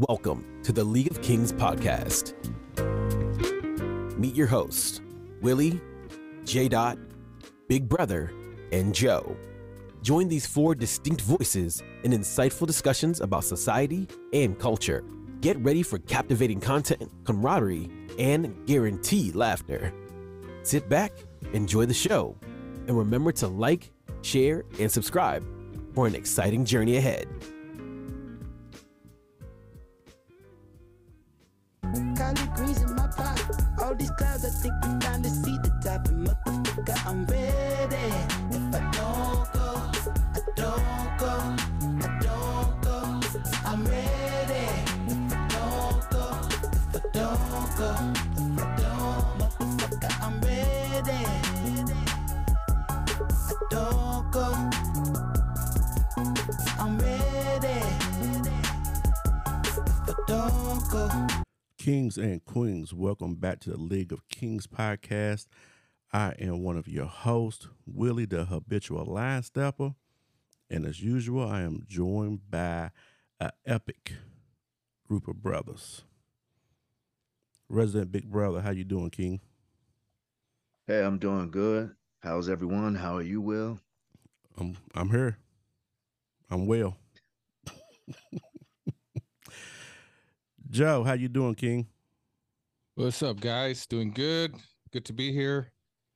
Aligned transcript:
Welcome 0.00 0.60
to 0.62 0.74
the 0.74 0.84
League 0.84 1.10
of 1.10 1.22
Kings 1.22 1.54
podcast. 1.54 2.34
Meet 4.18 4.34
your 4.34 4.46
hosts, 4.46 5.00
Willie, 5.40 5.80
J. 6.44 6.68
Dot, 6.68 6.98
Big 7.66 7.88
Brother, 7.88 8.30
and 8.72 8.94
Joe. 8.94 9.34
Join 10.02 10.28
these 10.28 10.44
four 10.44 10.74
distinct 10.74 11.22
voices 11.22 11.82
in 12.02 12.12
insightful 12.12 12.66
discussions 12.66 13.22
about 13.22 13.44
society 13.44 14.06
and 14.34 14.58
culture. 14.58 15.02
Get 15.40 15.56
ready 15.60 15.82
for 15.82 15.98
captivating 16.00 16.60
content, 16.60 17.10
camaraderie, 17.24 17.88
and 18.18 18.66
guaranteed 18.66 19.34
laughter. 19.34 19.94
Sit 20.62 20.90
back, 20.90 21.12
enjoy 21.54 21.86
the 21.86 21.94
show, 21.94 22.36
and 22.86 22.98
remember 22.98 23.32
to 23.32 23.48
like, 23.48 23.90
share, 24.20 24.64
and 24.78 24.92
subscribe 24.92 25.42
for 25.94 26.06
an 26.06 26.14
exciting 26.14 26.66
journey 26.66 26.98
ahead. 26.98 27.26
To 63.66 63.72
the 63.72 63.82
League 63.82 64.12
of 64.12 64.28
Kings 64.28 64.68
podcast. 64.68 65.48
I 66.12 66.34
am 66.38 66.62
one 66.62 66.76
of 66.76 66.86
your 66.86 67.06
hosts, 67.06 67.66
Willie, 67.84 68.24
the 68.24 68.44
habitual 68.44 69.04
line 69.04 69.42
stepper. 69.42 69.96
And 70.70 70.86
as 70.86 71.02
usual, 71.02 71.48
I 71.48 71.62
am 71.62 71.82
joined 71.84 72.48
by 72.48 72.92
an 73.40 73.50
epic 73.66 74.12
group 75.04 75.26
of 75.26 75.42
brothers. 75.42 76.04
Resident 77.68 78.12
Big 78.12 78.30
Brother, 78.30 78.60
how 78.60 78.70
you 78.70 78.84
doing, 78.84 79.10
King? 79.10 79.40
Hey, 80.86 81.02
I'm 81.02 81.18
doing 81.18 81.50
good. 81.50 81.90
How's 82.20 82.48
everyone? 82.48 82.94
How 82.94 83.16
are 83.16 83.22
you, 83.22 83.40
Will? 83.40 83.80
I'm 84.56 84.76
I'm 84.94 85.10
here. 85.10 85.38
I'm 86.48 86.68
well. 86.68 86.96
Joe, 90.70 91.02
how 91.02 91.14
you 91.14 91.28
doing, 91.28 91.56
King? 91.56 91.88
What's 92.96 93.22
up, 93.22 93.40
guys? 93.40 93.86
Doing 93.86 94.10
good. 94.10 94.54
Good 94.90 95.04
to 95.04 95.12
be 95.12 95.30
here. 95.30 95.70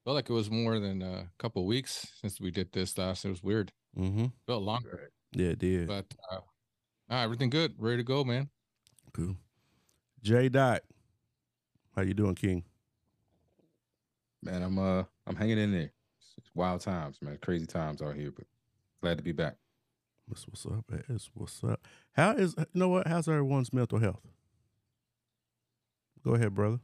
Felt 0.04 0.14
like 0.14 0.30
it 0.30 0.32
was 0.32 0.50
more 0.50 0.78
than 0.80 1.02
a 1.02 1.28
couple 1.38 1.66
weeks 1.66 2.06
since 2.22 2.40
we 2.40 2.50
did 2.50 2.72
this 2.72 2.96
last. 2.96 3.24
It 3.24 3.28
was 3.28 3.42
weird. 3.42 3.70
Mm-hmm. 3.98 4.26
Felt 4.46 4.62
longer, 4.62 5.10
Yeah, 5.32 5.48
it 5.48 5.58
did. 5.58 5.88
but 5.88 6.06
uh, 6.32 6.38
ah, 7.10 7.22
everything 7.22 7.50
good. 7.50 7.74
Ready 7.76 7.98
to 7.98 8.02
go, 8.02 8.24
man. 8.24 8.48
Cool. 9.12 9.36
J 10.22 10.48
Dot, 10.48 10.80
how 11.94 12.00
you 12.02 12.14
doing, 12.14 12.34
King? 12.34 12.64
Man, 14.42 14.62
I'm 14.62 14.78
uh 14.78 15.04
I'm 15.26 15.36
hanging 15.36 15.58
in 15.58 15.72
there. 15.72 15.92
It's 16.18 16.34
it's 16.38 16.50
wild 16.54 16.80
times, 16.80 17.18
man. 17.20 17.36
Crazy 17.42 17.66
times 17.66 18.00
out 18.00 18.14
here, 18.14 18.30
but 18.34 18.46
glad 19.02 19.18
to 19.18 19.24
be 19.24 19.32
back. 19.32 19.56
That's 20.28 20.46
what's 20.48 20.64
up. 20.64 20.84
That's 21.08 21.28
what's 21.34 21.62
up. 21.62 21.86
How 22.12 22.30
is 22.32 22.54
you 22.56 22.64
know 22.80 22.88
what? 22.88 23.06
How's 23.06 23.28
everyone's 23.28 23.70
mental 23.72 23.98
health? 23.98 24.22
Go 26.24 26.34
ahead, 26.34 26.54
brother. 26.54 26.78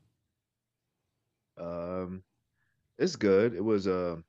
Um, 1.58 2.22
it's 2.98 3.16
good. 3.16 3.54
It 3.54 3.64
was 3.64 3.86
a 3.86 4.22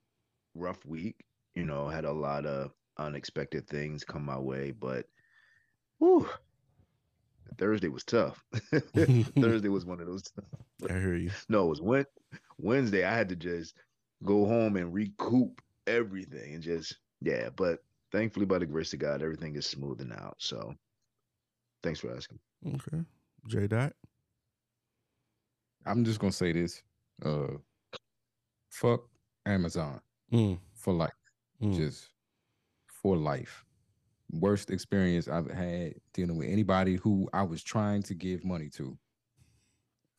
rough 0.54 0.84
week. 0.84 1.24
You 1.54 1.64
know, 1.64 1.88
had 1.88 2.04
a 2.04 2.12
lot 2.12 2.46
of 2.46 2.72
unexpected 2.98 3.68
things 3.68 4.04
come 4.04 4.24
my 4.24 4.38
way, 4.38 4.70
but 4.72 5.06
whew, 5.98 6.28
Thursday 7.56 7.88
was 7.88 8.04
tough. 8.04 8.42
Thursday 9.40 9.68
was 9.68 9.84
one 9.84 10.00
of 10.00 10.06
those. 10.06 10.22
I 10.88 10.92
hear 10.92 11.16
you. 11.16 11.30
No, 11.48 11.66
it 11.66 11.70
was 11.70 11.80
Wed- 11.80 12.06
Wednesday. 12.58 13.04
I 13.04 13.14
had 13.14 13.28
to 13.30 13.36
just 13.36 13.74
go 14.24 14.46
home 14.46 14.76
and 14.76 14.92
recoup 14.94 15.60
everything 15.86 16.54
and 16.54 16.62
just 16.62 16.96
yeah. 17.20 17.48
But 17.54 17.80
thankfully, 18.12 18.46
by 18.46 18.58
the 18.58 18.66
grace 18.66 18.92
of 18.92 19.00
God, 19.00 19.22
everything 19.22 19.56
is 19.56 19.66
smoothing 19.66 20.12
out. 20.12 20.36
So, 20.38 20.74
thanks 21.82 21.98
for 22.00 22.14
asking. 22.14 22.38
Okay. 22.66 23.02
J 23.48 23.66
Dot. 23.66 23.92
I'm 25.88 26.04
just 26.04 26.20
gonna 26.20 26.32
say 26.32 26.52
this. 26.52 26.82
Uh 27.24 27.48
fuck 28.70 29.00
Amazon 29.46 30.00
Mm, 30.32 30.58
for 30.74 30.92
life. 30.92 31.10
mm. 31.62 31.74
Just 31.74 32.10
for 32.86 33.16
life. 33.16 33.64
Worst 34.30 34.70
experience 34.70 35.26
I've 35.26 35.50
had 35.50 35.94
dealing 36.12 36.36
with 36.36 36.48
anybody 36.48 36.96
who 36.96 37.28
I 37.32 37.42
was 37.42 37.62
trying 37.62 38.02
to 38.04 38.14
give 38.14 38.44
money 38.44 38.68
to. 38.76 38.96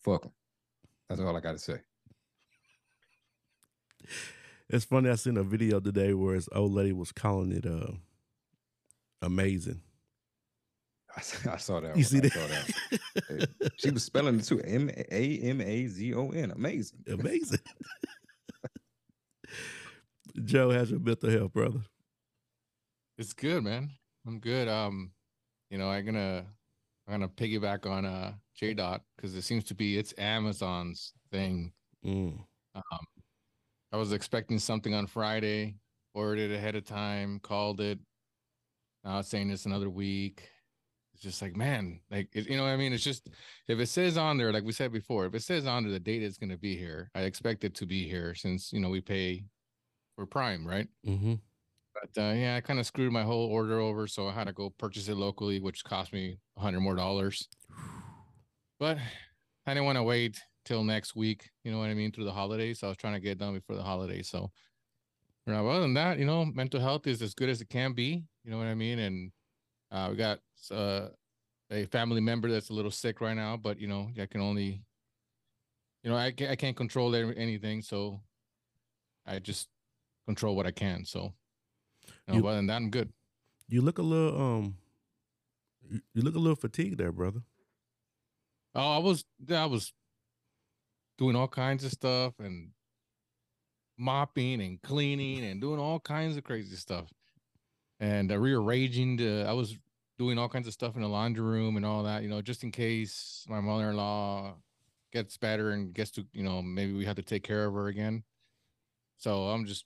Fuck 0.03 0.23
them. 0.23 0.31
That's 1.07 1.21
all 1.21 1.37
I 1.37 1.39
gotta 1.41 1.59
say. 1.59 1.79
It's 4.69 4.85
funny. 4.85 5.09
I 5.09 5.15
seen 5.15 5.37
a 5.37 5.43
video 5.43 5.79
today 5.79 6.13
where 6.13 6.35
this 6.35 6.49
old 6.51 6.73
lady 6.73 6.93
was 6.93 7.11
calling 7.11 7.51
it 7.51 7.65
uh 7.65 7.93
amazing. 9.21 9.81
I, 11.19 11.21
s- 11.21 11.47
I 11.47 11.57
saw 11.57 11.79
that. 11.81 11.89
You 11.97 12.03
one. 12.03 12.03
see 12.03 12.17
I 12.17 12.21
that? 12.21 12.31
saw 12.31 12.47
that. 12.47 13.49
She 13.77 13.91
was 13.91 14.03
spelling 14.03 14.39
it 14.39 14.43
too. 14.45 14.61
M 14.61 14.89
A 15.11 15.37
M 15.39 15.59
A 15.61 15.87
Z 15.87 16.13
O 16.13 16.29
N. 16.29 16.51
Amazing. 16.51 16.99
amazing. 17.11 17.59
Joe, 20.45 20.71
how's 20.71 20.91
your 20.91 20.99
mental 20.99 21.29
health, 21.29 21.53
brother? 21.53 21.79
It's 23.17 23.33
good, 23.33 23.63
man. 23.63 23.89
I'm 24.25 24.39
good. 24.39 24.67
Um, 24.67 25.11
you 25.69 25.77
know, 25.77 25.89
I'm 25.89 26.05
gonna 26.05 26.45
I'm 27.07 27.13
gonna 27.13 27.27
piggyback 27.27 27.89
on 27.89 28.05
uh 28.05 28.33
J 28.55 28.73
Dot 28.73 29.01
because 29.15 29.35
it 29.35 29.41
seems 29.41 29.63
to 29.65 29.75
be 29.75 29.97
it's 29.97 30.13
Amazon's 30.17 31.13
thing. 31.31 31.73
Mm, 32.05 32.37
Um, 32.75 32.83
I 33.91 33.97
was 33.97 34.13
expecting 34.13 34.59
something 34.59 34.93
on 34.93 35.05
Friday, 35.07 35.75
ordered 36.13 36.39
it 36.51 36.55
ahead 36.55 36.75
of 36.75 36.85
time, 36.85 37.39
called 37.39 37.81
it. 37.81 37.99
Now 39.03 39.19
it's 39.19 39.27
saying 39.29 39.49
it's 39.49 39.65
another 39.65 39.89
week. 39.89 40.47
It's 41.19 41.25
just 41.25 41.41
like, 41.41 41.53
man, 41.53 41.99
like 42.09 42.33
you 42.33 42.55
know 42.55 42.63
what 42.63 42.69
I 42.69 42.77
mean? 42.77 42.93
It's 42.93 43.03
just 43.03 43.27
if 43.67 43.77
it 43.77 43.87
says 43.87 44.17
on 44.17 44.37
there, 44.37 44.53
like 44.53 44.63
we 44.63 44.71
said 44.71 44.93
before, 44.93 45.25
if 45.25 45.35
it 45.35 45.43
says 45.43 45.67
on 45.67 45.83
there 45.83 45.91
the 45.91 45.99
data 45.99 46.23
is 46.23 46.37
gonna 46.37 46.55
be 46.55 46.77
here, 46.77 47.11
I 47.13 47.23
expect 47.23 47.65
it 47.65 47.75
to 47.75 47.85
be 47.85 48.07
here 48.07 48.33
since 48.33 48.71
you 48.71 48.79
know 48.79 48.87
we 48.87 49.01
pay 49.01 49.43
for 50.15 50.25
Prime, 50.25 50.65
right? 50.65 50.87
mm-hmm. 51.05 51.33
But 51.93 52.23
uh, 52.23 52.31
yeah, 52.31 52.55
I 52.55 52.61
kind 52.61 52.79
of 52.79 52.85
screwed 52.85 53.11
my 53.11 53.23
whole 53.23 53.49
order 53.49 53.81
over, 53.81 54.07
so 54.07 54.29
I 54.29 54.31
had 54.31 54.47
to 54.47 54.53
go 54.53 54.69
purchase 54.69 55.09
it 55.09 55.17
locally, 55.17 55.59
which 55.59 55.83
cost 55.83 56.13
me 56.13 56.39
a 56.55 56.61
hundred 56.61 56.79
more 56.79 56.95
dollars. 56.95 57.49
But 58.79 58.97
I 59.67 59.73
didn't 59.73 59.87
want 59.87 59.97
to 59.97 60.03
wait 60.03 60.39
till 60.63 60.85
next 60.85 61.17
week. 61.17 61.49
You 61.65 61.73
know 61.73 61.79
what 61.79 61.89
I 61.89 61.95
mean? 61.95 62.13
Through 62.13 62.25
the 62.25 62.31
holidays, 62.31 62.79
so 62.79 62.87
I 62.87 62.91
was 62.91 62.97
trying 62.97 63.15
to 63.15 63.19
get 63.19 63.31
it 63.31 63.39
done 63.39 63.55
before 63.55 63.75
the 63.75 63.83
holidays. 63.83 64.29
So, 64.29 64.51
you 65.45 65.51
know, 65.51 65.67
other 65.67 65.81
than 65.81 65.95
that, 65.95 66.17
you 66.17 66.25
know, 66.25 66.45
mental 66.45 66.79
health 66.79 67.07
is 67.07 67.21
as 67.21 67.33
good 67.33 67.49
as 67.49 67.59
it 67.59 67.67
can 67.67 67.91
be. 67.91 68.23
You 68.45 68.51
know 68.51 68.57
what 68.57 68.67
I 68.67 68.75
mean? 68.75 68.99
And 68.99 69.33
uh, 69.91 70.07
we 70.11 70.15
got 70.17 70.39
uh, 70.71 71.09
a 71.71 71.85
family 71.85 72.21
member 72.21 72.49
that's 72.49 72.69
a 72.69 72.73
little 72.73 72.91
sick 72.91 73.21
right 73.21 73.35
now, 73.35 73.57
but 73.57 73.79
you 73.79 73.87
know, 73.87 74.09
I 74.19 74.25
can 74.25 74.41
only, 74.41 74.83
you 76.03 76.09
know, 76.09 76.15
I 76.17 76.31
can't, 76.31 76.51
I 76.51 76.55
can't 76.55 76.75
control 76.77 77.15
anything, 77.15 77.81
so 77.81 78.21
I 79.25 79.39
just 79.39 79.69
control 80.25 80.55
what 80.55 80.65
I 80.67 80.71
can. 80.71 81.05
So, 81.05 81.33
you 82.05 82.11
know, 82.27 82.35
You- 82.35 82.47
other 82.47 82.57
than 82.57 82.67
that, 82.67 82.75
I'm 82.77 82.89
good. 82.89 83.11
You 83.67 83.81
look 83.81 83.97
a 83.99 84.03
little 84.03 84.41
um. 84.41 84.77
You 85.81 86.01
you 86.13 86.21
look 86.23 86.35
a 86.35 86.39
little 86.39 86.55
fatigued 86.55 86.97
there, 86.97 87.11
brother. 87.11 87.41
Oh, 88.75 88.91
I 88.95 88.97
was 88.97 89.25
I 89.49 89.65
was 89.65 89.93
doing 91.17 91.35
all 91.35 91.47
kinds 91.47 91.83
of 91.83 91.91
stuff 91.91 92.33
and 92.39 92.71
mopping 93.97 94.61
and 94.61 94.81
cleaning 94.81 95.43
and 95.43 95.59
doing 95.59 95.79
all 95.79 95.99
kinds 95.99 96.37
of 96.37 96.43
crazy 96.43 96.75
stuff 96.75 97.11
and 97.99 98.31
uh, 98.31 98.37
rearranging 98.37 99.17
the 99.17 99.45
I 99.47 99.53
was 99.53 99.77
doing 100.17 100.37
all 100.37 100.49
kinds 100.49 100.67
of 100.67 100.73
stuff 100.73 100.95
in 100.95 101.01
the 101.01 101.07
laundry 101.07 101.43
room 101.43 101.77
and 101.77 101.85
all 101.85 102.03
that, 102.03 102.23
you 102.23 102.29
know, 102.29 102.41
just 102.41 102.63
in 102.63 102.71
case 102.71 103.45
my 103.47 103.59
mother-in-law 103.61 104.53
gets 105.13 105.37
better 105.37 105.71
and 105.71 105.93
gets 105.93 106.11
to, 106.11 106.25
you 106.33 106.43
know, 106.43 106.61
maybe 106.61 106.93
we 106.93 107.05
have 107.05 107.15
to 107.15 107.21
take 107.21 107.43
care 107.43 107.65
of 107.65 107.73
her 107.73 107.87
again. 107.87 108.23
So 109.17 109.43
I'm 109.49 109.65
just 109.65 109.85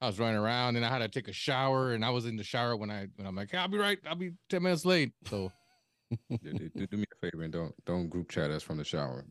I 0.00 0.06
was 0.06 0.18
running 0.18 0.36
around 0.36 0.76
and 0.76 0.84
I 0.84 0.88
had 0.90 0.98
to 0.98 1.08
take 1.08 1.28
a 1.28 1.32
shower 1.32 1.92
and 1.92 2.04
I 2.04 2.10
was 2.10 2.24
in 2.26 2.36
the 2.36 2.44
shower 2.44 2.76
when 2.76 2.90
I 2.90 3.08
when 3.16 3.26
I'm 3.26 3.34
like, 3.34 3.50
hey, 3.50 3.58
I'll 3.58 3.68
be 3.68 3.78
right, 3.78 3.98
I'll 4.06 4.14
be 4.14 4.32
10 4.48 4.62
minutes 4.62 4.84
late. 4.84 5.12
So 5.28 5.50
do, 6.30 6.38
do- 6.52 6.68
do- 6.76 6.86
do 6.86 6.96
me 6.96 7.04
a 7.12 7.26
favor 7.30 7.42
and 7.42 7.52
don't 7.52 7.74
don't 7.84 8.08
group 8.08 8.30
chat 8.30 8.50
us 8.50 8.62
from 8.62 8.76
the 8.76 8.84
shower. 8.84 9.24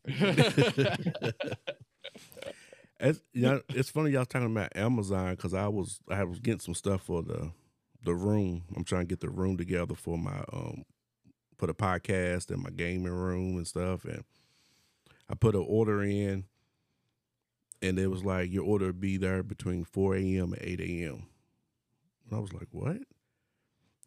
It's, 3.00 3.22
you 3.32 3.44
know, 3.44 3.62
it's 3.70 3.92
funny 3.92 4.10
y'all 4.10 4.26
talking 4.26 4.52
about 4.52 4.76
Amazon 4.76 5.36
because 5.36 5.54
I 5.54 5.68
was 5.68 6.00
I 6.10 6.24
was 6.24 6.40
getting 6.40 6.60
some 6.60 6.74
stuff 6.74 7.04
for 7.04 7.22
the 7.22 7.52
the 8.08 8.16
room. 8.16 8.64
I'm 8.76 8.84
trying 8.84 9.04
to 9.04 9.08
get 9.08 9.20
the 9.20 9.30
room 9.30 9.58
together 9.58 9.96
for 9.96 10.18
my 10.18 10.44
um 10.52 10.84
for 11.58 11.68
the 11.68 11.74
podcast 11.74 12.52
and 12.52 12.62
my 12.62 12.70
gaming 12.70 13.12
room 13.12 13.58
and 13.58 13.68
stuff. 13.68 14.06
And 14.06 14.24
I 15.30 15.36
put 15.36 15.56
an 15.56 15.66
order 15.68 16.04
in, 16.04 16.46
and 17.82 18.00
it 18.00 18.08
was 18.08 18.24
like 18.24 18.52
your 18.52 18.64
order 18.64 18.88
would 18.88 19.02
be 19.02 19.18
there 19.18 19.44
between 19.44 19.84
4 19.84 20.16
a.m. 20.16 20.54
and 20.54 20.62
8 20.62 20.80
a.m. 20.82 21.28
And 22.26 22.38
I 22.38 22.40
was 22.40 22.54
like, 22.54 22.68
what? 22.72 22.98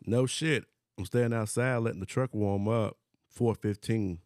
No 0.07 0.27
shit. 0.27 0.65
I'm 0.99 1.05
standing 1.05 1.39
outside 1.39 1.79
letting 1.79 2.01
the 2.01 2.07
truck 2.07 2.35
warm 2.35 2.69
up. 2.69 2.97
415. 3.29 4.19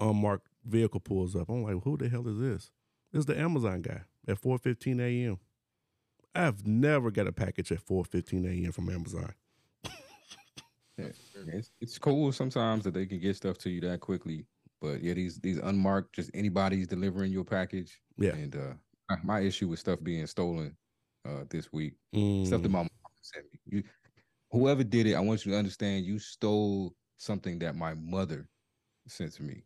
Unmarked 0.00 0.48
vehicle 0.64 1.00
pulls 1.00 1.34
up. 1.34 1.48
I'm 1.48 1.62
like, 1.62 1.82
who 1.82 1.96
the 1.96 2.08
hell 2.08 2.28
is 2.28 2.38
this? 2.38 2.70
This 3.12 3.20
is 3.20 3.26
the 3.26 3.38
Amazon 3.38 3.82
guy 3.82 4.02
at 4.26 4.40
4:15 4.40 5.00
a.m. 5.00 5.38
I've 6.38 6.66
never 6.66 7.10
got 7.10 7.26
a 7.26 7.32
package 7.32 7.72
at 7.72 7.84
4:15 7.84 8.46
a.m. 8.46 8.72
from 8.72 8.88
Amazon. 8.88 9.34
Yeah, 10.96 11.10
it's, 11.46 11.70
it's 11.80 11.98
cool 11.98 12.32
sometimes 12.32 12.82
that 12.84 12.92
they 12.92 13.06
can 13.06 13.20
get 13.20 13.36
stuff 13.36 13.56
to 13.58 13.70
you 13.70 13.80
that 13.82 14.00
quickly. 14.00 14.46
But 14.80 15.02
yeah, 15.02 15.14
these 15.14 15.38
these 15.38 15.58
unmarked, 15.58 16.14
just 16.14 16.30
anybody's 16.34 16.86
delivering 16.86 17.32
your 17.32 17.44
package. 17.44 18.00
Yeah. 18.16 18.34
And 18.34 18.56
uh 18.56 19.16
my- 19.24 19.40
issue 19.40 19.68
with 19.68 19.78
stuff 19.78 20.00
being 20.02 20.26
stolen 20.26 20.76
uh 21.24 21.44
this 21.50 21.72
week. 21.72 21.94
Stuff 22.44 22.62
that 22.62 22.68
Mm, 22.68 22.72
my 22.72 22.78
mom 22.80 22.88
sent 23.22 23.44
me. 23.52 23.60
You 23.66 23.82
whoever 24.50 24.82
did 24.82 25.06
it, 25.06 25.14
I 25.14 25.20
want 25.20 25.44
you 25.46 25.52
to 25.52 25.58
understand 25.58 26.04
you 26.04 26.18
stole 26.18 26.94
something 27.16 27.58
that 27.60 27.76
my 27.76 27.94
mother 27.94 28.48
sent 29.06 29.32
to 29.34 29.42
me. 29.42 29.64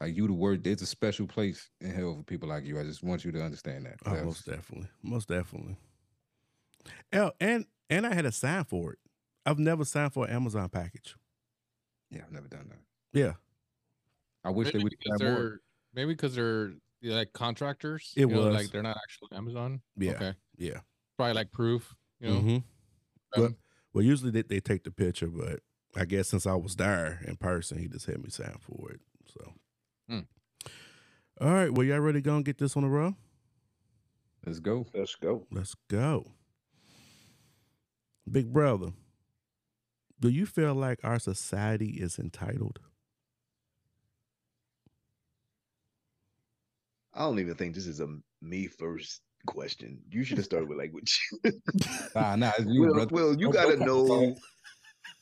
Like 0.00 0.16
you 0.16 0.26
the 0.26 0.32
word 0.32 0.64
there's 0.64 0.82
a 0.82 0.86
special 0.86 1.26
place 1.26 1.68
in 1.80 1.92
hell 1.92 2.16
for 2.16 2.24
people 2.24 2.48
like 2.48 2.64
you. 2.64 2.78
I 2.78 2.82
just 2.82 3.04
want 3.04 3.24
you 3.24 3.30
to 3.32 3.42
understand 3.42 3.86
that. 3.86 3.98
oh, 4.06 4.24
most 4.24 4.46
definitely, 4.46 4.88
most 5.02 5.28
definitely. 5.28 5.76
Oh, 7.12 7.32
and 7.40 7.66
and 7.90 8.06
I 8.06 8.14
had 8.14 8.22
to 8.22 8.32
sign 8.32 8.64
for 8.64 8.92
it. 8.92 8.98
I've 9.44 9.58
never 9.58 9.84
signed 9.84 10.12
for 10.14 10.26
an 10.26 10.32
Amazon 10.32 10.68
package. 10.68 11.16
yeah, 12.10 12.22
I've 12.24 12.32
never 12.32 12.48
done 12.48 12.68
that. 12.70 13.18
Yeah, 13.18 13.34
I 14.44 14.50
wish 14.50 14.68
they 14.72 14.78
Maybe 14.78 14.84
would 14.84 14.94
because 14.98 15.20
have 15.20 15.30
more. 15.30 15.40
they're 15.42 15.60
maybe 15.94 16.12
because 16.14 16.34
they're 16.34 16.72
yeah, 17.00 17.16
like 17.16 17.32
contractors. 17.32 18.12
It 18.16 18.20
you 18.22 18.26
know, 18.28 18.46
was. 18.46 18.54
like 18.54 18.70
they're 18.70 18.82
not 18.82 18.96
actually 19.02 19.36
Amazon. 19.36 19.82
yeah, 19.96 20.12
Okay. 20.12 20.34
yeah. 20.56 20.80
Probably 21.16 21.34
like 21.34 21.52
proof. 21.52 21.94
You 22.20 22.28
know. 22.30 22.40
Mhm. 22.40 22.64
Well, 23.36 23.46
um, 23.46 23.56
well, 23.92 24.04
usually 24.04 24.30
they, 24.30 24.42
they 24.42 24.60
take 24.60 24.84
the 24.84 24.90
picture, 24.90 25.26
but 25.28 25.60
I 25.96 26.04
guess 26.04 26.28
since 26.28 26.46
I 26.46 26.54
was 26.54 26.76
there 26.76 27.20
in 27.26 27.36
person, 27.36 27.78
he 27.78 27.88
just 27.88 28.06
had 28.06 28.22
me 28.22 28.30
sign 28.30 28.56
for 28.60 28.90
it. 28.92 29.00
So, 29.26 29.52
Hmm. 30.08 30.20
all 31.40 31.52
right. 31.52 31.70
Well, 31.72 31.86
y'all 31.86 31.98
ready 32.00 32.18
to 32.18 32.22
go 32.22 32.36
and 32.36 32.44
get 32.44 32.58
this 32.58 32.76
on 32.76 32.82
the 32.84 32.88
road? 32.88 33.14
Let's 34.46 34.60
go. 34.60 34.86
Let's 34.94 35.14
go. 35.16 35.46
Let's 35.50 35.74
go. 35.88 36.32
Big 38.30 38.52
brother, 38.52 38.92
do 40.20 40.28
you 40.28 40.46
feel 40.46 40.74
like 40.74 41.00
our 41.02 41.18
society 41.18 41.98
is 42.00 42.18
entitled? 42.18 42.78
I 47.14 47.20
don't 47.20 47.40
even 47.40 47.54
think 47.54 47.74
this 47.74 47.86
is 47.86 48.00
a 48.00 48.08
me 48.40 48.68
first 48.68 49.20
question. 49.46 50.00
You 50.10 50.24
should 50.24 50.38
have 50.38 50.44
started 50.46 50.68
with 50.68 50.78
like, 50.78 50.92
what 50.94 51.08
you, 51.44 51.52
Nah, 52.14 52.36
nah, 52.36 52.52
it's 52.58 52.66
you, 52.66 52.82
well, 52.82 53.06
well, 53.10 53.34
you 53.34 53.50
gotta 53.50 53.76
know 53.76 54.34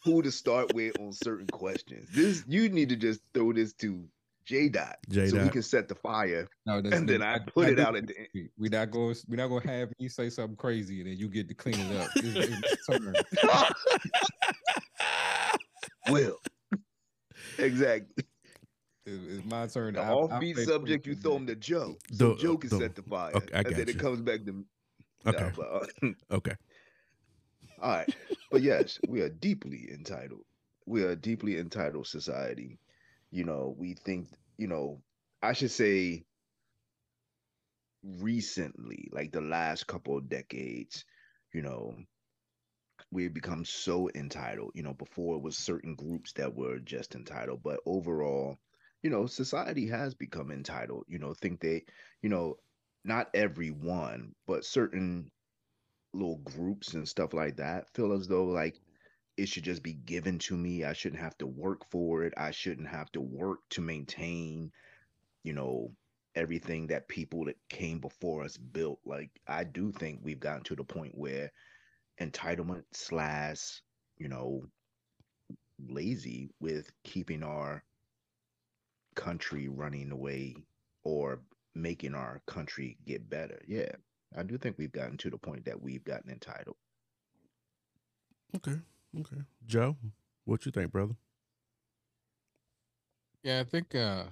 who 0.04 0.22
to 0.22 0.30
start 0.30 0.74
with 0.74 0.98
on 1.00 1.12
certain 1.12 1.46
questions. 1.46 2.08
This 2.12 2.44
you 2.46 2.68
need 2.68 2.90
to 2.90 2.96
just 2.96 3.20
throw 3.34 3.52
this 3.52 3.72
to 3.74 4.04
J 4.46 4.68
Dot 4.68 4.96
J 5.08 5.28
so 5.28 5.36
he 5.38 5.44
Dot. 5.44 5.52
can 5.52 5.62
set 5.62 5.88
the 5.88 5.94
fire, 5.94 6.48
No, 6.66 6.80
that's, 6.80 6.94
and 6.96 7.08
then 7.08 7.22
I 7.22 7.38
put 7.38 7.68
it 7.68 7.78
out 7.78 7.94
at 7.96 8.06
the 8.06 8.14
end. 8.34 8.48
We 8.58 8.68
not 8.68 8.90
going. 8.90 9.14
We 9.28 9.36
not 9.36 9.48
going 9.48 9.62
to 9.62 9.68
have 9.68 9.92
me 10.00 10.08
say 10.08 10.30
something 10.30 10.56
crazy, 10.56 11.00
and 11.00 11.08
then 11.10 11.16
you 11.16 11.28
get 11.28 11.48
to 11.48 11.54
clean 11.54 11.78
it 11.78 11.96
up. 11.96 12.10
It's, 12.16 12.48
it's 12.64 12.88
my 12.88 12.98
turn. 12.98 13.14
Will 16.10 16.36
exactly 17.58 18.24
It's, 19.06 19.24
it's 19.38 19.44
my 19.46 19.66
turn. 19.66 19.94
the 19.94 20.00
I- 20.00 20.08
I'll 20.08 20.28
offbeat 20.28 20.56
say 20.56 20.64
subject. 20.64 21.06
You 21.06 21.14
throw 21.14 21.32
and 21.36 21.48
him 21.48 21.54
to 21.54 21.60
Joe, 21.60 21.96
so 22.12 22.34
The- 22.34 22.36
Joe 22.42 22.56
can 22.56 22.70
the- 22.70 22.78
set 22.78 22.94
the 22.96 23.02
fire, 23.02 23.32
okay, 23.36 23.54
I 23.54 23.58
and 23.58 23.66
then 23.66 23.86
got 23.86 23.88
it 23.88 23.98
comes 23.98 24.20
back 24.20 24.44
to. 24.46 24.64
Okay. 25.26 25.38
No, 25.38 25.50
but, 25.56 25.66
uh, 26.08 26.12
Okay. 26.36 26.54
All 27.82 27.90
right. 27.90 28.14
But 28.50 28.62
yes, 28.62 28.98
we 29.08 29.20
are 29.20 29.28
deeply 29.28 29.88
entitled. 29.92 30.44
We 30.86 31.02
are 31.04 31.10
a 31.10 31.16
deeply 31.16 31.58
entitled 31.58 32.06
society. 32.06 32.78
You 33.32 33.44
know, 33.44 33.74
we 33.78 33.94
think, 33.94 34.28
you 34.56 34.66
know, 34.68 35.02
I 35.42 35.52
should 35.52 35.70
say 35.72 36.24
recently, 38.02 39.08
like 39.12 39.32
the 39.32 39.40
last 39.40 39.86
couple 39.86 40.16
of 40.16 40.28
decades, 40.28 41.04
you 41.52 41.62
know, 41.62 41.96
we've 43.12 43.32
become 43.34 43.64
so 43.64 44.10
entitled. 44.14 44.72
You 44.74 44.82
know, 44.82 44.94
before 44.94 45.36
it 45.36 45.42
was 45.42 45.56
certain 45.56 45.94
groups 45.94 46.32
that 46.34 46.54
were 46.54 46.78
just 46.78 47.14
entitled, 47.14 47.62
but 47.62 47.80
overall, 47.86 48.58
you 49.02 49.10
know, 49.10 49.26
society 49.26 49.86
has 49.88 50.14
become 50.14 50.50
entitled. 50.50 51.04
You 51.08 51.18
know, 51.18 51.34
think 51.34 51.60
they, 51.60 51.84
you 52.22 52.28
know, 52.28 52.56
not 53.04 53.30
everyone, 53.34 54.34
but 54.46 54.64
certain 54.64 55.30
little 56.14 56.38
groups 56.38 56.94
and 56.94 57.08
stuff 57.08 57.34
like 57.34 57.56
that 57.56 57.88
feel 57.94 58.12
as 58.12 58.28
though 58.28 58.44
like 58.46 58.80
it 59.40 59.48
should 59.48 59.64
just 59.64 59.82
be 59.82 59.94
given 59.94 60.38
to 60.38 60.54
me. 60.54 60.84
I 60.84 60.92
shouldn't 60.92 61.22
have 61.22 61.38
to 61.38 61.46
work 61.46 61.90
for 61.90 62.24
it. 62.24 62.34
I 62.36 62.50
shouldn't 62.50 62.88
have 62.88 63.10
to 63.12 63.22
work 63.22 63.60
to 63.70 63.80
maintain, 63.80 64.70
you 65.44 65.54
know, 65.54 65.92
everything 66.34 66.88
that 66.88 67.08
people 67.08 67.46
that 67.46 67.56
came 67.70 68.00
before 68.00 68.44
us 68.44 68.58
built. 68.58 69.00
Like 69.06 69.30
I 69.48 69.64
do 69.64 69.92
think 69.92 70.20
we've 70.22 70.38
gotten 70.38 70.62
to 70.64 70.76
the 70.76 70.84
point 70.84 71.12
where 71.14 71.50
entitlement 72.20 72.82
slash, 72.92 73.80
you 74.18 74.28
know, 74.28 74.66
lazy 75.88 76.50
with 76.60 76.92
keeping 77.04 77.42
our 77.42 77.82
country 79.14 79.68
running 79.68 80.10
the 80.10 80.16
way 80.16 80.54
or 81.02 81.40
making 81.74 82.14
our 82.14 82.42
country 82.46 82.98
get 83.06 83.30
better. 83.30 83.62
Yeah. 83.66 83.92
I 84.36 84.42
do 84.42 84.58
think 84.58 84.76
we've 84.76 84.92
gotten 84.92 85.16
to 85.16 85.30
the 85.30 85.38
point 85.38 85.64
that 85.64 85.80
we've 85.80 86.04
gotten 86.04 86.30
entitled. 86.30 86.76
Okay. 88.54 88.76
Okay. 89.18 89.42
Joe, 89.66 89.96
what 90.44 90.64
you 90.66 90.72
think, 90.72 90.92
brother? 90.92 91.14
Yeah, 93.42 93.60
I 93.60 93.64
think 93.64 93.94
uh 93.94 94.24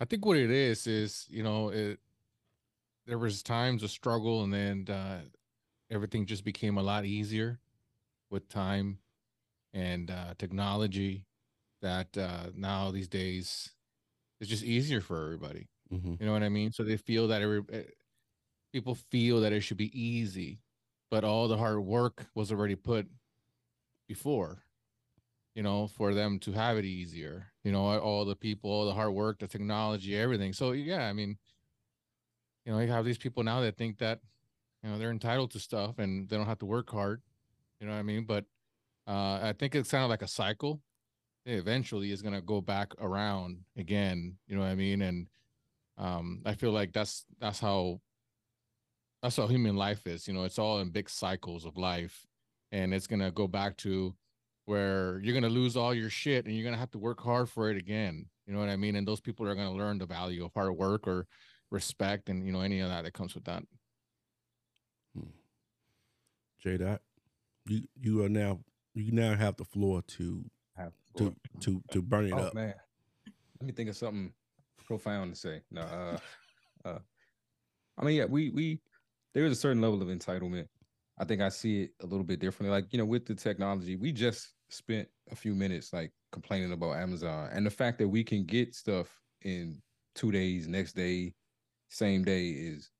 I 0.00 0.04
think 0.04 0.24
what 0.24 0.36
it 0.36 0.50
is 0.50 0.86
is, 0.86 1.26
you 1.28 1.42
know, 1.42 1.68
it 1.70 1.98
there 3.06 3.18
was 3.18 3.42
times 3.42 3.82
of 3.82 3.90
struggle 3.90 4.42
and 4.42 4.52
then 4.52 4.86
uh 4.94 5.20
everything 5.90 6.26
just 6.26 6.44
became 6.44 6.76
a 6.78 6.82
lot 6.82 7.04
easier 7.04 7.58
with 8.30 8.48
time 8.48 8.98
and 9.72 10.10
uh 10.10 10.34
technology 10.38 11.26
that 11.82 12.16
uh 12.18 12.46
now 12.54 12.90
these 12.90 13.08
days 13.08 13.70
it's 14.40 14.50
just 14.50 14.64
easier 14.64 15.00
for 15.00 15.24
everybody. 15.24 15.68
Mm-hmm. 15.92 16.14
You 16.20 16.26
know 16.26 16.32
what 16.32 16.42
I 16.42 16.48
mean? 16.48 16.72
So 16.72 16.82
they 16.84 16.96
feel 16.96 17.28
that 17.28 17.42
every 17.42 17.62
eh, 17.72 17.82
people 18.72 18.94
feel 18.94 19.40
that 19.40 19.52
it 19.52 19.62
should 19.62 19.76
be 19.78 19.98
easy, 19.98 20.60
but 21.10 21.24
all 21.24 21.48
the 21.48 21.56
hard 21.56 21.80
work 21.80 22.26
was 22.34 22.52
already 22.52 22.76
put 22.76 23.08
before. 24.08 24.64
You 25.54 25.62
know, 25.64 25.88
for 25.88 26.14
them 26.14 26.38
to 26.40 26.52
have 26.52 26.76
it 26.78 26.84
easier. 26.84 27.48
You 27.64 27.72
know, 27.72 27.82
all 27.98 28.24
the 28.24 28.36
people, 28.36 28.70
all 28.70 28.86
the 28.86 28.94
hard 28.94 29.12
work, 29.12 29.40
the 29.40 29.48
technology, 29.48 30.16
everything. 30.16 30.52
So 30.52 30.72
yeah, 30.72 31.06
I 31.08 31.12
mean, 31.12 31.36
you 32.64 32.72
know, 32.72 32.78
you 32.80 32.88
have 32.88 33.04
these 33.04 33.18
people 33.18 33.42
now 33.42 33.60
that 33.60 33.76
think 33.76 33.98
that, 33.98 34.20
you 34.82 34.90
know, 34.90 34.98
they're 34.98 35.10
entitled 35.10 35.50
to 35.52 35.60
stuff 35.60 35.98
and 35.98 36.28
they 36.28 36.36
don't 36.36 36.46
have 36.46 36.58
to 36.60 36.66
work 36.66 36.90
hard. 36.90 37.22
You 37.80 37.86
know 37.86 37.92
what 37.94 37.98
I 37.98 38.02
mean? 38.02 38.24
But 38.24 38.44
uh, 39.06 39.40
I 39.42 39.54
think 39.58 39.74
it's 39.74 39.90
kind 39.90 40.04
of 40.04 40.10
like 40.10 40.22
a 40.22 40.28
cycle. 40.28 40.80
It 41.46 41.54
eventually 41.54 42.12
is 42.12 42.22
gonna 42.22 42.42
go 42.42 42.60
back 42.60 42.92
around 43.00 43.60
again. 43.76 44.36
You 44.46 44.56
know 44.56 44.62
what 44.62 44.70
I 44.70 44.74
mean? 44.76 45.02
And 45.02 45.28
um 45.98 46.42
i 46.46 46.54
feel 46.54 46.70
like 46.72 46.92
that's 46.92 47.26
that's 47.40 47.60
how 47.60 48.00
that's 49.22 49.36
how 49.36 49.46
human 49.46 49.76
life 49.76 50.06
is 50.06 50.26
you 50.28 50.34
know 50.34 50.44
it's 50.44 50.58
all 50.58 50.80
in 50.80 50.90
big 50.90 51.10
cycles 51.10 51.64
of 51.64 51.76
life 51.76 52.26
and 52.72 52.92
it's 52.94 53.06
gonna 53.06 53.30
go 53.30 53.46
back 53.46 53.76
to 53.78 54.14
where 54.66 55.18
you're 55.20 55.34
gonna 55.34 55.48
lose 55.48 55.76
all 55.76 55.94
your 55.94 56.10
shit 56.10 56.44
and 56.46 56.54
you're 56.54 56.64
gonna 56.64 56.76
have 56.76 56.90
to 56.90 56.98
work 56.98 57.20
hard 57.20 57.48
for 57.48 57.70
it 57.70 57.76
again 57.76 58.26
you 58.46 58.52
know 58.52 58.60
what 58.60 58.68
i 58.68 58.76
mean 58.76 58.96
and 58.96 59.06
those 59.08 59.20
people 59.20 59.46
are 59.46 59.54
gonna 59.54 59.72
learn 59.72 59.98
the 59.98 60.06
value 60.06 60.44
of 60.44 60.52
hard 60.54 60.76
work 60.76 61.06
or 61.06 61.26
respect 61.70 62.28
and 62.28 62.44
you 62.46 62.52
know 62.52 62.60
any 62.60 62.80
of 62.80 62.88
that 62.88 63.04
that 63.04 63.12
comes 63.14 63.34
with 63.34 63.44
that 63.44 63.62
J 66.60 66.76
Dot, 66.76 67.00
you 67.66 67.82
you 68.00 68.24
are 68.24 68.28
now 68.28 68.58
you 68.94 69.12
now 69.12 69.36
have 69.36 69.56
the 69.56 69.64
floor 69.64 70.02
to 70.02 70.44
Have 70.76 70.92
to 71.16 71.24
four. 71.24 71.34
to 71.60 71.82
to 71.92 72.02
burn 72.02 72.26
it 72.26 72.32
Oh 72.32 72.38
up. 72.38 72.54
man, 72.54 72.74
let 73.60 73.66
me 73.66 73.72
think 73.72 73.88
of 73.88 73.96
something 73.96 74.32
profound 74.84 75.34
to 75.34 75.38
say. 75.40 75.60
No, 75.70 75.82
uh, 75.82 76.18
uh, 76.84 76.98
I 77.96 78.04
mean, 78.04 78.16
yeah, 78.16 78.24
we 78.24 78.50
we 78.50 78.80
there 79.34 79.44
is 79.44 79.52
a 79.52 79.60
certain 79.60 79.80
level 79.80 80.02
of 80.02 80.08
entitlement. 80.08 80.66
I 81.20 81.24
think 81.24 81.40
I 81.42 81.48
see 81.48 81.82
it 81.82 81.90
a 82.02 82.06
little 82.06 82.24
bit 82.24 82.40
differently. 82.40 82.74
Like 82.76 82.92
you 82.92 82.98
know, 82.98 83.04
with 83.04 83.26
the 83.26 83.34
technology, 83.34 83.96
we 83.96 84.12
just 84.12 84.52
spent 84.70 85.08
a 85.30 85.36
few 85.36 85.54
minutes 85.54 85.92
like 85.92 86.12
complaining 86.32 86.72
about 86.72 86.96
Amazon 86.96 87.48
and 87.52 87.64
the 87.64 87.70
fact 87.70 87.98
that 87.98 88.08
we 88.08 88.22
can 88.22 88.44
get 88.44 88.74
stuff 88.74 89.08
in 89.42 89.80
two 90.14 90.30
days, 90.30 90.68
next 90.68 90.94
day, 90.94 91.34
same 91.88 92.24
day 92.24 92.48
is 92.48 92.90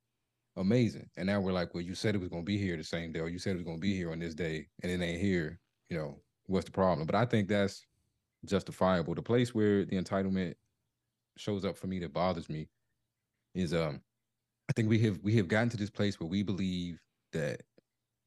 amazing. 0.57 1.09
And 1.17 1.27
now 1.27 1.41
we're 1.41 1.53
like, 1.53 1.75
well, 1.75 1.83
you 1.83 1.95
said 1.95 2.15
it 2.15 2.21
was 2.21 2.29
gonna 2.29 2.43
be 2.43 2.59
here 2.59 2.77
the 2.77 2.85
same 2.85 3.13
day, 3.13 3.21
or 3.21 3.29
you 3.29 3.39
said 3.39 3.53
it 3.53 3.59
was 3.59 3.65
gonna 3.65 3.79
be 3.79 3.95
here 3.95 4.13
on 4.13 4.19
this 4.19 4.35
day, 4.35 4.69
and 4.83 4.91
it 4.91 5.05
ain't 5.05 5.21
here. 5.21 5.61
You 5.91 5.99
know, 5.99 6.21
what's 6.47 6.67
the 6.67 6.73
problem. 6.73 7.07
But 7.07 7.15
I 7.15 7.25
think 7.25 7.49
that's 7.49 7.87
justifiable. 8.45 9.15
The 9.15 9.23
place 9.23 9.55
where 9.55 9.85
the 9.85 10.01
entitlement 10.01 10.55
shows 11.37 11.65
up 11.65 11.77
for 11.77 11.87
me 11.87 11.99
that 12.01 12.13
bothers 12.13 12.49
me 12.49 12.69
is 13.55 13.73
um 13.73 14.01
I 14.69 14.73
think 14.73 14.89
we 14.89 14.99
have 15.01 15.19
we 15.23 15.37
have 15.37 15.49
gotten 15.49 15.69
to 15.71 15.77
this 15.77 15.91
place 15.91 16.21
where 16.21 16.29
we 16.29 16.43
believe 16.43 17.01
that 17.33 17.63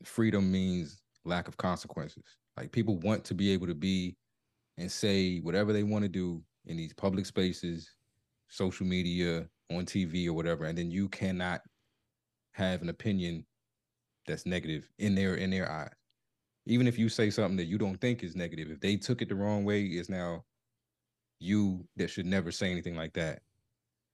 freedom 0.04 0.52
means 0.52 1.02
lack 1.26 1.48
of 1.48 1.58
consequences. 1.58 2.24
Like 2.58 2.72
people 2.72 2.98
want 3.00 3.24
to 3.26 3.34
be 3.34 3.52
able 3.52 3.68
to 3.68 3.76
be 3.76 4.16
and 4.78 4.92
say 4.92 5.40
whatever 5.40 5.74
they 5.74 5.84
want 5.84 6.04
to 6.04 6.10
do 6.10 6.42
in 6.66 6.78
these 6.78 6.94
public 6.94 7.26
spaces, 7.26 7.94
social 8.50 8.86
media, 8.86 9.48
on 9.72 9.86
TV 9.86 10.28
or 10.28 10.34
whatever, 10.34 10.66
and 10.66 10.78
then 10.78 10.92
you 10.92 11.08
cannot 11.10 11.62
have 12.54 12.82
an 12.82 12.90
opinion 12.90 13.46
that's 14.28 14.46
negative 14.46 14.88
in 15.00 15.16
their 15.16 15.36
in 15.36 15.50
their 15.50 15.72
eyes. 15.72 15.94
Even 16.66 16.88
if 16.88 17.00
you 17.00 17.10
say 17.10 17.30
something 17.30 17.58
that 17.58 17.66
you 17.66 17.78
don't 17.78 18.00
think 18.02 18.24
is 18.24 18.36
negative, 18.36 18.70
if 18.70 18.80
they 18.80 18.96
took 18.96 19.22
it 19.22 19.30
the 19.30 19.36
wrong 19.36 19.64
way, 19.64 19.84
it's 19.84 20.10
now 20.10 20.44
you 21.40 21.88
that 21.96 22.10
should 22.10 22.26
never 22.26 22.52
say 22.52 22.70
anything 22.70 22.96
like 22.96 23.14
that 23.14 23.42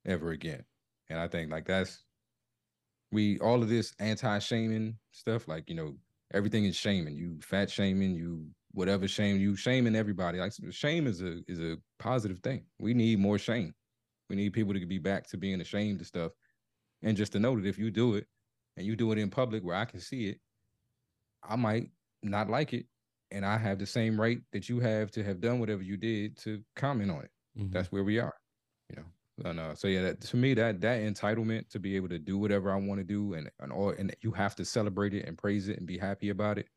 ever 0.06 0.32
again. 0.32 0.64
And 1.10 1.20
I 1.20 1.28
think 1.28 1.52
like 1.52 1.66
that's 1.66 2.04
we 3.12 3.40
all 3.40 3.62
of 3.62 3.70
this 3.70 3.94
anti-shaming 4.00 4.98
stuff, 5.12 5.48
like 5.48 5.70
you 5.70 5.76
know, 5.76 5.96
everything 6.34 6.66
is 6.66 6.76
shaming. 6.76 7.16
You 7.16 7.40
fat 7.42 7.70
shaming, 7.70 8.16
you 8.16 8.48
whatever 8.72 9.08
shame, 9.08 9.38
you 9.38 9.56
shaming 9.56 9.96
everybody. 9.96 10.40
Like 10.40 10.54
shame 10.72 11.08
is 11.08 11.22
a 11.22 11.40
is 11.48 11.60
a 11.60 11.78
positive 12.00 12.40
thing. 12.40 12.66
We 12.80 12.94
need 12.94 13.20
more 13.20 13.38
shame. 13.38 13.74
We 14.30 14.36
need 14.36 14.54
people 14.54 14.74
to 14.74 14.86
be 14.86 14.98
back 14.98 15.28
to 15.30 15.38
being 15.38 15.62
ashamed 15.62 16.02
of 16.02 16.08
stuff. 16.08 16.32
And 17.02 17.16
just 17.16 17.32
to 17.34 17.40
know 17.40 17.56
that 17.56 17.66
if 17.66 17.78
you 17.78 17.92
do 17.92 18.16
it 18.16 18.26
and 18.76 18.86
you 18.86 18.96
do 18.96 19.12
it 19.12 19.18
in 19.18 19.30
public 19.30 19.64
where 19.64 19.76
I 19.76 19.86
can 19.86 20.00
see 20.00 20.28
it, 20.28 20.40
I 21.44 21.56
might 21.56 21.90
not 22.24 22.50
like 22.50 22.74
it. 22.74 22.86
And 23.32 23.46
I 23.46 23.58
have 23.58 23.78
the 23.78 23.86
same 23.86 24.20
right 24.20 24.40
that 24.54 24.70
you 24.70 24.80
have 24.80 25.12
to 25.12 25.24
have 25.24 25.42
done 25.42 25.60
whatever 25.60 25.84
you 25.84 25.98
did 25.98 26.38
to 26.40 26.62
comment 26.76 27.12
on 27.12 27.24
it. 27.24 27.32
Mm-hmm. 27.58 27.74
That's 27.74 27.92
where 27.92 28.04
we 28.04 28.20
are. 28.20 28.34
You 28.90 28.98
know. 28.98 29.06
And 29.46 29.60
uh, 29.60 29.76
so 29.76 29.88
yeah, 29.88 30.02
that, 30.02 30.22
to 30.22 30.38
me, 30.38 30.54
that 30.56 30.82
that 30.82 31.02
entitlement 31.02 31.70
to 31.70 31.80
be 31.80 31.96
able 31.96 32.10
to 32.10 32.18
do 32.18 32.38
whatever 32.38 32.72
I 32.72 32.76
want 32.76 33.00
to 33.00 33.04
do, 33.04 33.34
and 33.34 33.50
and 33.60 33.72
all, 33.72 33.90
and 33.90 34.16
you 34.22 34.32
have 34.32 34.56
to 34.56 34.66
celebrate 34.66 35.14
it 35.14 35.28
and 35.28 35.38
praise 35.38 35.68
it 35.68 35.78
and 35.78 35.86
be 35.86 35.98
happy 35.98 36.30
about 36.30 36.58
it, 36.58 36.68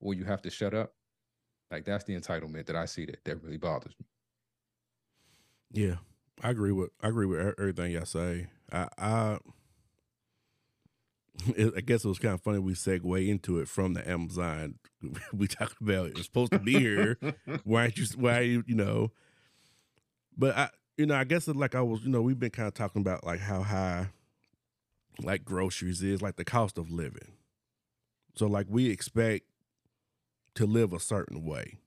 or 0.00 0.12
you 0.14 0.24
have 0.24 0.42
to 0.42 0.50
shut 0.50 0.74
up. 0.74 0.92
Like 1.70 1.84
that's 1.84 2.04
the 2.04 2.14
entitlement 2.14 2.66
that 2.66 2.76
I 2.76 2.84
see 2.84 3.06
that 3.06 3.24
that 3.24 3.42
really 3.42 3.56
bothers 3.56 3.94
me. 3.98 4.06
Yeah, 5.70 5.96
I 6.42 6.50
agree 6.50 6.72
with 6.72 6.90
I 7.02 7.08
agree 7.08 7.26
with 7.26 7.54
everything 7.58 7.92
y'all 7.92 8.04
say. 8.04 8.48
I 8.70 8.88
I, 8.98 9.38
I 11.76 11.80
guess 11.80 12.04
it 12.04 12.08
was 12.08 12.18
kind 12.18 12.34
of 12.34 12.42
funny 12.42 12.58
we 12.58 12.74
segue 12.74 13.28
into 13.28 13.58
it 13.60 13.68
from 13.68 13.94
the 13.94 14.08
Amazon. 14.08 14.74
we 15.32 15.46
talked 15.46 15.80
about 15.80 16.08
it 16.08 16.16
was 16.16 16.26
supposed 16.26 16.52
to 16.52 16.58
be 16.58 16.78
here. 16.78 17.18
why 17.64 17.82
aren't 17.82 17.96
you? 17.96 18.06
Why 18.16 18.40
you? 18.40 18.64
You 18.66 18.74
know. 18.74 19.12
But 20.36 20.56
I, 20.56 20.70
you 20.98 21.06
know, 21.06 21.14
I 21.14 21.24
guess 21.24 21.48
like 21.48 21.76
I 21.76 21.80
was, 21.80 22.02
you 22.04 22.10
know, 22.10 22.20
we've 22.20 22.38
been 22.38 22.50
kind 22.50 22.68
of 22.68 22.74
talking 22.74 23.00
about 23.00 23.24
like 23.24 23.40
how 23.40 23.62
high, 23.62 24.08
like 25.22 25.44
groceries 25.44 26.02
is, 26.02 26.20
like 26.20 26.36
the 26.36 26.44
cost 26.44 26.76
of 26.76 26.90
living. 26.90 27.32
So 28.36 28.46
like 28.46 28.66
we 28.68 28.90
expect 28.90 29.46
to 30.56 30.66
live 30.66 30.92
a 30.92 31.00
certain 31.00 31.44
way 31.44 31.78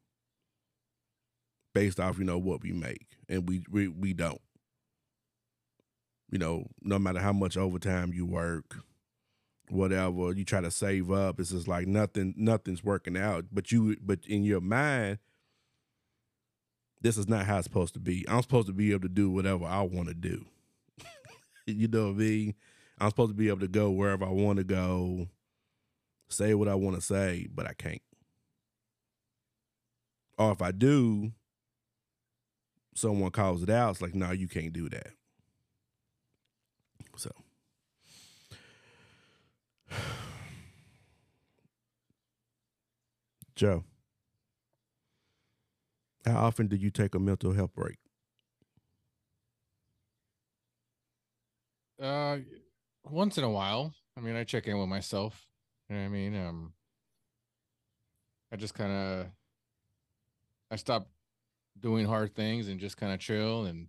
based 1.74 2.00
off 2.00 2.18
you 2.18 2.24
know 2.24 2.38
what 2.38 2.62
we 2.62 2.72
make 2.72 3.08
and 3.30 3.48
we 3.48 3.64
we, 3.70 3.88
we 3.88 4.14
don't 4.14 4.42
you 6.30 6.38
know 6.38 6.66
no 6.82 7.00
matter 7.00 7.20
how 7.20 7.34
much 7.34 7.58
overtime 7.58 8.12
you 8.14 8.26
work 8.26 8.78
whatever 9.70 10.34
you 10.34 10.44
try 10.44 10.60
to 10.60 10.72
save 10.72 11.12
up 11.12 11.40
it's 11.40 11.52
just 11.52 11.68
like 11.68 11.88
nothing 11.88 12.34
nothing's 12.38 12.84
working 12.84 13.18
out 13.18 13.46
but 13.52 13.72
you 13.72 13.96
but 14.02 14.20
in 14.26 14.44
your 14.44 14.62
mind 14.62 15.18
this 17.02 17.18
is 17.18 17.28
not 17.28 17.46
how 17.46 17.58
it's 17.58 17.66
supposed 17.66 17.94
to 17.96 18.00
be. 18.00 18.26
I'm 18.28 18.42
supposed 18.42 18.68
to 18.68 18.74
be 18.74 18.92
able 18.92 19.02
to 19.02 19.10
do 19.10 19.30
whatever 19.30 19.66
i 19.66 19.82
want 19.82 20.08
to 20.08 20.14
do. 20.14 20.46
You 21.68 21.88
know 21.88 22.08
what 22.08 22.16
i 22.16 22.18
mean? 22.18 22.56
I'm 23.00 23.10
supposed 23.10 23.32
to 23.32 23.36
be 23.36 23.48
able 23.48 23.60
to 23.60 23.68
go 23.68 23.92
wherever 23.92 24.26
i 24.26 24.30
want 24.30 24.58
to 24.58 24.64
go 24.64 25.28
say 26.30 26.54
what 26.54 26.68
i 26.68 26.76
want 26.76 26.96
to 26.96 27.02
say 27.02 27.48
but 27.54 27.68
i 27.68 27.74
can't. 27.74 28.02
Or 30.38 30.52
if 30.52 30.62
i 30.62 30.72
do 30.72 31.32
someone 32.96 33.32
calls 33.32 33.64
it 33.64 33.70
out, 33.70 33.92
it's 33.92 34.02
like, 34.02 34.16
no, 34.16 34.32
you 34.32 34.48
can't 34.48 34.74
do 34.74 34.90
that. 34.90 35.14
So, 37.16 37.32
Joe, 43.56 43.84
how 46.26 46.46
often 46.46 46.68
do 46.68 46.76
you 46.76 46.90
take 46.90 47.16
a 47.16 47.20
mental 47.20 47.54
health 47.54 47.74
break? 47.76 47.98
Uh, 52.02 52.40
once 53.06 53.38
in 53.38 53.44
a 53.44 53.50
while. 53.50 53.94
I 54.18 54.22
mean, 54.22 54.36
I 54.36 54.44
check 54.44 54.68
in 54.68 54.78
with 54.78 54.90
myself. 54.90 55.48
You 55.90 55.96
know 55.96 56.04
I 56.04 56.08
mean? 56.10 56.36
Um, 56.36 56.74
I 58.52 58.56
just 58.58 58.74
kind 58.74 58.92
of 58.92 59.28
I 60.70 60.76
stop 60.78 61.10
doing 61.80 62.06
hard 62.06 62.36
things 62.36 62.68
and 62.68 62.80
just 62.80 62.98
kind 62.98 63.14
of 63.14 63.20
chill. 63.20 63.66
And 63.66 63.88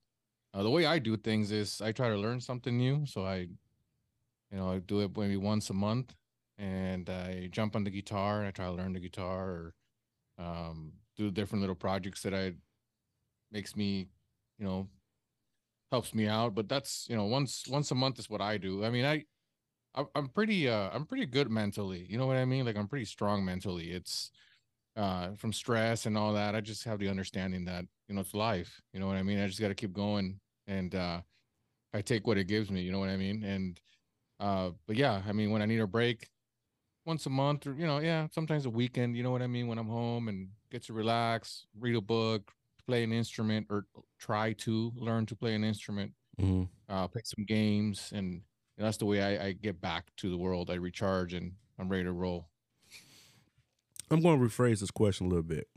uh, 0.52 0.62
the 0.62 0.70
way 0.70 0.84
I 0.86 0.98
do 0.98 1.16
things 1.16 1.52
is 1.52 1.80
I 1.80 1.92
try 1.92 2.08
to 2.08 2.16
learn 2.16 2.40
something 2.40 2.76
new. 2.76 3.06
So 3.06 3.24
I, 3.24 3.36
you 4.50 4.58
know, 4.58 4.70
I 4.70 4.78
do 4.78 5.00
it 5.00 5.16
maybe 5.16 5.36
once 5.36 5.70
a 5.70 5.74
month, 5.74 6.14
and 6.58 7.08
I 7.08 7.48
jump 7.50 7.76
on 7.76 7.84
the 7.84 7.90
guitar 7.90 8.40
and 8.40 8.48
I 8.48 8.50
try 8.50 8.66
to 8.66 8.72
learn 8.72 8.92
the 8.92 9.00
guitar 9.00 9.48
or 9.48 9.74
um, 10.38 10.92
do 11.16 11.30
different 11.30 11.60
little 11.60 11.76
projects 11.76 12.22
that 12.22 12.34
I 12.34 12.54
makes 13.50 13.76
me, 13.76 14.08
you 14.58 14.64
know, 14.64 14.88
helps 15.90 16.14
me 16.14 16.26
out. 16.26 16.54
But 16.54 16.68
that's 16.68 17.06
you 17.08 17.16
know 17.16 17.24
once 17.24 17.64
once 17.68 17.90
a 17.90 17.94
month 17.94 18.18
is 18.18 18.30
what 18.30 18.40
I 18.40 18.58
do. 18.58 18.84
I 18.84 18.90
mean 18.90 19.04
I. 19.04 19.24
I'm 20.14 20.28
pretty 20.28 20.70
uh 20.70 20.88
I'm 20.90 21.04
pretty 21.04 21.26
good 21.26 21.50
mentally. 21.50 22.06
You 22.08 22.16
know 22.16 22.26
what 22.26 22.38
I 22.38 22.46
mean? 22.46 22.64
Like 22.64 22.76
I'm 22.76 22.88
pretty 22.88 23.04
strong 23.04 23.44
mentally. 23.44 23.90
It's 23.90 24.30
uh, 24.96 25.30
from 25.36 25.52
stress 25.52 26.06
and 26.06 26.16
all 26.16 26.32
that. 26.34 26.54
I 26.54 26.60
just 26.60 26.84
have 26.84 26.98
the 26.98 27.08
understanding 27.08 27.64
that 27.66 27.84
you 28.08 28.14
know 28.14 28.22
it's 28.22 28.34
life. 28.34 28.80
You 28.92 29.00
know 29.00 29.06
what 29.06 29.16
I 29.16 29.22
mean? 29.22 29.38
I 29.38 29.46
just 29.46 29.60
got 29.60 29.68
to 29.68 29.74
keep 29.74 29.92
going, 29.92 30.40
and 30.66 30.94
uh, 30.94 31.20
I 31.94 32.02
take 32.02 32.26
what 32.26 32.38
it 32.38 32.44
gives 32.48 32.70
me. 32.70 32.82
You 32.82 32.92
know 32.92 32.98
what 32.98 33.08
I 33.08 33.16
mean? 33.16 33.44
And 33.44 33.80
uh, 34.40 34.70
but 34.86 34.96
yeah, 34.96 35.22
I 35.26 35.32
mean 35.32 35.50
when 35.50 35.62
I 35.62 35.66
need 35.66 35.80
a 35.80 35.86
break, 35.86 36.30
once 37.04 37.26
a 37.26 37.30
month 37.30 37.66
or 37.66 37.74
you 37.74 37.86
know, 37.86 37.98
yeah, 37.98 38.28
sometimes 38.32 38.66
a 38.66 38.70
weekend. 38.70 39.16
You 39.16 39.22
know 39.22 39.30
what 39.30 39.42
I 39.42 39.46
mean? 39.46 39.68
When 39.68 39.78
I'm 39.78 39.88
home 39.88 40.28
and 40.28 40.48
get 40.72 40.82
to 40.84 40.94
relax, 40.94 41.66
read 41.78 41.94
a 41.94 42.00
book, 42.00 42.50
play 42.86 43.04
an 43.04 43.12
instrument, 43.12 43.66
or 43.70 43.84
try 44.18 44.54
to 44.54 44.90
learn 44.96 45.26
to 45.26 45.36
play 45.36 45.54
an 45.54 45.62
instrument, 45.62 46.12
mm-hmm. 46.40 46.64
uh, 46.92 47.06
play 47.06 47.22
some 47.24 47.44
games, 47.44 48.10
and 48.14 48.40
that's 48.78 48.96
the 48.96 49.04
way 49.04 49.22
I, 49.22 49.46
I 49.46 49.52
get 49.52 49.80
back 49.80 50.06
to 50.16 50.30
the 50.30 50.38
world. 50.38 50.70
I 50.70 50.74
recharge 50.74 51.34
and 51.34 51.52
I'm 51.78 51.88
ready 51.88 52.04
to 52.04 52.12
roll. 52.12 52.48
I'm 54.10 54.20
going 54.20 54.40
to 54.40 54.44
rephrase 54.44 54.80
this 54.80 54.90
question 54.90 55.26
a 55.26 55.28
little 55.28 55.42
bit. 55.42 55.68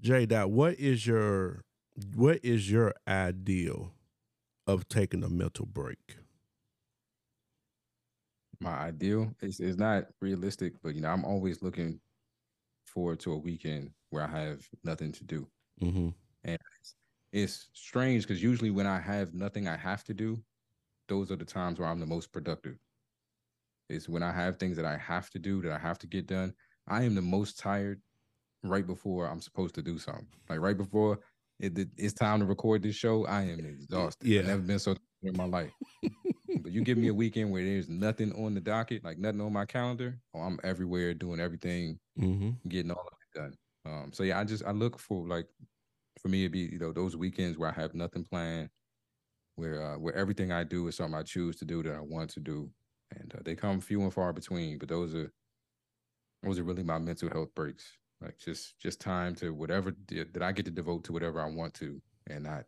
J 0.00 0.26
dot, 0.26 0.50
what 0.50 0.78
is 0.78 1.06
your 1.06 1.64
what 2.14 2.38
is 2.44 2.70
your 2.70 2.94
ideal 3.08 3.92
of 4.66 4.88
taking 4.88 5.24
a 5.24 5.28
mental 5.28 5.66
break? 5.66 6.16
My 8.60 8.72
ideal 8.72 9.32
is 9.40 9.60
is 9.60 9.76
not 9.76 10.06
realistic, 10.20 10.74
but 10.82 10.94
you 10.94 11.00
know, 11.00 11.10
I'm 11.10 11.24
always 11.24 11.62
looking 11.62 12.00
forward 12.86 13.20
to 13.20 13.32
a 13.32 13.38
weekend 13.38 13.90
where 14.10 14.24
I 14.24 14.28
have 14.28 14.66
nothing 14.84 15.12
to 15.12 15.24
do. 15.24 15.46
Mm-hmm. 15.82 16.08
And 16.44 16.58
it's, 16.80 16.94
it's 17.32 17.68
strange 17.72 18.22
because 18.22 18.42
usually 18.42 18.70
when 18.70 18.86
I 18.86 18.98
have 18.98 19.34
nothing 19.34 19.68
I 19.68 19.76
have 19.76 20.02
to 20.04 20.14
do, 20.14 20.42
those 21.08 21.30
are 21.30 21.36
the 21.36 21.44
times 21.44 21.78
where 21.78 21.88
I'm 21.88 22.00
the 22.00 22.06
most 22.06 22.32
productive 22.32 22.78
it's 23.88 24.08
when 24.08 24.22
I 24.22 24.32
have 24.32 24.56
things 24.56 24.76
that 24.76 24.84
I 24.84 24.96
have 24.96 25.30
to 25.30 25.38
do 25.38 25.62
that 25.62 25.72
I 25.72 25.78
have 25.78 25.98
to 26.00 26.06
get 26.06 26.26
done. 26.26 26.52
I 26.86 27.02
am 27.02 27.14
the 27.14 27.22
most 27.22 27.58
tired 27.58 28.00
right 28.62 28.86
before 28.86 29.26
I'm 29.26 29.40
supposed 29.40 29.74
to 29.76 29.82
do 29.82 29.98
something. 29.98 30.26
Like 30.48 30.60
right 30.60 30.76
before 30.76 31.20
it, 31.58 31.88
it's 31.96 32.14
time 32.14 32.40
to 32.40 32.46
record 32.46 32.82
this 32.82 32.96
show, 32.96 33.26
I 33.26 33.42
am 33.42 33.60
exhausted. 33.60 34.28
Yeah, 34.28 34.40
I've 34.40 34.46
never 34.46 34.62
been 34.62 34.78
so 34.78 34.94
in 35.22 35.36
my 35.36 35.44
life. 35.44 35.72
you 36.78 36.84
give 36.84 36.98
me 36.98 37.08
a 37.08 37.14
weekend 37.22 37.50
where 37.50 37.64
there's 37.64 37.88
nothing 37.88 38.32
on 38.32 38.54
the 38.54 38.60
docket, 38.60 39.04
like 39.04 39.18
nothing 39.18 39.40
on 39.40 39.52
my 39.52 39.66
calendar, 39.66 40.18
or 40.32 40.46
I'm 40.46 40.58
everywhere 40.62 41.14
doing 41.14 41.40
everything, 41.40 41.98
mm-hmm. 42.18 42.50
getting 42.68 42.90
all 42.90 43.06
of 43.06 43.18
it 43.34 43.38
done. 43.38 43.54
Um, 43.84 44.10
so 44.12 44.22
yeah, 44.22 44.38
I 44.38 44.44
just 44.44 44.64
I 44.64 44.70
look 44.70 44.98
for 44.98 45.26
like 45.26 45.46
for 46.20 46.28
me 46.28 46.42
it'd 46.42 46.52
be 46.52 46.60
you 46.60 46.78
know 46.78 46.92
those 46.92 47.16
weekends 47.16 47.58
where 47.58 47.70
I 47.70 47.80
have 47.80 47.94
nothing 47.94 48.24
planned, 48.24 48.70
where 49.56 49.82
uh, 49.82 49.98
where 49.98 50.14
everything 50.14 50.52
I 50.52 50.64
do 50.64 50.88
is 50.88 50.96
something 50.96 51.18
I 51.18 51.22
choose 51.22 51.56
to 51.56 51.64
do 51.64 51.82
that 51.82 51.94
I 51.94 52.00
want 52.00 52.30
to 52.30 52.40
do, 52.40 52.70
and 53.16 53.34
uh, 53.34 53.40
they 53.44 53.54
come 53.54 53.80
few 53.80 54.02
and 54.02 54.12
far 54.12 54.32
between. 54.32 54.78
But 54.78 54.88
those 54.88 55.14
are 55.14 55.32
those 56.42 56.58
are 56.58 56.64
really 56.64 56.84
my 56.84 56.98
mental 56.98 57.30
health 57.30 57.54
breaks. 57.54 57.84
Like 58.20 58.38
just 58.38 58.78
just 58.78 59.00
time 59.00 59.34
to 59.36 59.54
whatever 59.54 59.94
that 60.08 60.42
I 60.42 60.52
get 60.52 60.64
to 60.66 60.70
devote 60.70 61.04
to 61.04 61.12
whatever 61.12 61.40
I 61.40 61.48
want 61.48 61.74
to, 61.74 62.00
and 62.28 62.44
not 62.44 62.64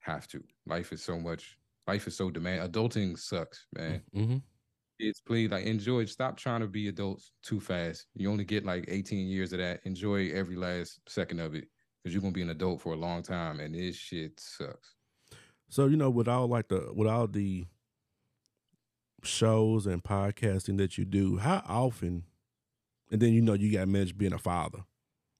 have 0.00 0.26
to. 0.28 0.42
Life 0.66 0.92
is 0.92 1.02
so 1.02 1.18
much. 1.18 1.58
Life 1.86 2.06
is 2.06 2.16
so 2.16 2.30
demand. 2.30 2.72
Adulting 2.72 3.18
sucks, 3.18 3.66
man. 3.74 4.02
Mm-hmm. 4.14 4.36
kids, 5.00 5.20
please 5.20 5.50
like 5.50 5.64
enjoy. 5.64 6.04
Stop 6.04 6.36
trying 6.36 6.60
to 6.60 6.68
be 6.68 6.88
adults 6.88 7.32
too 7.42 7.60
fast. 7.60 8.06
You 8.14 8.30
only 8.30 8.44
get 8.44 8.64
like 8.64 8.84
18 8.88 9.26
years 9.26 9.52
of 9.52 9.58
that. 9.58 9.80
Enjoy 9.84 10.30
every 10.30 10.56
last 10.56 11.00
second 11.08 11.40
of 11.40 11.54
it 11.54 11.64
because 12.02 12.14
you're 12.14 12.22
gonna 12.22 12.32
be 12.32 12.42
an 12.42 12.50
adult 12.50 12.80
for 12.80 12.92
a 12.92 12.96
long 12.96 13.22
time, 13.22 13.60
and 13.60 13.74
this 13.74 13.96
shit 13.96 14.38
sucks. 14.38 14.94
So 15.68 15.86
you 15.86 15.96
know, 15.96 16.10
with 16.10 16.28
all 16.28 16.46
like 16.46 16.68
the 16.68 16.90
with 16.94 17.08
all 17.08 17.26
the 17.26 17.66
shows 19.24 19.86
and 19.86 20.02
podcasting 20.02 20.78
that 20.78 20.98
you 20.98 21.04
do, 21.04 21.38
how 21.38 21.62
often? 21.66 22.24
And 23.10 23.20
then 23.20 23.32
you 23.32 23.42
know 23.42 23.54
you 23.54 23.72
got 23.72 23.80
to 23.80 23.86
manage 23.86 24.16
being 24.16 24.32
a 24.32 24.38
father. 24.38 24.80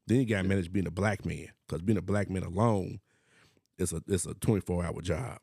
Then 0.06 0.18
you 0.18 0.26
got 0.26 0.42
to 0.42 0.48
manage 0.48 0.72
being 0.72 0.86
a 0.86 0.90
black 0.90 1.24
man 1.24 1.48
because 1.66 1.82
being 1.82 1.98
a 1.98 2.02
black 2.02 2.28
man 2.28 2.42
alone 2.42 3.00
is 3.78 3.92
a 3.92 4.02
it's 4.08 4.26
a 4.26 4.34
24 4.34 4.84
hour 4.84 5.00
job. 5.00 5.38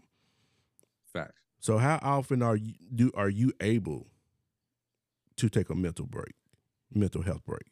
Facts. 1.13 1.41
So 1.59 1.77
how 1.77 1.99
often 2.01 2.41
are 2.41 2.55
you 2.57 2.73
do 2.93 3.11
are 3.15 3.29
you 3.29 3.53
able 3.61 4.11
to 5.37 5.49
take 5.49 5.69
a 5.69 5.75
mental 5.75 6.05
break, 6.05 6.35
mental 6.91 7.21
health 7.23 7.43
break? 7.45 7.71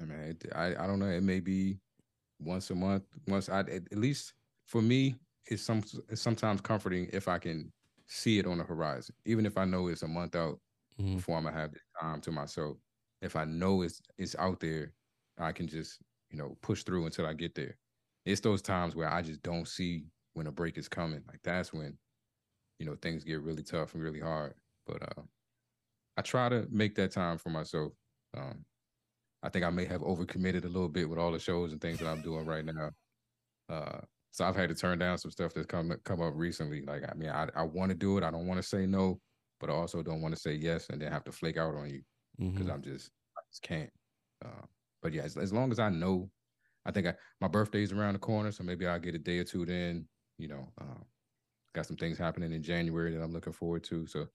I 0.00 0.04
mean, 0.04 0.18
it, 0.20 0.44
I 0.54 0.68
I 0.84 0.86
don't 0.86 0.98
know. 0.98 1.08
It 1.10 1.22
may 1.22 1.40
be 1.40 1.80
once 2.40 2.70
a 2.70 2.74
month. 2.74 3.04
Once 3.28 3.48
I 3.48 3.60
at, 3.60 3.92
least 3.96 4.34
for 4.66 4.82
me, 4.82 5.16
it's 5.46 5.62
some 5.62 5.82
it's 6.08 6.22
sometimes 6.22 6.60
comforting 6.60 7.08
if 7.12 7.28
I 7.28 7.38
can 7.38 7.72
see 8.06 8.38
it 8.38 8.46
on 8.46 8.58
the 8.58 8.64
horizon, 8.64 9.14
even 9.26 9.46
if 9.46 9.58
I 9.58 9.64
know 9.64 9.88
it's 9.88 10.02
a 10.02 10.08
month 10.08 10.36
out 10.36 10.60
Mhm. 10.98 11.22
before 11.22 11.36
I'm 11.38 11.44
gonna 11.44 11.56
have 11.56 11.72
the 11.72 11.80
time 12.00 12.20
to 12.22 12.32
myself. 12.32 12.78
If 13.22 13.36
I 13.36 13.44
know 13.46 13.82
it's 13.82 14.00
it's 14.18 14.36
out 14.36 14.60
there, 14.60 14.94
I 15.38 15.52
can 15.52 15.68
just 15.68 16.00
you 16.30 16.38
know 16.38 16.56
push 16.62 16.84
through 16.84 17.06
until 17.06 17.26
I 17.26 17.34
get 17.34 17.54
there. 17.54 17.78
It's 18.26 18.40
those 18.42 18.62
times 18.62 18.96
where 18.96 19.10
I 19.10 19.22
just 19.22 19.42
don't 19.42 19.68
see 19.68 20.06
when 20.34 20.46
a 20.46 20.52
break 20.52 20.78
is 20.78 20.88
coming. 20.88 21.24
Like 21.28 21.42
that's 21.42 21.72
when 21.72 21.98
you 22.78 22.86
know 22.86 22.96
things 22.96 23.24
get 23.24 23.42
really 23.42 23.62
tough 23.64 23.94
and 23.94 24.02
really 24.02 24.20
hard. 24.20 24.54
But 24.86 25.02
uh, 25.18 25.22
I 26.16 26.22
try 26.22 26.48
to 26.48 26.66
make 26.70 26.94
that 26.96 27.12
time 27.12 27.38
for 27.38 27.50
myself. 27.50 27.92
Um, 28.34 28.64
I 29.42 29.50
think 29.50 29.64
I 29.64 29.70
may 29.70 29.86
have 29.86 30.02
overcommitted 30.02 30.64
a 30.64 30.68
little 30.68 30.88
bit 30.90 31.08
with 31.10 31.18
all 31.18 31.32
the 31.32 31.38
shows 31.40 31.72
and 31.72 31.80
things 31.80 32.00
that 32.00 32.08
I'm 32.08 32.22
doing 32.22 32.46
right 32.46 32.64
now. 32.64 32.92
Uh, 33.68 34.00
so 34.32 34.44
I've 34.46 34.56
had 34.56 34.70
to 34.70 34.74
turn 34.74 34.98
down 34.98 35.18
some 35.18 35.30
stuff 35.30 35.54
that's 35.54 35.66
come 35.66 35.92
come 36.04 36.22
up 36.22 36.34
recently. 36.36 36.82
Like 36.82 37.04
I 37.10 37.14
mean, 37.14 37.30
I 37.30 37.48
I 37.56 37.62
want 37.64 37.90
to 37.90 37.96
do 37.96 38.18
it. 38.18 38.24
I 38.24 38.30
don't 38.30 38.46
want 38.46 38.58
to 38.58 38.62
say 38.68 38.86
no, 38.86 39.20
but 39.60 39.70
I 39.70 39.74
also 39.74 40.02
don't 40.02 40.22
want 40.22 40.34
to 40.34 40.40
say 40.40 40.54
yes 40.54 40.88
and 40.90 41.00
then 41.00 41.12
have 41.12 41.24
to 41.24 41.32
flake 41.32 41.56
out 41.56 41.74
on 41.74 41.90
you 41.90 42.02
because 42.54 42.68
Mhm. 42.68 42.72
I'm 42.72 42.82
just 42.82 43.12
I 43.38 43.42
just 43.50 43.62
can't. 43.62 43.92
Uh, 44.44 44.66
but 45.02 45.12
yeah, 45.12 45.22
as, 45.22 45.36
as 45.36 45.52
long 45.52 45.72
as 45.72 45.78
I 45.78 45.90
know, 45.90 46.30
I 46.86 46.92
think 46.92 47.06
I, 47.08 47.16
my 47.40 47.48
birthday's 47.48 47.92
around 47.92 48.14
the 48.14 48.20
corner, 48.20 48.52
so 48.52 48.64
maybe 48.64 48.86
I'll 48.86 49.00
get 49.00 49.14
a 49.14 49.18
day 49.18 49.38
or 49.40 49.44
two 49.44 49.66
then. 49.66 50.08
You 50.38 50.48
know, 50.48 50.68
uh, 50.80 51.02
got 51.74 51.86
some 51.86 51.96
things 51.96 52.18
happening 52.18 52.52
in 52.52 52.62
January 52.62 53.14
that 53.14 53.22
I'm 53.22 53.32
looking 53.32 53.52
forward 53.52 53.84
to. 53.84 54.06
So 54.06 54.26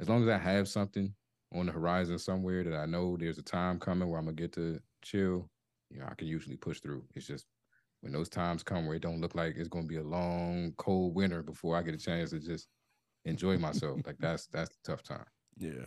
as 0.00 0.08
long 0.08 0.22
as 0.22 0.28
I 0.28 0.38
have 0.38 0.68
something 0.68 1.14
on 1.54 1.66
the 1.66 1.72
horizon 1.72 2.18
somewhere 2.18 2.64
that 2.64 2.74
I 2.74 2.86
know 2.86 3.16
there's 3.16 3.38
a 3.38 3.42
time 3.42 3.78
coming 3.78 4.08
where 4.08 4.18
I'm 4.18 4.26
gonna 4.26 4.36
get 4.36 4.52
to 4.54 4.80
chill, 5.02 5.48
you 5.90 6.00
know, 6.00 6.06
I 6.10 6.14
can 6.14 6.26
usually 6.28 6.56
push 6.56 6.80
through. 6.80 7.04
It's 7.14 7.26
just 7.26 7.46
when 8.00 8.12
those 8.12 8.28
times 8.28 8.62
come 8.62 8.86
where 8.86 8.96
it 8.96 9.02
don't 9.02 9.20
look 9.20 9.34
like 9.34 9.56
it's 9.56 9.68
gonna 9.68 9.86
be 9.86 9.96
a 9.96 10.02
long, 10.02 10.72
cold 10.76 11.14
winter 11.14 11.42
before 11.42 11.76
I 11.76 11.82
get 11.82 11.94
a 11.94 11.98
chance 11.98 12.30
to 12.30 12.40
just 12.40 12.68
enjoy 13.24 13.58
myself. 13.58 14.00
like 14.06 14.18
that's 14.18 14.46
that's 14.52 14.70
the 14.70 14.92
tough 14.92 15.02
time. 15.02 15.24
Yeah. 15.56 15.86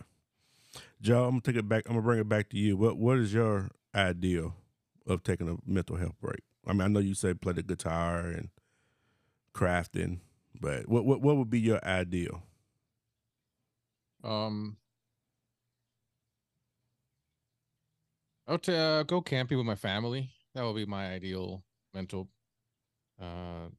Joe, 1.02 1.26
I'm 1.26 1.32
gonna 1.32 1.42
take 1.42 1.56
it 1.56 1.68
back. 1.70 1.84
I'm 1.88 1.94
gonna 1.94 2.04
bring 2.04 2.20
it 2.20 2.30
back 2.30 2.50
to 2.50 2.58
you. 2.58 2.78
What 2.78 2.98
What 2.98 3.18
is 3.18 3.34
your 3.34 3.70
ideal 3.94 4.56
of 5.06 5.24
taking 5.24 5.50
a 5.50 5.58
mental 5.70 5.98
health 5.98 6.16
break? 6.22 6.42
I 6.68 6.74
mean, 6.74 6.82
I 6.82 6.88
know 6.88 7.00
you 7.00 7.14
say 7.14 7.34
play 7.34 7.54
the 7.54 7.64
guitar 7.64 8.20
and 8.20 8.50
crafting, 9.60 10.20
but 10.60 10.88
what 10.88 11.06
what 11.06 11.22
what 11.22 11.38
would 11.38 11.50
be 11.50 11.60
your 11.60 11.84
ideal? 11.86 12.44
Um, 14.24 14.78
I 18.48 18.52
would 18.54 18.70
uh, 18.70 19.04
go 19.04 19.22
camping 19.22 19.58
with 19.58 19.66
my 19.68 19.76
family. 19.76 20.32
That 20.54 20.64
would 20.64 20.76
be 20.76 20.86
my 20.86 21.12
ideal 21.14 21.64
mental 21.94 22.30
uh 23.22 23.70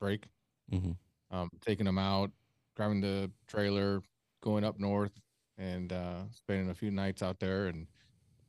break. 0.00 0.26
Mhm. 0.70 0.96
Um, 1.30 1.48
taking 1.60 1.86
them 1.86 1.98
out, 1.98 2.30
driving 2.76 3.00
the 3.00 3.30
trailer, 3.46 4.02
going 4.42 4.64
up 4.64 4.78
north, 4.78 5.12
and 5.58 5.92
uh, 5.92 6.24
spending 6.30 6.70
a 6.70 6.74
few 6.74 6.90
nights 6.90 7.22
out 7.22 7.38
there, 7.40 7.66
and 7.66 7.86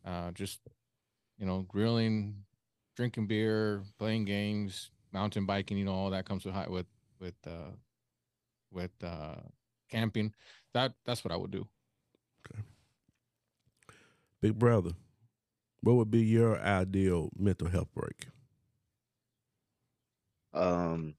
uh, 0.06 0.32
just 0.32 0.62
you 1.38 1.46
know, 1.46 1.62
grilling, 1.64 2.46
drinking 2.96 3.28
beer, 3.28 3.84
playing 4.00 4.26
games, 4.26 4.92
mountain 5.14 5.46
biking. 5.46 5.78
You 5.78 5.86
know, 5.86 5.94
all 5.94 6.10
that 6.12 6.26
comes 6.26 6.46
with 6.46 6.54
hi- 6.56 6.70
with 6.70 6.88
with 7.20 7.36
uh, 7.48 7.72
with 8.72 8.92
uh, 9.04 9.36
camping. 9.90 10.34
That 10.74 10.94
that's 11.06 11.24
what 11.24 11.32
I 11.32 11.38
would 11.38 11.52
do. 11.52 11.68
Big 14.42 14.60
brother, 14.60 14.92
what 15.82 15.96
would 15.96 16.12
be 16.12 16.22
your 16.24 16.60
ideal 16.60 17.32
mental 17.38 17.70
health 17.70 17.94
break? 17.94 18.28
Um, 20.54 21.16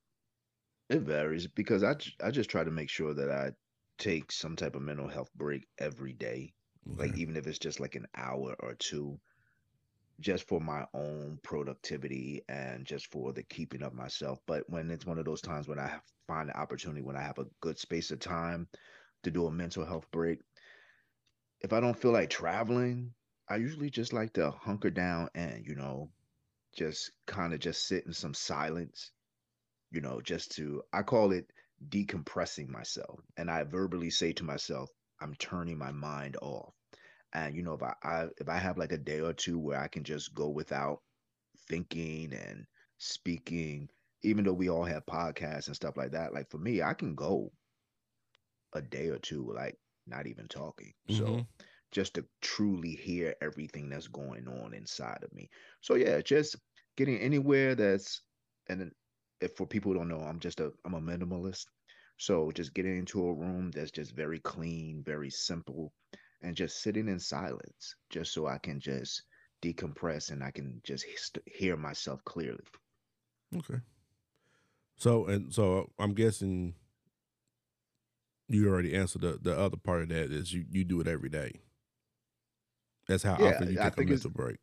it 0.90 1.00
varies 1.02 1.46
because 1.48 1.82
I 1.84 1.96
I 2.22 2.30
just 2.30 2.50
try 2.50 2.64
to 2.64 2.70
make 2.70 2.90
sure 2.90 3.14
that 3.14 3.30
I 3.30 3.52
take 3.98 4.32
some 4.32 4.56
type 4.56 4.76
of 4.76 4.82
mental 4.82 5.08
health 5.08 5.32
break 5.34 5.66
every 5.78 6.12
day, 6.12 6.54
like 6.96 7.14
even 7.16 7.36
if 7.36 7.46
it's 7.46 7.58
just 7.58 7.80
like 7.80 7.94
an 7.96 8.06
hour 8.14 8.56
or 8.60 8.74
two, 8.74 9.20
just 10.20 10.48
for 10.48 10.60
my 10.60 10.86
own 10.94 11.38
productivity 11.42 12.42
and 12.48 12.86
just 12.86 13.06
for 13.10 13.32
the 13.32 13.42
keeping 13.42 13.82
of 13.82 13.94
myself. 13.94 14.40
But 14.46 14.68
when 14.68 14.90
it's 14.90 15.06
one 15.06 15.18
of 15.18 15.24
those 15.24 15.42
times 15.42 15.68
when 15.68 15.78
I 15.78 16.00
find 16.26 16.48
the 16.48 16.58
opportunity 16.58 17.02
when 17.02 17.16
I 17.16 17.22
have 17.22 17.38
a 17.38 17.46
good 17.60 17.78
space 17.78 18.10
of 18.10 18.20
time 18.20 18.68
to 19.24 19.30
do 19.30 19.46
a 19.46 19.50
mental 19.52 19.84
health 19.84 20.10
break, 20.10 20.40
if 21.62 21.72
I 21.72 21.80
don't 21.80 21.98
feel 21.98 22.12
like 22.12 22.30
traveling, 22.30 23.12
I 23.48 23.56
usually 23.56 23.90
just 23.90 24.12
like 24.12 24.34
to 24.34 24.52
hunker 24.52 24.90
down 24.90 25.30
and 25.34 25.66
you 25.66 25.74
know 25.74 26.10
just 26.76 27.12
kind 27.26 27.54
of 27.54 27.60
just 27.60 27.86
sit 27.86 28.06
in 28.06 28.12
some 28.12 28.34
silence 28.34 29.12
you 29.92 30.02
know, 30.02 30.20
just 30.20 30.52
to, 30.52 30.82
I 30.92 31.02
call 31.02 31.32
it 31.32 31.50
decompressing 31.88 32.68
myself. 32.68 33.20
And 33.38 33.50
I 33.50 33.64
verbally 33.64 34.10
say 34.10 34.32
to 34.34 34.44
myself, 34.44 34.90
I'm 35.20 35.34
turning 35.36 35.78
my 35.78 35.92
mind 35.92 36.36
off. 36.42 36.73
And, 37.34 37.54
you 37.56 37.62
know, 37.62 37.74
if 37.74 37.82
I, 37.82 37.94
I 38.02 38.28
if 38.38 38.48
I 38.48 38.58
have 38.58 38.78
like 38.78 38.92
a 38.92 38.98
day 38.98 39.20
or 39.20 39.32
two 39.34 39.58
where 39.58 39.80
I 39.80 39.88
can 39.88 40.04
just 40.04 40.34
go 40.34 40.48
without 40.50 41.02
thinking 41.68 42.32
and 42.34 42.66
speaking, 42.98 43.90
even 44.22 44.44
though 44.44 44.54
we 44.54 44.70
all 44.70 44.84
have 44.84 45.06
podcasts 45.06 45.66
and 45.68 45.76
stuff 45.76 45.96
like 45.96 46.12
that, 46.12 46.34
like 46.34 46.50
for 46.50 46.58
me, 46.58 46.82
I 46.82 46.94
can 46.94 47.14
go 47.16 47.52
a 48.74 48.82
day 48.82 49.08
or 49.08 49.18
two, 49.18 49.52
like 49.52 49.78
not 50.06 50.26
even 50.26 50.48
talking. 50.48 50.92
So 51.08 51.40
Mhm. 51.40 51.48
just 51.92 52.14
to 52.14 52.26
truly 52.42 52.94
hear 52.94 53.34
everything 53.40 53.88
that's 53.88 54.08
going 54.08 54.48
on 54.48 54.74
inside 54.74 55.22
of 55.22 55.32
me. 55.32 55.48
So 55.80 55.94
yeah, 55.94 56.20
just 56.20 56.56
getting 56.96 57.18
anywhere 57.18 57.74
that's 57.74 58.22
and 58.68 58.92
if 59.40 59.56
for 59.56 59.66
people 59.66 59.92
who 59.92 59.98
don't 59.98 60.08
know, 60.08 60.20
I'm 60.20 60.40
just 60.40 60.60
a 60.60 60.72
I'm 60.84 60.94
a 60.94 61.00
minimalist. 61.00 61.66
So 62.18 62.50
just 62.52 62.74
getting 62.74 62.96
into 62.98 63.26
a 63.26 63.34
room 63.34 63.70
that's 63.70 63.90
just 63.90 64.14
very 64.14 64.40
clean, 64.40 65.02
very 65.04 65.30
simple, 65.30 65.94
and 66.44 66.56
just 66.56 66.80
sitting 66.82 67.08
in 67.08 67.18
silence, 67.20 67.96
just 68.10 68.32
so 68.32 68.46
I 68.46 68.58
can 68.58 68.80
just 68.80 69.24
decompress 69.62 70.30
and 70.30 70.44
I 70.44 70.52
can 70.52 70.80
just 70.84 71.04
he- 71.04 71.42
hear 71.52 71.76
myself 71.76 72.24
clearly. 72.24 72.64
Okay. 73.56 73.80
So 74.96 75.26
and 75.26 75.52
so 75.52 75.90
I'm 75.98 76.14
guessing 76.14 76.74
you 78.48 78.68
already 78.68 78.94
answered 78.94 79.22
the 79.22 79.38
the 79.40 79.56
other 79.58 79.76
part 79.76 80.02
of 80.02 80.08
that 80.10 80.30
is 80.32 80.52
you 80.52 80.64
you 80.70 80.84
do 80.84 81.00
it 81.00 81.06
every 81.08 81.28
day. 81.28 81.60
That's 83.06 83.22
how 83.22 83.36
Yeah, 83.36 83.48
often 83.48 83.68
you 83.68 83.78
take 83.78 83.96
a 83.98 84.02
mental 84.02 84.30
break. 84.30 84.58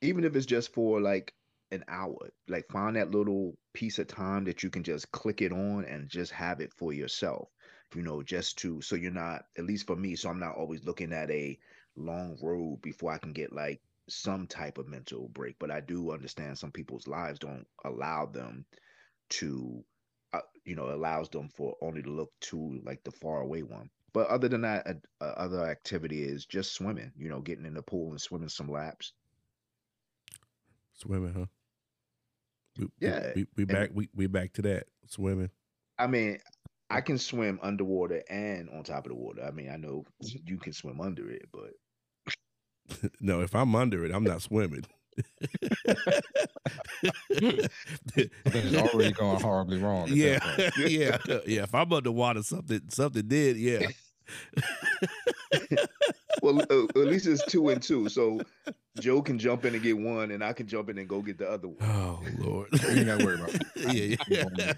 even 0.00 0.24
if 0.24 0.34
it's 0.36 0.46
just 0.46 0.72
for 0.72 1.00
like 1.00 1.34
an 1.70 1.84
hour, 1.88 2.30
like 2.48 2.66
find 2.70 2.96
that 2.96 3.10
little 3.10 3.58
piece 3.74 3.98
of 3.98 4.06
time 4.06 4.44
that 4.44 4.62
you 4.62 4.70
can 4.70 4.82
just 4.82 5.10
click 5.12 5.42
it 5.42 5.52
on 5.52 5.84
and 5.84 6.08
just 6.08 6.32
have 6.32 6.60
it 6.60 6.72
for 6.72 6.92
yourself, 6.92 7.48
you 7.94 8.02
know, 8.02 8.22
just 8.22 8.58
to 8.58 8.80
so 8.82 8.96
you're 8.96 9.10
not, 9.10 9.46
at 9.58 9.64
least 9.64 9.86
for 9.86 9.96
me, 9.96 10.16
so 10.16 10.28
I'm 10.30 10.40
not 10.40 10.56
always 10.56 10.84
looking 10.84 11.12
at 11.12 11.30
a 11.30 11.58
long 11.96 12.36
road 12.42 12.80
before 12.82 13.12
I 13.12 13.18
can 13.18 13.32
get 13.32 13.52
like 13.52 13.80
some 14.08 14.46
type 14.46 14.78
of 14.78 14.88
mental 14.88 15.28
break. 15.28 15.56
But 15.58 15.70
I 15.70 15.80
do 15.80 16.12
understand 16.12 16.58
some 16.58 16.72
people's 16.72 17.06
lives 17.06 17.38
don't 17.38 17.66
allow 17.84 18.26
them 18.26 18.64
to, 19.30 19.82
uh, 20.32 20.40
you 20.64 20.74
know, 20.76 20.90
allows 20.92 21.28
them 21.28 21.48
for 21.48 21.76
only 21.82 22.02
to 22.02 22.10
look 22.10 22.32
to 22.40 22.80
like 22.84 23.02
the 23.04 23.10
far 23.12 23.40
away 23.40 23.62
one. 23.62 23.90
But 24.12 24.28
other 24.28 24.48
than 24.48 24.62
that, 24.62 24.86
uh, 25.20 25.24
other 25.24 25.64
activity 25.66 26.22
is 26.22 26.46
just 26.46 26.72
swimming, 26.72 27.12
you 27.18 27.28
know, 27.28 27.40
getting 27.40 27.66
in 27.66 27.74
the 27.74 27.82
pool 27.82 28.10
and 28.12 28.20
swimming 28.20 28.48
some 28.48 28.70
laps. 28.70 29.12
Swimming, 30.94 31.34
huh? 31.34 31.46
We, 32.78 32.84
we- 32.84 32.90
Yeah, 33.00 33.32
We, 33.34 33.46
we 33.56 33.62
and- 33.64 33.68
back 33.68 33.90
we, 33.92 34.08
we 34.14 34.26
back 34.26 34.52
to 34.54 34.62
that. 34.62 34.86
Swimming. 35.06 35.50
I 35.98 36.06
mean, 36.06 36.38
I 36.88 37.00
can 37.00 37.18
swim 37.18 37.58
underwater 37.62 38.22
and 38.28 38.68
on 38.70 38.84
top 38.84 39.06
of 39.06 39.10
the 39.10 39.16
water. 39.16 39.44
I 39.44 39.50
mean, 39.50 39.70
I 39.70 39.76
know 39.76 40.04
mm-hmm. 40.22 40.38
you 40.44 40.58
can 40.58 40.72
swim 40.72 41.00
under 41.00 41.30
it, 41.30 41.48
but 41.52 41.72
no, 43.20 43.40
if 43.40 43.54
I'm 43.54 43.74
under 43.74 44.04
it, 44.04 44.12
I'm 44.12 44.24
not 44.24 44.42
swimming. 44.42 44.84
it's 47.34 48.76
already 48.76 49.12
going 49.12 49.40
horribly 49.40 49.78
wrong. 49.78 50.08
yeah, 50.10 50.38
yeah, 50.78 51.18
yeah. 51.46 51.62
If 51.62 51.74
I'm 51.74 51.92
underwater, 51.92 52.42
something 52.42 52.82
something 52.88 53.26
did. 53.26 53.56
Yeah, 53.56 53.88
well, 56.42 56.60
uh, 56.70 56.84
at 56.84 56.96
least 56.96 57.26
it's 57.26 57.44
two 57.46 57.68
and 57.70 57.82
two, 57.82 58.08
so 58.08 58.40
Joe 59.00 59.22
can 59.22 59.38
jump 59.38 59.64
in 59.64 59.74
and 59.74 59.82
get 59.82 59.96
one, 59.98 60.30
and 60.30 60.42
I 60.44 60.52
can 60.52 60.66
jump 60.66 60.88
in 60.90 60.98
and 60.98 61.08
go 61.08 61.20
get 61.22 61.38
the 61.38 61.48
other 61.50 61.68
one. 61.68 61.76
Oh 61.82 62.22
Lord. 62.38 62.68
You 62.72 62.88
ain't 62.88 63.06
gotta 63.06 63.24
worry 63.24 63.34
about 63.40 63.54
yeah, 63.94 64.16
yeah. 64.28 64.72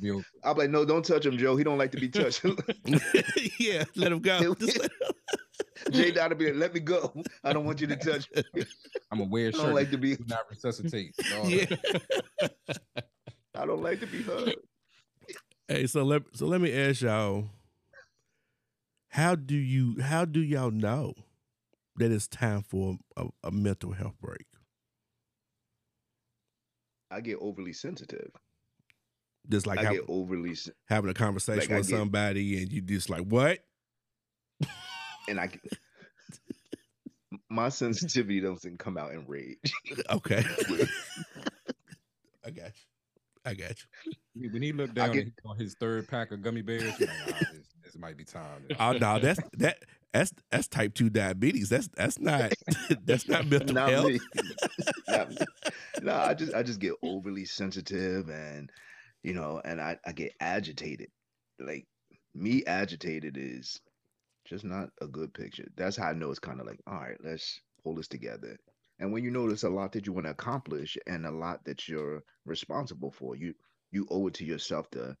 You'll- 0.00 0.22
I'm 0.44 0.56
like, 0.56 0.70
no, 0.70 0.84
don't 0.84 1.04
touch 1.04 1.26
him, 1.26 1.38
Joe. 1.38 1.56
He 1.56 1.64
don't 1.64 1.78
like 1.78 1.92
to 1.92 2.00
be 2.00 2.08
touched. 2.08 2.44
yeah, 3.58 3.84
let 3.96 4.12
him 4.12 4.20
go. 4.20 4.54
Just 4.54 4.78
let- 4.78 4.90
Jay 5.90 6.12
Donna 6.12 6.34
be 6.36 6.46
like, 6.46 6.56
let 6.56 6.74
me 6.74 6.80
go. 6.80 7.12
I 7.42 7.52
don't 7.52 7.64
want 7.64 7.80
you 7.80 7.88
to 7.88 7.96
touch 7.96 8.28
me. 8.54 8.64
I'm 9.10 9.18
gonna 9.18 9.30
wear 9.30 9.46
a 9.46 9.48
I 9.48 9.50
shirt. 9.50 9.60
don't 9.62 9.74
like 9.74 9.90
to 9.90 9.98
be. 9.98 10.16
do 10.16 10.24
not 10.28 10.40
resuscitate. 10.48 11.14
All 11.36 11.48
yeah. 11.50 11.64
I 13.54 13.66
don't 13.66 13.82
like 13.82 14.00
to 14.00 14.06
be 14.06 14.22
hugged. 14.22 14.54
Hey, 15.68 15.86
so 15.86 16.04
let 16.04 16.22
so 16.34 16.46
let 16.46 16.60
me 16.60 16.72
ask 16.72 17.02
y'all, 17.02 17.46
how 19.12 19.34
do 19.34 19.54
you 19.54 20.00
how 20.00 20.24
do 20.24 20.40
y'all 20.40 20.70
know 20.70 21.12
that 21.96 22.10
it's 22.10 22.26
time 22.26 22.62
for 22.62 22.96
a, 23.16 23.26
a 23.44 23.50
mental 23.50 23.92
health 23.92 24.14
break? 24.20 24.46
I 27.10 27.20
get 27.20 27.36
overly 27.40 27.74
sensitive. 27.74 28.30
Just 29.50 29.66
like 29.66 29.80
I 29.80 29.82
have- 29.84 29.92
get 29.92 30.04
overly, 30.08 30.56
having 30.88 31.10
a 31.10 31.14
conversation 31.14 31.70
like 31.70 31.80
with 31.80 31.88
get- 31.88 31.98
somebody 31.98 32.62
and 32.62 32.72
you 32.72 32.80
just 32.80 33.10
like 33.10 33.24
what? 33.26 33.58
and 35.28 35.38
I. 35.38 35.48
get- 35.48 35.60
My 37.50 37.68
sensitivity 37.68 38.40
doesn't 38.40 38.78
come 38.78 38.96
out 38.96 39.12
in 39.12 39.26
rage. 39.26 39.58
Okay. 40.08 40.42
I 42.46 42.50
got 42.50 42.72
you. 42.72 42.82
I 43.44 43.52
got 43.54 43.74
you. 44.34 44.50
When 44.50 44.62
he 44.62 44.72
looked 44.72 44.94
down 44.94 45.12
get- 45.12 45.28
on 45.44 45.58
his 45.58 45.74
third 45.74 46.08
pack 46.08 46.32
of 46.32 46.40
gummy 46.40 46.62
bears, 46.62 46.96
he's 46.96 47.08
like, 47.08 47.18
"Ah, 47.28 47.40
this, 47.92 48.00
this 48.00 48.00
might 48.00 48.16
be 48.16 48.24
time. 48.24 48.66
Oh 48.80 48.92
no, 48.92 49.18
that's 49.18 49.40
that 49.58 49.78
that's 50.12 50.32
that's 50.50 50.68
type 50.68 50.94
two 50.94 51.10
diabetes. 51.10 51.68
That's 51.68 51.88
that's 51.88 52.18
not 52.18 52.52
that's 53.04 53.28
not 53.28 53.46
mental 53.46 53.74
not 53.74 53.90
health. 53.90 54.06
me. 54.06 54.20
not 55.08 55.30
me. 55.30 55.36
No, 56.02 56.14
I 56.14 56.34
just 56.34 56.54
I 56.54 56.62
just 56.62 56.80
get 56.80 56.94
overly 57.02 57.44
sensitive 57.44 58.28
and 58.28 58.70
you 59.22 59.34
know, 59.34 59.60
and 59.64 59.80
I, 59.80 59.98
I 60.04 60.12
get 60.12 60.32
agitated. 60.40 61.08
Like 61.58 61.86
me 62.34 62.64
agitated 62.66 63.36
is 63.38 63.80
just 64.44 64.64
not 64.64 64.90
a 65.00 65.06
good 65.06 65.32
picture. 65.32 65.68
That's 65.76 65.96
how 65.96 66.08
I 66.08 66.12
know 66.12 66.30
it's 66.30 66.38
kind 66.38 66.60
of 66.60 66.66
like, 66.66 66.80
all 66.86 66.94
right, 66.94 67.16
let's 67.22 67.60
pull 67.84 67.94
this 67.94 68.08
together. 68.08 68.56
And 68.98 69.12
when 69.12 69.24
you 69.24 69.30
notice 69.30 69.62
a 69.62 69.68
lot 69.70 69.92
that 69.92 70.06
you 70.06 70.12
want 70.12 70.26
to 70.26 70.32
accomplish 70.32 70.96
and 71.06 71.26
a 71.26 71.30
lot 71.30 71.64
that 71.64 71.88
you're 71.88 72.22
responsible 72.44 73.10
for, 73.10 73.36
you 73.36 73.54
you 73.90 74.06
owe 74.10 74.26
it 74.26 74.34
to 74.34 74.44
yourself 74.44 74.90
to 74.90 75.16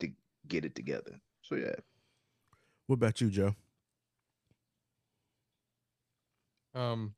to 0.00 0.08
get 0.46 0.64
it 0.64 0.74
together. 0.74 1.18
So 1.48 1.54
yeah. 1.56 1.74
What 2.86 2.96
about 2.96 3.22
you, 3.22 3.30
Joe? 3.30 3.54
Um, 6.74 7.14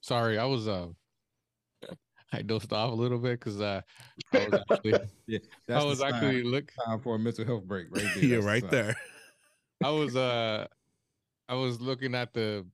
sorry, 0.00 0.36
I 0.36 0.44
was 0.46 0.66
uh, 0.66 0.88
I 2.32 2.42
dozed 2.42 2.72
off 2.72 2.90
a 2.90 2.94
little 2.94 3.18
bit 3.18 3.38
because 3.38 3.60
uh, 3.60 3.82
I 4.32 4.38
was 4.38 4.58
actually, 4.72 4.98
Yeah, 5.28 5.38
I 5.70 5.84
was 5.84 6.02
actually 6.02 6.42
look, 6.42 6.72
time 6.86 6.98
for 7.00 7.14
a 7.14 7.18
mental 7.20 7.44
health 7.44 7.64
break, 7.64 7.86
right 7.90 8.02
there. 8.02 8.22
Yeah, 8.24 8.36
That's 8.36 8.46
the 8.46 8.50
right 8.50 8.70
there. 8.70 8.96
I 9.84 9.90
was 9.90 10.16
uh, 10.16 10.66
I 11.48 11.54
was 11.54 11.80
looking 11.80 12.16
at 12.16 12.32
the 12.34 12.66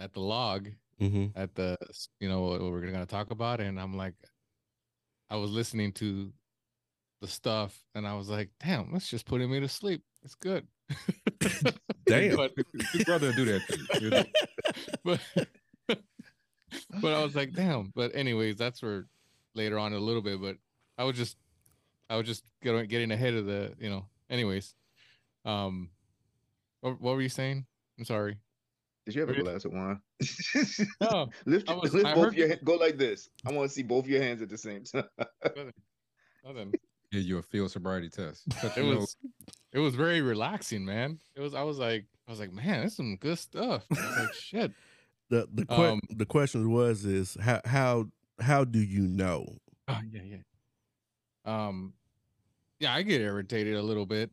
at 0.00 0.12
the 0.14 0.20
log 0.20 0.68
hmm 0.98 1.26
at 1.36 1.54
the 1.54 1.76
you 2.18 2.28
know 2.28 2.40
what 2.42 2.60
we're 2.60 2.90
gonna 2.90 3.06
talk 3.06 3.30
about, 3.30 3.60
and 3.60 3.78
I'm 3.78 3.96
like, 3.96 4.14
I 5.30 5.36
was 5.36 5.52
listening 5.52 5.92
to 5.92 6.32
the 7.20 7.28
stuff, 7.28 7.78
and 7.94 8.06
I 8.06 8.14
was 8.14 8.28
like, 8.28 8.50
damn, 8.64 8.92
that's 8.92 9.08
just 9.08 9.26
putting 9.26 9.50
me 9.50 9.60
to 9.60 9.68
sleep. 9.68 10.02
It's 10.24 10.34
good. 10.34 10.66
Damn. 12.06 12.36
But- 12.36 12.52
Your 12.94 13.04
brother 13.04 13.26
will 13.28 13.34
do 13.34 13.44
that 13.44 13.62
to 13.68 14.00
you. 14.00 14.10
He'll 14.10 14.24
but 15.04 15.20
but 17.00 17.12
I 17.14 17.22
was 17.22 17.34
like, 17.36 17.52
damn. 17.52 17.92
But 17.94 18.14
anyways, 18.14 18.56
that's 18.56 18.80
for 18.80 19.06
later 19.54 19.78
on 19.78 19.92
a 19.92 19.98
little 19.98 20.22
bit. 20.22 20.40
But 20.40 20.56
I 20.96 21.04
was 21.04 21.16
just 21.16 21.36
I 22.10 22.16
was 22.16 22.26
just 22.26 22.44
getting 22.62 22.86
getting 22.86 23.10
ahead 23.12 23.34
of 23.34 23.46
the 23.46 23.74
you 23.78 23.90
know. 23.90 24.06
Anyways, 24.30 24.74
um, 25.44 25.90
what, 26.80 27.00
what 27.00 27.14
were 27.14 27.22
you 27.22 27.28
saying? 27.28 27.64
I'm 27.98 28.04
sorry. 28.04 28.38
Did 29.06 29.14
you 29.14 29.20
have 29.22 29.30
a 29.30 29.32
Really? 29.32 29.44
glass 29.44 29.64
of 29.64 29.72
wine? 29.72 30.00
No, 31.00 31.28
lift 31.46 31.68
was- 31.68 31.94
lift 31.94 32.04
both 32.14 32.24
heard 32.24 32.34
your 32.36 32.48
you- 32.48 32.56
go 32.64 32.74
like 32.74 32.96
this. 32.98 33.28
I 33.46 33.52
want 33.52 33.68
to 33.68 33.74
see 33.74 33.82
both 33.82 34.06
your 34.06 34.22
hands 34.22 34.42
at 34.42 34.48
the 34.48 34.58
same 34.58 34.84
time. 34.84 35.04
nothing. 36.44 36.74
Give 37.10 37.22
you 37.22 37.38
a 37.38 37.42
field 37.42 37.70
sobriety 37.70 38.08
test. 38.10 38.42
It 38.62 38.76
your 38.84 38.96
was 38.96 39.16
it 39.72 39.78
was 39.78 39.94
very 39.94 40.20
relaxing, 40.20 40.84
man. 40.84 41.18
It 41.34 41.40
was. 41.40 41.54
I 41.54 41.62
was 41.62 41.78
like, 41.78 42.04
I 42.26 42.30
was 42.30 42.38
like, 42.40 42.52
man, 42.52 42.82
that's 42.82 42.96
some 42.96 43.16
good 43.16 43.38
stuff. 43.38 43.84
Like, 43.90 44.32
shit. 44.34 44.72
The 45.30 45.48
the 45.52 45.64
que- 45.66 45.74
Um, 45.92 46.00
the 46.10 46.26
question 46.26 46.70
was 46.70 47.04
is 47.04 47.36
how 47.40 47.60
how 47.64 48.06
how 48.40 48.64
do 48.64 48.78
you 48.78 49.06
know? 49.06 49.46
Oh 49.88 50.00
yeah, 50.10 50.22
yeah. 50.22 50.36
Um, 51.44 51.94
yeah, 52.78 52.94
I 52.94 53.02
get 53.02 53.20
irritated 53.22 53.74
a 53.76 53.82
little 53.82 54.06
bit. 54.06 54.30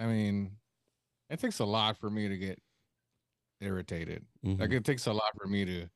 I 0.00 0.06
mean, 0.06 0.56
it 1.30 1.38
takes 1.40 1.60
a 1.60 1.64
lot 1.64 1.96
for 1.98 2.10
me 2.10 2.28
to 2.28 2.36
get 2.36 2.60
irritated. 3.60 4.24
Like 4.42 4.70
Mhm. 4.70 4.72
it 4.74 4.84
takes 4.84 5.06
a 5.06 5.12
lot 5.12 5.32
for 5.40 5.46
me 5.46 5.64
to 5.64 5.88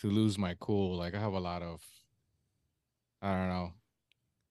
to 0.00 0.06
lose 0.10 0.38
my 0.38 0.56
cool. 0.58 0.96
Like 0.96 1.14
I 1.14 1.20
have 1.20 1.34
a 1.34 1.40
lot 1.40 1.62
of 1.62 1.82
I 3.22 3.32
don't 3.36 3.48
know 3.48 3.72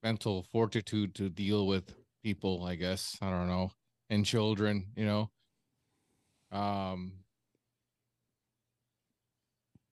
mental 0.04 0.46
fortitude 0.52 1.16
to 1.16 1.30
deal 1.30 1.68
with 1.68 1.94
people. 2.24 2.64
I 2.64 2.76
guess 2.76 3.18
I 3.22 3.30
don't 3.30 3.48
know 3.48 3.72
and 4.10 4.26
children. 4.26 4.88
You 4.96 5.06
know. 5.06 6.58
Um. 6.58 7.14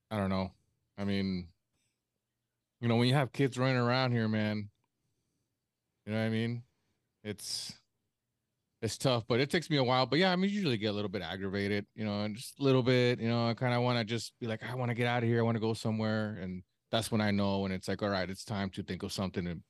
I 0.10 0.18
don't 0.18 0.30
know. 0.30 0.52
I 0.98 1.04
mean, 1.04 1.50
you 2.80 2.88
know, 2.88 2.96
when 2.96 3.08
you 3.08 3.14
have 3.14 3.34
kids 3.34 3.58
running 3.58 3.78
around 3.78 4.12
here, 4.14 4.28
man, 4.28 4.70
you 6.06 6.14
know 6.14 6.20
what 6.20 6.26
I 6.26 6.30
mean? 6.30 6.64
It's 7.24 7.74
it's 8.82 8.98
tough, 8.98 9.26
but 9.28 9.40
it 9.40 9.50
takes 9.50 9.70
me 9.70 9.78
a 9.78 9.84
while. 9.84 10.06
But 10.06 10.20
yeah, 10.20 10.32
I 10.32 10.36
mean, 10.36 10.50
usually 10.50 10.78
get 10.78 10.88
a 10.88 10.94
little 10.94 11.10
bit 11.10 11.24
aggravated, 11.24 11.86
you 11.96 12.06
know, 12.06 12.22
and 12.22 12.36
just 12.36 12.60
a 12.60 12.64
little 12.64 12.84
bit, 12.84 13.20
you 13.20 13.28
know, 13.28 13.50
I 13.50 13.54
kind 13.54 13.74
of 13.74 13.82
want 13.82 13.98
to 14.00 14.06
just 14.06 14.34
be 14.40 14.48
like, 14.48 14.62
I 14.64 14.76
want 14.76 14.90
to 14.90 14.96
get 14.96 15.08
out 15.08 15.24
of 15.24 15.30
here. 15.30 15.40
I 15.40 15.42
want 15.42 15.56
to 15.56 15.62
go 15.62 15.74
somewhere. 15.74 16.38
And 16.42 16.64
that's 16.92 17.12
when 17.12 17.20
I 17.20 17.32
know 17.32 17.60
when 17.60 17.72
it's 17.72 17.88
like, 17.88 18.02
all 18.02 18.10
right, 18.10 18.30
it's 18.30 18.46
time 18.46 18.70
to 18.72 18.84
think 18.84 19.04
of 19.04 19.12
something 19.12 19.48
and, 19.48 19.56
and 19.58 19.64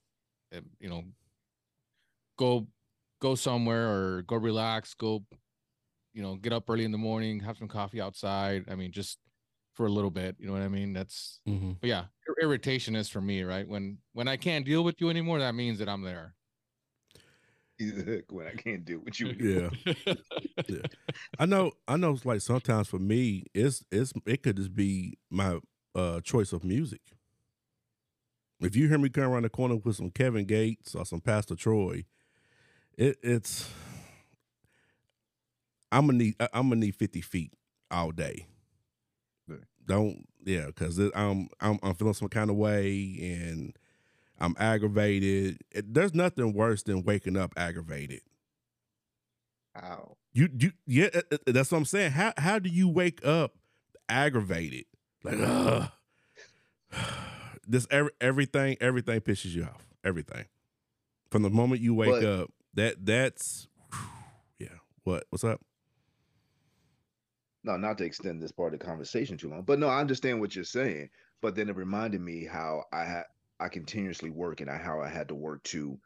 you 0.80 0.90
know, 0.90 1.04
go 2.38 2.68
go 3.20 3.36
somewhere 3.36 3.90
or 3.90 4.22
go 4.24 4.36
relax, 4.36 4.94
go, 4.94 5.26
you 6.14 6.22
know, 6.22 6.36
get 6.36 6.54
up 6.54 6.70
early 6.70 6.86
in 6.86 6.92
the 6.92 6.98
morning, 6.98 7.40
have 7.40 7.58
some 7.58 7.68
coffee 7.68 8.02
outside. 8.02 8.66
I 8.70 8.76
mean, 8.76 8.92
just 8.92 9.20
for 9.74 9.86
a 9.86 9.90
little 9.92 10.12
bit, 10.12 10.36
you 10.40 10.48
know 10.48 10.54
what 10.54 10.62
I 10.62 10.68
mean? 10.70 10.94
That's 10.94 11.40
Mhm. 11.48 11.78
but 11.82 11.88
yeah, 11.90 12.06
ir- 12.28 12.36
irritation 12.44 12.96
is 12.96 13.10
for 13.10 13.22
me, 13.22 13.44
right? 13.44 13.68
When 13.68 14.00
when 14.14 14.28
I 14.28 14.38
can't 14.38 14.66
deal 14.66 14.84
with 14.84 15.02
you 15.02 15.10
anymore, 15.10 15.40
that 15.40 15.56
means 15.56 15.80
that 15.80 15.90
I'm 15.90 16.02
there. 16.04 16.36
when 18.30 18.48
I 18.48 18.54
can't 18.56 18.84
deal 18.86 19.00
with 19.00 19.20
you. 19.20 19.70
Yeah. 20.68 20.80
I 21.40 21.46
know 21.46 21.72
I 21.88 21.98
know 21.98 22.12
it's 22.12 22.26
like 22.26 22.42
sometimes 22.42 22.88
for 22.88 23.00
me 23.00 23.44
it's 23.54 23.84
it's 23.92 24.14
it 24.26 24.44
could 24.44 24.58
just 24.58 24.74
be 24.76 25.18
my 25.30 25.60
uh 25.96 26.22
choice 26.22 26.54
of 26.54 26.64
music. 26.64 27.02
If 28.60 28.76
you 28.76 28.88
hear 28.88 28.98
me 28.98 29.10
come 29.10 29.26
around 29.26 29.44
the 29.44 29.50
corner 29.50 29.76
with 29.76 29.98
some 29.98 30.10
Kevin 30.10 30.46
Gates 30.46 30.96
or 30.96 31.06
some 31.06 31.22
Pastor 31.22 31.56
Troy, 31.56 32.06
it 32.98 33.18
it's 33.22 33.70
I'm 35.92 36.08
gonna 36.08 36.18
need 36.18 36.36
I'm 36.54 36.70
gonna 36.70 36.82
need 36.82 36.96
50 36.96 37.22
feet 37.22 37.54
all 37.92 38.12
day. 38.12 38.48
Yeah. 39.48 39.56
Don't 39.86 40.28
yeah, 40.44 40.66
because 40.68 40.98
I'm 41.16 41.50
I'm 41.62 41.80
I'm 41.84 41.94
feeling 41.94 42.16
some 42.16 42.30
kind 42.30 42.50
of 42.50 42.56
way 42.56 43.18
and 43.22 43.78
I'm 44.40 44.56
aggravated. 44.58 45.60
It, 45.72 45.94
there's 45.94 46.16
nothing 46.16 46.54
worse 46.54 46.82
than 46.82 47.04
waking 47.04 47.38
up 47.38 47.54
aggravated. 47.58 48.22
Ow. 49.78 50.18
You 50.34 50.50
you 50.58 50.72
yeah, 50.88 51.10
uh, 51.14 51.22
uh, 51.32 51.38
that's 51.48 51.72
what 51.72 51.78
I'm 51.78 51.86
saying. 51.86 52.12
How 52.12 52.34
how 52.38 52.58
do 52.58 52.70
you 52.70 52.90
wake 52.90 53.24
up 53.24 53.54
aggravated? 54.10 54.86
Like, 55.24 55.38
ugh. 55.40 55.92
this 57.68 57.88
every, 57.92 58.12
everything 58.22 58.78
everything 58.82 59.20
pisses 59.22 59.54
you 59.54 59.64
off. 59.64 59.86
Everything 60.04 60.46
from 61.32 61.44
the 61.44 61.50
moment 61.50 61.82
you 61.82 61.94
wake 61.94 62.10
But- 62.22 62.24
up. 62.24 62.52
That 62.74 63.06
that's 63.06 63.68
yeah. 64.60 64.68
What 65.04 65.26
what's 65.30 65.44
up? 65.44 65.62
No, 67.64 67.76
not 67.76 67.98
to 67.98 68.06
extend 68.06 68.42
this 68.42 68.52
part 68.52 68.74
of 68.74 68.80
the 68.80 68.86
conversation 68.86 69.38
too 69.38 69.50
long, 69.50 69.64
but 69.64 69.80
no, 69.80 69.88
I 69.88 70.00
understand 70.00 70.40
what 70.40 70.56
you're 70.56 70.64
saying. 70.64 71.10
But 71.42 71.56
then 71.56 71.70
it 71.70 71.76
reminded 71.76 72.22
me 72.22 72.46
how 72.46 72.84
I 72.94 73.04
had 73.04 73.24
I 73.60 73.68
continuously 73.70 74.30
work 74.30 74.62
and 74.62 74.70
I, 74.70 74.78
how 74.78 75.02
I 75.02 75.10
had 75.10 75.28
to 75.30 75.36
work 75.36 75.64
too, 75.64 76.00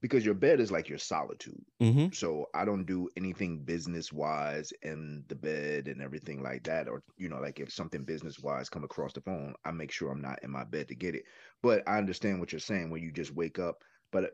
because 0.00 0.24
your 0.24 0.34
bed 0.34 0.60
is 0.60 0.72
like 0.72 0.88
your 0.88 0.98
solitude. 0.98 1.62
Mm-hmm. 1.80 2.12
So 2.12 2.46
I 2.54 2.64
don't 2.64 2.86
do 2.86 3.08
anything 3.16 3.64
business 3.64 4.12
wise 4.12 4.72
in 4.82 5.24
the 5.28 5.34
bed 5.34 5.88
and 5.88 6.00
everything 6.00 6.42
like 6.42 6.64
that. 6.64 6.88
Or, 6.88 7.02
you 7.18 7.28
know, 7.28 7.38
like 7.38 7.60
if 7.60 7.72
something 7.72 8.04
business 8.04 8.38
wise 8.40 8.70
come 8.70 8.84
across 8.84 9.12
the 9.12 9.20
phone, 9.20 9.54
I 9.64 9.72
make 9.72 9.92
sure 9.92 10.10
I'm 10.10 10.22
not 10.22 10.42
in 10.42 10.50
my 10.50 10.64
bed 10.64 10.88
to 10.88 10.94
get 10.94 11.14
it. 11.14 11.24
But 11.62 11.82
I 11.86 11.98
understand 11.98 12.40
what 12.40 12.52
you're 12.52 12.60
saying 12.60 12.90
when 12.90 13.02
you 13.02 13.12
just 13.12 13.34
wake 13.34 13.58
up. 13.58 13.76
But 14.10 14.32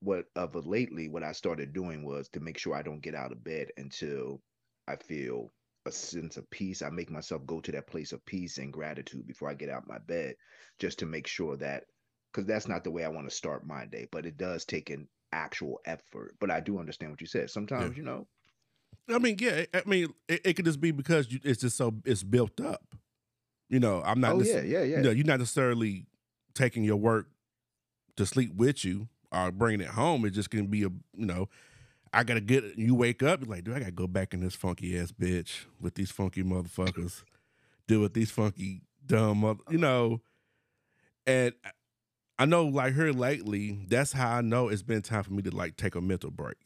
what 0.00 0.24
of 0.34 0.54
lately, 0.66 1.08
what 1.08 1.22
I 1.22 1.32
started 1.32 1.74
doing 1.74 2.04
was 2.04 2.28
to 2.30 2.40
make 2.40 2.58
sure 2.58 2.74
I 2.74 2.82
don't 2.82 3.02
get 3.02 3.14
out 3.14 3.32
of 3.32 3.44
bed 3.44 3.68
until 3.76 4.40
I 4.88 4.96
feel 4.96 5.50
a 5.86 5.92
sense 5.92 6.38
of 6.38 6.48
peace. 6.50 6.80
I 6.80 6.88
make 6.88 7.10
myself 7.10 7.44
go 7.46 7.60
to 7.60 7.72
that 7.72 7.86
place 7.86 8.12
of 8.12 8.24
peace 8.24 8.56
and 8.56 8.72
gratitude 8.72 9.26
before 9.26 9.50
I 9.50 9.54
get 9.54 9.68
out 9.68 9.86
my 9.86 9.98
bed, 9.98 10.36
just 10.78 11.00
to 11.00 11.06
make 11.06 11.26
sure 11.26 11.56
that 11.58 11.84
because 12.32 12.46
that's 12.46 12.68
not 12.68 12.84
the 12.84 12.90
way 12.90 13.04
I 13.04 13.08
want 13.08 13.28
to 13.28 13.34
start 13.34 13.66
my 13.66 13.86
day. 13.86 14.08
But 14.10 14.26
it 14.26 14.36
does 14.36 14.64
take 14.64 14.90
an 14.90 15.08
actual 15.32 15.80
effort. 15.84 16.34
But 16.40 16.50
I 16.50 16.60
do 16.60 16.78
understand 16.78 17.12
what 17.12 17.20
you 17.20 17.26
said. 17.26 17.50
Sometimes, 17.50 17.96
you 17.96 18.02
know, 18.02 18.26
I 19.08 19.18
mean, 19.18 19.36
yeah. 19.38 19.64
I 19.74 19.82
mean, 19.86 20.12
it, 20.28 20.40
it 20.44 20.52
could 20.54 20.64
just 20.64 20.80
be 20.80 20.90
because 20.90 21.30
you, 21.30 21.40
it's 21.42 21.60
just 21.60 21.76
so 21.76 21.94
it's 22.04 22.22
built 22.22 22.60
up. 22.60 22.94
You 23.68 23.80
know, 23.80 24.02
I'm 24.04 24.20
not. 24.20 24.34
oh 24.34 24.42
yeah, 24.42 24.60
yeah, 24.60 24.82
yeah. 24.82 24.96
You 24.96 25.02
know, 25.02 25.10
you're 25.10 25.26
not 25.26 25.38
necessarily 25.38 26.06
taking 26.54 26.84
your 26.84 26.96
work 26.96 27.28
to 28.16 28.26
sleep 28.26 28.54
with 28.54 28.84
you 28.84 29.08
or 29.32 29.52
bringing 29.52 29.80
it 29.80 29.88
home. 29.88 30.24
It's 30.24 30.36
just 30.36 30.50
gonna 30.50 30.64
be 30.64 30.82
a 30.82 30.90
you 31.16 31.26
know. 31.26 31.48
I 32.12 32.24
gotta 32.24 32.40
get 32.40 32.76
you 32.76 32.96
wake 32.96 33.22
up 33.22 33.40
you're 33.40 33.48
like, 33.48 33.64
do 33.64 33.74
I 33.74 33.78
gotta 33.78 33.92
go 33.92 34.08
back 34.08 34.34
in 34.34 34.40
this 34.40 34.56
funky 34.56 34.98
ass 34.98 35.12
bitch 35.12 35.66
with 35.80 35.94
these 35.94 36.10
funky 36.10 36.42
motherfuckers, 36.42 37.22
deal 37.86 38.00
with 38.00 38.14
these 38.14 38.32
funky 38.32 38.82
dumb 39.06 39.38
mother, 39.38 39.60
you 39.70 39.78
know. 39.78 40.20
And 41.26 41.54
I- 42.42 42.46
know, 42.46 42.66
like 42.66 42.94
here 42.94 43.12
lately, 43.12 43.84
that's 43.88 44.12
how 44.12 44.36
I 44.36 44.40
know 44.40 44.68
it's 44.68 44.82
been 44.82 45.02
time 45.02 45.24
for 45.24 45.32
me 45.32 45.42
to 45.42 45.54
like 45.54 45.76
take 45.76 45.94
a 45.94 46.00
mental 46.00 46.30
break. 46.30 46.56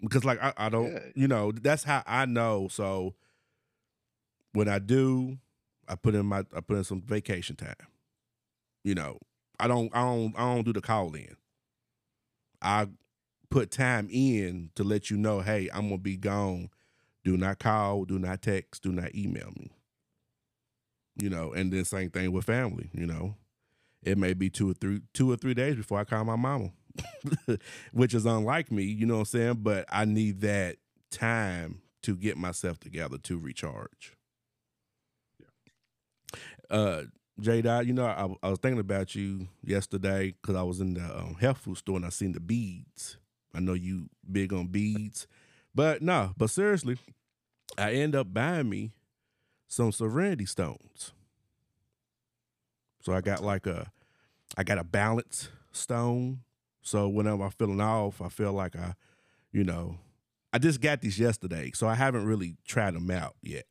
Because 0.00 0.24
like 0.24 0.42
I, 0.42 0.52
I 0.56 0.68
don't, 0.68 0.92
Yeah. 0.92 1.00
you 1.14 1.28
know, 1.28 1.52
that's 1.52 1.84
how 1.84 2.02
I 2.06 2.24
know. 2.26 2.68
So 2.68 3.14
when 4.52 4.68
I 4.68 4.78
do, 4.78 5.38
I 5.88 5.94
put 5.96 6.14
in 6.14 6.26
my 6.26 6.40
I 6.56 6.60
put 6.60 6.76
in 6.78 6.84
some 6.84 7.02
vacation 7.02 7.56
time. 7.56 7.74
You 8.84 8.94
know, 8.94 9.18
I 9.58 9.68
don't 9.68 9.94
I 9.94 10.02
don't 10.02 10.34
I 10.38 10.54
don't 10.54 10.64
do 10.64 10.72
the 10.72 10.80
call 10.80 11.14
in. 11.14 11.36
I 12.62 12.88
put 13.50 13.70
time 13.70 14.08
in 14.10 14.70
to 14.76 14.84
let 14.84 15.10
you 15.10 15.16
know, 15.16 15.40
hey, 15.40 15.68
I'm 15.72 15.84
gonna 15.88 15.98
be 15.98 16.16
gone. 16.16 16.70
Do 17.24 17.36
not 17.36 17.58
call, 17.58 18.04
do 18.04 18.18
not 18.18 18.42
text, 18.42 18.82
do 18.82 18.92
not 18.92 19.14
email 19.14 19.52
me. 19.58 19.70
You 21.16 21.28
know, 21.30 21.52
and 21.52 21.72
then 21.72 21.84
same 21.84 22.10
thing 22.10 22.32
with 22.32 22.46
family, 22.46 22.90
you 22.92 23.06
know. 23.06 23.36
It 24.02 24.18
may 24.18 24.34
be 24.34 24.50
two 24.50 24.70
or 24.70 24.74
three 24.74 25.00
two 25.12 25.30
or 25.30 25.36
three 25.36 25.54
days 25.54 25.76
before 25.76 25.98
I 25.98 26.04
call 26.04 26.24
my 26.24 26.36
mama. 26.36 26.70
Which 27.92 28.14
is 28.14 28.26
unlike 28.26 28.72
me, 28.72 28.82
you 28.84 29.06
know 29.06 29.14
what 29.14 29.20
I'm 29.20 29.26
saying? 29.26 29.54
But 29.62 29.84
I 29.88 30.04
need 30.04 30.40
that 30.40 30.76
time 31.10 31.82
to 32.02 32.16
get 32.16 32.36
myself 32.36 32.78
together 32.80 33.18
to 33.18 33.38
recharge. 33.38 34.16
Yeah. 35.38 36.76
Uh 36.76 37.02
J 37.40 37.62
Dot, 37.62 37.86
you 37.86 37.94
know, 37.94 38.04
I, 38.04 38.46
I 38.46 38.50
was 38.50 38.58
thinking 38.58 38.80
about 38.80 39.14
you 39.14 39.48
yesterday 39.64 40.34
because 40.40 40.56
I 40.56 40.62
was 40.62 40.80
in 40.80 40.94
the 40.94 41.18
um, 41.18 41.36
health 41.40 41.58
food 41.58 41.78
store 41.78 41.96
and 41.96 42.04
I 42.04 42.10
seen 42.10 42.32
the 42.32 42.40
beads. 42.40 43.16
I 43.54 43.60
know 43.60 43.72
you 43.72 44.10
big 44.30 44.52
on 44.52 44.66
beads, 44.66 45.26
but 45.74 46.02
no, 46.02 46.32
but 46.36 46.50
seriously, 46.50 46.98
I 47.78 47.92
end 47.92 48.14
up 48.14 48.32
buying 48.32 48.68
me 48.68 48.92
some 49.68 49.90
Serenity 49.92 50.46
stones. 50.46 51.12
So 53.00 53.12
I 53.12 53.20
got 53.20 53.42
like 53.42 53.66
a, 53.66 53.90
I 54.56 54.64
got 54.64 54.78
a 54.78 54.84
balance 54.84 55.48
stone. 55.72 56.40
So 56.82 57.08
whenever 57.08 57.44
I'm 57.44 57.50
feeling 57.50 57.80
off, 57.80 58.20
I 58.22 58.28
feel 58.28 58.52
like 58.52 58.76
I, 58.76 58.94
you 59.52 59.64
know, 59.64 59.96
I 60.52 60.58
just 60.58 60.80
got 60.80 61.00
these 61.00 61.18
yesterday, 61.18 61.70
so 61.74 61.86
I 61.86 61.94
haven't 61.94 62.26
really 62.26 62.56
tried 62.66 62.94
them 62.94 63.10
out 63.10 63.36
yet. 63.42 63.66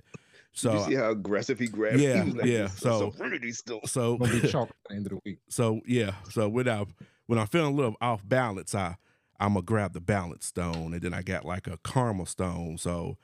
So 0.54 0.72
Did 0.72 0.80
you 0.80 0.86
see 0.88 0.96
how 0.96 1.12
aggressive 1.12 1.60
he 1.60 1.68
grabbed? 1.68 2.00
Yeah, 2.00 2.24
he 2.24 2.32
like, 2.34 2.46
yeah, 2.46 2.68
so- 2.68 3.12
Serenity 3.12 3.52
Stone. 3.52 3.82
so 3.86 4.18
be 4.18 4.42
chalk 4.48 4.70
at 4.70 4.76
the 4.90 4.96
end 4.96 5.06
of 5.08 5.12
the 5.12 5.20
week. 5.26 5.40
So 5.50 5.82
yeah, 5.86 6.14
so 6.30 6.48
when 6.50 6.68
I 6.68 6.86
when 7.28 7.38
I'm 7.38 7.48
feeling 7.48 7.74
a 7.74 7.76
little 7.76 7.96
off 8.02 8.28
balance, 8.28 8.74
I 8.74 8.96
I'm 9.40 9.54
gonna 9.54 9.64
grab 9.64 9.94
the 9.94 10.02
balance 10.02 10.46
stone, 10.46 10.94
and 10.94 11.02
then 11.02 11.14
I 11.14 11.22
got 11.22 11.46
like 11.46 11.68
a 11.68 11.78
karma 11.78 12.26
stone. 12.26 12.78
So 12.78 13.18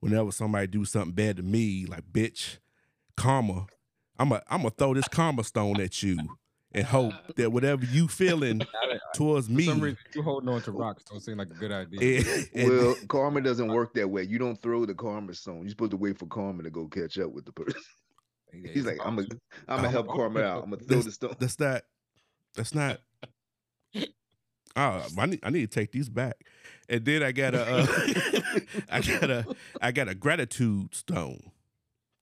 whenever 0.00 0.30
somebody 0.30 0.66
do 0.66 0.84
something 0.84 1.12
bad 1.12 1.36
to 1.38 1.42
me, 1.42 1.86
like 1.86 2.04
bitch, 2.12 2.58
karma, 3.16 3.66
I'm 4.18 4.32
a 4.32 4.42
I'm 4.48 4.58
gonna 4.58 4.70
throw 4.70 4.94
this 4.94 5.08
karma 5.08 5.44
stone 5.44 5.80
at 5.80 6.02
you 6.02 6.18
and 6.72 6.84
hope 6.84 7.14
that 7.36 7.50
whatever 7.50 7.84
you 7.86 8.08
feeling 8.08 8.60
towards 9.14 9.46
For 9.46 9.52
me, 9.52 9.64
some 9.66 9.80
reason, 9.80 9.98
you 10.14 10.22
holding 10.22 10.48
on 10.48 10.60
to 10.62 10.72
rocks 10.72 11.04
don't 11.04 11.20
seem 11.20 11.38
like 11.38 11.50
a 11.50 11.54
good 11.54 11.72
idea. 11.72 12.18
and- 12.18 12.48
and- 12.54 12.68
Well, 12.70 12.96
karma 13.08 13.40
doesn't 13.40 13.68
work 13.68 13.94
that 13.94 14.08
way. 14.08 14.24
You 14.24 14.38
don't 14.38 14.60
throw 14.60 14.84
the 14.84 14.94
karma 14.94 15.32
stone. 15.34 15.60
You're 15.62 15.70
supposed 15.70 15.92
to 15.92 15.96
wait 15.96 16.18
for 16.18 16.26
karma 16.26 16.62
to 16.64 16.70
go 16.70 16.86
catch 16.88 17.18
up 17.18 17.30
with 17.32 17.44
the 17.46 17.52
person. 17.52 17.80
He's 18.72 18.86
like, 18.86 18.98
I'm 19.04 19.16
gonna, 19.16 19.28
I'm 19.68 19.76
gonna 19.76 19.90
help 19.90 20.08
karma 20.08 20.40
out. 20.40 20.64
I'm 20.64 20.70
gonna 20.70 20.82
throw 20.82 21.00
the 21.02 21.12
stone. 21.12 21.36
that's 21.38 21.58
not 21.60 21.82
that's 22.54 22.74
not. 22.74 22.98
Oh, 24.76 25.04
I 25.18 25.26
need 25.26 25.40
I 25.42 25.50
need 25.50 25.70
to 25.70 25.80
take 25.80 25.90
these 25.92 26.08
back, 26.08 26.36
and 26.88 27.04
then 27.04 27.22
I 27.22 27.32
got 27.32 27.54
a 27.54 27.64
uh, 27.66 27.86
I 28.90 29.00
got 29.00 29.30
a 29.30 29.46
I 29.82 29.90
got 29.92 30.08
a 30.08 30.14
gratitude 30.14 30.94
stone 30.94 31.40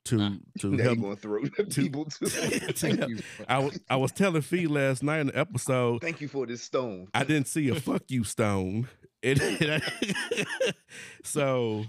to 0.06 0.38
to 0.60 0.76
help 0.78 0.96
you 0.96 1.02
gonna 1.02 1.16
throw 1.16 1.42
to- 1.44 1.64
people 1.64 2.04
too. 2.06 2.26
to 2.26 2.30
Thank 2.72 2.98
help- 2.98 3.10
you. 3.10 3.18
I 3.48 3.58
was 3.58 3.80
I 3.90 3.96
was 3.96 4.12
telling 4.12 4.42
Fee 4.42 4.66
last 4.66 5.02
night 5.02 5.20
in 5.20 5.26
the 5.28 5.38
episode 5.38 6.00
Thank 6.00 6.20
you 6.20 6.28
for 6.28 6.46
this 6.46 6.62
stone. 6.62 7.08
I 7.14 7.24
didn't 7.24 7.48
see 7.48 7.68
a 7.68 7.74
fuck 7.76 8.02
you 8.08 8.24
stone. 8.24 8.88
It, 9.22 9.38
it- 9.42 10.74
so, 11.22 11.84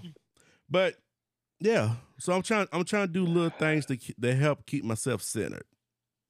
but 0.68 0.96
yeah. 1.60 1.94
So 2.18 2.32
I'm 2.32 2.42
trying. 2.42 2.66
I'm 2.72 2.84
trying 2.84 3.06
to 3.06 3.12
do 3.12 3.24
little 3.24 3.50
things 3.50 3.86
to 3.86 3.96
ke- 3.96 4.14
that 4.18 4.34
help 4.36 4.66
keep 4.66 4.84
myself 4.84 5.22
centered. 5.22 5.64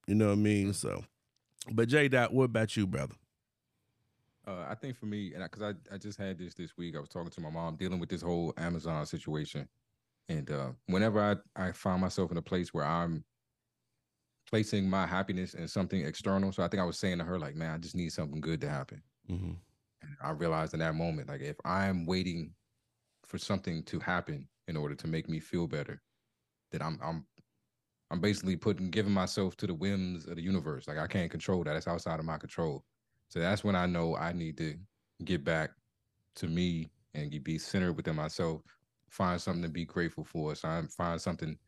You 0.07 0.15
know 0.15 0.27
what 0.29 0.33
I 0.33 0.37
mean? 0.37 0.73
So, 0.73 1.05
but 1.71 1.89
J 1.89 2.09
Dot, 2.09 2.33
what 2.33 2.45
about 2.45 2.77
you, 2.77 2.87
brother? 2.87 3.15
Uh, 4.47 4.65
I 4.69 4.75
think 4.75 4.97
for 4.97 5.05
me, 5.07 5.35
and 5.35 5.43
because 5.43 5.63
I, 5.63 5.95
I 5.95 5.99
just 5.99 6.19
had 6.19 6.39
this 6.39 6.55
this 6.55 6.77
week, 6.77 6.97
I 6.97 7.01
was 7.01 7.09
talking 7.11 7.31
to 7.31 7.41
my 7.41 7.51
mom 7.51 7.77
dealing 7.77 7.99
with 8.01 8.09
this 8.09 8.23
whole 8.23 8.55
Amazon 8.57 9.05
situation, 9.07 9.69
and 10.29 10.51
uh, 10.51 10.69
whenever 10.87 11.21
I 11.21 11.69
I 11.69 11.73
find 11.73 12.01
myself 12.01 12.31
in 12.31 12.37
a 12.37 12.43
place 12.43 12.75
where 12.75 12.85
I'm 12.85 13.25
placing 14.51 14.89
my 14.89 15.07
happiness 15.07 15.55
in 15.55 15.69
something 15.69 16.05
external, 16.05 16.53
so 16.53 16.63
I 16.63 16.69
think 16.69 16.81
I 16.81 16.87
was 16.87 16.99
saying 16.99 17.19
to 17.19 17.25
her 17.25 17.39
like, 17.39 17.55
man, 17.55 17.75
I 17.75 17.79
just 17.79 17.97
need 17.97 18.13
something 18.13 18.41
good 18.41 18.61
to 18.63 18.69
happen. 18.69 19.03
Mm-hmm. 19.31 19.53
And 20.03 20.17
I 20.23 20.31
realized 20.31 20.75
in 20.75 20.81
that 20.81 20.95
moment, 20.95 21.29
like 21.29 21.41
if 21.41 21.57
I'm 21.65 22.07
waiting 22.07 22.53
for 23.25 23.39
something 23.39 23.83
to 23.85 23.99
happen 23.99 24.49
in 24.69 24.77
order 24.77 24.95
to 24.95 25.07
make 25.07 25.29
me 25.29 25.41
feel 25.41 25.67
better, 25.67 26.01
that 26.73 26.83
I'm 26.83 26.99
I'm 27.03 27.27
I'm 28.11 28.21
basically 28.21 28.57
putting 28.57 28.91
giving 28.91 29.13
myself 29.13 29.57
to 29.59 29.67
the 29.67 29.75
whims 29.75 30.27
of 30.27 30.37
the 30.37 30.43
universe. 30.43 30.89
Like 30.89 30.99
I 30.99 31.07
can't 31.07 31.31
control 31.31 31.65
that. 31.65 31.77
It's 31.77 31.89
outside 31.89 32.19
of 32.19 32.27
my 32.27 32.39
control. 32.39 32.85
So 33.29 33.41
that's 33.41 33.65
when 33.65 33.77
I 33.77 33.87
know 33.87 34.17
I 34.17 34.33
need 34.33 34.57
to 34.59 34.75
get 35.25 35.45
back 35.45 35.71
to 36.37 36.47
me 36.47 36.89
and 37.15 37.43
be 37.43 37.59
centered 37.59 37.95
within 37.95 38.17
myself, 38.17 38.63
find 39.11 39.41
something 39.41 39.63
to 39.63 39.69
be 39.69 39.85
grateful 39.85 40.25
for. 40.25 40.55
So 40.55 40.69
I 40.69 40.83
find 40.89 41.21
something, 41.21 41.59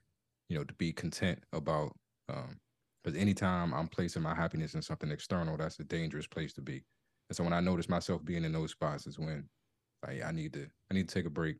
you 0.48 0.58
know, 0.58 0.64
to 0.64 0.74
be 0.74 0.92
content 0.92 1.42
about. 1.52 1.92
Um, 2.28 2.58
because 3.02 3.18
anytime 3.18 3.72
I'm 3.72 3.88
placing 3.88 4.22
my 4.22 4.34
happiness 4.34 4.74
in 4.74 4.82
something 4.82 5.10
external, 5.10 5.56
that's 5.56 5.78
a 5.78 5.84
dangerous 5.84 6.26
place 6.26 6.52
to 6.54 6.60
be. 6.60 6.84
And 7.28 7.36
so 7.36 7.44
when 7.44 7.54
I 7.54 7.60
notice 7.60 7.88
myself 7.88 8.24
being 8.24 8.44
in 8.44 8.52
those 8.52 8.72
spots 8.72 9.06
is 9.06 9.18
when 9.18 9.48
like 10.06 10.22
I 10.22 10.32
need 10.32 10.52
to 10.54 10.66
I 10.90 10.94
need 10.94 11.08
to 11.08 11.14
take 11.14 11.26
a 11.26 11.30
break, 11.30 11.56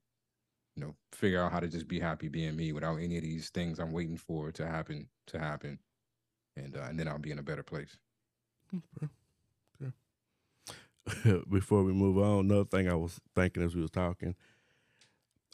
you 0.77 0.85
know, 0.85 0.95
figure 1.13 1.43
out 1.43 1.53
how 1.53 1.61
to 1.61 1.69
just 1.69 1.89
be 1.89 2.01
happy 2.01 2.29
being 2.29 2.57
me 2.57 2.73
without 2.73 2.97
any 2.97 3.17
of 3.17 3.23
these 3.23 3.51
things 3.51 3.79
I'm 3.79 3.93
waiting 3.93 4.17
for 4.17 4.53
to 4.53 4.67
happen 4.67 5.09
to 5.29 5.39
happen. 5.39 5.79
And 6.57 6.77
uh, 6.77 6.83
and 6.89 6.99
then 6.99 7.09
I'll 7.09 7.19
be 7.19 7.31
in 7.31 7.39
a 7.39 7.43
better 7.43 7.63
place. 7.63 7.97
Before 11.51 11.83
we 11.83 11.93
move 11.93 12.19
on, 12.19 12.47
another 12.47 12.65
thing 12.65 12.89
I 12.89 12.95
was 12.95 13.21
thinking 13.35 13.63
as 13.63 13.75
we 13.75 13.81
was 13.81 13.91
talking, 13.91 14.35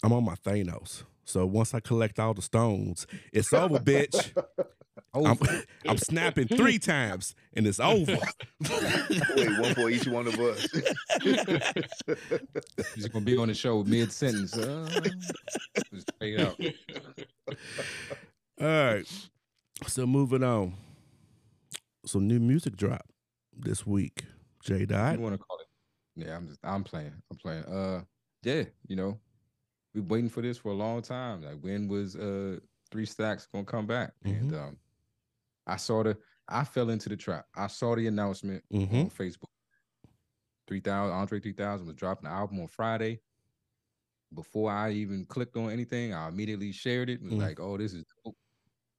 I'm 0.03 0.13
on 0.13 0.25
my 0.25 0.35
Thanos. 0.35 1.05
So 1.25 1.45
once 1.47 1.75
I 1.75 1.81
collect 1.81 2.19
all 2.19 2.35
the 2.35 2.43
stones, 2.43 3.07
it's 3.33 3.53
over, 3.53 3.79
bitch. 3.79 4.33
I'm, 5.15 5.39
I'm 5.89 5.99
snapping 5.99 6.49
three 6.49 6.79
times 6.79 7.35
and 7.55 7.67
it's 7.67 7.81
over. 7.81 8.13
Wait, 9.37 9.61
one 9.61 9.75
for 9.75 9.91
each 9.91 10.07
one 10.07 10.27
of 10.27 10.39
us. 10.39 10.67
He's 12.95 13.09
gonna 13.09 13.25
be 13.25 13.37
on 13.37 13.49
the 13.49 13.55
show 13.55 13.83
mid 13.85 14.13
sentence. 14.13 14.57
Uh, 14.57 14.89
just 15.93 16.13
out. 16.39 16.61
All 18.61 18.67
right. 18.67 19.29
So 19.87 20.07
moving 20.07 20.43
on. 20.43 20.75
Some 22.05 22.29
new 22.29 22.39
music 22.39 22.77
drop 22.77 23.07
this 23.57 23.87
week. 23.87 24.25
J 24.63 24.85
Dot. 24.85 25.17
you 25.17 25.21
want 25.21 25.35
to 25.35 25.39
call 25.39 25.59
it? 25.59 25.67
Yeah, 26.17 26.37
I'm 26.37 26.47
just 26.47 26.61
I'm 26.63 26.85
playing. 26.85 27.13
I'm 27.31 27.37
playing. 27.37 27.65
Uh, 27.65 28.03
yeah, 28.43 28.65
you 28.87 28.97
know, 28.97 29.19
we've 29.97 30.11
waiting 30.11 30.29
for 30.29 30.43
this 30.43 30.59
for 30.59 30.69
a 30.69 30.75
long 30.75 31.03
time. 31.03 31.43
Like 31.43 31.59
when 31.61 31.89
was 31.89 32.15
uh 32.15 32.59
Three 32.93 33.07
Stacks 33.07 33.49
gonna 33.51 33.65
come 33.65 33.87
back? 33.87 34.13
And 34.25 34.55
um, 34.55 34.77
I 35.67 35.77
saw 35.77 36.03
the 36.05 36.17
I 36.49 36.63
fell 36.63 36.91
into 36.91 37.09
the 37.09 37.17
trap. 37.17 37.47
I 37.57 37.67
saw 37.67 37.97
the 37.97 38.07
announcement 38.07 38.63
Mhm. 38.73 38.93
on 39.05 39.11
Facebook. 39.11 39.49
Three 40.69 40.81
thousand 40.81 41.17
Andre 41.17 41.41
three 41.41 41.53
thousand 41.55 41.87
was 41.87 41.97
dropping 41.97 42.29
the 42.29 42.35
album 42.35 42.61
on 42.61 42.69
Friday. 42.69 43.21
Before 44.35 44.71
I 44.71 44.91
even 44.93 45.25
clicked 45.27 45.57
on 45.57 45.71
anything, 45.71 46.13
I 46.13 46.29
immediately 46.29 46.73
shared 46.73 47.09
it. 47.09 47.23
Was 47.23 47.33
Mm. 47.33 47.39
like, 47.39 47.59
"Oh, 47.61 47.77
this 47.79 47.93
is 47.95 48.05
dope. 48.25 48.37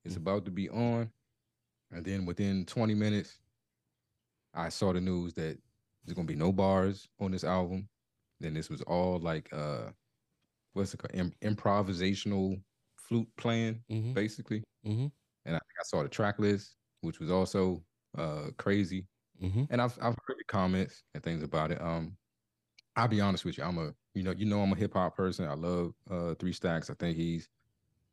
It's 0.04 0.16
about 0.16 0.46
to 0.46 0.52
be 0.52 0.70
on." 0.70 1.12
And 1.92 2.04
then 2.04 2.26
within 2.26 2.66
20 2.66 2.96
minutes, 2.96 3.40
I 4.54 4.70
saw 4.70 4.94
the 4.94 5.02
news 5.02 5.34
that 5.36 5.58
there's 6.04 6.16
gonna 6.16 6.26
be 6.28 6.36
no 6.36 6.52
bars 6.52 7.08
on 7.20 7.32
this 7.32 7.44
album. 7.44 7.88
Then 8.40 8.54
this 8.54 8.70
was 8.70 8.82
all 8.84 9.20
like 9.20 9.52
uh 9.54 9.92
what's 10.78 10.94
it 10.96 11.00
called? 11.00 11.16
Im- 11.16 11.34
improvisational 11.44 12.63
flute 12.98 13.30
playing, 13.38 13.86
Mhm. 13.90 14.13
basically. 14.13 14.63
Mhm. 14.84 15.12
And 15.46 15.56
I 15.56 15.60
think 15.60 15.80
I 15.80 15.84
saw 15.86 16.04
the 16.04 16.10
track 16.10 16.40
list, 16.40 16.78
which 17.02 17.20
was 17.20 17.32
also 17.32 17.86
uh 18.18 18.52
crazy. 18.58 19.08
Mm-hmm. 19.42 19.66
And 19.70 19.82
I've 19.82 19.98
I've 20.02 20.18
heard 20.28 20.38
the 20.40 20.46
comments 20.48 21.04
and 21.16 21.24
things 21.24 21.44
about 21.44 21.72
it. 21.72 21.82
Um, 21.82 22.18
I'll 22.96 23.08
be 23.10 23.22
honest 23.22 23.46
with 23.46 23.58
you. 23.58 23.63
I'm 23.66 23.78
a 23.80 23.96
you 24.16 24.24
know 24.24 24.32
you 24.34 24.46
know 24.46 24.62
I'm 24.62 24.74
a 24.74 24.78
hip 24.78 24.94
hop 24.94 25.16
person. 25.16 25.48
I 25.48 25.56
love 25.56 25.96
uh 26.10 26.36
Three 26.36 26.54
Stacks. 26.54 26.90
I 26.90 26.96
think 26.96 27.18
he's 27.18 27.50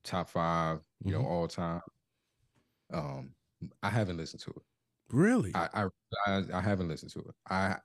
top 0.05 0.29
five, 0.31 0.83
you 1.05 1.13
know, 1.13 1.23
Mhm. 1.23 1.27
all 1.27 1.49
time. 1.49 1.83
Um, 2.93 3.35
I 3.83 3.91
haven't 3.91 4.17
listened 4.17 4.41
to 4.43 4.51
it. 4.51 4.63
Really? 5.09 5.57
I, 5.57 5.69
I 5.75 5.89
I 6.29 6.45
I 6.59 6.61
haven't 6.61 6.89
listened 6.89 7.13
to 7.13 7.21
it. 7.21 7.35
I 7.49 7.79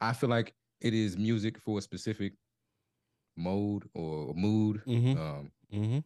I 0.00 0.12
feel 0.14 0.30
like 0.30 0.56
it 0.80 0.94
is 0.94 1.16
music 1.18 1.58
for 1.58 1.78
a 1.78 1.82
specific 1.82 2.34
mode 3.38 3.88
or 3.94 4.34
mood. 4.34 4.82
Mhm. 4.86 5.16
Um, 5.16 5.52
mm-hmm. 5.72 5.98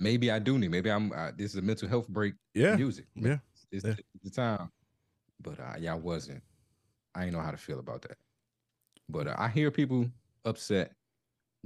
maybe 0.00 0.30
I 0.30 0.38
do 0.38 0.58
need. 0.58 0.70
Maybe 0.70 0.90
I'm. 0.90 1.12
Uh, 1.12 1.30
this 1.36 1.52
is 1.52 1.56
a 1.56 1.62
mental 1.62 1.88
health 1.88 2.08
break. 2.08 2.34
Yeah. 2.54 2.76
music. 2.76 3.06
Yeah. 3.14 3.38
It's 3.70 3.84
Yeah. 3.84 3.94
the 4.22 4.30
time. 4.30 4.70
But 5.40 5.60
uh, 5.60 5.74
yeah, 5.78 5.92
I 5.92 5.96
wasn't. 5.96 6.42
I 7.14 7.20
didn't 7.24 7.34
know 7.34 7.40
how 7.42 7.50
to 7.50 7.56
feel 7.56 7.78
about 7.78 8.02
that. 8.02 8.16
But 9.08 9.26
uh, 9.28 9.36
I 9.38 9.48
hear 9.48 9.70
people 9.70 10.10
upset 10.44 10.92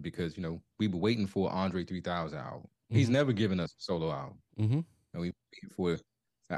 because 0.01 0.37
you 0.37 0.43
know 0.43 0.61
we 0.79 0.89
were 0.89 0.99
waiting 0.99 1.27
for 1.27 1.51
Andre 1.51 1.85
3000 1.85 2.39
album. 2.39 2.69
He's 2.91 3.09
Mhm. 3.09 3.13
never 3.13 3.33
given 3.33 3.59
us 3.61 3.73
a 3.73 3.83
solo 3.83 4.13
album, 4.13 4.39
Mm-hmm. 4.59 4.75
and 5.15 5.21
we 5.23 5.33
waiting 5.53 5.71
for 5.75 5.93
an 5.93 6.01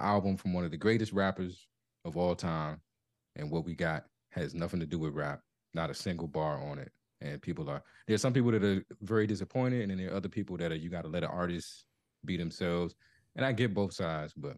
album 0.03 0.37
from 0.37 0.53
one 0.53 0.65
of 0.65 0.71
the 0.71 0.77
greatest 0.77 1.13
rappers 1.13 1.67
of 2.05 2.17
all 2.17 2.35
time. 2.35 2.81
And 3.37 3.51
what 3.51 3.65
we 3.65 3.75
got 3.75 4.05
has 4.31 4.53
nothing 4.55 4.81
to 4.81 4.87
do 4.87 4.99
with 4.99 5.15
rap. 5.15 5.41
Not 5.75 5.91
a 5.91 5.95
single 5.95 6.27
bar 6.29 6.59
on 6.63 6.79
it. 6.79 6.93
And 7.21 7.43
people 7.43 7.69
are 7.69 7.83
there's 8.07 8.23
some 8.23 8.33
people 8.33 8.53
that 8.53 8.63
are 8.63 8.85
very 9.03 9.27
disappointed, 9.27 9.83
and 9.83 9.91
then 9.91 9.99
there 9.99 10.13
are 10.13 10.17
other 10.17 10.29
people 10.29 10.57
that 10.59 10.71
are 10.71 10.77
you 10.77 10.89
got 10.89 11.03
to 11.03 11.09
let 11.09 11.25
an 11.25 11.31
artist 11.31 11.85
be 12.25 12.37
themselves. 12.37 12.95
And 13.37 13.45
I 13.45 13.53
get 13.53 13.75
both 13.75 13.93
sides, 13.93 14.33
but 14.37 14.57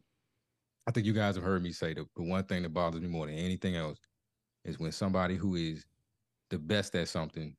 I 0.86 0.90
think 0.90 1.06
you 1.06 1.12
guys 1.12 1.34
have 1.36 1.44
heard 1.44 1.62
me 1.62 1.72
say 1.72 1.94
the, 1.94 2.06
the 2.16 2.22
one 2.22 2.44
thing 2.44 2.62
that 2.62 2.74
bothers 2.74 3.00
me 3.00 3.08
more 3.08 3.26
than 3.26 3.34
anything 3.34 3.76
else 3.76 3.98
is 4.64 4.78
when 4.78 4.92
somebody 4.92 5.36
who 5.36 5.54
is 5.54 5.84
the 6.50 6.58
best 6.58 6.94
at 6.94 7.08
something 7.08 7.54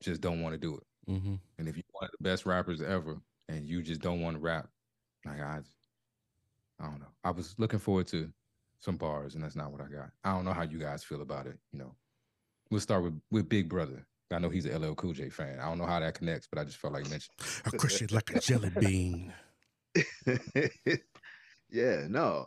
just 0.00 0.20
don't 0.20 0.42
want 0.42 0.54
to 0.54 0.58
do 0.58 0.76
it. 0.76 1.10
Mm-hmm. 1.10 1.34
And 1.58 1.68
if 1.68 1.76
you're 1.76 1.84
one 1.92 2.04
of 2.04 2.10
the 2.18 2.24
best 2.28 2.46
rappers 2.46 2.82
ever 2.82 3.18
and 3.48 3.66
you 3.66 3.82
just 3.82 4.00
don't 4.00 4.20
want 4.20 4.36
to 4.36 4.40
rap, 4.40 4.68
like 5.24 5.40
I, 5.40 5.60
I 6.80 6.84
don't 6.84 7.00
know. 7.00 7.12
I 7.22 7.30
was 7.30 7.54
looking 7.58 7.78
forward 7.78 8.06
to 8.08 8.30
some 8.78 8.96
bars, 8.96 9.34
and 9.34 9.44
that's 9.44 9.56
not 9.56 9.72
what 9.72 9.80
I 9.80 9.88
got. 9.88 10.10
I 10.24 10.32
don't 10.32 10.44
know 10.44 10.52
how 10.52 10.62
you 10.62 10.78
guys 10.78 11.04
feel 11.04 11.22
about 11.22 11.46
it. 11.46 11.58
You 11.72 11.78
know, 11.78 11.94
we'll 12.70 12.80
start 12.80 13.02
with 13.02 13.20
with 13.30 13.48
Big 13.48 13.68
Brother. 13.68 14.06
I 14.32 14.38
know 14.38 14.48
he's 14.48 14.66
a 14.66 14.78
LL 14.78 14.94
Cool 14.94 15.12
J 15.12 15.28
fan. 15.28 15.60
I 15.60 15.66
don't 15.66 15.78
know 15.78 15.86
how 15.86 16.00
that 16.00 16.14
connects, 16.14 16.48
but 16.50 16.58
I 16.58 16.64
just 16.64 16.78
felt 16.78 16.92
like 16.92 17.08
mentioning. 17.08 17.36
I 17.66 17.70
crush 17.70 18.02
it 18.02 18.12
like 18.12 18.34
a 18.34 18.40
jelly 18.40 18.70
bean. 18.80 19.32
yeah, 21.70 22.06
no. 22.08 22.46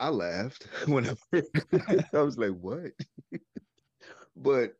I 0.00 0.08
laughed 0.10 0.66
when 0.86 1.08
I. 1.08 1.14
I 2.12 2.20
was 2.22 2.38
like, 2.38 2.56
what? 2.60 2.92
but 4.36 4.74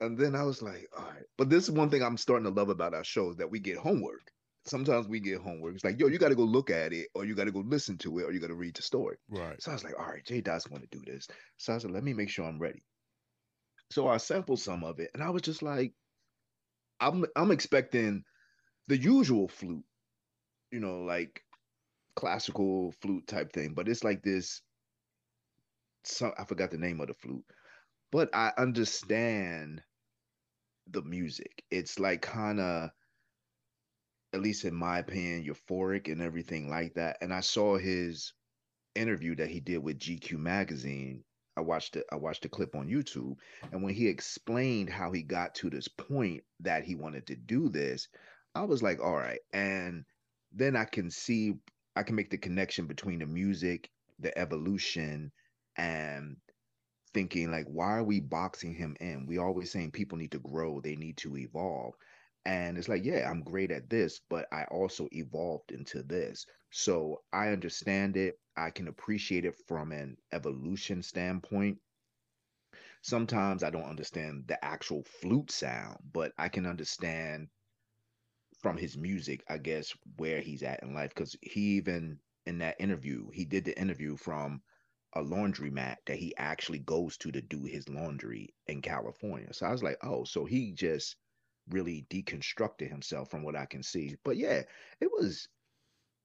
and 0.00 0.18
then 0.18 0.34
I 0.34 0.42
was 0.42 0.62
like, 0.62 0.88
all 0.96 1.04
right. 1.04 1.24
But 1.38 1.48
this 1.48 1.64
is 1.64 1.70
one 1.70 1.90
thing 1.90 2.02
I'm 2.02 2.16
starting 2.16 2.44
to 2.44 2.50
love 2.50 2.70
about 2.70 2.94
our 2.94 3.04
show 3.04 3.30
is 3.30 3.36
that 3.36 3.50
we 3.50 3.60
get 3.60 3.76
homework. 3.76 4.32
Sometimes 4.64 5.06
we 5.08 5.20
get 5.20 5.40
homework. 5.40 5.74
It's 5.74 5.84
like, 5.84 5.98
yo, 6.00 6.06
you 6.06 6.18
got 6.18 6.28
to 6.28 6.34
go 6.34 6.44
look 6.44 6.70
at 6.70 6.92
it, 6.92 7.08
or 7.14 7.24
you 7.24 7.34
got 7.34 7.44
to 7.44 7.52
go 7.52 7.60
listen 7.60 7.98
to 7.98 8.18
it, 8.18 8.24
or 8.24 8.32
you 8.32 8.40
got 8.40 8.48
to 8.48 8.54
read 8.54 8.74
the 8.74 8.82
story. 8.82 9.16
Right. 9.28 9.60
So 9.62 9.70
I 9.70 9.74
was 9.74 9.84
like, 9.84 9.98
all 9.98 10.06
right, 10.06 10.24
J 10.24 10.40
Dot's 10.40 10.66
going 10.66 10.82
to 10.82 10.88
do 10.88 11.02
this. 11.04 11.28
So 11.56 11.74
I 11.74 11.78
said, 11.78 11.90
let 11.90 12.04
me 12.04 12.14
make 12.14 12.30
sure 12.30 12.46
I'm 12.46 12.58
ready. 12.58 12.82
So 13.92 14.08
I 14.08 14.16
sampled 14.16 14.60
some 14.60 14.84
of 14.84 14.98
it, 15.00 15.10
and 15.14 15.22
I 15.22 15.30
was 15.30 15.42
just 15.42 15.62
like, 15.62 15.94
I'm 17.00 17.24
I'm 17.36 17.50
expecting 17.50 18.24
the 18.88 18.96
usual 18.98 19.48
flute, 19.48 19.84
you 20.72 20.80
know, 20.80 21.02
like 21.02 21.42
classical 22.16 22.92
flute 23.02 23.26
type 23.28 23.52
thing, 23.52 23.74
but 23.74 23.88
it's 23.88 24.04
like 24.04 24.22
this. 24.22 24.62
So 26.04 26.32
I 26.38 26.44
forgot 26.44 26.70
the 26.70 26.78
name 26.78 27.00
of 27.00 27.08
the 27.08 27.14
flute, 27.14 27.44
but 28.12 28.34
I 28.34 28.52
understand 28.58 29.82
the 30.88 31.02
music. 31.02 31.64
It's 31.70 31.98
like 31.98 32.22
kind 32.22 32.60
of, 32.60 32.90
at 34.34 34.40
least 34.42 34.64
in 34.66 34.74
my 34.74 34.98
opinion, 34.98 35.44
euphoric 35.44 36.10
and 36.12 36.20
everything 36.20 36.68
like 36.68 36.94
that. 36.94 37.16
And 37.22 37.32
I 37.32 37.40
saw 37.40 37.78
his 37.78 38.32
interview 38.94 39.36
that 39.36 39.50
he 39.50 39.60
did 39.60 39.78
with 39.78 39.98
GQ 39.98 40.38
magazine. 40.38 41.24
I 41.56 41.60
watched 41.60 41.96
it. 41.96 42.06
I 42.10 42.16
watched 42.16 42.42
the 42.42 42.48
clip 42.48 42.74
on 42.74 42.88
YouTube, 42.88 43.36
and 43.70 43.82
when 43.82 43.94
he 43.94 44.08
explained 44.08 44.90
how 44.90 45.12
he 45.12 45.22
got 45.22 45.54
to 45.56 45.70
this 45.70 45.88
point 45.88 46.42
that 46.60 46.84
he 46.84 46.94
wanted 46.94 47.26
to 47.26 47.36
do 47.36 47.68
this, 47.68 48.08
I 48.54 48.62
was 48.62 48.82
like, 48.82 49.00
all 49.00 49.16
right. 49.16 49.40
And 49.52 50.04
then 50.52 50.76
I 50.76 50.84
can 50.84 51.10
see, 51.10 51.54
I 51.96 52.02
can 52.02 52.16
make 52.16 52.30
the 52.30 52.38
connection 52.38 52.86
between 52.86 53.18
the 53.18 53.26
music, 53.26 53.90
the 54.18 54.36
evolution, 54.38 55.32
and 55.76 56.36
thinking 57.14 57.50
like, 57.50 57.66
why 57.66 57.92
are 57.92 58.04
we 58.04 58.20
boxing 58.20 58.74
him 58.74 58.96
in? 59.00 59.26
We 59.26 59.38
always 59.38 59.70
saying 59.70 59.90
people 59.92 60.18
need 60.18 60.32
to 60.32 60.38
grow, 60.38 60.80
they 60.80 60.96
need 60.96 61.18
to 61.18 61.36
evolve. 61.36 61.94
And 62.44 62.78
it's 62.78 62.88
like, 62.88 63.04
yeah, 63.04 63.28
I'm 63.30 63.42
great 63.42 63.70
at 63.70 63.88
this, 63.90 64.20
but 64.28 64.46
I 64.52 64.64
also 64.64 65.08
evolved 65.12 65.72
into 65.72 66.02
this. 66.02 66.46
So 66.70 67.22
I 67.32 67.48
understand 67.48 68.16
it. 68.16 68.38
I 68.56 68.70
can 68.70 68.88
appreciate 68.88 69.44
it 69.44 69.56
from 69.66 69.92
an 69.92 70.16
evolution 70.32 71.02
standpoint. 71.02 71.78
Sometimes 73.02 73.62
I 73.62 73.70
don't 73.70 73.84
understand 73.84 74.48
the 74.48 74.64
actual 74.64 75.04
flute 75.04 75.50
sound, 75.50 75.98
but 76.12 76.32
I 76.38 76.48
can 76.48 76.66
understand 76.66 77.48
from 78.60 78.78
his 78.78 78.96
music, 78.96 79.44
I 79.48 79.58
guess, 79.58 79.92
where 80.16 80.40
he's 80.40 80.62
at 80.62 80.82
in 80.82 80.94
life. 80.94 81.10
Because 81.14 81.36
he 81.42 81.76
even 81.76 82.18
in 82.46 82.58
that 82.58 82.80
interview, 82.80 83.28
he 83.30 83.44
did 83.44 83.64
the 83.64 83.78
interview 83.78 84.16
from 84.16 84.62
a 85.14 85.20
laundromat 85.20 85.96
that 86.06 86.16
he 86.18 86.34
actually 86.38 86.78
goes 86.78 87.16
to 87.18 87.30
to 87.32 87.42
do 87.42 87.64
his 87.64 87.88
laundry 87.90 88.54
in 88.66 88.80
California. 88.80 89.52
So 89.52 89.66
I 89.66 89.72
was 89.72 89.82
like, 89.82 89.98
oh, 90.02 90.24
so 90.24 90.46
he 90.46 90.72
just 90.72 91.16
really 91.70 92.06
deconstructed 92.10 92.88
himself 92.88 93.30
from 93.30 93.42
what 93.42 93.56
I 93.56 93.66
can 93.66 93.82
see. 93.82 94.16
But 94.24 94.36
yeah, 94.36 94.62
it 95.00 95.10
was 95.10 95.48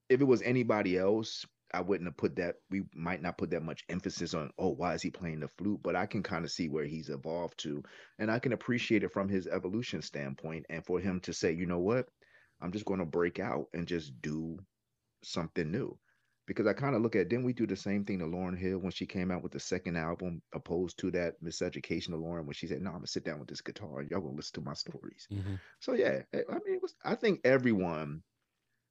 if 0.10 0.22
it 0.22 0.26
was 0.26 0.42
anybody 0.42 0.98
else, 0.98 1.46
I 1.74 1.82
wouldn't 1.82 2.08
have 2.08 2.18
put 2.18 2.38
that 2.38 2.56
we 2.70 2.84
might 2.96 3.22
not 3.22 3.38
put 3.38 3.50
that 3.52 3.64
much 3.64 3.84
emphasis 3.90 4.34
on 4.34 4.52
oh 4.58 4.70
why 4.70 4.94
is 4.94 5.02
he 5.02 5.10
playing 5.10 5.42
the 5.42 5.50
flute? 5.50 5.82
But 5.84 5.96
I 5.96 6.06
can 6.06 6.24
kind 6.24 6.46
of 6.46 6.52
see 6.52 6.70
where 6.70 6.86
he's 6.86 7.10
evolved 7.10 7.60
to 7.60 7.84
and 8.20 8.32
I 8.32 8.40
can 8.40 8.54
appreciate 8.54 9.04
it 9.04 9.12
from 9.12 9.30
his 9.30 9.48
evolution 9.48 10.02
standpoint. 10.02 10.66
And 10.70 10.86
for 10.86 11.00
him 11.00 11.20
to 11.22 11.34
say 11.34 11.52
you 11.52 11.66
know 11.66 11.80
what? 11.80 12.08
I'm 12.62 12.72
just 12.72 12.86
going 12.86 13.00
to 13.00 13.06
break 13.06 13.40
out 13.40 13.68
and 13.74 13.88
just 13.88 14.20
do 14.22 14.58
something 15.24 15.72
new 15.72 15.98
because 16.48 16.66
I 16.66 16.74
kind 16.74 16.96
of 16.96 17.02
look 17.02 17.16
at 17.16 17.30
didn't 17.30 17.46
we 17.46 17.54
do 17.54 17.68
the 17.68 17.76
same 17.76 18.06
thing 18.06 18.20
to 18.20 18.26
Lauryn 18.26 18.58
Hill 18.58 18.80
when 18.80 18.92
she 18.92 19.06
came 19.06 19.30
out 19.30 19.44
with 19.44 19.52
the 19.52 19.60
second 19.60 19.98
album 19.98 20.42
opposed 20.54 20.98
to 21.00 21.12
that 21.12 21.42
miseducation 21.44 22.14
of 22.14 22.22
Lauryn 22.22 22.46
when 22.46 22.54
she 22.54 22.68
said 22.68 22.82
no 22.82 22.90
I'm 22.90 22.98
gonna 22.98 23.08
sit 23.08 23.26
down 23.26 23.40
with 23.40 23.50
this 23.50 23.62
guitar 23.62 24.00
and 24.00 24.10
y'all 24.10 24.22
gonna 24.22 24.36
listen 24.36 24.62
to 24.64 24.68
my 24.68 24.74
stories 24.74 25.28
Mm-hmm. 25.32 25.56
so 25.80 25.94
yeah 25.94 26.22
I 26.34 26.54
mean 26.66 26.76
it 26.76 26.82
was 26.82 26.96
I 27.06 27.16
think 27.16 27.42
everyone 27.44 28.24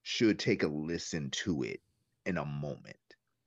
should 0.03 0.39
take 0.39 0.63
a 0.63 0.69
listen 0.69 1.31
to 1.31 1.63
it 1.65 1.81
in 2.27 2.39
a 2.39 2.45
moment. 2.45 2.97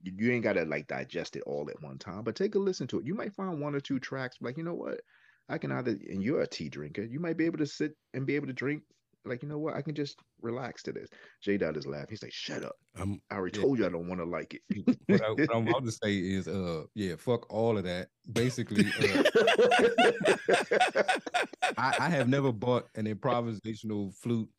You, 0.02 0.14
you 0.18 0.32
ain't 0.34 0.44
gotta 0.44 0.66
like 0.66 0.88
digest 0.88 1.36
it 1.36 1.44
all 1.46 1.70
at 1.70 1.82
one 1.82 1.98
time, 1.98 2.24
but 2.24 2.36
take 2.36 2.56
a 2.56 2.60
listen 2.60 2.88
to 2.88 3.00
it. 3.00 3.06
You 3.06 3.16
might 3.16 3.34
find 3.34 3.62
one 3.62 3.76
or 3.76 3.80
two 3.80 4.00
tracks 4.00 4.38
like, 4.42 4.58
you 4.58 4.64
know 4.64 4.74
what? 4.74 5.00
I 5.48 5.58
can 5.58 5.72
either 5.72 5.92
and 5.92 6.22
you're 6.22 6.42
a 6.42 6.48
tea 6.48 6.70
drinker, 6.70 7.04
you 7.04 7.20
might 7.20 7.38
be 7.38 7.46
able 7.46 7.60
to 7.60 7.66
sit 7.66 7.94
and 8.14 8.26
be 8.26 8.36
able 8.36 8.48
to 8.48 8.54
drink 8.54 8.84
like, 9.26 9.44
you 9.44 9.50
know 9.50 9.58
what? 9.60 9.76
I 9.76 9.82
can 9.82 9.96
just 9.96 10.20
relax 10.42 10.82
to 10.84 10.92
this. 10.92 11.10
J 11.42 11.58
Dot 11.58 11.76
is 11.78 11.86
laughing. 11.86 12.08
He's 12.10 12.24
like, 12.24 12.32
shut 12.34 12.64
up. 12.64 12.76
I'm 12.98 13.22
I 13.30 13.36
already 13.36 13.58
Yeah. 13.58 13.64
told 13.64 13.80
you 13.80 13.86
I 13.86 13.90
don't 13.90 14.08
want 14.08 14.22
to 14.22 14.26
like 14.26 14.54
it. 14.56 14.62
What, 15.10 15.22
I, 15.24 15.30
what 15.32 15.50
I'm 15.56 15.68
about 15.68 15.86
to 15.86 15.92
say 16.04 16.18
is, 16.18 16.48
uh, 16.48 16.84
yeah, 16.94 17.16
fuck 17.18 17.52
all 17.52 17.78
of 17.78 17.84
that. 17.84 18.10
Basically, 18.32 18.86
uh, 19.00 19.24
I, 21.78 21.96
I 22.00 22.10
have 22.10 22.28
never 22.30 22.52
bought 22.52 22.88
an 22.96 23.06
improvisational 23.06 24.14
flute 24.16 24.50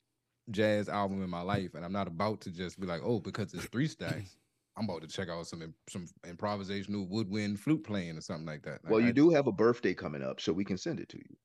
jazz 0.50 0.88
album 0.88 1.22
in 1.22 1.30
my 1.30 1.42
life, 1.42 1.74
and 1.74 1.84
I'm 1.84 1.92
not 1.92 2.08
about 2.08 2.40
to 2.42 2.50
just 2.50 2.80
be 2.80 2.86
like, 2.86 3.00
oh, 3.04 3.20
because 3.20 3.54
it's 3.54 3.66
three 3.66 3.86
stacks. 3.86 4.36
I'm 4.76 4.84
about 4.84 5.02
to 5.02 5.08
check 5.08 5.28
out 5.28 5.46
some 5.46 5.74
some 5.88 6.06
improvisational 6.26 7.08
woodwind 7.08 7.60
flute 7.60 7.84
playing 7.84 8.16
or 8.16 8.20
something 8.20 8.46
like 8.46 8.62
that. 8.62 8.80
Well, 8.84 9.00
you 9.00 9.08
I- 9.08 9.12
do 9.12 9.30
have 9.30 9.46
a 9.46 9.52
birthday 9.52 9.94
coming 9.94 10.22
up, 10.22 10.40
so 10.40 10.52
we 10.52 10.64
can 10.64 10.76
send 10.78 11.00
it 11.00 11.08
to 11.10 11.18
you. 11.18 11.36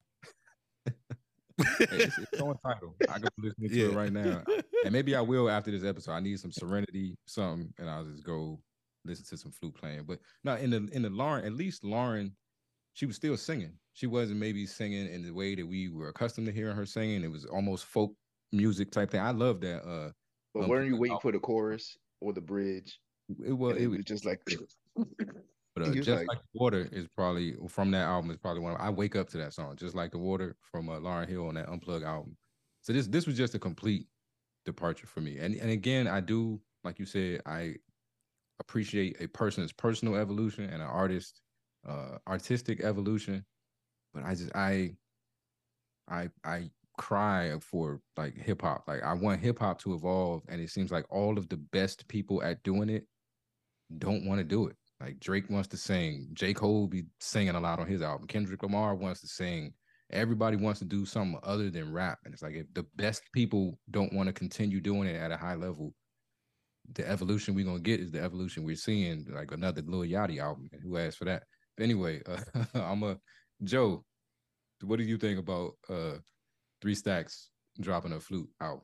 Hey, 1.57 1.85
it's, 1.91 2.17
it's 2.17 2.41
on 2.41 2.57
Tidal. 2.65 2.95
I 3.09 3.19
can 3.19 3.29
listen 3.37 3.69
to 3.69 3.75
Yeah. 3.75 3.85
it 3.87 3.93
right 3.93 4.11
now, 4.11 4.43
and 4.83 4.91
maybe 4.91 5.15
I 5.15 5.21
will 5.21 5.49
after 5.49 5.71
this 5.71 5.83
episode. 5.83 6.11
I 6.13 6.19
need 6.19 6.39
some 6.39 6.51
serenity, 6.51 7.15
something, 7.27 7.73
and 7.77 7.89
I'll 7.89 8.05
just 8.05 8.23
go 8.23 8.59
listen 9.05 9.25
to 9.25 9.37
some 9.37 9.51
flute 9.51 9.75
playing. 9.75 10.03
But 10.03 10.19
no, 10.43 10.55
in 10.55 10.69
the 10.69 10.87
in 10.91 11.01
the 11.01 11.09
Lauryn, 11.09 11.45
at 11.45 11.53
least 11.53 11.83
Lauryn, 11.83 12.31
she 12.93 13.05
was 13.05 13.15
still 13.15 13.37
singing. 13.37 13.73
She 13.93 14.07
wasn't 14.07 14.39
maybe 14.39 14.65
singing 14.65 15.07
in 15.07 15.21
the 15.23 15.31
way 15.31 15.55
that 15.55 15.65
we 15.65 15.89
were 15.89 16.09
accustomed 16.09 16.47
to 16.47 16.53
hearing 16.53 16.75
her 16.75 16.85
singing. 16.85 17.23
It 17.23 17.31
was 17.31 17.45
almost 17.45 17.85
folk 17.85 18.13
music 18.51 18.91
type 18.91 19.11
thing. 19.11 19.21
I 19.21 19.31
love 19.31 19.61
that. 19.61 19.83
Uh, 19.87 20.11
But 20.53 20.63
Um, 20.63 20.69
weren't 20.69 20.87
you 20.87 20.97
waiting 20.97 21.19
for 21.21 21.31
the 21.31 21.39
chorus 21.39 21.97
or 22.19 22.33
the 22.33 22.41
bridge? 22.41 22.99
it 23.43 23.53
was 23.53 23.77
it 23.77 23.83
it 23.83 23.87
was 23.87 23.97
was 23.97 24.05
just 24.05 24.25
like 24.25 24.41
But 25.75 25.83
uh, 25.83 25.91
just 25.91 26.07
like- 26.09 26.27
like 26.29 26.39
the 26.39 26.59
water 26.59 26.89
is 26.91 27.07
probably 27.09 27.55
from 27.69 27.91
that 27.91 28.05
album 28.05 28.31
is 28.31 28.37
probably 28.37 28.61
one. 28.61 28.73
Of, 28.75 28.81
I 28.81 28.89
wake 28.89 29.15
up 29.15 29.29
to 29.29 29.37
that 29.39 29.53
song, 29.53 29.75
just 29.77 29.95
like 29.95 30.11
the 30.11 30.17
water 30.19 30.57
from 30.61 30.89
uh, 30.89 30.99
Lauryn 30.99 31.27
Hill 31.29 31.47
on 31.49 31.55
that 31.55 31.69
Unplugged 31.69 32.05
album. 32.05 32.37
So 32.81 32.93
this 32.93 33.07
this 33.07 33.27
was 33.27 33.37
just 33.37 33.55
a 33.55 33.59
complete 33.59 34.07
departure 34.65 35.07
for 35.07 35.21
me. 35.21 35.39
And 35.39 35.55
and 35.55 35.71
again, 35.71 36.07
I 36.07 36.21
do 36.21 36.61
like 36.83 36.99
you 36.99 37.05
said, 37.05 37.41
I 37.45 37.77
appreciate 38.59 39.21
a 39.21 39.27
person's 39.27 39.73
personal 39.73 40.15
evolution 40.15 40.65
and 40.65 40.75
an 40.81 40.89
artist 40.89 41.41
uh 41.87 42.19
artistic 42.27 42.81
evolution. 42.81 43.45
But 44.13 44.23
I 44.23 44.35
just 44.35 44.55
I 44.55 44.97
I 46.07 46.29
I 46.43 46.71
cry 46.97 47.57
for 47.59 48.01
like 48.17 48.35
hip 48.35 48.61
hop. 48.61 48.87
Like 48.87 49.03
I 49.03 49.13
want 49.13 49.41
hip 49.41 49.59
hop 49.59 49.79
to 49.81 49.93
evolve, 49.93 50.43
and 50.47 50.61
it 50.61 50.69
seems 50.69 50.91
like 50.91 51.05
all 51.11 51.37
of 51.37 51.49
the 51.49 51.57
best 51.57 52.07
people 52.07 52.43
at 52.43 52.63
doing 52.63 52.89
it 52.89 53.07
don't 53.97 54.25
want 54.25 54.39
to 54.39 54.43
do 54.45 54.67
it. 54.67 54.77
Like 55.01 55.19
Drake 55.19 55.49
wants 55.49 55.67
to 55.69 55.77
sing, 55.77 56.29
J. 56.33 56.53
Cole 56.53 56.87
be 56.87 57.03
singing 57.19 57.55
a 57.55 57.59
lot 57.59 57.79
on 57.79 57.87
his 57.87 58.01
album. 58.01 58.27
Kendrick 58.27 58.63
Lamar 58.63 58.95
wants 58.95 59.21
to 59.21 59.27
sing. 59.27 59.73
Everybody 60.11 60.55
wants 60.55 60.79
to 60.79 60.85
do 60.85 61.05
something 61.05 61.39
other 61.43 61.69
than 61.69 61.91
rap, 61.91 62.19
and 62.23 62.33
it's 62.33 62.43
like 62.43 62.53
if 62.53 62.67
the 62.73 62.85
best 62.95 63.23
people 63.33 63.79
don't 63.91 64.13
want 64.13 64.27
to 64.27 64.33
continue 64.33 64.79
doing 64.79 65.09
it 65.09 65.15
at 65.15 65.31
a 65.31 65.37
high 65.37 65.55
level, 65.55 65.93
the 66.93 67.07
evolution 67.07 67.55
we're 67.55 67.65
gonna 67.65 67.79
get 67.79 67.99
is 67.99 68.11
the 68.11 68.21
evolution 68.21 68.63
we're 68.63 68.75
seeing, 68.75 69.25
like 69.29 69.51
another 69.51 69.81
Lil 69.81 70.01
Yachty 70.01 70.39
album. 70.39 70.69
Who 70.83 70.97
asked 70.97 71.17
for 71.17 71.25
that? 71.25 71.43
Anyway, 71.79 72.21
uh, 72.25 72.63
I'm 72.75 73.03
a 73.03 73.17
Joe. 73.63 74.05
What 74.81 74.97
do 74.97 75.03
you 75.03 75.17
think 75.17 75.39
about 75.39 75.73
uh 75.89 76.17
Three 76.81 76.95
Stacks 76.95 77.49
dropping 77.81 78.13
a 78.13 78.19
flute 78.19 78.49
out? 78.61 78.81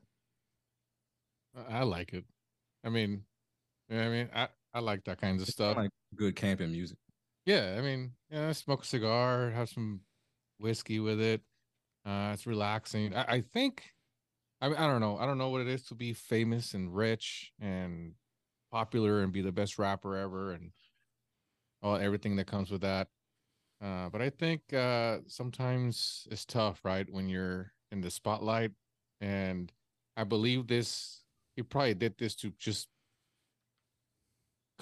I 1.68 1.84
like 1.84 2.12
it. 2.12 2.24
I 2.84 2.88
mean, 2.88 3.24
you 3.88 3.96
know 3.96 4.02
what 4.02 4.08
I 4.08 4.10
mean, 4.10 4.30
I 4.34 4.48
I 4.74 4.80
like 4.80 5.04
that 5.04 5.20
kinds 5.20 5.42
of 5.42 5.48
stuff. 5.48 5.76
Like 5.76 5.90
good 6.14 6.36
camping 6.36 6.72
music. 6.72 6.98
Yeah, 7.44 7.76
I 7.76 7.82
mean, 7.82 8.12
yeah, 8.30 8.52
smoke 8.52 8.82
a 8.82 8.86
cigar, 8.86 9.50
have 9.50 9.68
some 9.68 10.00
whiskey 10.58 11.00
with 11.00 11.20
it. 11.20 11.40
Uh, 12.06 12.30
it's 12.32 12.46
relaxing. 12.46 13.14
I, 13.14 13.24
I 13.34 13.40
think, 13.40 13.84
I 14.60 14.68
mean, 14.68 14.76
I 14.76 14.86
don't 14.86 15.00
know. 15.00 15.18
I 15.18 15.26
don't 15.26 15.38
know 15.38 15.48
what 15.48 15.60
it 15.60 15.68
is 15.68 15.82
to 15.86 15.94
be 15.94 16.12
famous 16.12 16.74
and 16.74 16.94
rich 16.94 17.52
and 17.60 18.14
popular 18.70 19.22
and 19.22 19.32
be 19.32 19.42
the 19.42 19.52
best 19.52 19.78
rapper 19.78 20.16
ever 20.16 20.52
and 20.52 20.70
all 21.82 21.96
everything 21.96 22.36
that 22.36 22.46
comes 22.46 22.70
with 22.70 22.80
that. 22.82 23.08
Uh, 23.82 24.08
but 24.08 24.22
I 24.22 24.30
think 24.30 24.72
uh, 24.72 25.18
sometimes 25.26 26.28
it's 26.30 26.44
tough, 26.44 26.80
right? 26.84 27.06
When 27.10 27.28
you're 27.28 27.72
in 27.90 28.00
the 28.00 28.10
spotlight, 28.10 28.70
and 29.20 29.72
I 30.16 30.24
believe 30.24 30.68
this. 30.68 31.18
He 31.56 31.62
probably 31.62 31.94
did 31.94 32.16
this 32.16 32.34
to 32.36 32.52
just 32.58 32.88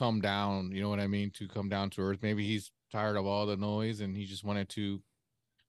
come 0.00 0.20
down, 0.20 0.72
you 0.72 0.80
know 0.80 0.88
what 0.88 0.98
I 0.98 1.06
mean? 1.06 1.30
To 1.32 1.46
come 1.46 1.68
down 1.68 1.90
to 1.90 2.00
earth. 2.00 2.20
Maybe 2.22 2.46
he's 2.46 2.72
tired 2.90 3.18
of 3.18 3.26
all 3.26 3.44
the 3.44 3.56
noise 3.56 4.00
and 4.00 4.16
he 4.16 4.24
just 4.24 4.44
wanted 4.44 4.70
to 4.70 4.98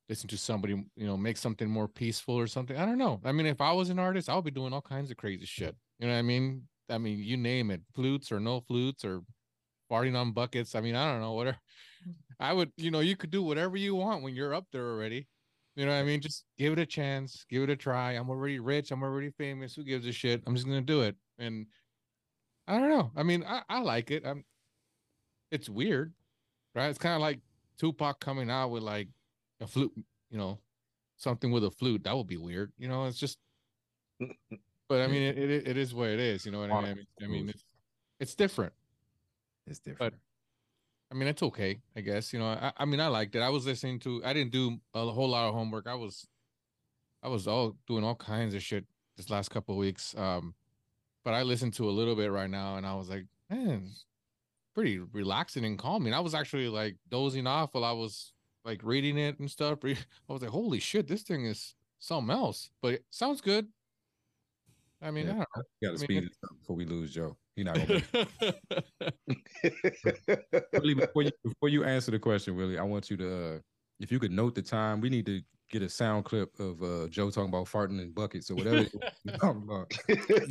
listen 0.07 0.29
to 0.29 0.37
somebody, 0.37 0.81
you 0.95 1.05
know, 1.05 1.17
make 1.17 1.35
something 1.35 1.69
more 1.69 1.89
peaceful 1.89 2.35
or 2.35 2.47
something. 2.47 2.77
I 2.77 2.85
don't 2.85 2.97
know. 2.97 3.19
I 3.25 3.33
mean, 3.33 3.45
if 3.45 3.59
I 3.59 3.73
was 3.73 3.89
an 3.89 3.99
artist, 3.99 4.29
I 4.29 4.35
would 4.35 4.45
be 4.45 4.51
doing 4.51 4.71
all 4.71 4.81
kinds 4.81 5.11
of 5.11 5.17
crazy 5.17 5.45
shit. 5.45 5.75
You 5.99 6.07
know 6.07 6.13
what 6.13 6.19
I 6.19 6.21
mean? 6.21 6.63
I 6.89 6.97
mean, 6.97 7.19
you 7.19 7.35
name 7.35 7.71
it, 7.71 7.81
flutes 7.93 8.31
or 8.31 8.39
no 8.39 8.61
flutes 8.61 9.03
or 9.03 9.21
farting 9.91 10.15
on 10.17 10.31
buckets. 10.31 10.75
I 10.75 10.81
mean, 10.81 10.95
I 10.95 11.11
don't 11.11 11.21
know, 11.21 11.33
whatever. 11.33 11.59
I 12.39 12.53
would, 12.53 12.71
you 12.77 12.89
know, 12.89 13.01
you 13.01 13.17
could 13.17 13.31
do 13.31 13.43
whatever 13.43 13.75
you 13.75 13.95
want 13.95 14.23
when 14.23 14.33
you're 14.33 14.53
up 14.53 14.67
there 14.71 14.91
already. 14.91 15.27
You 15.75 15.85
know 15.85 15.91
what 15.91 15.99
I 15.99 16.03
mean? 16.03 16.21
Just 16.21 16.45
give 16.57 16.71
it 16.71 16.79
a 16.79 16.85
chance, 16.85 17.45
give 17.49 17.63
it 17.63 17.69
a 17.69 17.75
try. 17.75 18.13
I'm 18.13 18.29
already 18.29 18.59
rich, 18.59 18.91
I'm 18.91 19.03
already 19.03 19.31
famous. 19.31 19.75
Who 19.75 19.83
gives 19.83 20.07
a 20.07 20.13
shit? 20.13 20.41
I'm 20.47 20.55
just 20.55 20.67
gonna 20.67 20.81
do 20.81 21.01
it. 21.01 21.15
And 21.37 21.65
I 22.71 22.79
don't 22.79 22.89
know. 22.89 23.11
I 23.17 23.23
mean, 23.23 23.43
I, 23.45 23.63
I 23.67 23.79
like 23.81 24.11
it. 24.11 24.23
I'm 24.25 24.45
it's 25.51 25.67
weird, 25.67 26.13
right? 26.73 26.87
It's 26.87 26.97
kind 26.97 27.15
of 27.15 27.21
like 27.21 27.41
Tupac 27.77 28.21
coming 28.21 28.49
out 28.49 28.69
with 28.69 28.81
like 28.81 29.09
a 29.59 29.67
flute, 29.67 29.91
you 30.29 30.37
know, 30.37 30.57
something 31.17 31.51
with 31.51 31.65
a 31.65 31.71
flute. 31.71 32.05
That 32.05 32.15
would 32.15 32.27
be 32.27 32.37
weird. 32.37 32.71
You 32.77 32.87
know, 32.87 33.07
it's 33.07 33.19
just 33.19 33.37
but 34.87 35.01
I 35.01 35.07
mean 35.07 35.21
it, 35.21 35.37
it 35.37 35.67
it 35.67 35.77
is 35.77 35.93
what 35.93 36.07
it 36.07 36.21
is, 36.21 36.45
you 36.45 36.51
know 36.53 36.59
what 36.61 36.71
I 36.71 36.81
mean? 36.81 36.91
I 36.91 36.93
mean, 36.93 37.05
I 37.21 37.27
mean 37.27 37.49
it's 37.49 37.65
it's 38.21 38.35
different. 38.35 38.71
It's 39.67 39.79
different. 39.79 40.15
I 41.11 41.13
mean, 41.13 41.27
it's 41.27 41.43
okay, 41.43 41.81
I 41.93 41.99
guess. 41.99 42.31
You 42.31 42.39
know, 42.39 42.45
I, 42.45 42.71
I 42.77 42.85
mean, 42.85 43.01
I 43.01 43.07
liked 43.07 43.35
it. 43.35 43.41
I 43.41 43.49
was 43.49 43.65
listening 43.65 43.99
to. 43.99 44.21
I 44.23 44.31
didn't 44.31 44.53
do 44.53 44.77
a 44.93 45.05
whole 45.07 45.27
lot 45.27 45.49
of 45.49 45.53
homework. 45.53 45.87
I 45.87 45.95
was, 45.95 46.25
I 47.21 47.27
was 47.27 47.47
all 47.47 47.75
doing 47.85 48.05
all 48.05 48.15
kinds 48.15 48.55
of 48.55 48.63
shit 48.63 48.85
this 49.17 49.29
last 49.29 49.49
couple 49.49 49.75
of 49.75 49.79
weeks. 49.79 50.15
Um, 50.17 50.55
but 51.23 51.33
I 51.33 51.43
listened 51.43 51.73
to 51.75 51.89
a 51.89 51.91
little 51.91 52.15
bit 52.15 52.31
right 52.31 52.49
now, 52.49 52.77
and 52.77 52.85
I 52.85 52.95
was 52.95 53.09
like, 53.09 53.25
man, 53.49 53.89
pretty 54.73 54.99
relaxing 54.99 55.65
and 55.65 55.77
calming. 55.77 56.13
I 56.13 56.19
was 56.19 56.33
actually 56.33 56.67
like 56.69 56.97
dozing 57.09 57.47
off 57.47 57.73
while 57.73 57.83
I 57.83 57.91
was 57.91 58.33
like 58.65 58.81
reading 58.83 59.17
it 59.17 59.39
and 59.39 59.49
stuff. 59.49 59.79
I 59.85 59.95
was 60.27 60.41
like, 60.41 60.51
holy 60.51 60.79
shit, 60.79 61.07
this 61.07 61.23
thing 61.23 61.45
is 61.45 61.75
something 61.99 62.35
else. 62.35 62.69
But 62.81 62.93
it 62.95 63.05
sounds 63.09 63.41
good. 63.41 63.67
I 65.01 65.09
mean, 65.11 65.25
Yeah. 65.27 65.31
I 65.33 65.35
don't 65.35 65.47
know. 65.57 65.63
You 65.81 65.89
got 65.89 65.89
to 65.89 65.89
I 65.89 65.91
mean, 65.91 65.97
speed 65.97 66.17
it- 66.23 66.25
it 66.25 66.31
up 66.43 66.59
before 66.59 66.75
we 66.75 66.85
lose 66.85 67.13
Joe. 67.13 67.35
He 67.55 67.63
not 67.63 67.75
gonna. 67.75 68.01
Willie, 70.73 70.93
before 70.95 71.23
you 71.23 71.31
before 71.43 71.69
you 71.69 71.83
answer 71.83 72.11
the 72.11 72.19
question, 72.19 72.55
Willie, 72.55 72.77
I 72.77 72.83
want 72.83 73.09
you 73.09 73.17
to, 73.17 73.55
uh, 73.55 73.59
if 73.99 74.11
you 74.11 74.19
could 74.19 74.31
note 74.31 74.55
the 74.55 74.61
time, 74.61 75.01
we 75.01 75.09
need 75.09 75.25
to 75.25 75.41
get 75.71 75.81
a 75.81 75.89
sound 75.89 76.25
clip 76.25 76.59
of 76.59 76.81
uh, 76.83 77.07
Joe 77.07 77.29
talking 77.31 77.49
about 77.49 77.65
farting 77.65 78.01
in 78.01 78.11
buckets 78.11 78.51
or 78.51 78.55
whatever 78.55 78.85
you're 79.23 79.37
talking 79.37 79.63
about. 79.63 79.91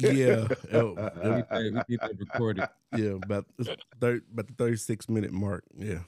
Yeah, 0.00 0.48
oh, 0.72 0.94
We 1.22 1.72
we 1.88 1.96
that 1.98 2.12
recorded. 2.18 2.64
yeah, 2.96 3.10
about 3.22 3.46
the 3.58 3.76
thir- 4.00 4.22
about 4.32 4.46
the 4.48 4.54
thirty 4.56 4.76
six 4.76 5.08
minute 5.08 5.32
mark. 5.32 5.64
Yeah. 5.76 6.00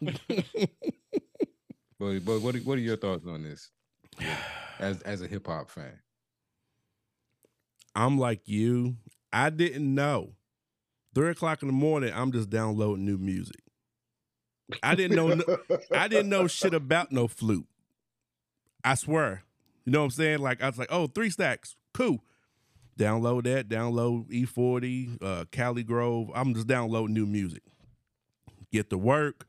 But 2.00 2.20
but 2.24 2.40
what 2.42 2.54
are- 2.54 2.60
what 2.60 2.78
are 2.78 2.80
your 2.80 2.96
thoughts 2.96 3.26
on 3.26 3.42
this? 3.42 3.70
As 4.78 5.02
as 5.02 5.20
a 5.20 5.26
hip 5.26 5.48
hop 5.48 5.68
fan, 5.68 5.98
I'm 7.96 8.16
like 8.18 8.42
you. 8.46 8.94
I 9.32 9.50
didn't 9.50 9.92
know. 9.92 10.34
Three 11.16 11.30
o'clock 11.30 11.62
in 11.62 11.66
the 11.68 11.72
morning, 11.74 12.12
I'm 12.14 12.30
just 12.30 12.48
downloading 12.50 13.04
new 13.04 13.18
music. 13.18 13.60
I 14.84 14.94
didn't 14.94 15.16
know. 15.16 15.34
no- 15.34 15.58
I 15.92 16.06
didn't 16.06 16.28
know 16.28 16.46
shit 16.46 16.74
about 16.74 17.10
no 17.10 17.26
flute. 17.26 17.66
I 18.84 18.94
swear. 18.94 19.44
You 19.84 19.92
know 19.92 20.00
what 20.00 20.04
I'm 20.06 20.10
saying? 20.10 20.38
Like 20.40 20.62
I 20.62 20.66
was 20.68 20.78
like, 20.78 20.88
oh, 20.90 21.06
three 21.06 21.30
stacks, 21.30 21.76
cool. 21.94 22.22
Download 22.98 23.44
that. 23.44 23.68
Download 23.68 24.26
E40, 24.28 25.22
uh, 25.22 25.44
Cali 25.52 25.82
Grove. 25.84 26.30
I'm 26.34 26.52
just 26.54 26.66
downloading 26.66 27.14
new 27.14 27.26
music. 27.26 27.62
Get 28.72 28.90
to 28.90 28.98
work, 28.98 29.46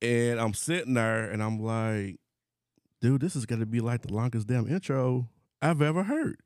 and 0.00 0.40
I'm 0.40 0.54
sitting 0.54 0.94
there, 0.94 1.30
and 1.30 1.42
I'm 1.42 1.60
like, 1.62 2.18
dude, 3.00 3.20
this 3.20 3.36
is 3.36 3.46
gonna 3.46 3.66
be 3.66 3.80
like 3.80 4.02
the 4.02 4.12
longest 4.12 4.46
damn 4.46 4.68
intro 4.68 5.28
I've 5.60 5.82
ever 5.82 6.04
heard. 6.04 6.40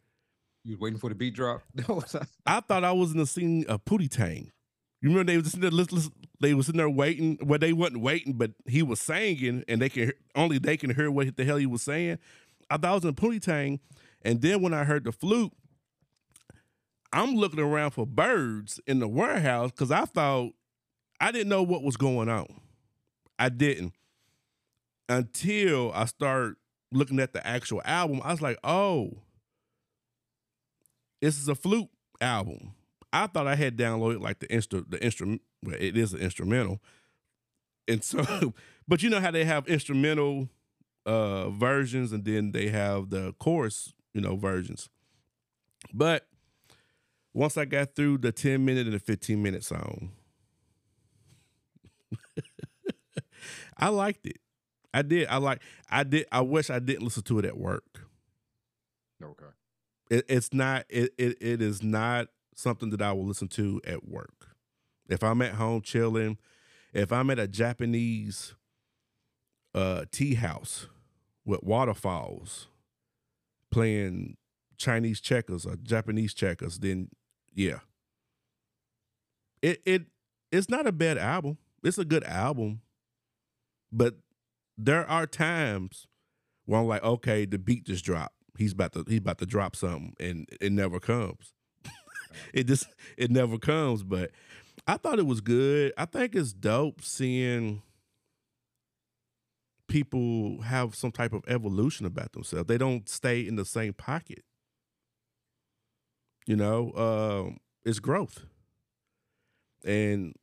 you 0.64 0.76
waiting 0.80 0.98
for 0.98 1.08
the 1.10 1.14
beat 1.14 1.34
drop. 1.34 1.62
I 2.46 2.60
thought 2.60 2.84
I 2.84 2.92
was 2.92 3.12
in 3.12 3.18
the 3.18 3.26
scene 3.26 3.64
of 3.68 3.84
Pootie 3.84 4.10
Tang. 4.10 4.50
You 5.00 5.08
remember 5.08 5.32
they 5.32 5.36
was 5.38 5.46
sitting 5.46 5.62
there, 5.62 5.70
listen, 5.70 5.96
listen- 5.96 6.12
they 6.40 6.54
was 6.54 6.66
sitting 6.66 6.78
there 6.78 6.90
waiting. 6.90 7.38
Well, 7.42 7.58
they 7.58 7.72
wasn't 7.72 8.02
waiting, 8.02 8.34
but 8.34 8.52
he 8.66 8.82
was 8.82 9.00
singing, 9.00 9.64
and 9.68 9.80
they 9.80 9.88
can 9.88 10.12
only 10.34 10.58
they 10.58 10.76
can 10.76 10.94
hear 10.94 11.10
what 11.10 11.36
the 11.36 11.44
hell 11.44 11.56
he 11.56 11.66
was 11.66 11.82
saying. 11.82 12.18
I 12.70 12.76
thought 12.76 12.90
I 12.90 12.94
was 12.94 13.04
in 13.04 13.40
Tang, 13.40 13.80
and 14.22 14.40
then 14.40 14.62
when 14.62 14.72
I 14.72 14.84
heard 14.84 15.04
the 15.04 15.12
flute, 15.12 15.52
I'm 17.12 17.34
looking 17.34 17.60
around 17.60 17.90
for 17.92 18.06
birds 18.06 18.80
in 18.86 19.00
the 19.00 19.08
warehouse 19.08 19.70
because 19.70 19.90
I 19.90 20.04
thought 20.04 20.52
I 21.20 21.32
didn't 21.32 21.48
know 21.48 21.62
what 21.62 21.82
was 21.82 21.96
going 21.96 22.28
on. 22.28 22.46
I 23.38 23.48
didn't 23.48 23.94
until 25.08 25.92
I 25.92 26.04
start 26.04 26.56
looking 26.92 27.20
at 27.20 27.32
the 27.32 27.44
actual 27.46 27.82
album. 27.84 28.20
I 28.24 28.30
was 28.30 28.40
like, 28.40 28.58
oh, 28.62 29.10
this 31.20 31.38
is 31.38 31.48
a 31.48 31.54
flute 31.54 31.88
album. 32.20 32.74
I 33.12 33.26
thought 33.26 33.46
I 33.46 33.56
had 33.56 33.76
downloaded 33.76 34.20
like 34.20 34.38
the 34.38 34.46
instru 34.48 34.88
the 34.88 35.02
instrument. 35.02 35.42
Well, 35.62 35.76
it 35.78 35.96
is 35.96 36.12
an 36.12 36.20
instrumental, 36.20 36.80
and 37.88 38.02
so, 38.02 38.54
but 38.88 39.02
you 39.02 39.10
know 39.10 39.20
how 39.20 39.30
they 39.30 39.44
have 39.44 39.66
instrumental 39.68 40.48
uh 41.06 41.50
versions, 41.50 42.12
and 42.12 42.24
then 42.24 42.52
they 42.52 42.68
have 42.68 43.10
the 43.10 43.34
chorus, 43.38 43.92
you 44.14 44.20
know, 44.20 44.36
versions. 44.36 44.88
But 45.92 46.26
once 47.32 47.56
I 47.56 47.64
got 47.64 47.94
through 47.94 48.18
the 48.18 48.32
ten 48.32 48.64
minute 48.64 48.86
and 48.86 48.94
the 48.94 49.00
fifteen 49.00 49.42
minute 49.42 49.64
song, 49.64 50.12
I 53.76 53.88
liked 53.88 54.26
it. 54.26 54.38
I 54.92 55.02
did. 55.02 55.28
I 55.28 55.36
like. 55.36 55.60
I 55.88 56.04
did. 56.04 56.26
I 56.30 56.40
wish 56.42 56.70
I 56.70 56.78
didn't 56.78 57.02
listen 57.02 57.22
to 57.24 57.38
it 57.38 57.44
at 57.44 57.56
work 57.56 58.06
okay. 59.22 59.46
it, 60.10 60.24
it's 60.28 60.52
not 60.52 60.84
it, 60.88 61.12
it 61.18 61.36
it 61.40 61.62
is 61.62 61.82
not 61.82 62.28
something 62.60 62.90
that 62.90 63.02
I 63.02 63.12
will 63.12 63.26
listen 63.26 63.48
to 63.48 63.80
at 63.86 64.08
work. 64.08 64.48
If 65.08 65.22
I'm 65.24 65.42
at 65.42 65.54
home 65.54 65.82
chilling, 65.82 66.38
if 66.92 67.12
I'm 67.12 67.30
at 67.30 67.38
a 67.38 67.48
Japanese 67.48 68.54
uh 69.72 70.04
tea 70.10 70.34
house 70.34 70.88
with 71.44 71.62
waterfalls 71.62 72.66
playing 73.70 74.36
Chinese 74.76 75.20
checkers 75.20 75.64
or 75.66 75.76
Japanese 75.76 76.34
checkers, 76.34 76.78
then 76.78 77.08
yeah. 77.54 77.80
It 79.62 79.80
it 79.84 80.02
it's 80.50 80.68
not 80.68 80.86
a 80.86 80.92
bad 80.92 81.18
album. 81.18 81.58
It's 81.82 81.98
a 81.98 82.04
good 82.04 82.24
album, 82.24 82.80
but 83.92 84.16
there 84.76 85.08
are 85.08 85.26
times 85.26 86.06
where 86.64 86.80
I'm 86.80 86.86
like, 86.86 87.02
okay, 87.02 87.44
the 87.44 87.58
beat 87.58 87.84
just 87.84 88.04
dropped. 88.04 88.34
He's 88.58 88.72
about 88.72 88.92
to 88.92 89.04
he's 89.06 89.18
about 89.18 89.38
to 89.38 89.46
drop 89.46 89.76
something, 89.76 90.14
and 90.18 90.48
it 90.60 90.72
never 90.72 91.00
comes. 91.00 91.52
it 92.54 92.66
just 92.66 92.86
it 93.16 93.30
never 93.30 93.58
comes. 93.58 94.02
But 94.02 94.30
I 94.86 94.96
thought 94.96 95.18
it 95.18 95.26
was 95.26 95.40
good. 95.40 95.92
I 95.96 96.04
think 96.04 96.34
it's 96.34 96.52
dope 96.52 97.02
seeing 97.02 97.82
people 99.88 100.62
have 100.62 100.94
some 100.94 101.10
type 101.10 101.32
of 101.32 101.42
evolution 101.48 102.06
about 102.06 102.32
themselves. 102.32 102.66
They 102.68 102.78
don't 102.78 103.08
stay 103.08 103.46
in 103.46 103.56
the 103.56 103.64
same 103.64 103.92
pocket. 103.92 104.44
You 106.46 106.56
know, 106.56 106.92
um, 106.94 107.58
it's 107.84 107.98
growth. 107.98 108.44
And 109.84 110.34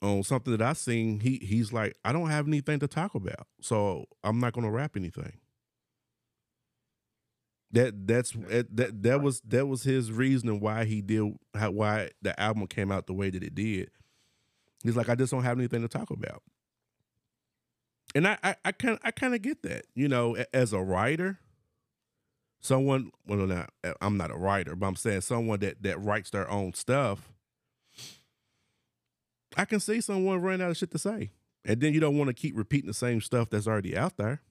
on 0.00 0.22
something 0.22 0.56
that 0.56 0.62
I 0.62 0.72
seen, 0.72 1.20
he 1.20 1.38
he's 1.42 1.72
like, 1.72 1.96
I 2.04 2.12
don't 2.12 2.28
have 2.28 2.48
anything 2.48 2.80
to 2.80 2.88
talk 2.88 3.14
about, 3.14 3.46
so 3.60 4.06
I'm 4.24 4.40
not 4.40 4.54
to 4.54 4.70
rap 4.70 4.96
anything. 4.96 5.38
That 7.72 8.06
that's 8.06 8.32
that 8.32 9.02
that 9.02 9.22
was 9.22 9.40
that 9.48 9.66
was 9.66 9.82
his 9.82 10.12
reasoning 10.12 10.60
why 10.60 10.84
he 10.84 11.00
did 11.00 11.38
how, 11.54 11.70
why 11.70 12.10
the 12.20 12.38
album 12.38 12.66
came 12.66 12.92
out 12.92 13.06
the 13.06 13.14
way 13.14 13.30
that 13.30 13.42
it 13.42 13.54
did. 13.54 13.90
He's 14.84 14.96
like, 14.96 15.08
I 15.08 15.14
just 15.14 15.30
don't 15.30 15.44
have 15.44 15.58
anything 15.58 15.80
to 15.80 15.88
talk 15.88 16.10
about, 16.10 16.42
and 18.14 18.28
I 18.28 18.36
I, 18.44 18.56
I 18.64 18.72
kind 18.72 18.98
I 19.02 19.10
kind 19.10 19.34
of 19.34 19.40
get 19.40 19.62
that. 19.62 19.86
You 19.94 20.08
know, 20.08 20.36
as 20.52 20.74
a 20.74 20.80
writer, 20.80 21.38
someone 22.60 23.10
well 23.26 23.46
not 23.46 23.70
uh, 23.84 23.94
I'm 24.02 24.18
not 24.18 24.30
a 24.30 24.36
writer, 24.36 24.76
but 24.76 24.86
I'm 24.86 24.96
saying 24.96 25.22
someone 25.22 25.60
that 25.60 25.82
that 25.82 25.98
writes 25.98 26.28
their 26.28 26.50
own 26.50 26.74
stuff. 26.74 27.32
I 29.56 29.64
can 29.64 29.80
see 29.80 30.02
someone 30.02 30.42
running 30.42 30.62
out 30.62 30.70
of 30.70 30.76
shit 30.76 30.90
to 30.90 30.98
say, 30.98 31.30
and 31.64 31.80
then 31.80 31.94
you 31.94 32.00
don't 32.00 32.18
want 32.18 32.28
to 32.28 32.34
keep 32.34 32.54
repeating 32.56 32.88
the 32.88 32.94
same 32.94 33.22
stuff 33.22 33.48
that's 33.48 33.66
already 33.66 33.96
out 33.96 34.18
there. 34.18 34.42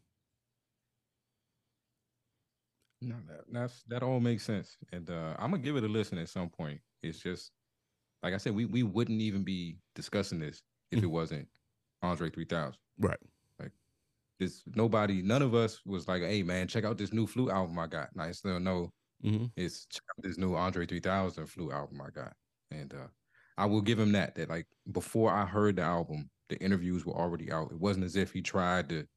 No, 3.01 3.19
that, 3.27 3.45
that's 3.51 3.83
that 3.87 4.03
all 4.03 4.19
makes 4.19 4.43
sense, 4.43 4.77
and 4.91 5.09
uh, 5.09 5.35
I'm 5.39 5.51
gonna 5.51 5.63
give 5.63 5.75
it 5.75 5.83
a 5.83 5.87
listen 5.87 6.17
at 6.19 6.29
some 6.29 6.49
point. 6.49 6.81
It's 7.01 7.19
just 7.19 7.51
like 8.23 8.33
I 8.33 8.37
said, 8.37 8.55
we 8.55 8.65
we 8.65 8.83
wouldn't 8.83 9.21
even 9.21 9.43
be 9.43 9.79
discussing 9.95 10.39
this 10.39 10.63
if 10.91 11.03
it 11.03 11.07
wasn't 11.07 11.49
Andre 12.03 12.29
3000. 12.31 12.79
Right. 12.97 13.19
Like 13.59 13.73
this 14.39 14.63
nobody, 14.67 15.21
none 15.23 15.41
of 15.43 15.55
us 15.55 15.85
was 15.85 16.07
like, 16.07 16.23
"Hey 16.23 16.43
man, 16.43 16.67
check 16.67 16.85
out 16.85 16.97
this 16.99 17.13
new 17.13 17.27
flute 17.27 17.51
album 17.51 17.79
I 17.79 17.87
got." 17.87 18.11
And 18.13 18.21
I 18.23 18.31
still 18.33 18.59
know 18.59 18.91
Mm-hmm. 19.23 19.45
it's 19.57 19.85
check 19.87 20.03
out 20.17 20.23
this 20.23 20.37
new 20.37 20.55
Andre 20.55 20.85
3000 20.85 21.47
flute 21.47 21.71
album 21.73 22.01
I 22.01 22.09
got, 22.11 22.33
and 22.71 22.93
uh, 22.93 23.07
I 23.57 23.65
will 23.67 23.81
give 23.81 23.99
him 23.99 24.13
that. 24.13 24.35
That 24.35 24.49
like 24.49 24.67
before 24.91 25.31
I 25.33 25.45
heard 25.45 25.77
the 25.77 25.83
album, 25.83 26.29
the 26.49 26.57
interviews 26.63 27.05
were 27.05 27.15
already 27.15 27.51
out. 27.51 27.71
It 27.71 27.79
wasn't 27.79 28.05
as 28.05 28.15
if 28.17 28.31
he 28.33 28.41
tried 28.41 28.89
to, 28.89 29.07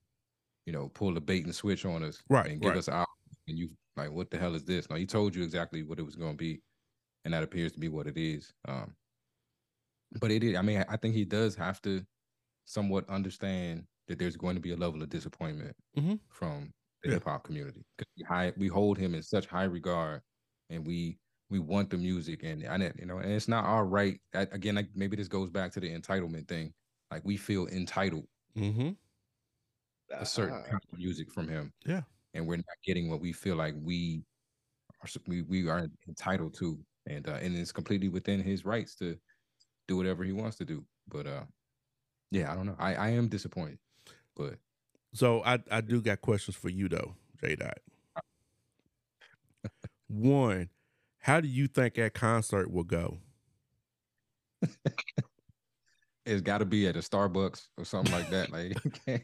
you 0.66 0.72
know, 0.72 0.88
pull 0.88 1.16
a 1.16 1.20
bait 1.20 1.44
and 1.44 1.54
switch 1.54 1.84
on 1.84 2.02
us, 2.02 2.22
Right, 2.28 2.50
And 2.50 2.60
give 2.60 2.74
right. 2.74 2.76
us 2.76 2.88
album, 2.88 3.06
and 3.48 3.58
you 3.58 3.76
like, 3.96 4.10
what 4.12 4.30
the 4.30 4.38
hell 4.38 4.54
is 4.54 4.64
this? 4.64 4.88
No, 4.90 4.96
he 4.96 5.06
told 5.06 5.34
you 5.34 5.42
exactly 5.44 5.82
what 5.82 5.98
it 5.98 6.02
was 6.04 6.16
going 6.16 6.32
to 6.34 6.38
be, 6.38 6.62
and 7.24 7.34
that 7.34 7.44
appears 7.44 7.72
to 7.72 7.80
be 7.80 7.88
what 7.88 8.06
it 8.08 8.18
is. 8.18 8.54
Um, 8.66 8.96
but 10.20 10.30
it 10.30 10.42
is. 10.44 10.56
I 10.56 10.62
mean, 10.62 10.84
I 10.88 10.96
think 10.96 11.14
he 11.14 11.24
does 11.24 11.54
have 11.56 11.80
to 11.82 12.04
somewhat 12.66 13.08
understand 13.10 13.86
that 14.08 14.18
there's 14.18 14.36
going 14.36 14.56
to 14.56 14.60
be 14.62 14.72
a 14.72 14.76
level 14.76 15.02
of 15.02 15.10
disappointment 15.10 15.76
Mhm. 15.96 16.18
from 16.30 16.72
the 17.02 17.08
Yeah. 17.08 17.16
hip 17.16 17.24
hop 17.24 17.44
community 17.44 17.84
we, 18.18 18.24
high, 18.24 18.52
we 18.56 18.68
hold 18.68 18.98
him 18.98 19.14
in 19.14 19.22
such 19.22 19.46
high 19.46 19.64
regard, 19.64 20.22
and 20.70 20.86
we 20.86 21.18
we 21.50 21.60
want 21.60 21.90
the 21.90 21.98
music, 21.98 22.42
and 22.44 22.62
and 22.64 22.82
it, 22.82 22.96
you 23.00 23.06
know, 23.06 23.18
and 23.18 23.32
it's 23.32 23.48
not 23.48 23.64
our 23.66 23.86
right. 23.86 24.20
That, 24.32 24.52
again, 24.54 24.76
like 24.76 24.90
maybe 24.96 25.16
this 25.16 25.28
goes 25.28 25.50
back 25.50 25.72
to 25.74 25.80
the 25.80 25.90
entitlement 25.90 26.48
thing. 26.48 26.74
Like 27.10 27.24
we 27.24 27.36
feel 27.38 27.68
entitled 27.68 28.26
Mm-hmm. 28.56 28.94
a 30.10 30.26
certain 30.26 30.56
Ah, 30.56 30.70
kind 30.70 30.80
of 30.92 30.98
music 30.98 31.30
from 31.32 31.48
him. 31.48 31.72
Yeah. 31.86 32.02
And 32.34 32.46
we're 32.46 32.56
not 32.56 32.64
getting 32.84 33.08
what 33.08 33.20
we 33.20 33.32
feel 33.32 33.56
like 33.56 33.74
we 33.80 34.24
are 35.02 35.08
we, 35.26 35.42
we 35.42 35.68
are 35.68 35.88
entitled 36.08 36.54
to. 36.54 36.78
And 37.06 37.28
uh, 37.28 37.38
and 37.40 37.56
it's 37.56 37.72
completely 37.72 38.08
within 38.08 38.40
his 38.40 38.64
rights 38.64 38.94
to 38.96 39.16
do 39.88 39.96
whatever 39.96 40.24
he 40.24 40.32
wants 40.32 40.56
to 40.58 40.64
do. 40.64 40.84
But 41.08 41.26
uh 41.26 41.44
yeah, 42.30 42.50
I 42.50 42.56
don't 42.56 42.66
know. 42.66 42.76
I, 42.78 42.94
I 42.94 43.08
am 43.10 43.28
disappointed. 43.28 43.78
But 44.36 44.54
So 45.12 45.42
I 45.44 45.58
I 45.70 45.80
do 45.80 46.00
got 46.02 46.20
questions 46.20 46.56
for 46.56 46.68
you 46.68 46.88
though, 46.88 47.14
J 47.40 47.56
Dot. 47.56 47.78
One, 50.08 50.68
how 51.18 51.40
do 51.40 51.48
you 51.48 51.68
think 51.68 51.94
that 51.94 52.14
concert 52.14 52.70
will 52.70 52.84
go? 52.84 53.18
it's 56.26 56.42
gotta 56.42 56.64
be 56.64 56.86
at 56.88 56.96
a 56.96 57.00
Starbucks 57.00 57.68
or 57.76 57.84
something 57.84 58.12
like 58.12 58.30
that. 58.30 58.50
Like 58.50 58.76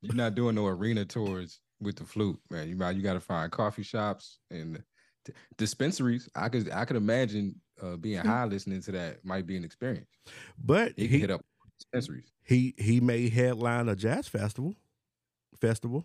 you're 0.00 0.14
not 0.14 0.34
doing 0.34 0.54
no 0.54 0.66
arena 0.66 1.04
tours 1.04 1.60
with 1.80 1.96
the 1.96 2.04
flute, 2.04 2.38
man. 2.50 2.68
You 2.68 2.76
might 2.76 2.96
you 2.96 3.02
gotta 3.02 3.20
find 3.20 3.50
coffee 3.50 3.82
shops 3.82 4.38
and 4.50 4.82
t- 5.24 5.32
dispensaries. 5.56 6.28
I 6.34 6.48
could 6.48 6.70
I 6.70 6.84
could 6.84 6.96
imagine 6.96 7.60
uh, 7.82 7.96
being 7.96 8.18
high 8.20 8.44
listening 8.44 8.82
to 8.82 8.92
that 8.92 9.24
might 9.24 9.46
be 9.46 9.56
an 9.56 9.64
experience. 9.64 10.08
But 10.58 10.92
He 10.96 11.06
he 11.06 11.18
hit 11.20 11.30
up 11.30 11.42
dispensaries. 11.78 12.30
he 12.44 12.74
he 12.78 13.00
may 13.00 13.28
headline 13.28 13.88
a 13.88 13.96
jazz 13.96 14.28
festival 14.28 14.74
festival 15.60 16.04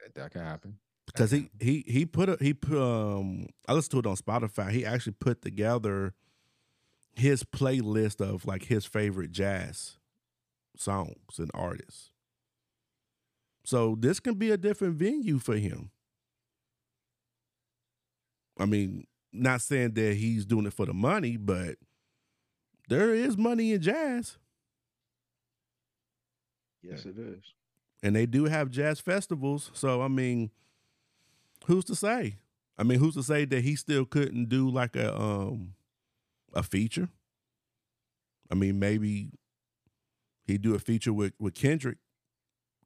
That, 0.00 0.14
that 0.14 0.30
can 0.32 0.42
happen. 0.42 0.78
because 1.06 1.30
he 1.30 1.50
he 1.60 1.84
he 1.86 2.06
put 2.06 2.28
a 2.28 2.36
he 2.40 2.54
put 2.54 2.78
um 2.80 3.46
I 3.68 3.72
listened 3.74 3.92
to 3.92 3.98
it 3.98 4.10
on 4.10 4.16
Spotify. 4.16 4.70
He 4.70 4.84
actually 4.86 5.14
put 5.18 5.42
together 5.42 6.14
his 7.14 7.42
playlist 7.44 8.20
of 8.20 8.44
like 8.46 8.64
his 8.64 8.84
favorite 8.84 9.32
jazz 9.32 9.96
songs 10.76 11.38
and 11.38 11.50
artists. 11.54 12.10
So 13.66 13.96
this 13.98 14.20
can 14.20 14.36
be 14.36 14.50
a 14.52 14.56
different 14.56 14.96
venue 14.96 15.38
for 15.40 15.56
him. 15.56 15.90
I 18.58 18.66
mean, 18.66 19.06
not 19.32 19.60
saying 19.62 19.92
that 19.94 20.14
he's 20.14 20.46
doing 20.46 20.66
it 20.66 20.72
for 20.72 20.86
the 20.86 20.94
money, 20.94 21.36
but 21.36 21.76
there 22.88 23.14
is 23.14 23.36
money 23.36 23.72
in 23.72 23.80
jazz. 23.82 24.38
yes, 26.82 27.06
it 27.06 27.18
is. 27.18 27.54
and 28.02 28.14
they 28.16 28.26
do 28.26 28.44
have 28.44 28.70
jazz 28.70 29.00
festivals. 29.00 29.70
So 29.74 30.02
I 30.02 30.08
mean, 30.08 30.50
who's 31.66 31.84
to 31.86 31.94
say? 31.94 32.36
I 32.78 32.82
mean, 32.82 32.98
who's 32.98 33.14
to 33.14 33.22
say 33.22 33.44
that 33.46 33.62
he 33.62 33.76
still 33.76 34.04
couldn't 34.04 34.48
do 34.48 34.68
like 34.70 34.96
a 34.96 35.18
um 35.18 35.74
a 36.54 36.62
feature? 36.62 37.10
I 38.50 38.54
mean, 38.54 38.78
maybe 38.78 39.30
he'd 40.46 40.62
do 40.62 40.74
a 40.74 40.78
feature 40.78 41.12
with 41.12 41.32
with 41.38 41.54
Kendrick, 41.54 41.98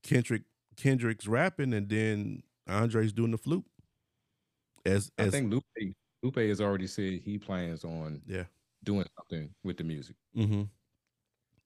Kendrick 0.02 0.42
Kendrick's 0.76 1.26
rapping, 1.26 1.74
and 1.74 1.88
then 1.88 2.42
Andre's 2.66 3.12
doing 3.12 3.30
the 3.32 3.38
flute. 3.38 3.64
As 4.86 5.10
I 5.18 5.28
think 5.28 5.52
Lupe 5.52 5.64
Lupe 6.22 6.36
has 6.36 6.60
already 6.60 6.86
said 6.86 7.20
he 7.24 7.38
plans 7.38 7.84
on 7.84 8.22
yeah, 8.26 8.44
doing 8.84 9.06
something 9.18 9.50
with 9.62 9.76
the 9.76 9.84
music. 9.84 10.16
mm-hmm. 10.36 10.62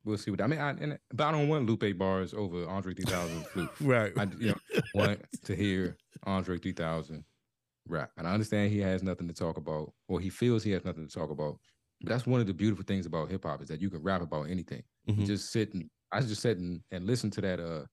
We'll 0.04 0.18
see 0.18 0.30
what 0.30 0.42
I 0.42 0.46
mean. 0.46 0.60
I, 0.60 0.70
and, 0.70 0.98
but 1.14 1.26
I 1.26 1.32
don't 1.32 1.48
want 1.48 1.66
Lupe 1.66 1.96
bars 1.96 2.34
over 2.34 2.68
Andre 2.68 2.92
3000 2.92 3.46
flute. 3.52 3.70
right, 3.80 4.12
I 4.16 4.24
you 4.38 4.48
know 4.48 4.80
want 4.94 5.20
to 5.44 5.56
hear 5.56 5.96
Andre 6.24 6.58
3000 6.58 7.24
rap, 7.88 8.10
and 8.16 8.26
I 8.28 8.32
understand 8.32 8.70
he 8.70 8.80
has 8.80 9.02
nothing 9.02 9.28
to 9.28 9.34
talk 9.34 9.56
about, 9.56 9.92
or 10.08 10.20
he 10.20 10.28
feels 10.28 10.62
he 10.62 10.72
has 10.72 10.84
nothing 10.84 11.06
to 11.06 11.12
talk 11.12 11.30
about. 11.30 11.58
But 12.00 12.10
that's 12.10 12.26
one 12.26 12.40
of 12.40 12.46
the 12.46 12.52
beautiful 12.54 12.84
things 12.84 13.06
about 13.06 13.30
hip 13.30 13.44
hop 13.44 13.62
is 13.62 13.68
that 13.68 13.80
you 13.80 13.88
can 13.88 14.02
rap 14.02 14.20
about 14.20 14.50
anything. 14.50 14.82
Mhm. 15.08 15.26
just 15.26 15.50
sit 15.52 15.72
and 15.74 15.88
I 16.12 16.20
just 16.20 16.42
sit 16.42 16.58
and, 16.58 16.80
and 16.90 17.06
listen 17.06 17.30
to 17.30 17.40
that 17.40 17.60
uh 17.60 17.84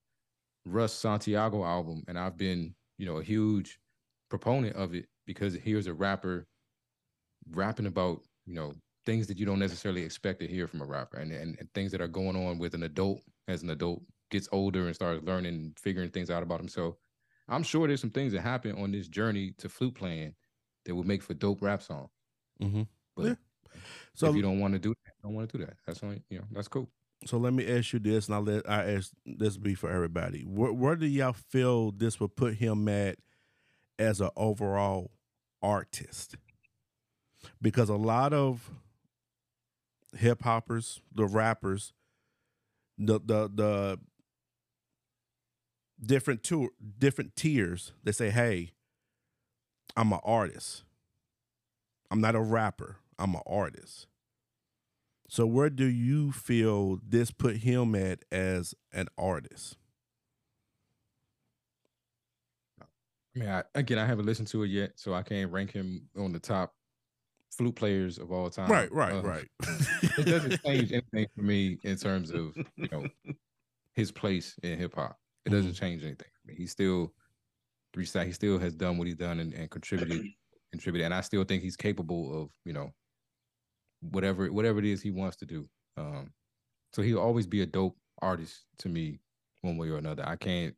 Russ 0.66 0.94
Santiago 0.94 1.64
album, 1.64 2.04
and 2.08 2.18
I've 2.18 2.38
been 2.38 2.76
you 2.98 3.06
know 3.06 3.18
a 3.18 3.24
huge 3.24 3.80
proponent 4.30 4.76
of 4.76 4.94
it 4.94 5.08
because 5.26 5.56
here's 5.56 5.88
a 5.88 5.94
rapper 5.94 6.48
rapping 7.52 7.88
about 7.88 8.22
you 8.46 8.54
know 8.54 8.74
things 9.06 9.28
that 9.28 9.40
you 9.40 9.46
don't 9.46 9.60
necessarily 9.60 10.04
expect 10.04 10.40
to 10.40 10.48
hear 10.48 10.68
from 10.68 10.82
a 10.82 10.86
rapper, 10.86 11.18
and 11.18 11.32
and, 11.32 11.58
and 11.60 11.74
things 11.74 11.92
that 11.92 12.02
are 12.02 12.08
going 12.08 12.36
on 12.36 12.58
with 12.58 12.74
an 12.74 12.84
adult 12.84 13.22
as 13.48 13.64
an 13.64 13.70
adult 13.70 14.02
gets 14.30 14.48
older 14.52 14.86
and 14.86 14.96
starts 14.96 15.24
learning 15.26 15.54
and 15.54 15.80
figuring 15.80 16.10
things 16.10 16.30
out 16.30 16.44
about 16.44 16.60
himself. 16.60 16.96
I'm 17.50 17.64
sure 17.64 17.88
there's 17.88 18.00
some 18.00 18.12
things 18.12 18.32
that 18.34 18.42
happen 18.42 18.82
on 18.82 18.92
this 18.92 19.10
journey 19.10 19.54
to 19.58 19.68
flute 19.68 19.96
playing 19.96 20.34
that 20.86 20.96
would 20.96 21.06
make 21.06 21.22
for 21.22 21.34
dope 21.34 21.62
rap 21.62 21.82
song. 21.82 22.08
mm-hmm. 22.62 22.84
But 23.16 23.26
Yeah. 23.26 23.36
So 24.14 24.30
if 24.30 24.36
you 24.36 24.42
don't 24.42 24.60
want 24.60 24.74
to 24.74 24.80
do 24.80 24.90
that, 24.90 25.14
don't 25.24 25.34
want 25.34 25.50
to 25.50 25.58
do 25.58 25.66
that. 25.66 25.76
That's 25.86 26.04
only 26.04 26.22
you 26.30 26.40
know 26.40 26.46
that's 26.52 26.68
cool. 26.68 26.90
So 27.26 27.38
let 27.38 27.54
me 27.54 27.68
ask 27.68 27.94
you 27.94 28.00
this, 28.00 28.28
and 28.28 28.36
I'll 28.36 28.42
let 28.42 28.68
I 28.70 28.94
ask 28.94 29.12
this 29.26 29.58
be 29.58 29.76
for 29.76 29.90
everybody. 29.92 30.42
Where, 30.42 30.74
where 30.74 30.96
do 30.96 31.06
y'all 31.06 31.34
feel 31.34 31.92
this 31.92 32.20
would 32.20 32.36
put 32.36 32.56
him 32.56 32.88
at 32.88 33.18
as 34.00 34.22
an 34.22 34.32
overall 34.36 35.12
artist? 35.62 36.36
Because 37.62 37.90
a 37.90 37.96
lot 37.96 38.34
of 38.34 38.72
hip 40.18 40.42
hoppers, 40.44 41.02
the 41.14 41.26
rappers, 41.26 41.94
the 42.98 43.20
the 43.20 43.50
the 43.54 44.00
different 46.04 46.44
tour 46.44 46.70
different 46.98 47.36
tiers, 47.36 47.94
they 48.04 48.12
say, 48.12 48.32
Hey, 48.32 48.72
I'm 49.96 50.12
an 50.12 50.20
artist. 50.24 50.84
I'm 52.10 52.22
not 52.22 52.36
a 52.36 52.42
rapper, 52.42 52.98
I'm 53.18 53.36
an 53.36 53.42
artist. 53.46 54.08
So 55.32 55.46
where 55.46 55.70
do 55.70 55.86
you 55.86 56.34
feel 56.34 57.00
this 57.08 57.32
put 57.32 57.56
him 57.56 57.96
at 57.96 58.26
as 58.34 58.76
an 58.92 59.08
artist? 59.18 59.78
I 62.82 63.40
mean, 63.40 63.48
I, 63.48 63.64
again, 63.74 63.98
I 63.98 64.06
haven't 64.06 64.26
listened 64.26 64.50
to 64.50 64.64
it 64.64 64.68
yet, 64.68 64.92
so 64.96 65.14
I 65.14 65.24
can't 65.24 65.50
rank 65.50 65.72
him 65.72 66.10
on 66.18 66.34
the 66.34 66.40
top 66.40 66.74
flute 67.50 67.78
players 67.78 68.18
of 68.18 68.30
all 68.34 68.50
time. 68.50 68.70
Right, 68.70 68.92
right, 68.92 69.14
Uh, 69.14 69.22
right. 69.22 69.48
It 70.18 70.26
doesn't 70.26 70.62
change 70.66 70.92
anything 70.92 71.28
for 71.34 71.44
me 71.44 71.80
in 71.86 71.96
terms 71.96 72.32
of 72.32 72.54
you 72.76 72.90
know 72.92 73.08
his 73.94 74.12
place 74.12 74.60
in 74.64 74.78
hip 74.78 74.96
hop. 74.96 75.18
It 75.46 75.52
doesn't 75.52 75.76
change 75.76 76.04
anything. 76.04 76.28
for 76.42 76.52
me. 76.52 76.56
He 76.58 76.68
still 76.68 77.14
three. 77.94 78.04
He 78.04 78.34
still 78.34 78.60
has 78.60 78.76
done 78.76 78.98
what 78.98 79.08
he's 79.08 79.16
done 79.16 79.40
and, 79.40 79.54
and 79.54 79.70
contributed, 79.70 80.26
contributed, 80.74 81.06
and 81.06 81.14
I 81.14 81.22
still 81.22 81.46
think 81.46 81.64
he's 81.64 81.78
capable 81.78 82.44
of 82.44 82.50
you 82.66 82.74
know 82.74 82.92
whatever 84.02 84.52
whatever 84.52 84.80
it 84.80 84.86
is 84.86 85.02
he 85.02 85.12
wants 85.12 85.38
to 85.38 85.46
do. 85.46 85.70
Um, 85.98 86.34
so 86.94 87.02
he'll 87.04 87.20
always 87.20 87.48
be 87.48 87.62
a 87.62 87.66
dope 87.68 87.98
artist 88.22 88.66
to 88.80 88.90
me, 88.90 89.22
one 89.62 89.78
way 89.78 89.90
or 89.90 89.98
another. 89.98 90.28
I 90.28 90.36
can't 90.38 90.76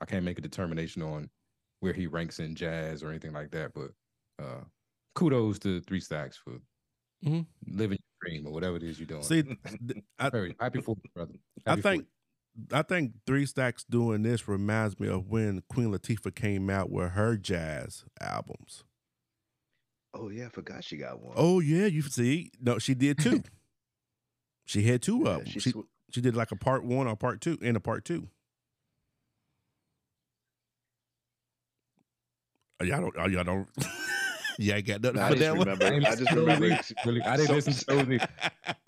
I 0.00 0.06
can't 0.06 0.24
make 0.24 0.38
a 0.38 0.42
determination 0.42 1.02
on 1.02 1.30
where 1.80 1.92
he 1.94 2.06
ranks 2.08 2.40
in 2.40 2.54
jazz 2.56 3.02
or 3.02 3.10
anything 3.10 3.32
like 3.32 3.50
that, 3.52 3.72
but 3.74 3.92
uh 4.44 4.64
kudos 5.16 5.58
to 5.60 5.80
Three 5.82 6.00
Stacks 6.00 6.36
for 6.38 6.60
Mhm. 7.24 7.46
living 7.66 7.98
your 8.00 8.30
dream 8.30 8.46
or 8.46 8.52
whatever 8.52 8.76
it 8.76 8.82
is 8.82 8.98
you're 8.98 9.06
doing. 9.06 9.22
See, 9.22 9.44
I, 10.18 10.30
Very 10.30 10.56
happy 10.60 10.80
for 10.80 10.96
you, 11.02 11.10
brother. 11.14 11.34
I 11.66 11.76
Happy 11.76 11.82
for 11.82 11.96
think 11.96 12.08
I 12.72 12.82
think 12.82 13.14
Three 13.26 13.46
Stacks 13.46 13.84
doing 13.84 14.22
this 14.22 14.48
reminds 14.48 14.98
me 15.00 15.08
of 15.08 15.28
when 15.28 15.62
Queen 15.68 15.90
Latifah 15.92 16.34
came 16.34 16.68
out 16.70 16.90
with 16.90 17.12
her 17.12 17.36
jazz 17.36 18.04
albums. 18.20 18.84
Oh 20.14 20.28
yeah, 20.28 20.46
I 20.46 20.48
forgot 20.48 20.82
she 20.84 20.96
got 20.96 21.20
one. 21.20 21.34
Oh 21.36 21.60
yeah, 21.60 21.86
you 21.86 22.02
see, 22.02 22.50
no, 22.60 22.78
she 22.78 22.94
did 22.94 23.18
too. 23.18 23.42
she 24.66 24.82
had 24.82 25.02
two 25.02 25.22
Yeah, 25.24 25.30
of 25.30 25.36
them. 25.44 25.46
she 25.46 25.60
She, 25.60 25.70
sw- 25.70 25.86
she 26.10 26.20
did 26.20 26.34
like 26.36 26.50
a 26.52 26.56
part 26.56 26.84
one 26.84 27.06
or 27.06 27.16
part 27.16 27.40
two 27.40 27.56
and 27.62 27.76
a 27.76 27.80
part 27.80 28.04
two. 28.04 28.28
Oh, 32.80 32.84
y'all 32.84 33.00
don't. 33.00 33.14
Oh, 33.18 33.26
y'all 33.28 33.44
don't. 33.44 33.68
yeah, 34.58 34.76
I 34.76 34.80
got 34.80 35.02
nothing 35.02 35.16
Nah, 35.20 35.26
I 35.26 35.28
for 35.28 35.34
just 35.36 35.44
that 35.46 35.56
one. 35.56 35.68
remember- 35.68 36.06
I, 36.08 36.10
I 36.12 36.16
just 36.16 36.30
remember 36.32 36.68
those 36.70 36.92
really. 37.04 37.22
I 37.22 37.36
didn't 37.36 37.48
so- 37.48 37.54
listen 37.54 37.72
to 37.74 37.84
those 37.86 38.08
either. 38.08 38.28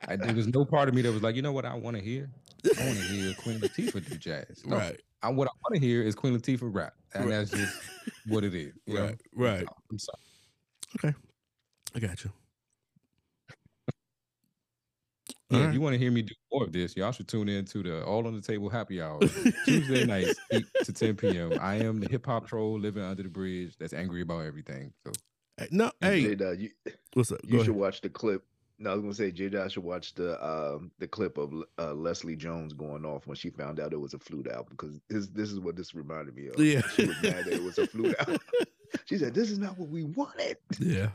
I, 0.09 0.16
there 0.16 0.35
was 0.35 0.49
no 0.49 0.64
part 0.64 0.89
of 0.89 0.95
me 0.95 1.03
that 1.03 1.12
was 1.12 1.23
like, 1.23 1.37
you 1.37 1.43
know 1.43 1.53
what 1.53 1.64
I 1.64 1.75
want 1.75 1.97
to 1.97 2.03
hear? 2.03 2.31
I 2.64 2.87
want 2.87 2.99
to 2.99 3.05
hear 3.05 3.35
Queen 3.35 3.61
Latifah 3.61 4.09
do 4.09 4.16
jazz. 4.16 4.62
No, 4.64 4.77
right, 4.77 5.01
I, 5.23 5.29
what 5.31 5.47
I 5.49 5.51
want 5.64 5.75
to 5.75 5.87
hear 5.87 6.03
is 6.03 6.14
Queen 6.14 6.37
Latifah 6.39 6.75
rap, 6.75 6.95
and 7.14 7.25
Right. 7.27 7.31
that's 7.31 7.51
just 7.51 7.81
what 8.27 8.45
it 8.45 8.55
is. 8.55 8.73
you 8.87 8.95
know? 8.95 9.05
right, 9.07 9.20
right. 9.35 9.66
I'm 9.91 9.99
sorry. 9.99 10.16
I 11.95 11.99
got 11.99 12.24
you. 12.24 12.30
Yeah, 15.51 15.59
All 15.59 15.64
if 15.68 15.74
you 15.74 15.80
want 15.82 15.93
to 15.93 15.99
hear 15.99 16.11
me 16.11 16.22
do 16.22 16.34
more 16.51 16.64
of 16.64 16.72
this, 16.72 16.97
y'all 16.97 17.12
should 17.12 17.28
tune 17.28 17.49
in 17.49 17.66
to 17.66 17.82
the 17.82 18.05
All 18.05 18.26
on 18.26 18.34
the 18.34 18.40
Table 18.40 18.70
Happy 18.70 19.03
Hour 19.03 19.20
Tuesday 19.66 20.05
nights, 20.07 20.34
8 20.51 20.64
to 20.84 20.93
10 20.93 21.16
p.m. 21.16 21.53
I 21.61 21.74
am 21.76 22.01
the 22.01 22.09
hip 22.09 22.24
hop 22.24 22.47
troll 22.47 22.78
living 22.80 23.03
under 23.03 23.22
the 23.22 23.28
bridge 23.28 23.76
that's 23.78 23.93
angry 23.93 24.22
about 24.22 24.40
everything. 24.47 24.93
So 25.05 25.12
Hey, 25.59 25.68
No, 25.70 25.90
hey, 26.01 26.22
J 26.22 26.34
Dot, 26.36 26.59
you, 26.59 26.70
what's 27.12 27.30
up? 27.32 27.40
you 27.45 27.59
Go 27.59 27.64
should 27.64 27.74
watch 27.74 28.01
the 28.01 28.09
clip. 28.09 28.45
No, 28.78 28.90
I 28.90 28.95
was 28.95 29.03
gonna 29.03 29.14
say 29.14 29.30
J 29.30 29.51
Dot 29.51 29.70
should 29.70 29.84
watch 29.84 30.14
the 30.14 30.43
um 30.45 30.90
the 30.99 31.07
clip 31.07 31.36
of 31.36 31.53
uh, 31.78 31.93
Leslie 31.93 32.34
Jones 32.36 32.72
going 32.72 33.05
off 33.05 33.26
when 33.26 33.36
she 33.36 33.51
found 33.51 33.78
out 33.78 33.93
it 33.93 34.01
was 34.01 34.14
a 34.14 34.18
flute 34.18 34.49
album 34.49 34.68
because 34.70 34.99
this 35.11 35.28
this 35.28 35.53
is 35.53 35.61
what 35.61 35.76
this 35.76 35.95
reminded 35.95 36.34
me 36.34 36.49
of. 36.49 36.59
Yeah. 36.59 36.80
she 36.95 37.05
was 37.07 37.22
mad 37.22 37.45
that 37.45 37.53
it 37.53 37.62
was 37.62 37.76
a 37.76 37.86
flute 37.86 38.16
album. 38.20 38.38
She 39.07 39.18
said, 39.18 39.34
"This 39.34 39.51
is 39.51 39.59
not 39.59 39.78
what 39.78 39.88
we 39.88 40.05
wanted." 40.05 40.57
Yeah. 40.78 41.09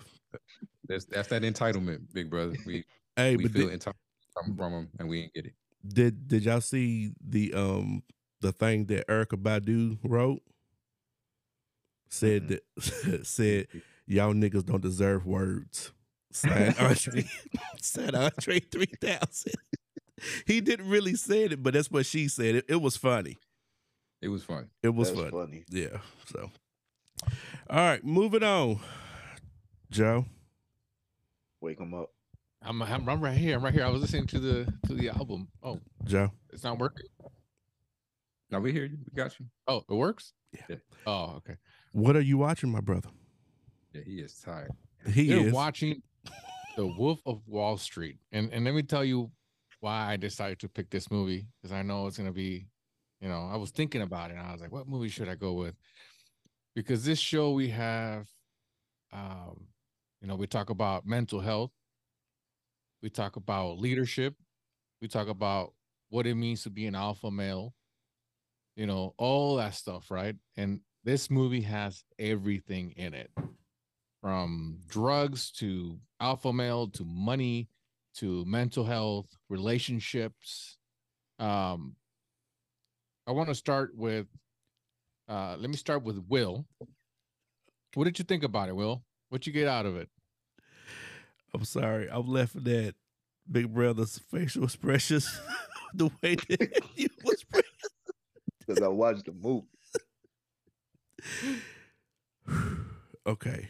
that's 0.88 1.05
that's 1.05 1.28
that 1.30 1.41
entitlement, 1.43 2.11
big 2.13 2.30
brother. 2.30 2.55
We 2.65 2.86
Hey, 3.15 3.36
we 3.36 3.43
but 3.43 3.51
feel 3.51 3.67
did, 3.67 3.73
entitled 3.73 3.95
from, 4.34 4.55
from 4.55 4.71
them 4.73 4.89
and 4.99 5.09
we 5.09 5.21
ain't 5.23 5.34
get 5.34 5.45
it. 5.47 5.53
did 5.88 6.28
did 6.28 6.43
y'all 6.45 6.61
see 6.61 7.11
the 7.25 7.53
um 7.53 8.03
the 8.41 8.51
thing 8.51 8.86
that 8.86 9.07
Erykah 9.07 9.41
Badu 9.41 9.97
wrote? 10.03 10.41
Said 12.09 12.47
Mm-mm. 12.47 12.59
that 12.78 13.25
said 13.25 13.67
y'all 14.05 14.34
niggas 14.34 14.65
don't 14.65 14.82
deserve 14.82 15.25
words. 15.25 15.91
Signed 16.32 16.75
Andre, 16.80 17.25
signed 17.82 18.15
Andre 18.15 18.59
three 18.59 18.91
thousand. 19.01 19.53
He 20.45 20.61
didn't 20.61 20.89
really 20.89 21.15
say 21.15 21.43
it, 21.45 21.61
but 21.63 21.73
that's 21.73 21.91
what 21.91 22.05
she 22.05 22.28
said. 22.28 22.55
It, 22.55 22.65
it 22.69 22.82
was 22.82 22.97
funny. 22.97 23.38
It 24.21 24.30
was 24.30 24.43
funny. 24.43 24.67
It 24.82 24.89
was 24.89 25.09
That's 25.09 25.19
funny. 25.32 25.32
funny. 25.32 25.63
Yeah. 25.69 25.99
So, 26.25 26.49
all 27.70 27.78
right, 27.78 28.03
moving 28.03 28.43
on. 28.43 28.80
Joe, 29.89 30.26
Wake 31.61 31.80
him 31.80 31.93
up. 31.93 32.11
I'm, 32.61 32.82
I'm 32.82 33.07
I'm 33.09 33.22
right 33.22 33.38
here. 33.38 33.55
I'm 33.55 33.63
right 33.63 33.74
here. 33.74 33.86
I 33.86 33.89
was 33.89 34.01
listening 34.01 34.28
to 34.28 34.39
the 34.39 34.74
to 34.88 34.93
the 34.93 35.09
album. 35.09 35.47
Oh, 35.63 35.80
Joe. 36.03 36.32
it's 36.51 36.63
not 36.63 36.78
working. 36.78 37.05
Now 38.51 38.59
we 38.59 38.72
hear 38.72 38.86
you. 38.86 38.97
We 39.11 39.15
got 39.15 39.38
you. 39.39 39.45
Oh, 39.68 39.84
it 39.89 39.93
works. 39.93 40.34
Yeah. 40.70 40.78
Oh, 41.05 41.36
okay. 41.38 41.55
What 41.91 42.15
are 42.15 42.22
you 42.22 42.38
watching, 42.38 42.72
my 42.72 42.80
brother? 42.82 43.09
Yeah, 43.93 44.01
he 44.05 44.20
is 44.20 44.34
tired. 44.39 44.72
He 45.09 45.24
You're 45.24 45.47
is. 45.47 45.53
watching 45.53 46.01
The 46.76 46.86
Wolf 46.86 47.20
of 47.26 47.41
Wall 47.47 47.78
Street, 47.78 48.18
and 48.32 48.51
and 48.51 48.65
let 48.65 48.74
me 48.74 48.84
tell 48.84 49.03
you 49.05 49.32
why 49.80 50.11
I 50.11 50.18
decided 50.18 50.59
to 50.59 50.70
pick 50.70 50.89
this 50.89 51.09
movie 51.11 51.47
because 51.61 51.72
I 51.74 51.82
know 51.82 52.07
it's 52.07 52.18
gonna 52.18 52.32
be, 52.32 52.68
you 53.22 53.30
know, 53.30 53.49
I 53.51 53.57
was 53.57 53.72
thinking 53.72 54.01
about 54.01 54.32
it. 54.32 54.38
and 54.38 54.45
I 54.47 54.51
was 54.51 54.61
like, 54.61 54.72
what 54.72 54.88
movie 54.88 55.09
should 55.09 55.30
I 55.30 55.36
go 55.36 55.53
with? 55.53 55.76
Because 56.78 57.03
this 57.03 57.17
show 57.17 57.53
we 57.53 57.69
have, 57.69 58.28
um, 59.11 59.65
you 60.21 60.28
know, 60.28 60.36
we 60.36 60.45
talk 60.45 60.69
about 60.69 61.07
mental 61.07 61.39
health, 61.39 61.71
we 63.01 63.09
talk 63.09 63.36
about 63.36 63.80
leadership, 63.80 64.36
we 65.01 65.07
talk 65.07 65.28
about 65.28 65.73
what 66.09 66.28
it 66.28 66.36
means 66.36 66.61
to 66.61 66.69
be 66.69 66.86
an 66.86 66.93
alpha 66.93 67.32
male, 67.32 67.73
you 68.75 68.86
know, 68.86 69.15
all 69.17 69.55
that 69.55 69.73
stuff, 69.73 70.11
right? 70.11 70.36
And 70.55 70.82
this 71.03 71.32
movie 71.32 71.61
has 71.61 72.03
everything 72.19 72.91
in 72.91 73.15
it 73.15 73.32
from 74.21 74.78
drugs 74.88 75.49
to 75.53 75.97
alpha 76.21 76.53
male 76.53 76.89
to 76.89 77.03
money 77.03 77.69
to 78.17 78.45
mental 78.45 78.84
health 78.84 79.36
relationships. 79.49 80.78
Um 81.39 81.95
i 83.25 83.32
want 83.32 83.49
to 83.49 83.55
start 83.55 83.91
with 83.95 84.28
uh 85.28 85.55
let 85.59 85.69
me 85.69 85.75
start 85.75 86.03
with 86.03 86.17
will 86.28 86.65
what 87.95 88.05
did 88.05 88.17
you 88.19 88.25
think 88.25 88.43
about 88.43 88.69
it 88.69 88.75
will 88.75 89.03
what 89.30 89.45
you 89.47 89.53
get 89.53 89.67
out 89.67 89.86
of 89.86 89.95
it 89.95 90.09
I'm 91.53 91.65
sorry. 91.65 92.07
I'm 92.11 92.28
laughing 92.28 92.67
at 92.67 92.95
Big 93.49 93.73
Brother's 93.73 94.19
facial 94.32 94.65
expressions, 94.65 95.39
the 95.93 96.05
way 96.21 96.36
that 96.36 96.82
he 96.93 97.09
was. 97.23 97.43
Because 98.59 98.84
I 98.84 98.88
watched 98.88 99.25
the 99.25 99.32
movie. 99.34 99.67
okay, 103.28 103.69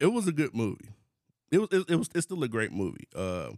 it 0.00 0.06
was 0.06 0.26
a 0.26 0.32
good 0.32 0.54
movie. 0.54 0.90
It 1.50 1.58
was. 1.58 1.68
It, 1.72 1.84
it 1.88 1.96
was. 1.96 2.10
It's 2.14 2.24
still 2.26 2.42
a 2.42 2.48
great 2.48 2.72
movie. 2.72 3.06
Uh, 3.14 3.50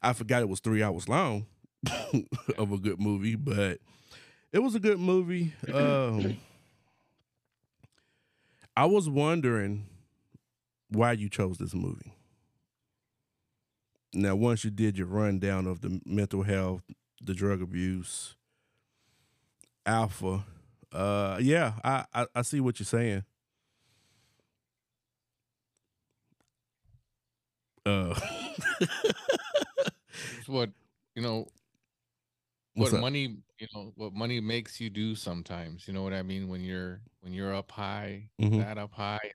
I 0.00 0.12
forgot 0.12 0.42
it 0.42 0.48
was 0.48 0.60
three 0.60 0.82
hours 0.82 1.08
long 1.08 1.46
of 2.58 2.72
a 2.72 2.78
good 2.78 3.00
movie, 3.00 3.34
but 3.34 3.80
it 4.54 4.62
was 4.62 4.74
a 4.76 4.80
good 4.80 5.00
movie. 5.00 5.52
Um, 5.72 6.38
I 8.76 8.86
was 8.86 9.08
wondering 9.10 9.86
why 10.90 11.12
you 11.12 11.28
chose 11.28 11.58
this 11.58 11.74
movie. 11.74 12.14
Now, 14.14 14.36
once 14.36 14.64
you 14.64 14.70
did 14.70 14.96
your 14.96 15.08
rundown 15.08 15.66
of 15.66 15.80
the 15.80 16.00
mental 16.06 16.44
health, 16.44 16.82
the 17.20 17.34
drug 17.34 17.60
abuse, 17.60 18.36
alpha, 19.84 20.44
uh, 20.92 21.38
yeah, 21.40 21.72
I, 21.82 22.04
I 22.14 22.26
I 22.36 22.42
see 22.42 22.60
what 22.60 22.78
you're 22.78 22.86
saying. 22.86 23.24
Uh, 27.84 28.14
it's 30.38 30.48
what 30.48 30.70
you 31.16 31.22
know 31.22 31.48
What's 32.74 32.92
what 32.92 32.98
up? 32.98 33.02
money 33.02 33.36
you 33.58 33.66
know 33.74 33.92
what 33.96 34.12
money 34.12 34.40
makes 34.40 34.80
you 34.80 34.90
do 34.90 35.14
sometimes 35.14 35.86
you 35.86 35.94
know 35.94 36.02
what 36.02 36.12
i 36.12 36.22
mean 36.22 36.48
when 36.48 36.62
you're 36.62 37.00
when 37.20 37.32
you're 37.32 37.54
up 37.54 37.70
high 37.70 38.28
Mhm. 38.40 38.58
that 38.58 38.78
up 38.78 38.92
high 38.92 39.30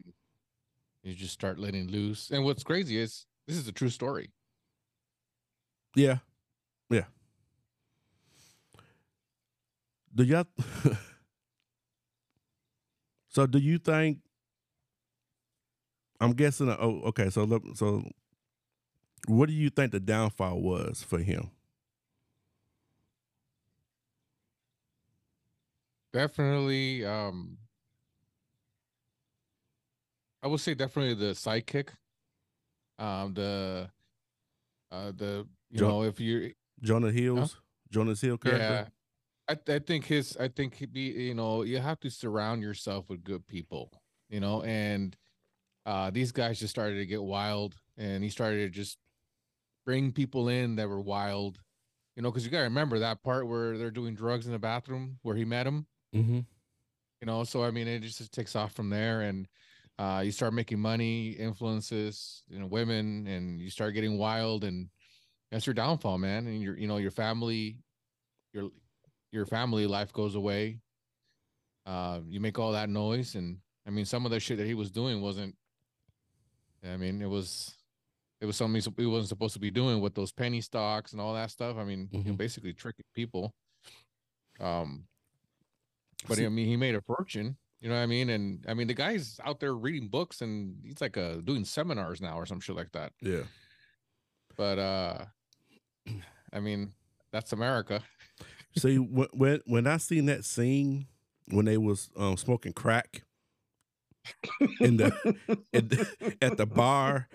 you 1.04 1.14
just 1.14 1.34
start 1.34 1.60
letting 1.60 1.88
loose 1.88 2.30
and 2.32 2.44
what's 2.44 2.64
crazy 2.64 2.98
is 2.98 3.26
this 3.48 3.58
is 3.58 3.68
a 3.68 3.72
true 3.72 3.90
story 3.90 4.32
yeah, 5.96 6.18
yeah. 6.90 7.06
Do 10.14 10.24
y'all? 10.24 10.46
so, 13.30 13.46
do 13.46 13.60
you 13.60 13.78
think? 13.78 14.20
I'm 16.20 16.34
guessing. 16.34 16.70
Oh, 16.70 17.02
okay. 17.08 17.30
So, 17.30 17.44
look. 17.44 17.64
So, 17.76 18.04
what 19.28 19.48
do 19.48 19.54
you 19.54 19.70
think 19.70 19.92
the 19.92 20.00
downfall 20.00 20.62
was 20.62 21.04
for 21.04 21.20
him? 21.20 21.52
Definitely 26.12 27.06
um 27.06 27.58
i 30.44 30.48
would 30.48 30.60
say 30.60 30.74
definitely 30.74 31.14
the 31.14 31.34
sidekick 31.34 31.90
um 32.98 33.34
the 33.34 33.90
Uh, 34.92 35.12
the 35.16 35.46
you 35.70 35.80
Jo- 35.80 35.88
know 35.88 36.02
if 36.04 36.20
you're 36.20 36.50
Jonah 36.82 37.12
Hills, 37.12 37.62
Jonas 37.92 38.22
Hill 38.22 38.38
character. 38.38 38.74
yeah. 38.74 38.88
I 39.48 39.58
I 39.76 39.80
think 39.80 40.06
his 40.06 40.36
I 40.38 40.48
think 40.48 40.74
he'd 40.76 40.92
be 40.94 41.12
you 41.30 41.36
know 41.36 41.62
you 41.64 41.78
have 41.80 42.00
to 42.00 42.10
surround 42.10 42.64
yourself 42.64 43.08
with 43.08 43.24
good 43.24 43.46
people, 43.46 43.92
you 44.30 44.40
know, 44.40 44.64
and 44.64 45.16
uh 45.86 46.10
these 46.10 46.32
guys 46.32 46.60
just 46.60 46.72
started 46.74 46.96
to 46.98 47.06
get 47.06 47.22
wild, 47.22 47.76
and 47.98 48.24
he 48.24 48.30
started 48.32 48.58
to 48.66 48.70
just 48.70 48.98
bring 49.86 50.12
people 50.12 50.50
in 50.50 50.76
that 50.78 50.90
were 50.90 51.02
wild, 51.02 51.60
you 52.16 52.24
know, 52.24 52.32
because 52.32 52.44
you 52.46 52.50
gotta 52.52 52.64
remember 52.64 52.98
that 53.00 53.22
part 53.22 53.48
where 53.48 53.78
they're 53.78 53.92
doing 53.92 54.16
drugs 54.16 54.48
in 54.48 54.54
the 54.54 54.60
bathroom 54.60 55.20
where 55.22 55.36
he 55.36 55.46
met 55.46 55.68
him, 55.68 55.86
Mm-hmm. 56.16 56.40
you 57.22 57.26
know 57.26 57.44
so 57.44 57.64
i 57.64 57.72
mean 57.72 57.88
it 57.88 58.00
just, 58.00 58.32
takes 58.34 58.56
off 58.56 58.74
from 58.74 58.90
there 58.90 59.22
and 59.22 59.48
uh 60.00 60.22
you 60.24 60.32
start 60.32 60.54
making 60.54 60.80
money 60.80 61.32
influences 61.32 62.44
you 62.50 62.60
know 62.60 62.66
women 62.66 63.28
and 63.28 63.62
you 63.62 63.70
start 63.70 63.94
getting 63.94 64.18
wild 64.18 64.64
and 64.64 64.90
that's 65.52 65.68
your 65.68 65.74
downfall 65.74 66.18
man 66.18 66.48
and 66.48 66.62
your 66.62 66.76
you 66.78 66.88
know 66.88 66.98
your 66.98 67.12
family 67.12 67.78
your 68.54 68.70
your 69.32 69.46
family 69.46 69.86
life 69.86 70.12
goes 70.12 70.34
away. 70.34 70.80
Uh 71.86 72.20
you 72.28 72.40
make 72.40 72.58
all 72.58 72.72
that 72.72 72.90
noise 72.90 73.36
and 73.36 73.58
i 73.88 73.90
mean 73.90 74.06
some 74.06 74.26
of 74.26 74.32
the 74.32 74.40
shit 74.40 74.58
that 74.58 74.68
he 74.68 74.74
was 74.74 74.92
doing 74.92 75.22
wasn't 75.22 75.56
i 76.84 76.98
mean 76.98 77.22
it 77.22 77.30
was 77.30 77.76
it 78.42 78.46
was 78.46 78.56
something 78.56 78.82
he 78.98 79.06
wasn't 79.06 79.30
supposed 79.30 79.54
to 79.54 79.60
be 79.60 79.72
doing 79.72 80.00
with 80.02 80.16
those 80.16 80.32
penny 80.32 80.62
stocks 80.62 81.12
and 81.12 81.22
all 81.22 81.34
that 81.34 81.52
stuff. 81.52 81.78
I 81.78 81.84
mean 81.84 82.08
you 82.12 82.24
know, 82.24 82.34
basically 82.34 82.74
tricking 82.74 83.06
people. 83.14 83.54
Um 84.60 85.06
but 86.28 86.38
See- 86.38 86.46
I 86.46 86.50
mean, 86.50 86.68
he 86.68 86.76
made 86.76 86.96
a 86.96 87.02
fortune. 87.02 87.58
You 87.82 87.88
know 87.88 87.96
what 87.96 88.02
I 88.02 88.08
mean? 88.08 88.30
And 88.30 88.66
I 88.68 88.74
mean, 88.74 88.88
the 88.88 88.94
guy's 88.94 89.40
out 89.46 89.62
there 89.62 89.74
reading 89.74 90.10
books 90.10 90.42
and 90.42 90.76
he's 90.84 91.00
like 91.00 91.16
uh 91.16 91.36
doing 91.36 91.64
seminars 91.64 92.20
now 92.20 92.38
or 92.38 92.46
some 92.46 92.60
shit 92.60 92.76
like 92.76 92.92
that. 92.92 93.14
Yeah. 93.22 93.44
But 94.58 94.80
uh, 94.80 95.26
I 96.52 96.60
mean, 96.60 96.92
that's 97.32 97.54
America. 97.54 98.04
See, 98.78 98.98
when, 98.98 99.28
when 99.32 99.62
when 99.66 99.88
I 99.88 99.96
seen 99.98 100.26
that 100.26 100.44
scene 100.44 101.08
when 101.48 101.66
they 101.66 101.78
was 101.78 102.10
um, 102.18 102.38
smoking 102.38 102.74
crack 102.74 103.24
in 104.80 104.98
the, 104.98 105.58
in 105.74 105.88
the 105.88 106.36
at 106.42 106.58
the 106.58 106.66
bar, 106.66 107.28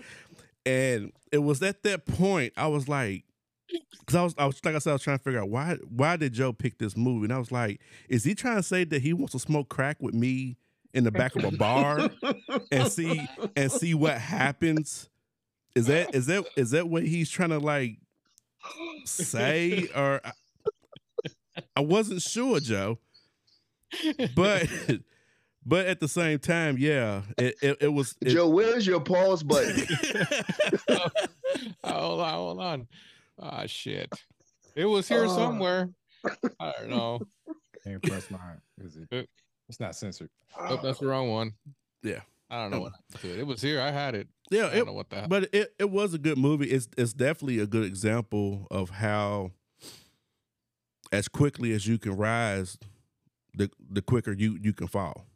and 0.66 1.12
it 1.32 1.39
was 1.39 1.62
at 1.62 1.82
that 1.85 2.07
point 2.07 2.53
I 2.57 2.66
was 2.66 2.89
like, 2.89 3.24
because 3.69 4.15
I 4.15 4.23
was 4.23 4.35
I 4.39 4.47
was 4.47 4.65
like 4.65 4.75
I 4.75 4.79
said 4.79 4.91
I 4.91 4.95
was 4.95 5.03
trying 5.03 5.19
to 5.19 5.25
figure 5.25 5.41
out 5.41 5.49
why 5.49 5.77
why 5.89 6.17
did 6.17 6.33
Joe 6.33 6.53
pick 6.53 6.79
this 6.79 6.97
movie, 6.97 7.25
and 7.25 7.33
I 7.33 7.39
was 7.39 7.53
like, 7.53 7.81
is 8.09 8.25
he 8.25 8.35
trying 8.35 8.57
to 8.57 8.62
say 8.62 8.85
that 8.85 9.03
he 9.03 9.12
wants 9.12 9.33
to 9.33 9.39
smoke 9.39 9.69
crack 9.69 9.97
with 10.01 10.15
me 10.15 10.57
in 10.93 11.05
the 11.05 11.11
back 11.11 11.35
of 11.37 11.45
a 11.45 11.51
bar 11.51 12.11
and 12.71 12.91
see 12.91 13.27
and 13.57 13.71
see 13.71 13.95
what 13.95 14.19
happens? 14.19 15.09
Is 15.75 15.87
that 15.87 16.15
is 16.15 16.27
that 16.27 16.45
is 16.57 16.71
that 16.71 16.89
what 16.89 17.05
he's 17.05 17.31
trying 17.31 17.51
to 17.51 17.59
like 17.59 17.99
say 19.05 19.89
or? 19.95 20.21
I, 20.25 20.33
I 21.77 21.81
wasn't 21.81 22.23
sure, 22.23 22.61
Joe. 22.61 22.99
But 24.35 24.69
but 25.67 25.87
at 25.87 26.01
the 26.01 26.09
same 26.09 26.39
time, 26.39 26.77
yeah, 26.79 27.23
it 27.39 27.57
it, 27.62 27.77
it 27.81 27.89
was 27.89 28.15
it, 28.21 28.31
Joe, 28.31 28.49
where's 28.49 28.87
your 28.87 29.01
pause 29.01 29.43
button? 29.43 29.87
hold 31.85 32.21
on, 32.21 32.35
hold 32.35 32.61
on. 32.61 32.89
Ah, 33.41 33.66
shit. 33.66 34.11
It 34.74 34.85
was 34.87 35.09
here 35.09 35.24
Oh. 35.24 35.28
somewhere. 35.37 35.91
I 36.61 36.72
don't 36.78 36.91
know. 36.91 37.20
Can't 37.85 38.03
press 38.03 38.30
mine. 38.30 38.61
Is 38.78 38.97
it? 38.97 39.09
Uh, 39.12 39.22
It's 39.68 39.80
not 39.80 39.95
censored. 39.95 40.30
Oh, 40.59 40.76
that's 40.82 40.99
the 41.01 41.07
wrong 41.07 41.30
one. 41.30 41.53
Yeah. 42.03 42.20
I 42.51 42.62
don't 42.62 42.70
know 42.70 42.80
what 42.80 42.93
happened 42.93 43.20
to 43.22 43.30
it. 43.35 43.39
It 43.41 43.47
was 43.47 43.61
here. 43.62 43.80
I 43.80 43.91
had 43.91 44.14
it. 44.14 44.28
yeah, 44.51 44.66
I 44.66 44.70
don't 44.70 44.76
it, 44.78 44.87
know 44.87 44.93
what 44.93 45.11
the 45.11 45.16
hell. 45.20 45.28
but 45.28 45.49
it, 45.53 45.74
it 45.78 45.91
was 45.91 46.14
a 46.14 46.18
good 46.18 46.39
movie. 46.39 46.66
It's 46.70 46.89
it's 46.97 47.12
definitely 47.12 47.59
a 47.59 47.66
good 47.66 47.85
example 47.85 48.66
of 48.70 48.91
how 48.91 49.53
as 51.12 51.28
quickly 51.28 51.72
as 51.72 51.87
you 51.87 51.99
can 51.99 52.16
rise, 52.16 52.78
the 53.55 53.70
the 53.91 54.03
quicker 54.03 54.32
you 54.32 54.59
you 54.62 54.72
can 54.72 54.87
fall. 54.87 55.26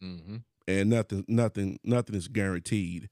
hmm 0.00 0.36
and 0.68 0.90
nothing 0.90 1.24
nothing 1.28 1.78
nothing 1.84 2.16
is 2.16 2.26
guaranteed 2.28 3.08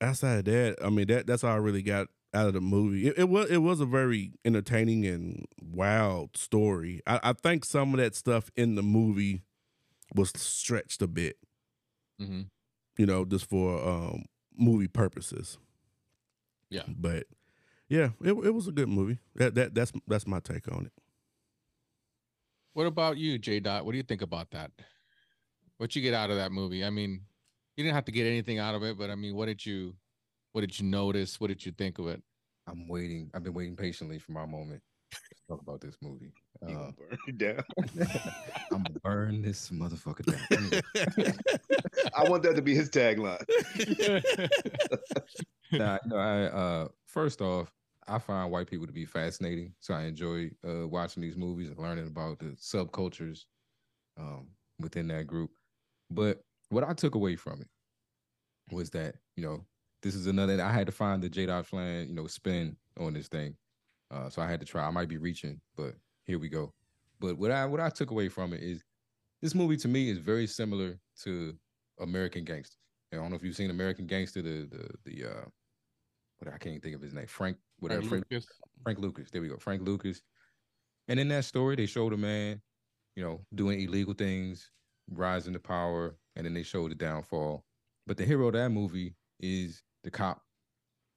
outside 0.00 0.38
of 0.38 0.44
that 0.46 0.76
i 0.84 0.90
mean 0.90 1.06
that 1.06 1.26
that's 1.26 1.44
all 1.44 1.52
i 1.52 1.56
really 1.56 1.82
got 1.82 2.08
out 2.34 2.48
of 2.48 2.54
the 2.54 2.60
movie 2.60 3.06
it, 3.06 3.14
it 3.18 3.28
was 3.28 3.48
it 3.50 3.58
was 3.58 3.80
a 3.80 3.86
very 3.86 4.32
entertaining 4.44 5.06
and 5.06 5.46
wild 5.62 6.36
story 6.36 7.00
I, 7.06 7.20
I 7.22 7.32
think 7.32 7.64
some 7.64 7.94
of 7.94 7.98
that 7.98 8.14
stuff 8.14 8.50
in 8.56 8.74
the 8.74 8.82
movie 8.82 9.42
was 10.14 10.30
stretched 10.36 11.00
a 11.02 11.06
bit 11.06 11.36
hmm 12.18 12.42
you 12.98 13.06
know 13.06 13.24
just 13.24 13.48
for 13.48 13.80
um 13.86 14.24
movie 14.56 14.88
purposes 14.88 15.58
Yeah. 16.70 16.82
but 16.88 17.26
yeah 17.88 18.10
it, 18.22 18.32
it 18.32 18.54
was 18.54 18.66
a 18.68 18.72
good 18.72 18.88
movie 18.88 19.18
that 19.36 19.54
that 19.54 19.74
that's 19.74 19.92
that's 20.08 20.26
my 20.26 20.40
take 20.40 20.70
on 20.70 20.86
it 20.86 20.92
What 22.72 22.86
about 22.86 23.16
you, 23.18 23.38
J. 23.38 23.60
Dot? 23.60 23.84
What 23.84 23.92
do 23.92 23.98
you 23.98 24.02
think 24.02 24.22
about 24.22 24.50
that? 24.50 24.72
What 25.78 25.94
you 25.94 26.02
get 26.02 26.14
out 26.14 26.30
of 26.30 26.36
that 26.36 26.50
movie? 26.50 26.84
I 26.84 26.90
mean, 26.90 27.20
you 27.76 27.84
didn't 27.84 27.94
have 27.94 28.04
to 28.06 28.12
get 28.12 28.26
anything 28.26 28.58
out 28.58 28.74
of 28.74 28.82
it, 28.82 28.98
but 28.98 29.10
I 29.10 29.14
mean, 29.14 29.34
what 29.34 29.46
did 29.46 29.64
you, 29.64 29.94
what 30.52 30.60
did 30.60 30.78
you 30.78 30.86
notice? 30.86 31.40
What 31.40 31.48
did 31.48 31.64
you 31.64 31.72
think 31.72 31.98
of 31.98 32.08
it? 32.08 32.22
I'm 32.66 32.88
waiting. 32.88 33.30
I've 33.34 33.42
been 33.42 33.54
waiting 33.54 33.76
patiently 33.76 34.18
for 34.18 34.32
my 34.32 34.46
moment 34.46 34.80
to 35.12 35.18
talk 35.48 35.60
about 35.60 35.80
this 35.80 35.96
movie. 36.00 36.32
Uh, 36.62 36.90
burn 36.92 37.18
it 37.26 37.38
down. 37.38 37.62
I'm 38.72 38.82
gonna 38.82 39.00
burn 39.02 39.42
this 39.42 39.70
motherfucker 39.70 40.24
down. 40.24 40.82
I 42.14 42.28
want 42.28 42.42
that 42.44 42.56
to 42.56 42.62
be 42.62 42.74
his 42.74 42.88
tagline. 42.88 43.44
nah, 45.72 45.98
you 46.04 46.10
know, 46.10 46.16
I 46.16 46.44
uh 46.44 46.88
first 47.06 47.40
off, 47.42 47.72
I 48.06 48.18
find 48.18 48.50
white 48.50 48.68
people 48.68 48.86
to 48.86 48.92
be 48.92 49.04
fascinating. 49.04 49.74
So 49.80 49.94
I 49.94 50.04
enjoy 50.04 50.50
uh 50.66 50.88
watching 50.88 51.22
these 51.22 51.36
movies 51.36 51.68
and 51.68 51.78
learning 51.78 52.06
about 52.06 52.38
the 52.38 52.56
subcultures 52.56 53.44
um 54.18 54.48
within 54.78 55.08
that 55.08 55.26
group. 55.26 55.50
But 56.10 56.40
what 56.70 56.84
I 56.84 56.92
took 56.92 57.14
away 57.14 57.36
from 57.36 57.60
it 57.60 57.68
was 58.74 58.90
that, 58.90 59.16
you 59.36 59.44
know, 59.44 59.64
this 60.02 60.14
is 60.14 60.26
another 60.26 60.60
I 60.62 60.72
had 60.72 60.86
to 60.86 60.92
find 60.92 61.22
the 61.22 61.28
J 61.28 61.46
Dot 61.46 61.66
Flan, 61.66 62.08
you 62.08 62.14
know, 62.14 62.26
spin 62.26 62.76
on 62.98 63.14
this 63.14 63.28
thing. 63.28 63.56
Uh 64.10 64.28
so 64.28 64.42
I 64.42 64.48
had 64.48 64.60
to 64.60 64.66
try. 64.66 64.86
I 64.86 64.90
might 64.90 65.08
be 65.08 65.18
reaching, 65.18 65.60
but 65.76 65.94
here 66.24 66.38
we 66.38 66.48
go. 66.48 66.72
But 67.20 67.38
what 67.38 67.50
I 67.50 67.66
what 67.66 67.80
I 67.80 67.90
took 67.90 68.10
away 68.10 68.28
from 68.28 68.52
it 68.52 68.62
is 68.62 68.84
this 69.40 69.54
movie 69.54 69.76
to 69.78 69.88
me 69.88 70.10
is 70.10 70.18
very 70.18 70.46
similar 70.46 70.98
to 71.22 71.58
American 72.00 72.44
Gangster. 72.44 72.76
I 73.12 73.16
don't 73.16 73.30
know 73.30 73.36
if 73.36 73.44
you've 73.44 73.56
seen 73.56 73.70
American 73.70 74.06
Gangster, 74.06 74.42
the 74.42 74.68
the 74.70 75.10
the 75.10 75.30
uh 75.30 75.44
what 76.38 76.52
I 76.52 76.58
can't 76.58 76.82
think 76.82 76.96
of 76.96 77.00
his 77.00 77.14
name, 77.14 77.26
Frank, 77.26 77.56
whatever 77.78 78.02
Frank 78.02 78.24
Frank, 78.28 78.30
Lucas? 78.30 78.46
Frank 78.82 78.98
Lucas. 78.98 79.30
There 79.30 79.40
we 79.40 79.48
go, 79.48 79.56
Frank 79.56 79.82
Lucas. 79.82 80.22
And 81.08 81.20
in 81.20 81.28
that 81.28 81.44
story, 81.44 81.76
they 81.76 81.86
showed 81.86 82.12
a 82.12 82.16
man, 82.16 82.60
you 83.14 83.22
know, 83.22 83.44
doing 83.54 83.80
illegal 83.80 84.14
things, 84.14 84.70
rising 85.10 85.52
to 85.52 85.60
power, 85.60 86.16
and 86.36 86.46
then 86.46 86.54
they 86.54 86.62
showed 86.62 86.90
the 86.90 86.94
downfall. 86.94 87.64
But 88.06 88.16
the 88.16 88.24
hero 88.24 88.48
of 88.48 88.54
that 88.54 88.70
movie 88.70 89.16
is 89.40 89.82
the 90.02 90.10
cop 90.10 90.42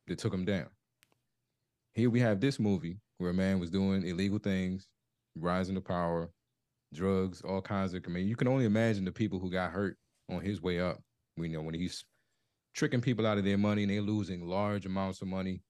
that 0.08 0.20
took 0.20 0.34
him 0.34 0.46
down. 0.46 0.70
Here 1.94 2.10
we 2.10 2.20
have 2.20 2.40
this 2.40 2.60
movie 2.60 3.00
where 3.18 3.32
a 3.32 3.34
man 3.34 3.60
was 3.60 3.72
doing 3.72 4.06
illegal 4.06 4.40
things, 4.40 4.88
rising 5.36 5.76
to 5.76 5.82
power, 5.82 6.30
drugs, 6.94 7.42
all 7.42 7.62
kinds 7.62 7.94
of. 7.94 8.04
I 8.06 8.10
mean, 8.10 8.28
you 8.28 8.36
can 8.36 8.48
only 8.48 8.66
imagine 8.66 9.06
the 9.06 9.12
people 9.12 9.40
who 9.40 9.52
got 9.52 9.72
hurt 9.72 9.98
on 10.30 10.42
his 10.42 10.62
way 10.62 10.80
up. 10.80 11.02
We 11.38 11.48
know 11.50 11.62
when 11.62 11.74
he's 11.76 12.06
tricking 12.76 13.02
people 13.02 13.26
out 13.26 13.38
of 13.38 13.44
their 13.46 13.58
money 13.58 13.84
and 13.84 13.92
they're 13.92 14.02
losing 14.02 14.48
large 14.48 14.86
amounts 14.86 15.22
of 15.22 15.28
money. 15.28 15.64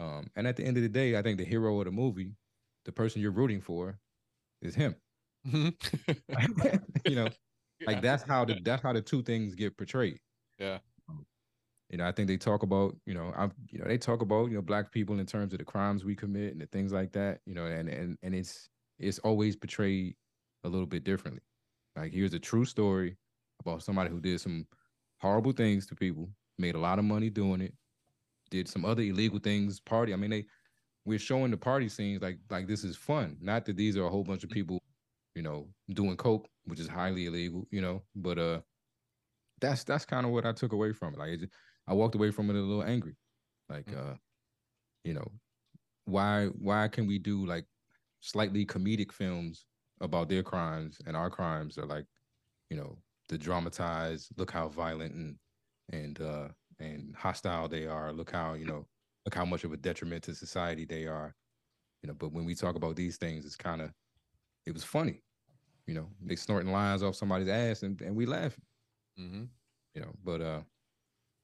Um, 0.00 0.30
and 0.36 0.46
at 0.46 0.56
the 0.56 0.64
end 0.64 0.76
of 0.76 0.82
the 0.82 0.88
day, 0.88 1.16
I 1.16 1.22
think 1.22 1.38
the 1.38 1.44
hero 1.44 1.78
of 1.80 1.86
the 1.86 1.92
movie, 1.92 2.36
the 2.84 2.92
person 2.92 3.22
you're 3.22 3.30
rooting 3.32 3.60
for, 3.60 3.98
is 4.62 4.74
him. 4.74 4.96
Mhm. 5.46 5.74
you 7.06 7.16
know, 7.16 7.28
Yeah. 7.80 7.88
like 7.88 8.00
that's 8.02 8.22
how 8.22 8.44
the 8.44 8.60
that's 8.60 8.82
how 8.82 8.92
the 8.92 9.02
two 9.02 9.22
things 9.22 9.54
get 9.54 9.76
portrayed. 9.76 10.20
Yeah. 10.58 10.80
Um, 11.08 11.26
You 11.90 11.98
know, 11.98 12.08
I 12.08 12.12
think 12.12 12.28
they 12.28 12.38
talk 12.38 12.62
about, 12.62 12.96
you 13.06 13.14
know, 13.14 13.32
I'm, 13.36 13.52
you 13.70 13.78
know, 13.80 13.86
they 13.86 13.98
talk 13.98 14.22
about, 14.22 14.46
you 14.50 14.56
know, 14.56 14.62
black 14.62 14.92
people 14.92 15.18
in 15.20 15.26
terms 15.26 15.52
of 15.54 15.58
the 15.60 15.64
crimes 15.66 16.04
we 16.04 16.16
commit 16.16 16.52
and 16.52 16.60
the 16.62 16.66
things 16.66 16.92
like 16.92 17.12
that, 17.12 17.42
you 17.46 17.54
know, 17.54 17.66
and 17.66 17.88
and 17.88 18.18
and 18.22 18.34
it's 18.34 18.70
it's 18.98 19.18
always 19.20 19.56
portrayed 19.56 20.16
a 20.64 20.68
little 20.68 20.86
bit 20.86 21.04
differently. 21.04 21.42
Like 21.96 22.12
here's 22.12 22.34
a 22.34 22.40
true 22.40 22.64
story 22.66 23.18
about 23.60 23.82
somebody 23.84 24.10
who 24.10 24.20
did 24.20 24.40
some 24.40 24.68
horrible 25.20 25.52
things 25.52 25.86
to 25.88 25.96
people, 25.96 26.34
made 26.58 26.74
a 26.76 26.78
lot 26.80 26.98
of 27.00 27.04
money 27.06 27.30
doing 27.30 27.60
it, 27.62 27.74
did 28.50 28.68
some 28.68 28.84
other 28.84 29.02
illegal 29.02 29.38
things, 29.40 29.80
party. 29.80 30.12
I 30.12 30.16
mean, 30.16 30.30
they 30.30 30.46
we're 31.06 31.20
showing 31.20 31.52
the 31.52 31.58
party 31.58 31.88
scenes 31.90 32.22
like 32.22 32.40
like 32.50 32.68
this 32.68 32.84
is 32.84 32.96
fun. 32.98 33.38
Not 33.42 33.66
that 33.66 33.76
these 33.78 33.96
are 33.98 34.06
a 34.06 34.10
whole 34.10 34.24
bunch 34.24 34.44
of 34.44 34.50
people, 34.50 34.83
you 35.34 35.42
know, 35.42 35.74
doing 35.90 36.16
coke, 36.16 36.48
which 36.64 36.80
is 36.80 36.88
highly 36.88 37.26
illegal, 37.26 37.66
you 37.70 37.80
know, 37.80 38.04
but 38.14 38.38
uh 38.38 38.62
that's 39.60 39.84
that's 39.84 40.04
kind 40.04 40.26
of 40.26 40.32
what 40.32 40.46
I 40.46 40.52
took 40.52 40.72
away 40.72 40.92
from 40.92 41.14
it. 41.14 41.18
Like 41.18 41.30
it 41.30 41.36
just, 41.40 41.52
I 41.86 41.94
walked 41.94 42.14
away 42.14 42.30
from 42.30 42.50
it 42.50 42.56
a 42.56 42.60
little 42.60 42.84
angry. 42.84 43.16
Like 43.68 43.92
Mm. 43.92 43.96
uh 43.96 44.14
you 45.04 45.14
know, 45.14 45.32
why 46.06 46.46
why 46.48 46.88
can 46.88 47.06
we 47.06 47.18
do 47.18 47.46
like 47.46 47.66
slightly 48.20 48.66
comedic 48.66 49.12
films 49.12 49.66
about 50.00 50.28
their 50.28 50.42
crimes 50.42 51.00
and 51.06 51.16
our 51.16 51.30
crimes 51.30 51.78
are 51.78 51.86
like, 51.86 52.06
you 52.70 52.76
know, 52.76 52.98
the 53.28 53.38
dramatized, 53.38 54.32
look 54.38 54.50
how 54.50 54.68
violent 54.68 55.14
and 55.14 55.38
and 55.90 56.20
uh 56.20 56.50
and 56.80 57.16
hostile 57.16 57.68
they 57.68 57.86
are. 57.86 58.12
Look 58.12 58.32
how 58.32 58.54
you 58.54 58.66
know, 58.66 58.88
look 59.26 59.34
how 59.34 59.44
much 59.46 59.64
of 59.64 59.72
a 59.72 59.76
detriment 59.76 60.24
to 60.24 60.34
society 60.34 60.84
they 60.86 61.06
are. 61.06 61.36
You 62.02 62.08
know, 62.08 62.14
but 62.14 62.32
when 62.32 62.44
we 62.46 62.54
talk 62.54 62.76
about 62.76 62.96
these 62.96 63.18
things, 63.18 63.46
it's 63.46 63.56
kind 63.56 63.82
of, 63.82 63.92
it 64.66 64.72
was 64.72 64.84
funny. 64.84 65.23
You 65.86 65.94
know, 65.94 66.08
they 66.22 66.36
snorting 66.36 66.72
lines 66.72 67.02
off 67.02 67.14
somebody's 67.16 67.48
ass, 67.48 67.82
and 67.82 68.00
and 68.00 68.16
we 68.16 68.26
laugh. 68.26 68.58
Mm-hmm. 69.18 69.44
You 69.94 70.00
know, 70.00 70.12
but 70.24 70.40
uh, 70.40 70.60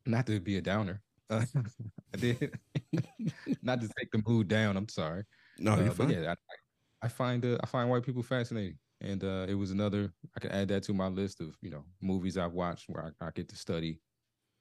not 0.07 0.27
to 0.27 0.41
be 0.41 0.57
a 0.57 0.61
downer. 0.63 1.03
Uh, 1.29 1.45
I 2.15 2.17
did 2.17 2.59
not 3.63 3.81
to 3.81 3.89
take 3.99 4.11
the 4.11 4.23
mood 4.27 4.49
down. 4.49 4.77
I'm 4.77 4.89
sorry. 4.89 5.25
No, 5.59 5.73
Uh, 5.75 5.81
you're 5.83 5.93
fine. 5.93 6.11
yeah, 6.11 6.35
I, 7.03 7.07
I 7.07 7.09
find 7.09 7.45
uh, 7.45 7.59
I 7.63 7.67
find 7.67 7.89
white 7.91 8.03
people 8.03 8.23
fascinating, 8.23 8.79
and 9.01 9.23
uh, 9.23 9.47
it 9.49 9.55
was 9.55 9.71
another. 9.71 10.13
I 10.37 10.41
can 10.41 10.51
add 10.53 10.69
that 10.69 10.83
to 10.85 10.95
my 10.95 11.07
list 11.09 11.41
of 11.41 11.57
you 11.61 11.71
know 11.71 11.85
movies 12.01 12.37
I've 12.39 12.53
watched 12.55 12.89
where 12.89 13.13
I, 13.21 13.27
I 13.27 13.31
get 13.33 13.49
to 13.51 13.57
study, 13.57 14.01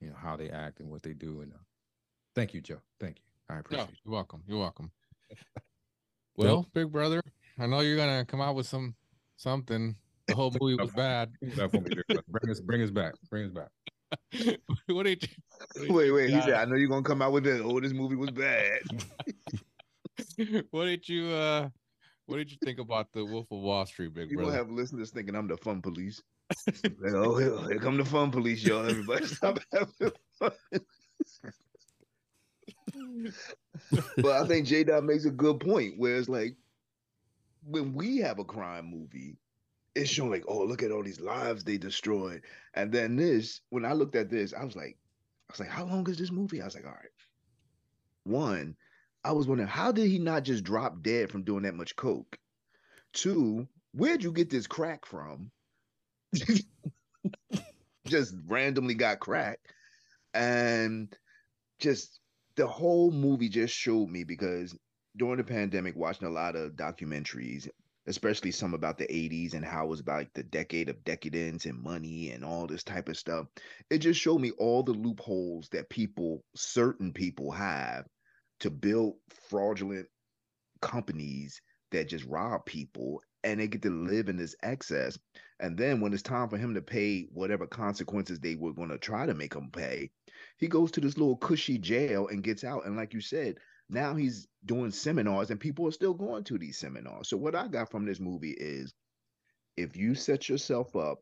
you 0.02 0.10
know, 0.10 0.16
how 0.16 0.36
they 0.36 0.50
act 0.50 0.80
and 0.82 0.90
what 0.92 1.02
they 1.04 1.14
do. 1.14 1.42
And 1.42 1.54
uh, 1.54 1.58
thank 2.36 2.54
you, 2.54 2.62
Joe. 2.62 2.82
Thank 3.00 3.20
you. 3.20 3.24
I 3.50 3.54
No, 3.56 3.60
appreciate 3.62 3.90
it. 3.90 3.96
you're 4.06 4.14
welcome. 4.14 4.44
You're 4.46 4.60
welcome. 4.60 4.92
Well, 6.36 6.66
big 6.74 6.92
brother, 6.92 7.22
I 7.58 7.66
know 7.66 7.80
you're 7.82 7.98
gonna 7.98 8.26
come 8.26 8.40
out 8.42 8.56
with 8.56 8.68
some 8.68 8.96
something. 9.40 9.96
The 10.28 10.36
whole 10.36 10.54
movie 10.60 10.76
was 10.76 10.92
bad. 10.92 11.32
Bring 11.42 12.52
us 12.52 12.60
back, 12.60 12.66
bring 12.68 12.82
us, 12.84 12.92
back, 12.92 13.14
bring 13.30 13.46
us 13.46 13.52
back. 13.52 13.70
what 14.88 15.04
did 15.04 15.24
you? 15.24 15.30
what 15.76 15.88
did 15.88 15.92
Wait, 15.92 16.06
you 16.08 16.14
wait. 16.14 16.30
He 16.30 16.36
got? 16.36 16.44
said, 16.46 16.54
"I 16.56 16.66
know 16.66 16.76
you're 16.76 16.90
gonna 16.90 17.04
come 17.04 17.22
out 17.22 17.32
with 17.32 17.44
the 17.46 17.64
oh, 17.64 17.80
this 17.80 17.94
movie 17.94 18.16
was 18.16 18.32
bad." 18.32 18.80
what 20.72 20.86
did 20.86 21.08
you? 21.08 21.30
uh 21.30 21.70
What 22.26 22.38
did 22.38 22.52
you 22.52 22.58
think 22.64 22.80
about 22.80 23.12
the 23.14 23.26
Wolf 23.26 23.48
of 23.52 23.60
Wall 23.60 23.86
Street, 23.86 24.14
big 24.14 24.30
You 24.30 24.38
gonna 24.38 24.48
brother? 24.50 24.58
have 24.58 24.70
listeners 24.70 25.12
thinking 25.12 25.36
I'm 25.36 25.48
the 25.48 25.58
fun 25.58 25.82
police. 25.82 26.22
Like, 26.84 27.14
oh, 27.14 27.38
here, 27.38 27.58
here 27.70 27.80
come 27.80 27.98
the 27.98 28.06
fun 28.06 28.32
police, 28.32 28.64
y'all. 28.64 28.88
Everybody 28.90 29.26
stop 29.28 29.60
having 29.72 30.12
fun. 30.40 30.52
but 34.18 34.32
I 34.44 34.48
think 34.48 34.66
J 34.68 34.84
Dot 34.84 35.04
makes 35.04 35.26
a 35.26 35.32
good 35.32 35.60
point 35.60 35.96
where 35.98 36.18
it's 36.18 36.30
like 36.30 36.56
when 37.70 37.94
we 37.94 38.18
have 38.18 38.40
a 38.40 38.44
crime 38.44 38.86
movie, 38.90 39.38
it's 39.96 40.10
showing 40.10 40.32
like, 40.32 40.46
oh, 40.48 40.64
look 40.64 40.82
at 40.82 40.92
all 40.92 41.04
these 41.04 41.20
lives 41.20 41.64
they 41.64 41.78
destroyed. 41.78 42.42
And 42.74 42.92
then 42.92 43.16
this, 43.16 43.62
when 43.70 43.86
I 43.86 43.94
looked 43.94 44.16
at 44.16 44.30
this, 44.30 44.54
I 44.54 44.64
was 44.64 44.76
like, 44.76 44.98
I 45.50 45.54
was 45.54 45.60
like, 45.60 45.70
how 45.70 45.86
long 45.86 46.10
is 46.10 46.18
this 46.18 46.32
movie? 46.32 46.62
I 46.62 46.66
was 46.66 46.76
like, 46.76 46.86
all 46.86 46.92
right. 46.92 47.10
One, 48.24 48.76
I 49.24 49.32
was 49.34 49.48
wondering, 49.48 49.70
how 49.70 49.92
did 49.92 50.08
he 50.08 50.20
not 50.20 50.44
just 50.44 50.64
drop 50.64 51.02
dead 51.02 51.30
from 51.30 51.44
doing 51.44 51.64
that 51.64 51.76
much 51.76 51.96
coke? 51.96 52.38
Two, 53.14 53.68
where'd 53.94 54.24
you 54.24 54.32
get 54.32 54.50
this 54.50 54.68
crack 54.68 55.06
from? 55.06 55.52
just 58.08 58.36
randomly 58.48 58.96
got 58.96 59.20
crack. 59.20 59.60
And 60.34 61.16
just 61.80 62.20
the 62.56 62.68
whole 62.68 63.12
movie 63.12 63.50
just 63.50 63.74
showed 63.74 64.10
me 64.10 64.24
because 64.24 64.76
during 65.18 65.38
the 65.38 65.44
pandemic, 65.44 65.96
watching 65.96 66.28
a 66.28 66.32
lot 66.32 66.56
of 66.56 66.74
documentaries, 66.74 67.68
especially 68.08 68.52
some 68.52 68.74
about 68.74 68.98
the 68.98 69.08
80s 69.08 69.54
and 69.54 69.66
how 69.66 69.86
it 69.86 69.90
was 69.90 70.00
about 70.00 70.18
like 70.18 70.34
the 70.34 70.44
decade 70.44 70.90
of 70.90 71.04
decadence 71.04 71.66
and 71.66 71.82
money 71.82 72.32
and 72.32 72.44
all 72.44 72.68
this 72.68 72.84
type 72.84 73.10
of 73.10 73.18
stuff. 73.18 73.48
It 73.90 74.00
just 74.00 74.20
showed 74.20 74.40
me 74.40 74.52
all 74.52 74.84
the 74.84 74.94
loopholes 74.94 75.70
that 75.70 75.90
people, 75.90 76.44
certain 76.56 77.14
people 77.14 77.52
have 77.52 78.06
to 78.62 78.70
build 78.70 79.16
fraudulent 79.50 80.08
companies 80.82 81.62
that 81.92 82.08
just 82.08 82.26
rob 82.26 82.66
people 82.66 83.22
and 83.44 83.60
they 83.60 83.68
get 83.68 83.82
to 83.84 83.90
live 83.90 84.30
in 84.30 84.38
this 84.38 84.56
excess. 84.64 85.18
And 85.60 85.78
then 85.78 86.02
when 86.02 86.14
it's 86.14 86.24
time 86.24 86.50
for 86.50 86.58
him 86.58 86.74
to 86.76 86.82
pay 86.82 87.28
whatever 87.32 87.68
consequences 87.68 88.40
they 88.40 88.56
were 88.56 88.74
going 88.74 88.90
to 88.90 88.98
try 88.98 89.26
to 89.26 89.34
make 89.34 89.54
him 89.54 89.70
pay, 89.72 90.10
he 90.58 90.68
goes 90.68 90.92
to 90.92 91.02
this 91.02 91.18
little 91.18 91.38
cushy 91.38 91.78
jail 91.78 92.28
and 92.28 92.44
gets 92.44 92.64
out. 92.64 92.86
And 92.86 92.96
like 92.96 93.14
you 93.14 93.22
said, 93.22 93.58
now 93.90 94.16
he's 94.16 94.48
doing 94.66 94.92
seminars 94.92 95.50
and 95.50 95.60
people 95.60 95.88
are 95.88 95.92
still 95.92 96.14
going 96.14 96.44
to 96.46 96.58
these 96.58 96.78
seminars. 96.78 97.28
So 97.28 97.38
what 97.38 97.56
I 97.56 97.68
got 97.68 97.90
from 97.90 98.06
this 98.06 98.20
movie 98.20 98.56
is 98.58 98.94
if 99.78 99.98
you 99.98 100.16
set 100.16 100.48
yourself 100.48 100.96
up 100.96 101.20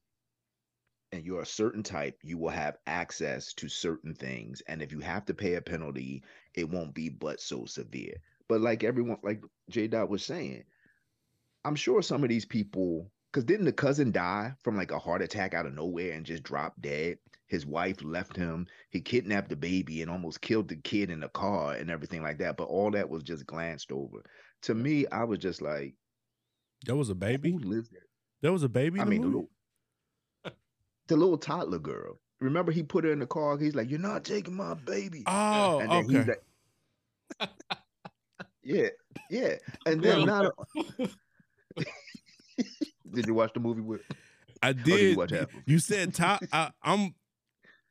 and 1.12 1.24
you're 1.24 1.42
a 1.42 1.46
certain 1.46 1.84
type, 1.84 2.20
you 2.24 2.38
will 2.38 2.50
have 2.50 2.78
access 2.86 3.54
to 3.54 3.70
certain 3.70 4.14
things. 4.14 4.62
And 4.68 4.82
if 4.82 4.92
you 4.92 5.00
have 5.00 5.26
to 5.26 5.34
pay 5.34 5.54
a 5.54 5.62
penalty, 5.62 6.24
it 6.54 6.70
won't 6.70 6.94
be 6.94 7.10
but 7.10 7.40
so 7.40 7.66
severe. 7.66 8.16
But 8.50 8.62
like 8.62 8.84
everyone, 8.84 9.20
like 9.24 9.42
J 9.70 9.88
Dot 9.88 10.10
was 10.10 10.26
saying, 10.26 10.64
I'm 11.64 11.76
sure 11.76 12.02
some 12.02 12.24
of 12.24 12.30
these 12.30 12.46
people, 12.46 13.12
because 13.32 13.46
didn't 13.46 13.66
the 13.66 13.74
cousin 13.74 14.12
die 14.12 14.54
from 14.64 14.76
like 14.76 14.92
a 14.92 15.00
heart 15.00 15.22
attack 15.22 15.54
out 15.54 15.66
of 15.66 15.74
nowhere 15.74 16.14
and 16.14 16.26
just 16.26 16.44
drop 16.44 16.74
dead? 16.80 17.18
His 17.48 17.66
wife 17.66 18.04
left 18.04 18.36
him. 18.36 18.68
He 18.90 19.02
kidnapped 19.02 19.50
the 19.50 19.56
baby 19.56 20.02
and 20.02 20.12
almost 20.12 20.42
killed 20.42 20.68
the 20.68 20.76
kid 20.76 21.10
in 21.10 21.22
the 21.22 21.30
car 21.30 21.74
and 21.74 21.90
everything 21.90 22.22
like 22.22 22.38
that. 22.40 22.58
But 22.58 22.66
all 22.66 22.92
that 22.92 23.10
was 23.10 23.24
just 23.24 23.46
glanced 23.46 23.92
over. 23.92 24.24
To 24.64 24.76
me, 24.76 25.06
I 25.12 25.24
was 25.24 25.40
just 25.40 25.62
like, 25.62 25.96
There 26.86 26.96
was 26.96 27.10
a 27.10 27.16
baby. 27.16 27.52
who 27.52 27.60
lives 27.60 27.90
there? 27.90 28.02
There 28.42 28.52
was 28.52 28.64
a 28.64 28.70
baby. 28.70 29.00
I 29.00 29.06
the 29.06 29.10
mean, 29.10 29.22
the 29.22 29.28
little, 29.28 29.50
the 31.08 31.16
little 31.16 31.38
toddler 31.38 31.80
girl. 31.80 32.20
Remember, 32.40 32.72
he 32.72 32.84
put 32.84 33.04
her 33.04 33.12
in 33.12 33.20
the 33.20 33.26
car. 33.26 33.58
He's 33.58 33.74
like, 33.74 33.90
"You're 33.90 34.00
not 34.00 34.24
taking 34.24 34.56
my 34.56 34.76
baby." 34.76 35.24
oh, 35.26 35.80
and 35.80 35.92
then 35.92 36.06
okay. 36.06 36.18
he's 36.18 36.28
like, 36.28 36.44
"Yeah, 38.64 38.90
yeah." 39.32 39.56
And 39.88 40.04
then 40.04 40.26
not. 40.26 40.54
did 43.12 43.26
you 43.26 43.34
watch 43.34 43.54
the 43.54 43.60
movie 43.60 43.82
with? 43.82 44.02
I 44.62 44.74
did 44.74 45.18
you 45.18 45.28
did. 45.28 45.32
You, 45.32 45.48
you 45.66 45.80
said 45.80 46.14
top. 46.14 46.44
I, 46.52 46.70
I'm. 46.84 47.16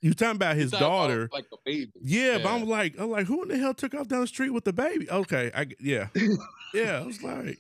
You 0.03 0.13
talking 0.15 0.37
about 0.37 0.57
his 0.57 0.73
You 0.73 0.79
talking 0.79 0.87
about, 0.87 0.97
daughter? 1.09 1.29
like 1.33 1.47
a 1.53 1.57
baby. 1.65 1.93
Yeah, 2.01 2.39
but 2.39 2.51
I'm 2.55 2.69
like, 2.69 2.95
I'm 2.99 3.11
like, 3.11 3.27
who 3.27 3.43
in 3.43 3.49
the 3.49 3.59
hell 3.59 3.75
took 3.75 3.95
off 3.95 4.09
down 4.09 4.21
the 4.21 4.27
street 4.27 4.51
with 4.51 4.65
the 4.65 4.73
baby? 4.73 5.11
Okay, 5.11 5.51
I 5.55 5.67
yeah, 5.81 6.09
yeah. 6.75 7.01
I 7.03 7.07
was 7.07 7.23
like, 7.23 7.59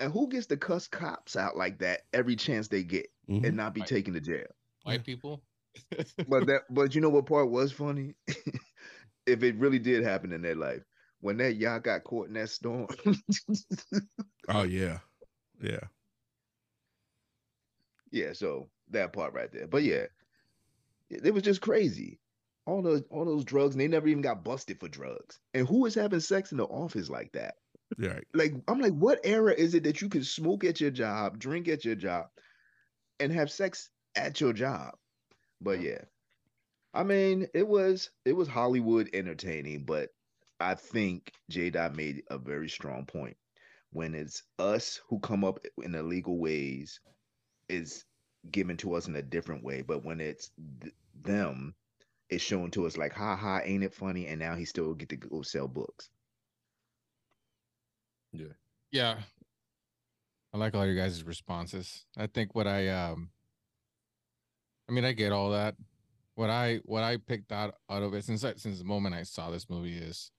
And 0.00 0.12
who 0.12 0.28
gets 0.28 0.46
to 0.46 0.56
cuss 0.56 0.88
cops 0.88 1.36
out 1.36 1.56
like 1.56 1.78
that 1.78 2.02
every 2.12 2.36
chance 2.36 2.68
they 2.68 2.82
get 2.82 3.06
mhm. 3.28 3.46
and 3.46 3.56
not 3.56 3.74
be 3.74 3.80
Right. 3.82 3.88
taken 3.88 4.14
to 4.14 4.20
jail? 4.20 4.46
White 4.82 5.04
people. 5.04 5.42
But 6.28 6.46
that, 6.48 6.62
but 6.68 6.94
you 6.94 7.00
know 7.00 7.08
what 7.08 7.24
part 7.26 7.48
was 7.48 7.72
funny? 7.72 8.14
if 9.26 9.42
it 9.42 9.56
really 9.56 9.78
did 9.78 10.02
happen 10.04 10.32
in 10.32 10.42
their 10.42 10.54
life, 10.56 10.82
when 11.20 11.38
that 11.38 11.54
y'all 11.54 11.80
got 11.80 12.04
caught 12.04 12.26
in 12.28 12.34
that 12.34 12.50
storm. 12.50 12.88
oh 14.48 14.64
yeah, 14.64 14.98
yeah. 15.62 15.80
Yeah, 18.10 18.32
so 18.34 18.68
that 18.90 19.12
part 19.14 19.32
right 19.32 19.50
there. 19.50 19.66
But 19.66 19.84
yeah, 19.84 20.06
it, 21.12 21.34
was 21.34 21.42
just 21.42 21.60
crazy. 21.60 22.20
All 22.66 22.82
those 22.82 23.02
all 23.10 23.24
those 23.24 23.44
drugs, 23.44 23.74
and 23.74 23.80
they 23.80 23.88
never 23.88 24.08
even 24.08 24.22
got 24.22 24.44
busted 24.44 24.80
for 24.80 24.88
drugs. 24.88 25.40
And 25.54 25.66
who 25.66 25.86
is 25.86 25.94
having 25.94 26.20
sex 26.20 26.52
in 26.52 26.58
the 26.58 26.64
office 26.64 27.08
like 27.10 27.32
that? 27.32 27.54
Yeah, 27.98 28.20
Like 28.34 28.54
I'm 28.68 28.80
like, 28.80 28.94
what 28.94 29.20
era 29.24 29.52
is 29.54 29.74
it 29.74 29.84
that 29.84 30.00
you 30.02 30.08
can 30.08 30.24
smoke 30.24 30.64
at 30.64 30.80
your 30.80 30.90
job, 30.90 31.38
drink 31.38 31.68
at 31.68 31.84
your 31.84 31.96
job, 31.96 32.28
and 33.20 33.32
have 33.32 33.50
sex 33.50 33.90
at 34.16 34.40
your 34.40 34.52
job? 34.52 34.94
But 35.60 35.80
yeah. 35.80 36.02
I 36.94 37.02
mean, 37.04 37.48
it 37.54 37.66
was 37.66 38.10
it 38.24 38.32
was 38.34 38.48
Hollywood 38.48 39.10
entertaining, 39.12 39.84
but 39.84 40.10
I 40.60 40.74
think 40.74 41.32
J 41.50 41.70
Dot 41.70 41.96
made 41.96 42.22
a 42.30 42.38
very 42.38 42.68
strong 42.68 43.06
point. 43.06 43.36
When 43.90 44.14
it's 44.14 44.42
us 44.58 45.00
who 45.08 45.18
come 45.20 45.44
up 45.44 45.64
in 45.82 45.94
illegal 45.94 46.38
ways, 46.38 47.00
is 47.68 48.04
given 48.50 48.76
to 48.78 48.94
us 48.94 49.08
in 49.08 49.16
a 49.16 49.22
different 49.22 49.64
way. 49.64 49.82
But 49.82 50.04
when 50.04 50.20
it's 50.20 50.50
th- 50.80 50.94
them, 51.24 51.74
is 52.28 52.42
shown 52.42 52.70
to 52.72 52.86
us 52.86 52.96
like, 52.96 53.12
ha 53.12 53.36
ha, 53.36 53.60
ain't 53.64 53.84
it 53.84 53.94
funny? 53.94 54.26
And 54.26 54.40
now 54.40 54.54
he 54.54 54.64
still 54.64 54.94
get 54.94 55.08
to 55.10 55.16
go 55.16 55.42
sell 55.42 55.68
books. 55.68 56.08
Yeah. 58.32 58.54
Yeah. 58.90 59.18
I 60.54 60.58
like 60.58 60.74
all 60.74 60.86
your 60.86 60.96
guys' 60.96 61.24
responses. 61.24 62.04
I 62.16 62.26
think 62.26 62.54
what 62.54 62.66
I 62.66 62.88
um 62.88 63.30
I 64.88 64.92
mean 64.92 65.04
I 65.04 65.12
get 65.12 65.32
all 65.32 65.50
that. 65.50 65.76
What 66.34 66.50
I 66.50 66.80
what 66.84 67.02
I 67.02 67.16
picked 67.18 67.52
out 67.52 67.74
out 67.90 68.02
of 68.02 68.14
it 68.14 68.24
since 68.24 68.44
I, 68.44 68.54
since 68.54 68.78
the 68.78 68.84
moment 68.84 69.14
I 69.14 69.22
saw 69.22 69.50
this 69.50 69.68
movie 69.68 69.96
is 69.96 70.30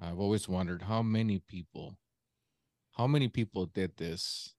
I've 0.00 0.18
always 0.18 0.48
wondered 0.48 0.82
how 0.82 1.02
many 1.02 1.40
people 1.40 1.96
how 2.92 3.06
many 3.06 3.28
people 3.28 3.66
did 3.66 3.96
this 3.96 4.54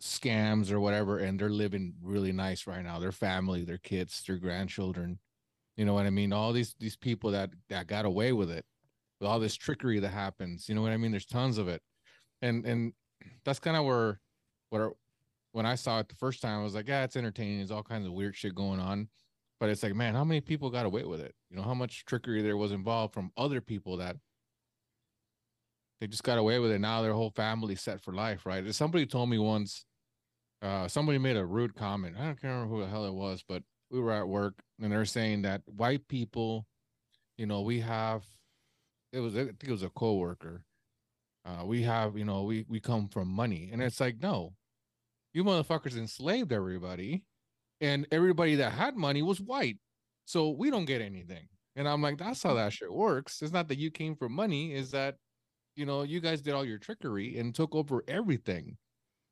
scams 0.00 0.70
or 0.72 0.80
whatever 0.80 1.18
and 1.18 1.38
they're 1.38 1.50
living 1.50 1.94
really 2.02 2.32
nice 2.32 2.66
right 2.66 2.82
now. 2.82 2.98
Their 2.98 3.12
family, 3.12 3.64
their 3.64 3.78
kids, 3.78 4.22
their 4.26 4.36
grandchildren. 4.36 5.18
You 5.76 5.84
know 5.84 5.94
what 5.94 6.06
I 6.06 6.10
mean? 6.10 6.32
All 6.32 6.52
these 6.52 6.74
these 6.78 6.96
people 6.96 7.30
that 7.32 7.50
that 7.68 7.86
got 7.86 8.04
away 8.04 8.32
with 8.32 8.50
it 8.50 8.64
with 9.20 9.28
all 9.28 9.38
this 9.38 9.54
trickery 9.54 10.00
that 10.00 10.08
happens. 10.08 10.68
You 10.68 10.74
know 10.74 10.82
what 10.82 10.92
I 10.92 10.96
mean? 10.96 11.10
There's 11.10 11.26
tons 11.26 11.58
of 11.58 11.68
it, 11.68 11.82
and 12.42 12.64
and 12.64 12.92
that's 13.44 13.58
kind 13.58 13.76
of 13.76 13.84
where, 13.84 14.20
where 14.70 14.92
when 15.52 15.66
I 15.66 15.74
saw 15.74 15.98
it 16.00 16.08
the 16.08 16.14
first 16.14 16.40
time, 16.40 16.60
I 16.60 16.62
was 16.62 16.74
like, 16.74 16.88
yeah, 16.88 17.04
it's 17.04 17.16
entertaining. 17.16 17.58
There's 17.58 17.70
all 17.70 17.82
kinds 17.82 18.06
of 18.06 18.12
weird 18.12 18.36
shit 18.36 18.54
going 18.54 18.80
on, 18.80 19.08
but 19.58 19.68
it's 19.68 19.82
like, 19.82 19.94
man, 19.94 20.14
how 20.14 20.24
many 20.24 20.40
people 20.40 20.70
got 20.70 20.86
away 20.86 21.04
with 21.04 21.20
it? 21.20 21.34
You 21.50 21.56
know, 21.56 21.62
how 21.62 21.74
much 21.74 22.04
trickery 22.04 22.42
there 22.42 22.56
was 22.56 22.72
involved 22.72 23.14
from 23.14 23.32
other 23.36 23.60
people 23.60 23.96
that 23.98 24.16
they 26.00 26.06
just 26.06 26.22
got 26.22 26.38
away 26.38 26.58
with 26.58 26.70
it. 26.70 26.80
Now 26.80 27.02
their 27.02 27.12
whole 27.12 27.30
family 27.30 27.74
set 27.74 28.00
for 28.00 28.14
life, 28.14 28.46
right? 28.46 28.74
Somebody 28.74 29.06
told 29.06 29.28
me 29.28 29.38
once, 29.38 29.84
uh, 30.62 30.88
somebody 30.88 31.18
made 31.18 31.36
a 31.36 31.44
rude 31.44 31.74
comment. 31.74 32.16
I 32.18 32.24
don't 32.24 32.42
remember 32.42 32.74
who 32.74 32.80
the 32.82 32.88
hell 32.88 33.06
it 33.06 33.14
was, 33.14 33.42
but 33.46 33.62
we 33.90 34.00
were 34.00 34.12
at 34.12 34.28
work 34.28 34.54
and 34.80 34.92
they're 34.92 35.04
saying 35.04 35.42
that 35.42 35.62
white 35.66 36.06
people, 36.08 36.66
you 37.38 37.46
know, 37.46 37.62
we 37.62 37.80
have 37.80 38.24
it 39.12 39.20
was 39.20 39.36
I 39.36 39.44
think 39.44 39.64
it 39.64 39.70
was 39.70 39.82
a 39.82 39.90
coworker. 39.90 40.64
Uh, 41.44 41.64
we 41.64 41.82
have, 41.82 42.16
you 42.16 42.24
know, 42.24 42.42
we 42.42 42.64
we 42.68 42.80
come 42.80 43.08
from 43.08 43.28
money, 43.28 43.70
and 43.72 43.82
it's 43.82 44.00
like, 44.00 44.20
no, 44.20 44.52
you 45.32 45.42
motherfuckers 45.42 45.96
enslaved 45.96 46.52
everybody, 46.52 47.24
and 47.80 48.06
everybody 48.12 48.56
that 48.56 48.72
had 48.72 48.94
money 48.96 49.22
was 49.22 49.40
white, 49.40 49.78
so 50.26 50.50
we 50.50 50.70
don't 50.70 50.84
get 50.84 51.00
anything. 51.00 51.48
And 51.76 51.88
I'm 51.88 52.02
like, 52.02 52.18
that's 52.18 52.42
how 52.42 52.54
that 52.54 52.72
shit 52.72 52.92
works. 52.92 53.40
It's 53.42 53.52
not 53.52 53.68
that 53.68 53.78
you 53.78 53.90
came 53.90 54.16
for 54.16 54.28
money, 54.28 54.74
is 54.74 54.90
that, 54.90 55.16
you 55.76 55.86
know, 55.86 56.02
you 56.02 56.20
guys 56.20 56.42
did 56.42 56.52
all 56.52 56.64
your 56.64 56.78
trickery 56.78 57.38
and 57.38 57.54
took 57.54 57.74
over 57.74 58.04
everything. 58.06 58.76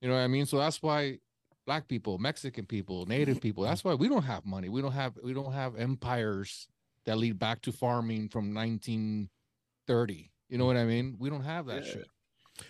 You 0.01 0.09
know 0.09 0.15
what 0.15 0.21
I 0.21 0.29
mean? 0.29 0.47
So 0.47 0.59
that's 0.59 0.81
why 0.83 1.19
black 1.67 1.89
people, 1.89 2.19
Mexican 2.19 2.67
people, 2.67 3.07
native 3.07 3.41
people, 3.41 3.65
that's 3.65 3.85
why 3.85 3.95
we 3.95 4.09
don't 4.09 4.23
have 4.23 4.45
money. 4.47 4.69
We 4.69 4.81
don't 4.83 4.93
have 4.93 5.19
we 5.23 5.35
don't 5.35 5.53
have 5.53 5.77
empires 5.77 6.69
that 7.05 7.17
lead 7.19 7.39
back 7.39 7.63
to 7.63 7.73
farming 7.73 8.29
from 8.29 8.53
1930. 8.53 10.33
You 10.49 10.59
know 10.59 10.67
what 10.67 10.77
I 10.77 10.85
mean? 10.85 11.17
We 11.19 11.31
don't 11.31 11.43
have 11.43 11.67
that 11.67 11.85
Yeah. 11.85 11.93
shit. 11.93 12.09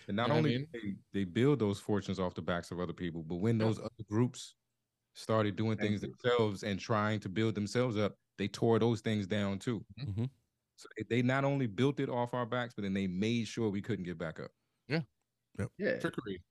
And 0.09 0.17
not 0.17 0.29
You 0.29 0.29
know 0.29 0.35
what 0.43 0.51
I 0.51 0.55
only 0.55 0.59
mean? 0.59 0.69
they, 0.73 0.97
they 1.13 1.25
build 1.25 1.59
those 1.61 1.81
fortunes 1.81 2.19
off 2.19 2.35
the 2.35 2.43
backs 2.43 2.71
of 2.71 2.81
other 2.81 2.93
people, 2.93 3.23
but 3.23 3.37
when 3.37 3.59
Yeah. 3.59 3.67
those 3.67 3.79
other 3.79 4.05
groups 4.09 4.55
started 5.15 5.57
doing 5.57 5.79
Thank 5.79 5.91
things 5.91 6.03
you. 6.03 6.09
themselves 6.09 6.63
and 6.65 6.81
trying 6.81 7.21
to 7.21 7.29
build 7.29 7.55
themselves 7.55 7.97
up, 7.97 8.17
they 8.39 8.49
tore 8.49 8.79
those 8.79 9.01
things 9.03 9.27
down 9.27 9.59
too. 9.59 9.85
Mhm. 10.01 10.31
So 10.77 10.89
they- 10.97 11.05
they 11.05 11.23
not 11.23 11.45
only 11.45 11.67
built 11.67 12.01
it 12.01 12.09
off 12.11 12.35
our 12.35 12.47
backs, 12.47 12.75
but 12.75 12.83
then 12.83 12.95
they 12.95 13.07
made 13.09 13.49
sure 13.49 13.71
we 13.71 13.83
couldn't 13.83 14.05
get 14.05 14.19
back 14.19 14.41
up. 14.41 14.53
Yeah. 14.89 15.03
Yeah. 15.79 15.99
Trickery. 16.01 16.43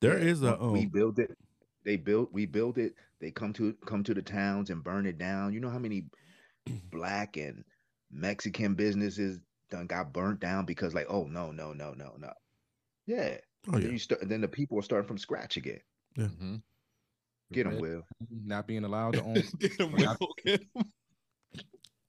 There 0.00 0.18
Yeah, 0.18 0.24
is 0.24 0.42
a 0.42 0.56
we- 0.60 0.70
we 0.70 0.80
um, 0.84 0.88
build 0.90 1.18
it. 1.18 1.36
They 1.84 1.96
built. 1.96 2.32
We 2.32 2.46
build 2.46 2.78
it. 2.78 2.94
They 3.20 3.30
come 3.30 3.52
to 3.54 3.72
come 3.86 4.02
to 4.04 4.14
the 4.14 4.22
towns 4.22 4.70
and 4.70 4.82
burn 4.84 5.06
it 5.06 5.18
down. 5.18 5.52
You 5.52 5.60
know 5.60 5.70
how 5.70 5.78
many 5.78 6.04
black 6.90 7.36
and 7.36 7.64
Mexican 8.10 8.74
businesses 8.74 9.38
done 9.70 9.86
got 9.86 10.12
burnt 10.12 10.40
down 10.40 10.66
because 10.66 10.94
like, 10.94 11.06
oh 11.08 11.24
no, 11.24 11.52
no, 11.52 11.72
no, 11.72 11.92
no, 11.94 12.14
no. 12.18 12.32
Yeah. 13.06 13.36
oh 13.68 13.78
Then 13.78 13.92
you 13.92 13.98
start. 13.98 14.28
Then 14.28 14.40
the 14.40 14.48
people 14.48 14.78
are 14.78 14.82
starting 14.82 15.08
from 15.08 15.18
scratch 15.18 15.56
again. 15.56 15.80
Mhm. 16.18 16.62
Get 17.52 17.64
them, 17.64 17.72
Red- 17.74 17.80
Will. 17.82 18.02
Not 18.30 18.66
being 18.66 18.84
allowed 18.84 19.14
to 19.14 19.22
own, 19.22 19.34
Get 19.58 19.80
'em, 19.80 19.92
Not- 19.92 20.20
Will, 20.20 20.34
get 20.44 20.62
'em. 20.76 20.84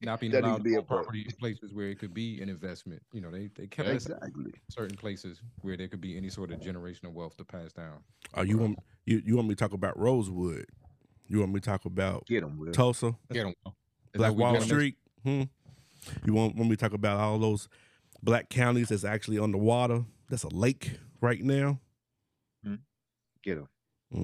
Not 0.02 0.20
being 0.20 0.32
That 0.32 0.44
allowed 0.44 0.58
to 0.58 0.64
to 0.64 0.64
be 0.64 0.76
a 0.76 0.82
property 0.82 1.22
in 1.28 1.32
places 1.38 1.74
where 1.74 1.88
it 1.90 2.00
could 2.00 2.14
be 2.14 2.42
an 2.42 2.50
investment. 2.50 3.02
You 3.14 3.22
know, 3.22 3.32
they 3.32 3.50
they 3.56 3.68
kept 3.68 3.90
us 3.90 4.06
Exactly. 4.08 4.52
certain 4.70 4.98
places 4.98 5.42
where 5.62 5.78
there 5.78 5.88
could 5.88 6.02
be 6.02 6.18
any 6.18 6.30
sort 6.30 6.52
of 6.52 6.60
generational 6.60 7.14
wealth 7.14 7.38
to 7.38 7.44
pass 7.46 7.72
down. 7.74 8.00
oh 8.36 8.42
you 8.44 8.58
want 8.58 8.80
you, 9.06 9.22
you 9.26 9.36
want 9.36 9.48
me 9.48 9.56
to 9.56 9.60
talk 9.60 9.74
about 9.74 9.98
Rosewood? 9.98 10.66
You 11.28 11.40
want 11.40 11.54
me 11.54 11.60
to 11.60 11.66
talk 11.70 11.86
about 11.86 12.26
Get 12.28 12.42
them, 12.42 12.58
Will. 12.60 12.72
Tulsa, 12.72 13.16
Get 13.32 13.46
'em, 13.46 13.54
Will. 13.66 13.76
Is 14.14 14.18
Black 14.18 14.34
Wall? 14.36 14.60
Street? 14.62 14.98
Hmm. 15.24 15.44
You 16.26 16.34
want 16.34 16.56
want 16.56 16.70
me 16.70 16.76
to 16.76 16.82
talk 16.82 16.94
about 16.94 17.20
all 17.20 17.38
those 17.40 17.70
black 18.24 18.50
counties 18.50 18.90
that's 18.90 19.04
actually 19.06 19.40
underwater? 19.40 20.04
That's 20.30 20.44
a 20.44 20.50
lake 20.50 21.00
right 21.22 21.44
now. 21.44 21.80
Hmm. 22.64 22.76
Get 23.44 23.56
them. 23.56 23.68
There 24.12 24.22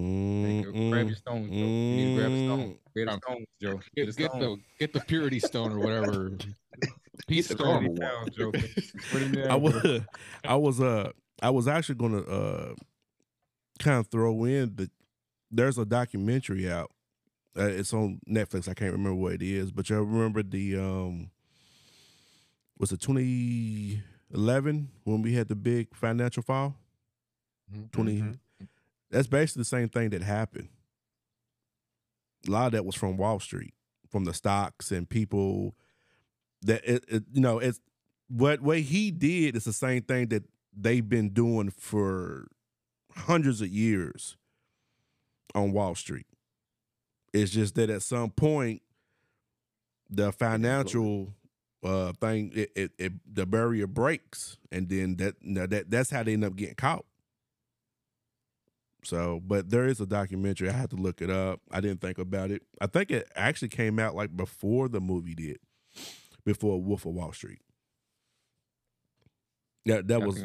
you 0.52 0.64
go. 0.64 0.72
Grab 0.92 1.08
your 1.08 1.16
stones, 1.16 1.50
Joe. 1.50 1.56
You 1.56 1.96
need 1.96 2.16
to 2.16 2.22
grab 2.22 2.32
a 2.32 2.46
stone. 2.46 2.78
Grab 2.94 3.08
Um, 3.10 3.16
the 3.16 3.22
stones, 3.28 3.48
Joe. 3.62 3.74
Get, 3.78 3.96
Get, 3.96 4.02
a 4.04 4.06
get 4.18 4.32
stone. 4.32 4.40
the 4.42 4.58
get 4.80 4.94
the 4.94 5.00
purity 5.02 5.40
stone 5.40 5.72
or 5.72 5.80
whatever. 5.80 6.32
Peace 7.28 7.48
the 7.48 7.56
stone. 7.56 7.96
Down, 7.96 8.28
Joe. 8.38 8.52
Down, 8.52 9.48
I 9.52 9.56
was 9.56 10.02
I 10.44 10.56
was 10.56 10.82
uh 10.82 11.12
I 11.42 11.50
was 11.50 11.68
actually 11.68 11.96
gonna 11.96 12.20
uh 12.22 12.74
kind 13.80 14.00
of 14.00 14.08
throw 14.08 14.44
in 14.46 14.76
the 14.76 14.90
there's 15.52 15.78
a 15.78 15.86
documentary 15.86 16.70
out. 16.70 16.92
Uh, 17.58 17.64
it's 17.68 17.94
on 17.94 18.20
Netflix. 18.30 18.68
I 18.68 18.74
can't 18.74 18.92
remember 18.92 19.16
what 19.16 19.34
it 19.34 19.42
is, 19.42 19.72
but 19.72 19.90
y'all 19.90 20.02
remember 20.04 20.44
the 20.44 20.78
um 20.78 21.32
was 22.78 22.92
it 22.92 23.00
2011 23.02 24.90
when 25.06 25.22
we 25.22 25.34
had 25.34 25.48
the 25.48 25.56
big 25.56 25.96
financial 25.96 26.44
fall? 26.44 26.76
Mhm. 27.74 27.92
20 27.92 28.22
Mhm. 28.22 28.40
That's 29.10 29.28
basically 29.28 29.62
the 29.62 29.66
same 29.66 29.90
thing 29.90 30.10
that 30.10 30.22
happened. 30.22 30.70
A 32.48 32.52
lot 32.52 32.68
of 32.68 32.72
that 32.74 32.86
was 32.86 32.96
from 32.96 33.18
Wall 33.18 33.40
Street, 33.40 33.74
from 34.10 34.26
the 34.26 34.34
stocks 34.34 34.92
and 34.92 35.10
people 35.10 35.76
that 36.64 36.84
it, 36.86 37.04
it 37.08 37.24
you 37.34 37.42
know 37.42 37.60
it's 37.60 37.80
what 38.30 38.62
what 38.62 38.80
he 38.80 39.12
did 39.12 39.56
is 39.56 39.64
the 39.64 39.74
same 39.74 40.02
thing 40.02 40.28
that 40.28 40.44
they've 40.76 41.08
been 41.08 41.30
doing 41.30 41.70
for 41.70 42.48
hundreds 43.16 43.62
of 43.62 43.70
years 43.70 44.38
on 45.56 45.72
Wall 45.72 45.96
Street. 45.96 46.28
It's 47.34 47.52
just 47.52 47.76
that 47.76 47.90
at 47.90 48.02
some 48.02 48.30
point 48.32 48.82
the 50.10 50.32
financial 50.32 51.34
uh 51.84 52.14
thing 52.14 52.52
it, 52.56 52.72
it, 52.76 52.92
it 52.98 53.14
the 53.32 53.46
barrier 53.46 53.86
breaks 53.88 54.58
and 54.72 54.90
then 54.90 55.18
that 55.18 55.36
that 55.44 55.90
that's 55.92 56.10
how 56.10 56.24
they 56.24 56.34
end 56.34 56.44
up 56.44 56.56
getting 56.56 56.76
caught. 56.76 57.06
So, 59.08 59.40
but 59.42 59.70
there 59.70 59.86
is 59.86 60.02
a 60.02 60.06
documentary. 60.06 60.70
I 60.70 60.74
had 60.74 60.90
to 60.90 60.98
look 60.98 61.22
it 61.22 61.30
up. 61.30 61.62
I 61.72 61.80
didn't 61.80 62.02
think 62.02 62.18
about 62.18 62.52
it. 62.52 62.64
I 62.82 62.88
think 62.88 63.10
it 63.10 63.32
actually 63.38 63.70
came 63.70 64.00
out 64.00 64.16
like 64.16 64.36
before 64.36 64.90
the 64.90 65.00
movie 65.00 65.34
did, 65.34 65.60
before 66.44 66.82
Wolf 66.82 67.06
of 67.06 67.14
Wall 67.14 67.32
Street. 67.32 67.62
Yeah, 69.86 70.02
that 70.04 70.22
I 70.22 70.26
was 70.26 70.44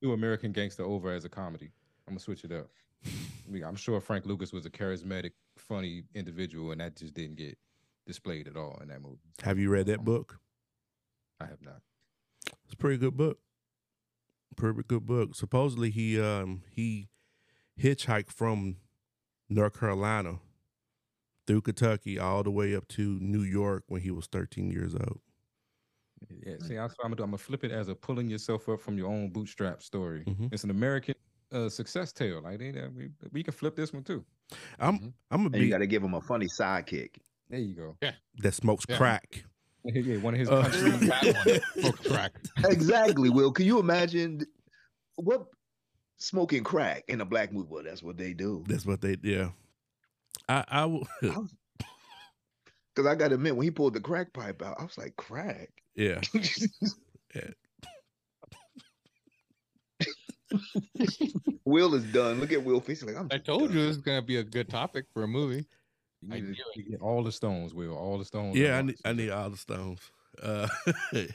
do 0.00 0.14
American 0.14 0.52
Gangster 0.52 0.84
over 0.84 1.12
as 1.12 1.26
a 1.26 1.28
comedy. 1.28 1.70
I'm 2.06 2.14
gonna 2.14 2.20
switch 2.20 2.44
it 2.44 2.52
up. 2.52 2.68
I 3.06 3.50
mean, 3.50 3.62
I'm 3.62 3.76
sure 3.76 4.00
Frank 4.00 4.24
Lucas 4.24 4.54
was 4.54 4.64
a 4.64 4.70
charismatic, 4.70 5.32
funny 5.58 6.04
individual, 6.14 6.72
and 6.72 6.80
that 6.80 6.96
just 6.96 7.12
didn't 7.12 7.36
get 7.36 7.58
displayed 8.06 8.48
at 8.48 8.56
all 8.56 8.78
in 8.80 8.88
that 8.88 9.02
movie. 9.02 9.18
Have 9.42 9.58
you 9.58 9.68
read 9.68 9.84
that 9.84 10.02
book? 10.02 10.38
I 11.42 11.44
have 11.44 11.60
not. 11.62 11.82
It's 12.64 12.72
a 12.72 12.76
pretty 12.78 12.96
good 12.96 13.18
book. 13.18 13.36
Pretty 14.56 14.80
good 14.88 15.04
book. 15.04 15.34
Supposedly 15.34 15.90
he 15.90 16.18
um 16.18 16.62
he 16.70 17.10
hitchhiked 17.80 18.30
from 18.30 18.76
North 19.48 19.78
Carolina 19.78 20.38
through 21.46 21.62
Kentucky 21.62 22.18
all 22.18 22.42
the 22.42 22.50
way 22.50 22.74
up 22.74 22.86
to 22.88 23.18
New 23.20 23.42
York 23.42 23.84
when 23.88 24.00
he 24.02 24.10
was 24.10 24.26
13 24.26 24.70
years 24.70 24.94
old. 24.94 25.20
Yeah, 26.44 26.56
see, 26.60 26.74
that's 26.74 26.94
what 26.98 27.04
I'm 27.04 27.10
gonna 27.10 27.16
do. 27.16 27.22
I'm 27.22 27.30
gonna 27.30 27.38
flip 27.38 27.62
it 27.64 27.70
as 27.70 27.88
a 27.88 27.94
pulling 27.94 28.28
yourself 28.28 28.68
up 28.68 28.80
from 28.80 28.98
your 28.98 29.06
own 29.08 29.30
bootstrap 29.30 29.82
story. 29.82 30.24
Mhm. 30.26 30.52
It's 30.52 30.64
an 30.64 30.70
American 30.70 31.14
uh, 31.52 31.68
success 31.68 32.12
tale. 32.12 32.42
Like 32.42 32.58
they, 32.58 32.72
we, 32.94 33.08
we 33.32 33.42
can 33.42 33.54
flip 33.54 33.76
this 33.76 33.92
one 33.92 34.02
too. 34.02 34.24
I'm 34.78 34.98
Mhm. 34.98 35.12
I'm 35.30 35.42
gonna 35.44 35.56
And 35.56 35.64
you 35.64 35.70
got 35.70 35.78
to 35.78 35.86
give 35.86 36.02
him 36.02 36.14
a 36.14 36.20
funny 36.20 36.46
sidekick. 36.46 37.16
There 37.48 37.60
you 37.60 37.74
go. 37.74 37.96
that 38.38 38.52
smokes 38.54 38.84
Yeah. 38.88 38.96
crack. 38.98 39.44
yeah, 39.84 40.16
one 40.18 40.34
of 40.34 40.40
his 40.40 40.48
Uh, 40.50 40.62
country. 40.62 40.90
That 41.06 41.62
one. 41.82 41.92
Crack. 41.92 42.32
exactly, 42.64 43.30
Will. 43.30 43.52
Can 43.52 43.64
you 43.64 43.78
imagine 43.78 44.42
what 45.14 45.46
smoking 46.18 46.62
crack 46.62 47.04
in 47.08 47.20
a 47.20 47.24
black 47.24 47.52
movie? 47.52 47.68
Well, 47.70 47.84
that's 47.84 48.02
what 48.02 48.18
they 48.18 48.34
do. 48.34 48.64
That's 48.66 48.86
what 48.86 49.00
they 49.00 49.16
yeah. 49.22 49.50
I 50.48 50.64
I 50.68 50.84
will 50.84 51.08
Because 51.20 53.06
I 53.06 53.14
got 53.14 53.28
to 53.28 53.34
admit, 53.36 53.56
when 53.56 53.64
he 53.64 53.70
pulled 53.70 53.94
the 53.94 54.00
crack 54.00 54.32
pipe 54.32 54.62
out, 54.62 54.76
I 54.78 54.82
was 54.82 54.98
like, 54.98 55.16
crack. 55.16 55.70
yeah. 55.94 56.20
Will 61.64 61.94
is 61.94 62.04
done. 62.04 62.40
Look 62.40 62.52
at 62.52 62.64
Will 62.64 62.80
face. 62.80 63.02
Like 63.02 63.16
I'm. 63.16 63.28
I 63.30 63.38
told 63.38 63.68
done. 63.68 63.76
you 63.76 63.86
this 63.86 63.96
is 63.96 64.02
gonna 64.02 64.22
be 64.22 64.36
a 64.36 64.42
good 64.42 64.68
topic 64.68 65.04
for 65.12 65.22
a 65.22 65.28
movie. 65.28 65.66
You 66.22 66.28
need, 66.28 66.44
knew 66.44 66.54
to, 66.74 66.82
get 66.82 67.00
all 67.00 67.22
the 67.22 67.30
stones, 67.30 67.74
Will. 67.74 67.94
All 67.94 68.18
the 68.18 68.24
stones. 68.24 68.56
Yeah, 68.56 68.74
I 68.74 68.76
all 68.78 68.82
need 68.84 68.96
I 69.04 69.12
need 69.12 69.30
all 69.30 69.50
the 69.50 69.56
stones. 69.56 70.00
Uh 70.42 70.68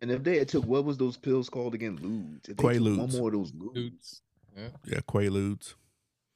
And 0.00 0.10
if 0.10 0.22
they 0.22 0.38
had 0.38 0.48
took 0.48 0.64
what 0.64 0.84
was 0.84 0.98
those 0.98 1.16
pills 1.16 1.48
called 1.48 1.74
again? 1.74 1.98
Ludes. 1.98 2.48
If 2.50 2.56
they 2.56 2.78
one 2.78 3.10
more 3.10 3.28
of 3.28 3.34
those 3.34 3.52
ludes. 3.52 3.74
Dudes. 3.74 4.22
Yeah. 4.56 4.68
yeah, 4.84 5.00
Quaaludes. 5.00 5.74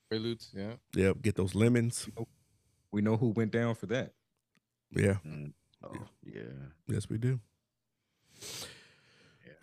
Preludes. 0.09 0.51
Yeah. 0.55 0.73
Yep, 0.95 1.23
get 1.23 1.35
those 1.37 1.55
lemons. 1.55 2.09
We 2.93 3.01
know 3.03 3.17
who 3.17 3.29
went 3.29 3.53
down 3.53 3.75
for 3.75 3.87
that. 3.87 4.13
Yeah, 4.91 5.19
Mm. 5.27 5.53
Oh 5.83 5.95
yeah. 6.25 6.43
yes 6.89 7.09
we 7.09 7.17
do. 7.17 7.41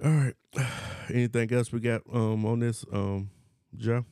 All 0.04 0.12
right. 0.12 0.36
Anything 1.10 1.52
else 1.54 1.72
we 1.72 1.80
got 1.80 2.02
um 2.12 2.46
on 2.46 2.60
this 2.60 2.86
um 2.92 3.30
Joe? 3.76 4.06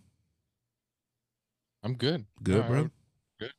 I'm 1.84 1.94
good. 1.96 2.26
Good, 2.44 2.58
No, 2.58 2.68
bro. 2.68 2.80
I'm 2.80 2.92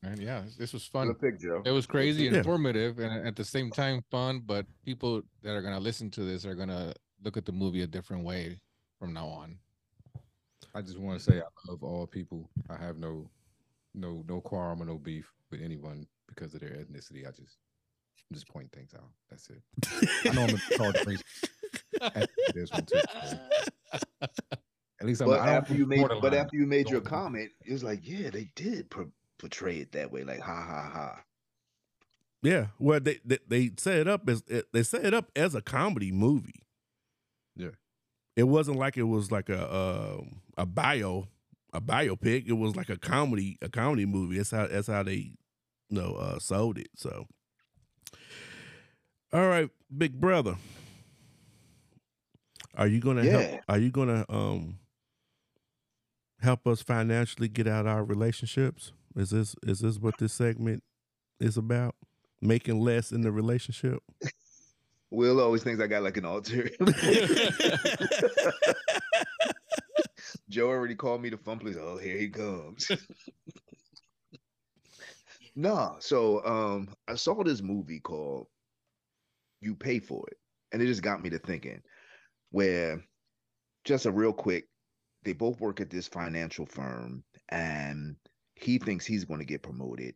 Good, 0.03 0.09
man. 0.09 0.21
Yeah. 0.21 0.43
This 0.59 0.73
was 0.73 0.85
fun. 0.85 1.15
Pick, 1.15 1.41
Joe. 1.41 1.63
It 1.65 1.71
was 1.71 1.87
crazy, 1.87 2.25
Yeah. 2.25 2.39
informative, 2.39 2.99
and 2.99 3.27
at 3.27 3.37
the 3.37 3.45
same 3.45 3.71
time 3.71 4.03
fun. 4.11 4.41
But 4.45 4.67
people 4.85 5.23
that 5.43 5.55
are 5.55 5.63
gonna 5.63 5.81
listen 5.81 6.11
to 6.13 6.25
this 6.25 6.45
are 6.45 6.55
gonna 6.55 6.93
look 7.23 7.37
at 7.37 7.45
the 7.47 7.53
movie 7.53 7.83
a 7.83 7.87
different 7.87 8.25
way 8.25 8.61
from 8.99 9.13
now 9.13 9.27
on. 9.27 9.59
I 10.75 10.83
just 10.83 10.99
want 10.99 11.19
to 11.19 11.25
say 11.25 11.39
I 11.39 11.71
love 11.71 11.83
all 11.83 12.07
people. 12.07 12.51
I 12.69 12.77
have 12.77 12.99
no, 12.99 13.31
no, 13.95 14.23
no 14.29 14.41
quarrel 14.41 14.81
or 14.81 14.85
no 14.85 14.99
beef 14.99 15.33
with 15.51 15.63
anyone 15.63 16.07
because 16.29 16.53
of 16.55 16.61
their 16.61 16.71
ethnicity. 16.71 17.27
I 17.27 17.31
just, 17.31 17.57
I'm 18.29 18.35
just 18.35 18.49
pointing 18.49 18.71
things 18.71 18.93
out. 18.95 19.09
That's 19.31 19.49
it. 19.49 19.63
I 20.29 20.35
know 20.35 20.43
I'm 20.43 20.49
gonna 20.49 20.61
be 20.69 20.77
called 20.77 20.95
racist 20.97 21.23
after 22.03 22.29
this 22.55 22.71
one 22.71 22.85
too. 22.85 23.01
At 25.01 25.07
least 25.07 25.21
I'm. 25.23 25.29
But 25.29 25.41
I 25.41 25.47
don't 25.47 25.55
after 25.55 25.75
you 25.75 25.87
made, 25.87 26.07
but 26.21 26.35
after 26.35 26.57
you 26.57 26.67
made 26.67 26.91
your 26.91 27.01
comment, 27.01 27.51
it 27.65 27.73
was 27.73 27.85
like, 27.85 28.01
yeah, 28.03 28.31
they 28.31 28.51
did 28.55 28.91
pro- 28.91 29.11
portray 29.39 29.79
it 29.79 29.93
that 29.93 30.11
way, 30.13 30.25
like 30.25 30.41
ha 30.41 30.55
ha 30.55 30.91
ha. 30.93 31.23
Yeah, 32.43 32.67
well, 32.79 33.01
they 33.01 33.19
they, 33.25 33.39
they 33.49 33.71
set 33.77 33.97
it 33.99 34.09
up 34.09 34.29
as 34.29 34.43
they 34.73 34.83
set 34.83 35.05
it 35.05 35.15
up 35.15 35.31
as 35.35 35.55
a 35.55 35.63
comedy 35.63 36.13
movie. 36.13 36.63
Yeah. 37.57 37.71
it 38.37 38.45
wasn't 38.45 38.79
like 38.79 38.97
it 38.97 39.05
was 39.05 39.33
like 39.33 39.49
a 39.49 39.61
uh, 39.71 40.21
a 40.59 40.67
bio 40.67 41.29
a 41.73 41.81
biopic. 41.81 42.47
It 42.47 42.53
was 42.53 42.77
like 42.77 42.89
a 42.91 42.97
comedy 42.99 43.59
a 43.63 43.69
comedy 43.69 44.07
movie. 44.07 44.37
That's 44.37 44.51
how 44.51 44.67
that's 44.67 44.87
how 44.89 45.03
they 45.03 45.33
you 45.89 46.01
know 46.01 46.15
uh, 46.17 46.39
sold 46.39 46.79
it. 46.79 46.89
So, 46.95 47.27
all 49.33 49.49
right, 49.49 49.71
big 49.97 50.21
brother, 50.21 50.57
are 52.75 52.87
you 52.87 53.01
gonna 53.01 53.25
Yeah. 53.25 53.31
help? 53.43 53.63
Are 53.69 53.79
you 53.79 53.91
gonna 53.91 54.25
um 54.29 54.79
help 56.41 56.67
us 56.67 56.83
financially 56.83 57.49
get 57.49 57.67
out 57.67 57.87
our 57.87 58.05
relationships? 58.05 58.93
Is 59.17 59.31
this 59.31 59.57
is 59.63 59.81
this 59.81 59.99
what 59.99 60.19
this 60.19 60.35
segment 60.35 60.83
is 61.41 61.57
about? 61.57 61.95
Making 62.43 62.81
less 62.81 63.13
in 63.13 63.23
the 63.23 63.33
relationship. 63.33 64.03
Will 65.11 65.41
always 65.41 65.63
thinks 65.63 65.81
I 65.81 65.87
got 65.87 66.03
like 66.03 66.19
an 66.19 66.27
alter. 66.27 66.69
Joe 70.51 70.69
already 70.69 70.95
called 70.95 71.23
me 71.23 71.31
the 71.31 71.39
fun 71.39 71.59
police. 71.59 71.77
Oh, 71.81 71.97
here 71.97 72.19
he 72.19 72.29
comes. 72.29 72.91
no, 75.57 75.97
so 76.01 76.45
um, 76.45 76.89
I 77.09 77.15
saw 77.15 77.43
this 77.43 77.63
movie 77.63 78.01
called 78.01 78.49
"You 79.63 79.75
Pay 79.75 80.01
for 80.01 80.27
It," 80.29 80.37
and 80.73 80.83
it 80.83 80.87
just 80.87 81.03
got 81.03 81.23
me 81.23 81.31
to 81.31 81.39
thinking. 81.39 81.81
Where, 82.51 83.03
just 83.85 84.07
a 84.07 84.11
real 84.11 84.33
quick, 84.33 84.65
they 85.25 85.33
both 85.33 85.61
work 85.61 85.81
at 85.81 85.89
this 85.89 86.09
financial 86.09 86.67
firm, 86.67 87.23
and 87.49 88.17
he 88.57 88.79
thinks 88.79 89.07
he's 89.07 89.25
going 89.25 89.41
to 89.41 89.47
get 89.47 89.63
promoted. 89.63 90.15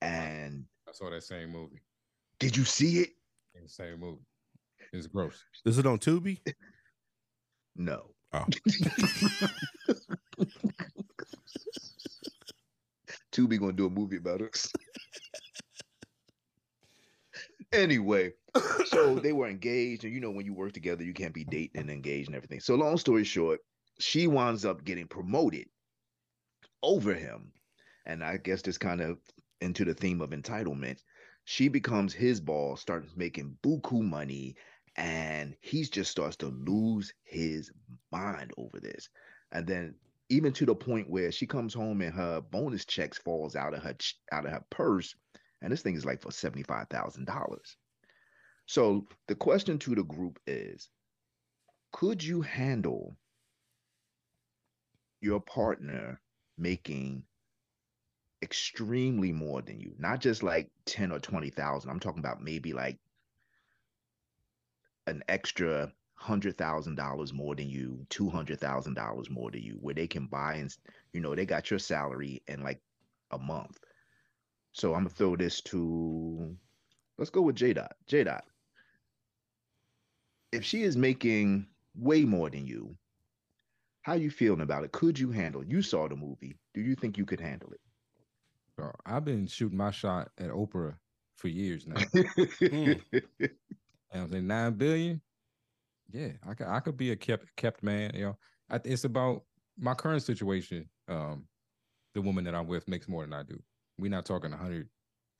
And 0.00 0.64
I 0.88 0.92
saw 0.92 1.10
that 1.10 1.22
same 1.22 1.50
movie. 1.50 1.80
did 2.38 2.56
you 2.56 2.64
see 2.64 2.98
it? 3.00 3.10
in 3.54 3.62
The 3.62 3.68
same 3.68 4.00
movie. 4.00 4.24
It's 4.92 5.06
gross. 5.06 5.42
Is 5.64 5.78
it 5.78 5.86
on 5.86 5.98
Tubi? 5.98 6.40
No. 7.76 8.10
Oh. 8.32 8.44
Tubi 13.32 13.58
gonna 13.60 13.72
do 13.72 13.86
a 13.86 13.90
movie 13.90 14.16
about 14.16 14.40
us. 14.40 14.72
anyway, 17.72 18.32
so 18.86 19.14
they 19.22 19.32
were 19.32 19.48
engaged, 19.48 20.04
and 20.04 20.14
you 20.14 20.20
know, 20.20 20.30
when 20.30 20.46
you 20.46 20.54
work 20.54 20.72
together, 20.72 21.04
you 21.04 21.12
can't 21.12 21.34
be 21.34 21.44
dating 21.44 21.80
and 21.80 21.90
engaged 21.90 22.28
and 22.28 22.36
everything. 22.36 22.60
So, 22.60 22.74
long 22.74 22.96
story 22.96 23.24
short, 23.24 23.60
she 23.98 24.26
winds 24.26 24.64
up 24.64 24.84
getting 24.84 25.06
promoted 25.06 25.66
over 26.82 27.12
him, 27.12 27.52
and 28.06 28.24
I 28.24 28.38
guess 28.38 28.62
this 28.62 28.78
kind 28.78 29.00
of 29.00 29.18
into 29.60 29.84
the 29.84 29.94
theme 29.94 30.20
of 30.20 30.30
entitlement. 30.30 31.00
She 31.44 31.68
becomes 31.68 32.12
his 32.12 32.40
ball, 32.40 32.76
starts 32.76 33.16
making 33.16 33.58
buku 33.62 34.02
money, 34.02 34.56
and 34.96 35.54
he 35.60 35.84
just 35.84 36.10
starts 36.10 36.36
to 36.36 36.46
lose 36.46 37.12
his 37.22 37.70
mind 38.10 38.52
over 38.56 38.80
this. 38.80 39.08
And 39.52 39.66
then 39.66 39.94
even 40.28 40.52
to 40.54 40.66
the 40.66 40.74
point 40.74 41.08
where 41.08 41.30
she 41.30 41.46
comes 41.46 41.72
home 41.74 42.00
and 42.00 42.14
her 42.14 42.40
bonus 42.40 42.84
checks 42.84 43.18
falls 43.18 43.54
out 43.54 43.74
of 43.74 43.82
her 43.82 43.94
ch- 43.94 44.18
out 44.32 44.46
of 44.46 44.52
her 44.52 44.64
purse, 44.70 45.14
and 45.62 45.72
this 45.72 45.82
thing 45.82 45.94
is 45.94 46.04
like 46.04 46.20
for 46.22 46.32
seventy 46.32 46.62
five 46.62 46.88
thousand 46.88 47.26
dollars. 47.26 47.76
So 48.66 49.06
the 49.28 49.36
question 49.36 49.78
to 49.80 49.94
the 49.94 50.02
group 50.02 50.40
is: 50.46 50.90
Could 51.92 52.22
you 52.24 52.42
handle 52.42 53.16
your 55.20 55.40
partner 55.40 56.20
making 56.58 57.24
extremely 58.46 59.32
more 59.32 59.60
than 59.60 59.80
you? 59.80 59.92
Not 59.98 60.20
just 60.20 60.44
like 60.44 60.70
ten 60.84 61.10
or 61.10 61.18
twenty 61.18 61.50
thousand. 61.50 61.90
I'm 61.90 61.98
talking 61.98 62.20
about 62.20 62.40
maybe 62.40 62.72
like 62.72 62.96
an 65.08 65.24
extra 65.28 65.92
hundred 66.14 66.56
thousand 66.56 66.94
dollars 66.94 67.32
more 67.32 67.56
than 67.56 67.68
you, 67.68 68.06
two 68.08 68.30
hundred 68.30 68.60
thousand 68.60 68.94
dollars 68.94 69.28
more 69.28 69.50
than 69.50 69.62
you, 69.62 69.78
where 69.80 69.94
they 69.94 70.06
can 70.06 70.26
buy 70.26 70.54
and 70.54 70.72
you 71.12 71.20
know 71.20 71.34
they 71.34 71.44
got 71.44 71.70
your 71.70 71.80
salary 71.80 72.40
in 72.46 72.62
like 72.62 72.80
a 73.32 73.38
month. 73.38 73.78
So 74.70 74.94
I'm 74.94 75.00
gonna 75.00 75.10
throw 75.10 75.34
this 75.34 75.60
to 75.62 76.56
let's 77.18 77.30
go 77.30 77.42
with 77.42 77.56
J 77.56 77.72
Dot. 77.72 77.96
J 78.06 78.22
Dot. 78.22 78.44
If 80.52 80.64
she 80.64 80.84
is 80.84 80.96
making 80.96 81.66
way 81.96 82.24
more 82.24 82.48
than 82.48 82.64
you, 82.64 82.96
how 84.02 84.14
you 84.14 84.30
feeling 84.30 84.60
about 84.60 84.84
it? 84.84 84.92
Could 84.92 85.18
you 85.18 85.32
handle? 85.32 85.62
it? 85.62 85.68
You 85.68 85.82
saw 85.82 86.06
the 86.06 86.14
movie. 86.14 86.56
Do 86.74 86.80
you 86.80 86.94
think 86.94 87.18
you 87.18 87.26
could 87.26 87.40
handle 87.40 87.72
Bro, 88.76 88.92
I've 89.06 89.24
been 89.24 89.46
shooting 89.46 89.78
my 89.78 89.90
shot 89.90 90.30
at 90.38 90.50
Oprah 90.50 90.96
for 91.36 91.48
years 91.48 91.86
now. 91.86 92.02
And 94.12 94.22
I'm 94.22 94.30
saying 94.30 94.46
nine 94.46 94.74
billion. 94.74 95.20
Yeah, 96.12 96.28
I 96.48 96.54
could 96.54 96.66
I 96.68 96.80
could 96.80 96.96
be 96.96 97.10
a 97.10 97.16
kept 97.16 97.54
kept 97.56 97.82
man. 97.82 98.12
You 98.14 98.24
know, 98.26 98.38
I, 98.70 98.80
it's 98.84 99.04
about 99.04 99.42
my 99.76 99.94
current 99.94 100.22
situation. 100.22 100.88
Um, 101.08 101.46
the 102.14 102.22
woman 102.22 102.44
that 102.44 102.54
I'm 102.54 102.66
with 102.66 102.88
makes 102.88 103.08
more 103.08 103.22
than 103.24 103.32
I 103.32 103.42
do. 103.42 103.60
We're 103.98 104.10
not 104.10 104.24
talking 104.24 104.52
a 104.52 104.56
hundred 104.56 104.88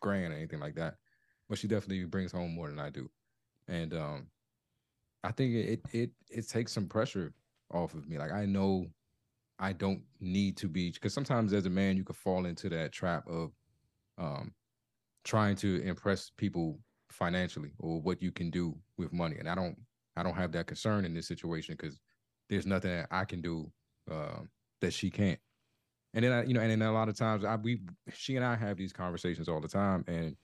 grand 0.03 0.33
or 0.33 0.37
anything 0.37 0.61
like 0.61 0.75
that, 0.75 0.97
but 1.49 1.59
she 1.59 1.69
definitely 1.69 2.05
brings 2.05 2.33
home 2.33 2.55
more 2.55 2.69
than 2.69 2.79
I 2.79 2.91
do. 2.91 3.09
And 3.69 3.95
um, 3.95 4.27
I 5.25 5.33
think 5.33 5.55
it 5.55 5.81
it 5.93 6.11
it 6.29 6.49
takes 6.49 6.73
some 6.73 6.87
pressure 6.87 7.33
off 7.73 7.95
of 7.95 8.09
me. 8.09 8.19
Like 8.19 8.33
I 8.33 8.47
know 8.47 8.87
I 9.59 9.73
don't 9.73 10.03
need 10.21 10.57
to 10.59 10.69
be 10.69 10.91
because 10.91 11.15
sometimes 11.15 11.53
as 11.53 11.67
a 11.67 11.71
man 11.71 11.97
you 11.97 12.05
could 12.05 12.17
fall 12.17 12.47
into 12.47 12.69
that 12.71 12.93
trap 12.93 13.27
of 13.29 13.53
um 14.19 14.53
trying 15.25 15.57
to 15.57 15.83
impress 15.83 16.31
people 16.37 16.79
financially 17.11 17.73
or 17.79 18.01
what 18.01 18.23
you 18.23 18.31
can 18.31 18.51
do 18.51 18.77
with 18.99 19.13
money. 19.13 19.37
And 19.39 19.49
I 19.49 19.55
don't 19.55 19.77
I 20.17 20.23
don't 20.23 20.37
have 20.37 20.53
that 20.53 20.67
concern 20.67 21.05
in 21.05 21.15
this 21.15 21.27
situation 21.29 21.77
because 21.79 22.01
there's 22.49 22.67
nothing 22.67 22.91
that 22.91 23.09
I 23.11 23.25
can 23.25 23.41
do 23.41 23.71
um 24.11 24.49
that 24.81 24.93
she 24.93 25.11
can't. 25.11 25.41
And 26.15 26.25
then 26.25 26.33
I, 26.33 26.45
you 26.45 26.55
know, 26.55 26.61
and 26.61 26.71
then 26.71 26.83
a 26.83 26.93
lot 26.93 27.09
of 27.09 27.17
times 27.17 27.45
I 27.45 27.57
we 27.57 27.81
she 28.13 28.37
and 28.37 28.45
I 28.45 28.57
have 28.57 28.77
these 28.77 28.93
conversations 28.93 29.49
all 29.49 29.61
the 29.61 29.69
time. 29.69 30.05
And 30.07 30.37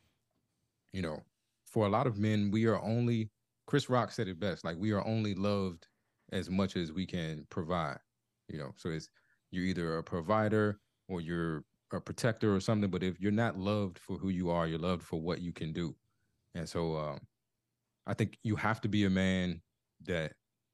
you 0.93 1.03
know, 1.03 1.23
for 1.67 1.87
a 1.87 1.89
lot 1.89 2.07
of 2.07 2.19
men, 2.19 2.51
we 2.51 2.67
are 2.67 2.81
only 2.83 3.31
Chris 3.67 3.89
Rock 3.89 4.11
said 4.11 4.29
it 4.29 4.41
best, 4.41 4.65
like 4.65 4.77
we 4.79 4.93
are 4.93 5.07
only 5.07 5.35
loved 5.35 5.87
as 6.33 6.51
much 6.51 6.77
as 6.77 6.93
we 6.93 7.07
can 7.07 7.47
provide. 7.51 7.99
You 8.49 8.59
know, 8.59 8.73
so 8.77 8.91
it's 8.91 9.09
you're 9.51 9.65
either 9.65 9.99
a 9.99 10.03
provider 10.03 10.79
or 11.09 11.21
you're 11.21 11.65
a 11.93 12.01
protector 12.01 12.55
or 12.55 12.61
something. 12.61 12.91
But 12.91 13.03
if 13.03 13.21
you're 13.21 13.33
not 13.33 13.59
loved 13.59 13.99
for 13.99 14.17
who 14.17 14.29
you 14.31 14.51
are, 14.51 14.67
you're 14.67 14.79
loved 14.79 15.03
for 15.03 15.21
what 15.21 15.41
you 15.41 15.53
can 15.53 15.73
do. 15.73 15.95
And 16.55 16.69
so 16.69 16.97
um, 16.97 17.21
I 18.07 18.15
think 18.15 18.39
you 18.43 18.57
have 18.57 18.81
to 18.83 18.89
be 18.89 19.05
a 19.05 19.11
man 19.11 19.63
that 20.07 20.33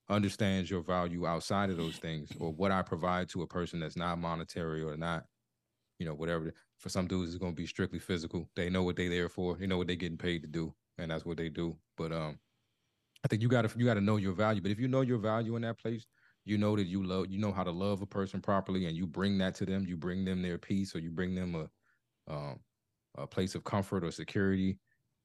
understands 0.08 0.70
your 0.70 0.80
value 0.80 1.26
outside 1.26 1.70
of 1.70 1.76
those 1.76 1.96
things 1.96 2.30
or 2.40 2.52
what 2.52 2.72
I 2.72 2.82
provide 2.82 3.28
to 3.30 3.42
a 3.42 3.46
person 3.46 3.80
that's 3.80 3.96
not 3.96 4.18
monetary 4.18 4.82
or 4.82 4.96
not, 4.96 5.26
you 5.98 6.06
know, 6.06 6.14
whatever. 6.14 6.54
For 6.78 6.88
some 6.88 7.06
dudes, 7.06 7.30
it's 7.30 7.40
going 7.40 7.52
to 7.52 7.60
be 7.60 7.66
strictly 7.66 7.98
physical. 7.98 8.48
They 8.56 8.70
know 8.70 8.84
what 8.84 8.96
they're 8.96 9.10
there 9.10 9.28
for. 9.28 9.56
They 9.56 9.66
know 9.66 9.76
what 9.78 9.88
they're 9.88 9.96
getting 9.96 10.16
paid 10.16 10.42
to 10.42 10.48
do, 10.48 10.72
and 10.96 11.10
that's 11.10 11.24
what 11.24 11.36
they 11.36 11.48
do. 11.48 11.76
But 11.96 12.12
um, 12.12 12.38
I 13.24 13.28
think 13.28 13.42
you 13.42 13.48
got 13.48 13.68
to 13.68 13.78
you 13.78 13.84
got 13.84 13.94
to 13.94 14.00
know 14.00 14.16
your 14.16 14.32
value. 14.32 14.60
But 14.60 14.70
if 14.70 14.78
you 14.78 14.86
know 14.86 15.00
your 15.00 15.18
value 15.18 15.56
in 15.56 15.62
that 15.62 15.78
place, 15.78 16.06
you 16.48 16.58
know 16.58 16.76
that 16.76 16.86
you 16.86 17.04
love, 17.04 17.26
you 17.30 17.38
know 17.38 17.52
how 17.52 17.64
to 17.64 17.70
love 17.70 18.02
a 18.02 18.06
person 18.06 18.40
properly, 18.40 18.86
and 18.86 18.96
you 18.96 19.06
bring 19.06 19.38
that 19.38 19.54
to 19.56 19.66
them. 19.66 19.86
You 19.86 19.96
bring 19.96 20.24
them 20.24 20.42
their 20.42 20.58
peace, 20.58 20.94
or 20.94 21.00
you 21.00 21.10
bring 21.10 21.34
them 21.34 21.54
a 21.54 21.68
um, 22.32 22.60
a 23.16 23.26
place 23.26 23.54
of 23.54 23.64
comfort 23.64 24.04
or 24.04 24.10
security. 24.10 24.78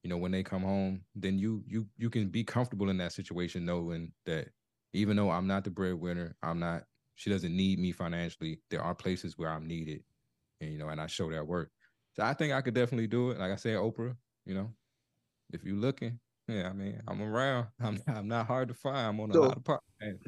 You 0.03 0.09
know, 0.09 0.17
when 0.17 0.31
they 0.31 0.43
come 0.43 0.63
home, 0.63 1.05
then 1.15 1.39
you 1.39 1.63
you 1.67 1.87
you 1.97 2.09
can 2.09 2.29
be 2.29 2.43
comfortable 2.43 2.89
in 2.89 2.97
that 2.97 3.13
situation, 3.13 3.65
knowing 3.65 4.11
that 4.25 4.49
even 4.93 5.15
though 5.17 5.31
I'm 5.31 5.47
not 5.47 5.63
the 5.63 5.69
breadwinner, 5.71 6.35
I'm 6.43 6.59
not. 6.59 6.83
She 7.15 7.29
doesn't 7.29 7.55
need 7.55 7.79
me 7.79 7.91
financially. 7.91 8.59
There 8.69 8.81
are 8.83 8.95
places 8.95 9.37
where 9.37 9.49
I'm 9.49 9.67
needed, 9.67 10.03
and 10.61 10.71
you 10.71 10.77
know, 10.77 10.89
and 10.89 10.99
I 10.99 11.07
show 11.07 11.31
that 11.31 11.47
work. 11.47 11.71
So 12.13 12.23
I 12.23 12.33
think 12.33 12.53
I 12.53 12.61
could 12.61 12.73
definitely 12.73 13.07
do 13.07 13.31
it. 13.31 13.39
Like 13.39 13.51
I 13.51 13.55
said, 13.55 13.77
Oprah. 13.77 14.15
You 14.45 14.55
know, 14.55 14.73
if 15.51 15.63
you're 15.63 15.75
looking, 15.77 16.19
yeah, 16.47 16.69
I 16.69 16.73
mean, 16.73 17.01
I'm 17.07 17.21
around. 17.21 17.67
I'm 17.79 18.01
I'm 18.07 18.27
not 18.27 18.47
hard 18.47 18.67
to 18.69 18.73
find. 18.73 18.97
I'm 19.07 19.19
on 19.21 19.29
a 19.31 19.33
So- 19.33 19.41
lot 19.41 19.57
of 19.57 19.63
podcasts. 19.63 20.19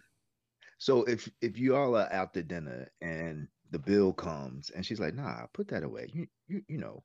So 0.77 1.03
if 1.03 1.29
if 1.41 1.57
you 1.57 1.75
all 1.75 1.95
are 1.95 2.11
out 2.11 2.33
to 2.33 2.43
dinner 2.43 2.87
and 3.01 3.47
the 3.71 3.79
bill 3.79 4.13
comes 4.13 4.69
and 4.69 4.85
she's 4.85 4.99
like, 4.99 5.13
"Nah, 5.15 5.47
put 5.53 5.67
that 5.69 5.83
away. 5.83 6.09
You 6.13 6.27
you 6.47 6.63
you 6.67 6.77
know, 6.77 7.03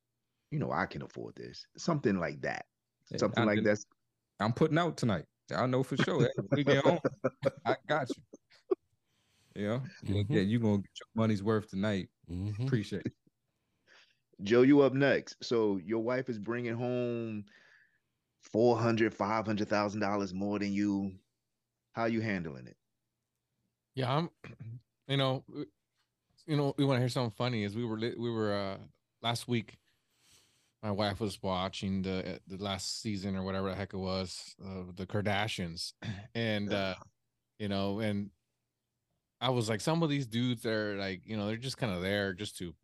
you 0.50 0.58
know 0.58 0.72
I 0.72 0.86
can 0.86 1.02
afford 1.02 1.36
this." 1.36 1.66
Something 1.76 2.18
like 2.18 2.40
that. 2.42 2.66
Yeah, 3.10 3.18
Something 3.18 3.44
I 3.44 3.46
like 3.46 3.64
that. 3.64 3.84
I'm 4.40 4.52
putting 4.52 4.78
out 4.78 4.96
tonight. 4.96 5.26
I 5.54 5.66
know 5.66 5.82
for 5.82 5.96
sure. 5.96 6.30
We 6.52 6.64
get 6.64 6.84
home. 6.84 7.00
I 7.66 7.76
got 7.88 8.08
you. 8.16 8.22
You 9.54 9.66
know, 9.68 9.82
Mhm. 10.04 10.26
yeah, 10.30 10.42
you're 10.42 10.60
gonna 10.60 10.78
get 10.78 10.98
your 11.00 11.08
money's 11.14 11.42
worth 11.42 11.70
tonight. 11.70 12.08
Mhm. 12.30 12.66
Appreciate 12.66 13.06
it. 13.06 13.12
Joe, 14.42 14.62
you 14.62 14.80
up 14.80 14.94
next. 14.94 15.36
So 15.44 15.76
your 15.78 16.02
wife 16.02 16.28
is 16.28 16.38
bringing 16.38 16.74
home 16.74 17.44
four 18.42 18.78
hundred, 18.78 19.12
five 19.12 19.44
hundred 19.44 19.68
thousand 19.68 20.00
dollars 20.00 20.32
more 20.32 20.58
than 20.58 20.72
you. 20.72 21.18
How 21.92 22.04
you 22.06 22.20
handling 22.20 22.68
it? 22.68 22.76
Yeah, 23.94 24.14
I'm. 24.14 24.30
You 25.08 25.16
know, 25.16 25.44
you 26.46 26.56
know, 26.56 26.74
we 26.76 26.84
want 26.84 26.96
to 26.96 27.00
hear 27.00 27.08
something 27.08 27.34
funny. 27.36 27.64
Is 27.64 27.76
we 27.76 27.84
were 27.84 27.96
we 27.96 28.30
were 28.30 28.54
uh 28.54 28.76
last 29.22 29.48
week, 29.48 29.78
my 30.82 30.90
wife 30.90 31.20
was 31.20 31.42
watching 31.42 32.02
the 32.02 32.40
the 32.46 32.62
last 32.62 33.02
season 33.02 33.36
or 33.36 33.42
whatever 33.42 33.68
the 33.68 33.74
heck 33.74 33.94
it 33.94 33.98
was 33.98 34.54
of 34.64 34.96
the 34.96 35.06
Kardashians, 35.06 35.92
and 36.34 36.72
uh, 36.72 36.94
you 37.58 37.68
know, 37.68 38.00
and 38.00 38.30
I 39.40 39.50
was 39.50 39.68
like, 39.68 39.80
some 39.80 40.02
of 40.02 40.10
these 40.10 40.26
dudes 40.26 40.66
are 40.66 40.96
like, 40.96 41.22
you 41.24 41.36
know, 41.36 41.46
they're 41.46 41.56
just 41.56 41.78
kind 41.78 41.94
of 41.94 42.02
there 42.02 42.34
just 42.34 42.58
to, 42.58 42.74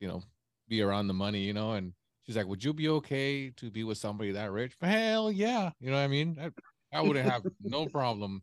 you 0.00 0.08
know, 0.08 0.22
be 0.68 0.82
around 0.82 1.06
the 1.06 1.14
money, 1.14 1.40
you 1.40 1.52
know, 1.52 1.72
and 1.72 1.92
she's 2.24 2.36
like, 2.36 2.46
would 2.46 2.64
you 2.64 2.72
be 2.72 2.88
okay 2.88 3.50
to 3.50 3.70
be 3.70 3.84
with 3.84 3.98
somebody 3.98 4.32
that 4.32 4.50
rich? 4.50 4.76
Hell 4.80 5.30
yeah, 5.30 5.70
you 5.80 5.90
know 5.90 5.96
what 5.96 6.02
I 6.02 6.08
mean? 6.08 6.36
I, 6.40 6.98
I 6.98 7.02
would 7.02 7.16
have 7.16 7.42
no 7.62 7.86
problem 7.92 8.42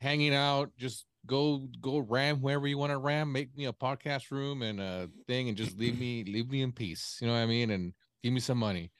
hanging 0.00 0.34
out, 0.34 0.70
just 0.76 1.06
go 1.26 1.68
go 1.80 1.98
ram 1.98 2.40
wherever 2.40 2.66
you 2.66 2.78
want 2.78 2.90
to 2.90 2.98
ram, 2.98 3.32
make 3.32 3.56
me 3.56 3.66
a 3.66 3.72
podcast 3.72 4.30
room 4.30 4.62
and 4.62 4.80
a 4.80 5.08
thing, 5.26 5.48
and 5.48 5.56
just 5.56 5.78
leave 5.78 5.98
me 5.98 6.24
leave 6.28 6.50
me 6.50 6.62
in 6.62 6.72
peace. 6.72 7.18
You 7.20 7.26
know 7.26 7.34
what 7.34 7.40
I 7.40 7.46
mean? 7.46 7.70
And 7.70 7.92
give 8.22 8.32
me 8.32 8.40
some 8.40 8.58
money. 8.58 8.92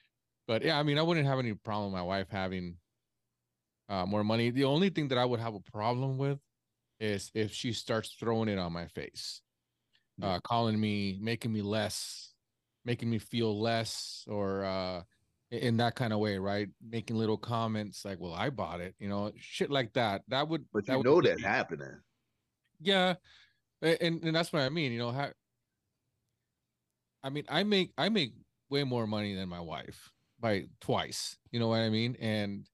But 0.47 0.63
yeah, 0.63 0.79
I 0.79 0.83
mean, 0.83 0.99
I 0.99 1.03
wouldn't 1.03 1.27
have 1.27 1.39
any 1.39 1.55
problem 1.55 1.93
with 1.93 1.99
my 1.99 2.05
wife 2.05 2.29
having 2.31 2.77
uh, 3.89 4.07
more 4.07 4.25
money. 4.25 4.51
The 4.51 4.65
only 4.65 4.91
thing 4.91 5.09
that 5.09 5.19
I 5.19 5.25
would 5.25 5.41
have 5.41 5.55
a 5.55 5.61
problem 5.61 6.19
with 6.19 6.39
is 6.99 7.31
if 7.35 7.53
she 7.53 7.73
starts 7.73 8.17
throwing 8.19 8.49
it 8.49 8.59
on 8.59 8.73
my 8.73 8.87
face, 8.87 9.41
uh, 10.23 10.39
calling 10.41 10.79
me, 10.79 11.19
making 11.21 11.53
me 11.53 11.63
less, 11.63 12.35
making 12.85 13.11
me 13.11 13.19
feel 13.19 13.59
less, 13.59 14.25
or 14.29 14.65
uh, 14.65 15.03
in 15.51 15.77
that 15.79 15.95
kind 15.97 16.13
of 16.13 16.21
way, 16.21 16.39
right? 16.39 16.69
Making 16.81 17.17
little 17.17 17.37
comments 17.37 18.05
like, 18.05 18.21
"Well, 18.21 18.35
I 18.35 18.51
bought 18.51 18.81
it," 18.81 18.95
you 18.99 19.09
know, 19.09 19.33
shit 19.37 19.71
like 19.71 19.93
that. 19.95 20.23
That 20.29 20.49
would, 20.49 20.65
But 20.73 20.87
that 20.87 20.93
you 20.93 20.99
would 20.99 21.07
know 21.07 21.21
me- 21.37 21.43
happening. 21.43 22.01
yeah, 22.81 23.15
and 23.83 24.23
and 24.23 24.35
that's 24.37 24.53
what 24.53 24.63
I 24.63 24.69
mean. 24.69 24.93
You 24.93 24.99
know, 24.99 25.11
how, 25.11 25.31
I 27.23 27.31
mean, 27.31 27.45
I 27.49 27.65
make 27.65 27.93
I 27.99 28.09
make 28.09 28.33
way 28.69 28.85
more 28.85 29.07
money 29.07 29.35
than 29.35 29.49
my 29.49 29.61
wife 29.61 30.11
by 30.39 30.67
twice. 30.81 31.37
You 31.51 31.61
know 31.61 31.69
what 31.69 31.81
I 31.81 31.91
mean? 31.91 32.17
And 32.21 32.67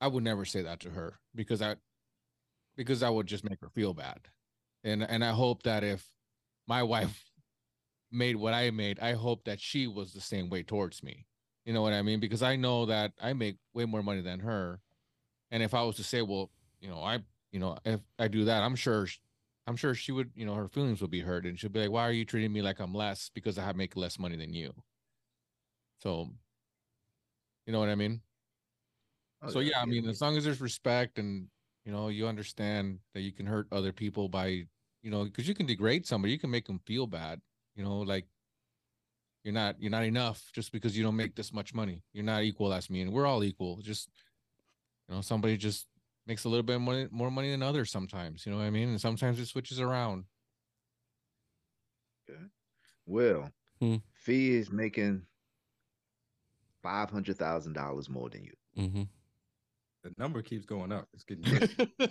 I 0.00 0.08
would 0.08 0.24
never 0.24 0.44
say 0.44 0.62
that 0.62 0.80
to 0.80 0.90
her 0.90 1.18
because 1.34 1.62
I 1.62 1.76
because 2.76 3.02
I 3.02 3.10
would 3.10 3.26
just 3.26 3.44
make 3.48 3.60
her 3.60 3.68
feel 3.70 3.94
bad. 3.94 4.28
And 4.84 5.02
and 5.02 5.24
I 5.24 5.30
hope 5.30 5.62
that 5.62 5.84
if 5.84 6.06
my 6.66 6.82
wife 6.94 7.24
made 8.10 8.36
what 8.36 8.52
I 8.52 8.70
made, 8.70 8.98
I 9.00 9.12
hope 9.12 9.44
that 9.44 9.60
she 9.60 9.86
was 9.86 10.12
the 10.12 10.20
same 10.20 10.50
way 10.50 10.62
towards 10.62 11.02
me. 11.02 11.26
You 11.64 11.72
know 11.72 11.82
what 11.82 11.92
I 11.92 12.02
mean? 12.02 12.20
Because 12.20 12.42
I 12.42 12.56
know 12.56 12.86
that 12.86 13.12
I 13.20 13.32
make 13.34 13.58
way 13.72 13.84
more 13.84 14.02
money 14.02 14.20
than 14.20 14.40
her. 14.40 14.80
And 15.50 15.62
if 15.62 15.74
I 15.74 15.82
was 15.82 15.96
to 15.96 16.04
say, 16.04 16.22
well, 16.22 16.52
you 16.80 16.88
know, 16.88 17.02
I 17.02 17.24
you 17.52 17.60
know, 17.60 17.78
if 17.84 18.02
I 18.18 18.28
do 18.28 18.44
that, 18.46 18.62
I'm 18.62 18.76
sure, 18.76 19.08
I'm 19.66 19.76
sure 19.76 19.94
she 19.94 20.12
would, 20.12 20.32
you 20.36 20.46
know, 20.46 20.54
her 20.54 20.68
feelings 20.68 21.02
would 21.02 21.10
be 21.10 21.20
hurt, 21.20 21.46
and 21.46 21.58
she'll 21.58 21.70
be 21.70 21.80
like, 21.80 21.90
"Why 21.90 22.02
are 22.04 22.12
you 22.12 22.24
treating 22.26 22.52
me 22.52 22.62
like 22.62 22.80
I'm 22.80 22.94
less 22.94 23.30
because 23.30 23.58
I 23.58 23.64
have 23.64 23.76
make 23.76 23.96
less 23.96 24.18
money 24.18 24.36
than 24.36 24.54
you?" 24.54 24.74
So, 25.98 26.32
you 27.66 27.72
know 27.72 27.80
what 27.80 27.88
I 27.88 27.94
mean? 27.94 28.22
Oh, 29.40 29.50
so 29.50 29.60
yeah, 29.60 29.80
I 29.80 29.86
mean, 29.86 30.08
as 30.08 30.20
long 30.20 30.36
as 30.36 30.44
there's 30.44 30.60
respect 30.60 31.18
and 31.18 31.50
you 31.84 31.92
know 31.92 32.08
you 32.08 32.26
understand 32.28 33.00
that 33.14 33.22
you 33.22 33.32
can 33.32 33.46
hurt 33.46 33.66
other 33.72 33.92
people 33.92 34.28
by, 34.28 34.46
you 35.02 35.10
know, 35.10 35.24
because 35.24 35.48
you 35.48 35.54
can 35.54 35.66
degrade 35.66 36.06
somebody, 36.06 36.32
you 36.32 36.38
can 36.38 36.50
make 36.50 36.66
them 36.66 36.78
feel 36.80 37.06
bad. 37.06 37.40
You 37.74 37.84
know, 37.84 37.98
like 38.00 38.26
you're 39.44 39.54
not 39.54 39.76
you're 39.80 39.90
not 39.90 40.04
enough 40.04 40.42
just 40.52 40.72
because 40.72 40.96
you 40.96 41.02
don't 41.02 41.16
make 41.16 41.34
this 41.34 41.52
much 41.52 41.74
money. 41.74 42.02
You're 42.12 42.24
not 42.24 42.42
equal 42.42 42.72
as 42.72 42.88
me, 42.90 43.02
and 43.02 43.12
we're 43.12 43.26
all 43.26 43.44
equal. 43.44 43.78
Just 43.82 44.08
you 45.08 45.14
know, 45.14 45.20
somebody 45.20 45.56
just 45.56 45.86
makes 46.26 46.44
a 46.44 46.48
little 46.48 46.62
bit 46.62 46.80
money, 46.80 47.08
more 47.10 47.30
money 47.30 47.50
than 47.50 47.62
others 47.62 47.90
sometimes. 47.90 48.46
You 48.46 48.52
know 48.52 48.58
what 48.58 48.64
I 48.64 48.70
mean? 48.70 48.88
And 48.88 49.00
sometimes 49.00 49.40
it 49.40 49.46
switches 49.46 49.80
around. 49.80 50.24
Well, 53.04 53.50
Hmm. 53.82 53.96
Fee 54.14 54.54
is 54.54 54.70
making 54.70 55.22
five 56.84 57.10
hundred 57.10 57.36
thousand 57.36 57.72
dollars 57.72 58.08
more 58.08 58.30
than 58.30 58.44
you. 58.44 58.52
Mm-hmm. 58.78 59.02
The 60.04 60.14
number 60.18 60.40
keeps 60.40 60.64
going 60.64 60.92
up. 60.92 61.08
It's 61.12 61.24
getting. 61.24 61.68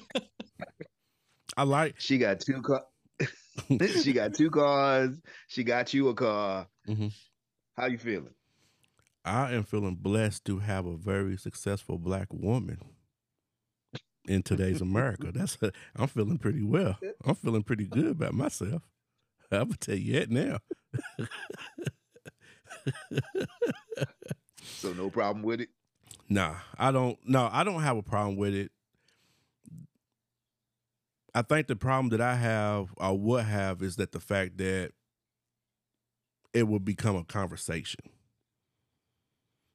I 1.57 1.63
like. 1.63 1.95
She 1.97 2.17
got 2.17 2.41
two 2.41 2.61
car. 2.61 2.83
she 4.01 4.13
got 4.13 4.33
two 4.33 4.49
cars. 4.49 5.19
She 5.47 5.63
got 5.63 5.93
you 5.93 6.09
a 6.09 6.13
car. 6.13 6.67
Mhm. 6.87 7.13
How 7.75 7.87
you 7.87 7.97
feeling? 7.97 8.33
I 9.23 9.53
am 9.53 9.63
feeling 9.63 9.95
blessed 9.95 10.45
to 10.45 10.59
have 10.59 10.85
a 10.85 10.97
very 10.97 11.37
successful 11.37 11.97
black 11.97 12.27
woman 12.31 12.79
in 14.27 14.43
today's 14.43 14.81
America. 14.81 15.31
That's 15.33 15.57
i 15.61 15.71
I'm 15.95 16.07
feeling 16.07 16.37
pretty 16.37 16.63
well. 16.63 16.97
I'm 17.25 17.35
feeling 17.35 17.63
pretty 17.63 17.85
good 17.85 18.07
about 18.07 18.33
myself. 18.33 18.81
I'm 19.51 19.65
gonna 19.65 19.77
tell 19.77 19.95
you 19.95 20.13
that 20.13 20.29
now. 20.31 20.59
So 24.63 24.93
no 24.93 25.09
problem 25.09 25.43
with 25.43 25.61
it. 25.61 25.69
Nah, 26.29 26.55
I 26.77 26.91
don't. 26.91 27.17
No, 27.27 27.49
I 27.51 27.63
don't 27.63 27.81
have 27.83 27.97
a 27.97 28.01
problem 28.01 28.37
with 28.37 28.55
it. 28.55 28.71
I 31.33 31.41
think 31.41 31.67
the 31.67 31.75
problem 31.75 32.09
that 32.09 32.21
I 32.21 32.35
have 32.35 32.93
or 32.97 33.17
would 33.17 33.45
have 33.45 33.81
is 33.81 33.95
that 33.95 34.11
the 34.11 34.19
fact 34.19 34.57
that 34.57 34.91
it 36.53 36.67
will 36.67 36.79
become 36.79 37.15
a 37.15 37.23
conversation. 37.23 38.01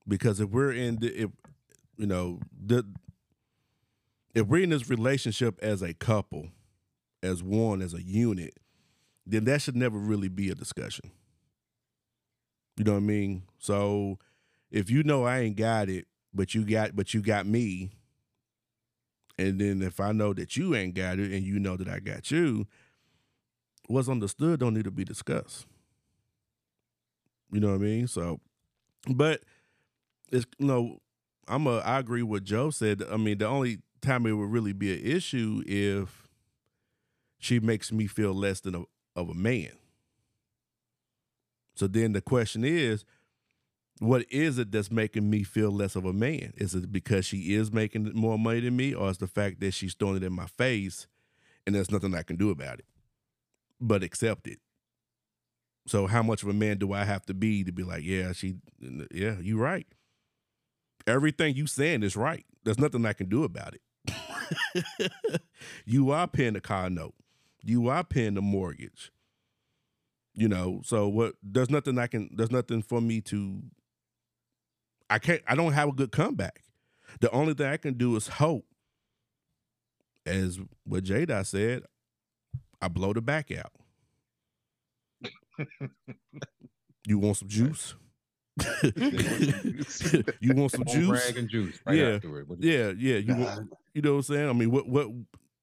Because 0.07 0.41
if 0.41 0.51
we're 0.51 0.73
in 0.73 0.97
the, 0.97 1.23
if 1.23 1.31
you 1.97 2.07
know 2.07 2.41
the 2.53 2.85
if 4.35 4.47
we're 4.47 4.63
in 4.63 4.71
this 4.71 4.91
relationship 4.91 5.59
as 5.63 5.83
a 5.83 5.95
couple, 5.95 6.49
as 7.23 7.43
one, 7.43 7.81
as 7.81 7.95
a 7.95 8.03
unit, 8.03 8.55
then 9.27 9.45
that 9.45 9.63
should 9.63 9.77
never 9.77 9.99
really 9.99 10.29
be 10.29 10.51
a 10.51 10.55
discussion. 10.55 11.11
You 12.77 12.85
know 12.85 12.93
what 12.93 12.99
I 12.99 13.01
mean? 13.01 13.45
So 13.59 14.19
if 14.71 14.91
you 14.91 15.03
know 15.03 15.25
I 15.25 15.41
ain't 15.41 15.57
got 15.57 15.89
it, 15.89 16.07
but 16.35 16.55
you 16.55 16.65
got 16.65 16.95
but 16.95 17.15
you 17.15 17.23
got 17.23 17.47
me, 17.47 17.93
and 19.39 19.61
then 19.61 19.83
if 19.83 20.01
I 20.01 20.13
know 20.13 20.33
that 20.35 20.57
you 20.57 20.75
ain't 20.75 20.95
got 20.95 21.19
it 21.19 21.33
and 21.33 21.45
you 21.45 21.59
know 21.59 21.77
that 21.77 21.89
I 21.89 22.01
got 22.01 22.31
you, 22.31 22.67
what's 23.89 24.09
understood 24.09 24.61
don't 24.61 24.75
need 24.75 24.85
to 24.85 24.91
be 24.91 25.05
discussed. 25.05 25.67
You 27.53 27.61
know 27.61 27.69
what 27.69 27.77
I 27.77 27.79
mean? 27.79 28.07
So 28.09 28.41
but 29.09 29.43
it's 30.33 30.47
you 30.59 30.67
know, 30.67 30.99
I'm 31.49 31.67
a 31.67 31.79
I 31.79 31.99
agree 31.99 32.23
with 32.23 32.45
Joe 32.45 32.71
said. 32.71 33.03
I 33.11 33.17
mean, 33.17 33.39
the 33.39 33.47
only 33.47 33.79
time 34.01 34.27
it 34.27 34.33
would 34.33 34.51
really 34.51 34.73
be 34.73 34.93
an 34.93 35.05
issue 35.05 35.63
if 35.67 36.29
she 37.39 37.61
makes 37.61 37.93
me 37.93 38.07
feel 38.07 38.35
less 38.35 38.61
than 38.61 38.75
a 38.75 38.83
of 39.15 39.29
a 39.29 39.35
man. 39.35 39.71
So 41.75 41.87
then 41.87 42.13
the 42.13 42.21
question 42.21 42.65
is, 42.65 43.05
what 43.99 44.27
is 44.31 44.59
it 44.59 44.73
that's 44.73 44.91
making 44.91 45.31
me 45.31 45.43
feel 45.43 45.71
less 45.71 45.97
of 45.97 46.05
a 46.05 46.13
man? 46.13 46.53
Is 46.57 46.75
it 46.75 46.93
because 46.93 47.25
she 47.25 47.55
is 47.55 47.73
making 47.73 48.13
more 48.15 48.39
money 48.39 48.61
than 48.61 48.77
me, 48.77 48.95
or 48.95 49.11
is 49.11 49.19
the 49.19 49.27
fact 49.27 49.61
that 49.61 49.73
she's 49.73 49.95
throwing 49.95 50.17
it 50.17 50.23
in 50.23 50.33
my 50.33 50.47
face 50.47 51.07
and 51.67 51.75
there's 51.75 51.91
nothing 51.91 52.15
I 52.15 52.23
can 52.23 52.37
do 52.37 52.51
about 52.51 52.79
it 52.79 52.87
but 53.81 54.03
accept 54.03 54.47
it? 54.47 54.59
So 55.87 56.07
how 56.07 56.23
much 56.23 56.43
of 56.43 56.49
a 56.49 56.53
man 56.53 56.79
do 56.79 56.93
I 56.93 57.05
have 57.05 57.25
to 57.27 57.35
be 57.35 57.65
to 57.65 57.73
be 57.73 57.85
like, 57.85 58.03
yeah, 58.05 58.33
she, 58.33 58.57
yeah, 59.13 59.37
you're 59.41 59.59
right. 59.59 59.87
Everything 61.07 61.55
you 61.55 61.67
saying 61.67 62.03
is 62.03 62.17
right. 62.17 62.45
There's 62.65 62.79
nothing 62.79 63.07
I 63.07 63.13
can 63.13 63.29
do 63.29 63.45
about 63.45 63.75
it. 63.75 65.13
you 65.87 66.11
are 66.11 66.27
paying 66.27 66.55
the 66.55 66.61
car 66.61 66.91
note. 66.91 67.15
You 67.63 67.89
are 67.89 68.05
paying 68.05 68.35
the 68.35 68.43
mortgage. 68.43 69.13
You 70.35 70.49
know, 70.49 70.83
so 70.85 71.09
what? 71.09 71.35
There's 71.43 71.71
nothing 71.71 71.99
I 71.99 72.09
can. 72.09 72.31
There's 72.35 72.51
nothing 72.51 72.83
for 72.83 73.01
me 73.01 73.21
to. 73.23 73.63
I 75.09 75.19
can't. 75.19 75.43
I 75.47 75.55
don't 75.55 75.73
have 75.73 75.89
a 75.89 75.93
good 75.93 76.13
comeback. 76.13 76.63
The 77.21 77.31
only 77.31 77.55
thing 77.55 77.67
I 77.67 77.77
can 77.77 77.95
do 77.95 78.17
is 78.17 78.27
hope. 78.29 78.67
As 80.25 80.59
what 80.85 81.05
Jada 81.05 81.47
said, 81.47 81.85
I 82.83 82.89
blow 82.89 83.13
the 83.13 83.23
back 83.23 83.51
out. 83.53 83.73
you 87.07 87.19
want 87.19 87.37
some 87.37 87.49
juice? 87.49 87.95
you 90.41 90.55
want 90.55 90.73
some 90.73 90.85
juice? 90.85 91.37
and 91.37 91.49
juice. 91.49 91.79
Right 91.87 91.99
Yeah. 91.99 92.09
Afterward. 92.15 92.49
What 92.49 92.63
Yeah, 92.63 92.93
yeah. 92.97 93.19
You 93.19 93.37
want, 93.37 93.71
you 93.95 94.03
know 94.03 94.13
what 94.13 94.17
I'm 94.19 94.23
saying? 94.23 94.49
I 94.49 94.53
mean, 94.53 94.71
what 94.71 94.89
what 94.89 95.09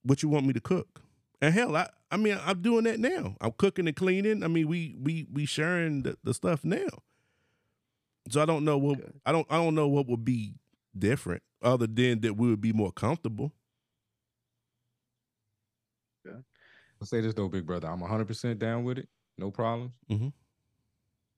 what 0.04 0.24
you 0.24 0.30
want 0.30 0.46
me 0.46 0.54
to 0.54 0.62
cook? 0.62 1.02
And 1.42 1.54
hell, 1.54 1.76
I 1.76 1.90
I 2.10 2.18
mean, 2.18 2.40
I'm 2.46 2.62
doing 2.62 2.84
that 2.86 3.00
now. 3.00 3.36
I'm 3.42 3.52
cooking 3.52 3.88
and 3.88 3.96
cleaning. 3.96 4.44
I 4.44 4.48
mean, 4.48 4.68
we 4.68 4.96
we 5.02 5.28
we 5.32 5.46
sharing 5.46 6.04
the, 6.04 6.18
the 6.24 6.34
stuff 6.34 6.64
now. 6.64 6.88
So 8.30 8.42
I 8.42 8.46
don't 8.46 8.66
know 8.66 8.78
what 8.78 9.00
Okay. 9.00 9.12
I 9.26 9.32
don't 9.32 9.48
I 9.50 9.58
don't 9.58 9.76
know 9.76 9.88
what 9.88 10.08
would 10.08 10.26
be 10.26 10.56
different 10.98 11.44
other 11.62 11.88
than 11.88 12.22
that 12.22 12.36
we 12.36 12.50
would 12.50 12.62
be 12.62 12.74
more 12.74 12.92
comfortable. 12.92 13.54
I'll 16.26 17.08
say 17.08 17.22
this 17.22 17.34
though, 17.34 17.50
big 17.50 17.66
brother. 17.66 17.88
I'm 17.88 18.00
100 18.00 18.28
percent 18.28 18.60
down 18.60 18.84
with 18.84 18.98
it. 18.98 19.10
No 19.38 19.52
problems. 19.52 19.92
Mhm. 20.10 20.32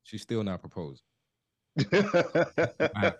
She's 0.03 0.21
still 0.21 0.43
not 0.43 0.59
proposing. 0.59 1.01
I 1.79 1.83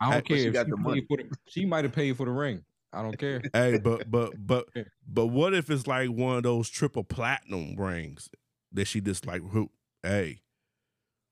I 0.00 0.12
don't 0.12 0.24
care. 0.24 0.38
She 0.38 0.46
if 0.46 0.52
got 0.52 0.66
she, 0.66 0.70
the 0.70 0.76
money. 0.76 1.04
For 1.08 1.16
the, 1.16 1.36
she 1.48 1.66
might 1.66 1.84
have 1.84 1.92
paid 1.92 2.16
for 2.16 2.26
the 2.26 2.32
ring. 2.32 2.64
I 2.92 3.02
don't 3.02 3.18
care. 3.18 3.42
Hey, 3.52 3.78
but 3.78 4.10
but 4.10 4.34
but 4.46 4.66
Yeah. 4.76 4.84
but 5.06 5.26
what 5.26 5.54
if 5.54 5.70
it's 5.70 5.86
like 5.86 6.10
one 6.10 6.36
of 6.36 6.42
those 6.44 6.68
triple 6.68 7.04
platinum 7.04 7.74
rings 7.76 8.28
that 8.72 8.86
she 8.86 9.00
just 9.00 9.26
like 9.26 9.42
who 9.42 9.70
hey, 10.02 10.42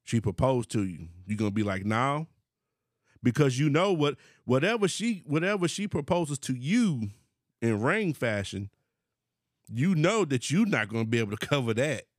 she 0.04 0.20
proposed 0.20 0.70
to 0.72 0.84
you. 0.84 1.08
you're 1.26 1.36
gonna 1.38 1.50
be 1.50 1.62
like, 1.62 1.84
no, 1.84 2.26
because 3.22 3.58
you 3.58 3.70
know 3.70 3.92
what, 3.92 4.16
whatever 4.44 4.88
she, 4.88 5.22
whatever 5.26 5.68
she 5.68 5.86
proposes 5.86 6.38
to 6.40 6.54
you 6.54 7.10
in 7.60 7.80
ring 7.80 8.12
fashion, 8.12 8.70
you 9.68 9.94
know 9.94 10.24
that 10.24 10.50
you're 10.50 10.66
not 10.66 10.88
gonna 10.88 11.04
be 11.04 11.18
able 11.18 11.36
to 11.36 11.46
cover 11.46 11.72
that. 11.74 12.04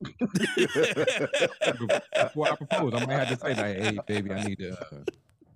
Before 2.16 2.48
I 2.50 2.56
propose, 2.56 2.94
I 2.94 3.06
might 3.06 3.26
have 3.26 3.38
to 3.38 3.46
say 3.46 3.54
like, 3.54 3.78
"Hey, 3.78 3.98
baby, 4.06 4.32
I 4.32 4.44
need 4.44 4.58
to, 4.58 4.72
uh, 4.72 5.02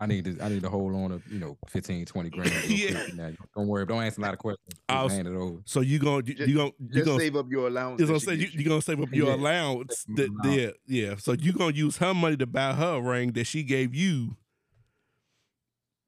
I 0.00 0.06
need 0.06 0.24
to, 0.26 0.38
I 0.40 0.48
need 0.48 0.62
to 0.62 0.70
hold 0.70 0.94
on 0.94 1.10
to, 1.10 1.20
you 1.30 1.38
know, 1.40 1.56
15, 1.68 2.04
20 2.06 2.30
grand. 2.30 2.52
Yeah. 2.68 3.02
now. 3.14 3.30
Don't 3.56 3.66
worry, 3.66 3.84
don't 3.86 4.02
answer 4.02 4.20
a 4.20 4.24
lot 4.24 4.32
of 4.34 4.38
questions. 4.38 4.64
Just 4.70 4.82
I 4.88 5.02
was- 5.02 5.12
hand 5.12 5.26
it 5.28 5.34
over. 5.34 5.58
So 5.64 5.80
you 5.80 5.98
gonna, 5.98 6.22
you, 6.24 6.34
Just- 6.34 6.48
you 6.48 6.56
gonna, 6.56 6.70
you 6.78 6.88
Just 6.94 7.06
gonna, 7.06 7.18
save 7.20 7.36
up 7.36 7.46
your 7.50 7.66
allowance. 7.68 8.00
you 8.00 8.06
that 8.06 8.12
gonna 8.12 8.20
say 8.20 8.34
you, 8.34 8.48
you 8.52 8.64
gonna 8.68 8.82
save 8.82 9.00
up 9.00 9.12
your 9.12 9.28
Yeah. 9.28 9.34
allowance. 9.34 10.04
Save 10.06 10.16
That, 10.16 10.48
up 10.48 10.56
yeah, 10.56 10.70
yeah. 11.08 11.16
So 11.16 11.32
you 11.32 11.52
gonna 11.52 11.74
use 11.74 11.96
her 11.98 12.14
money 12.14 12.36
to 12.36 12.46
buy 12.46 12.72
her 12.74 12.94
a 12.96 13.00
ring 13.00 13.32
that 13.32 13.44
she 13.44 13.62
gave 13.62 13.94
you. 13.94 14.36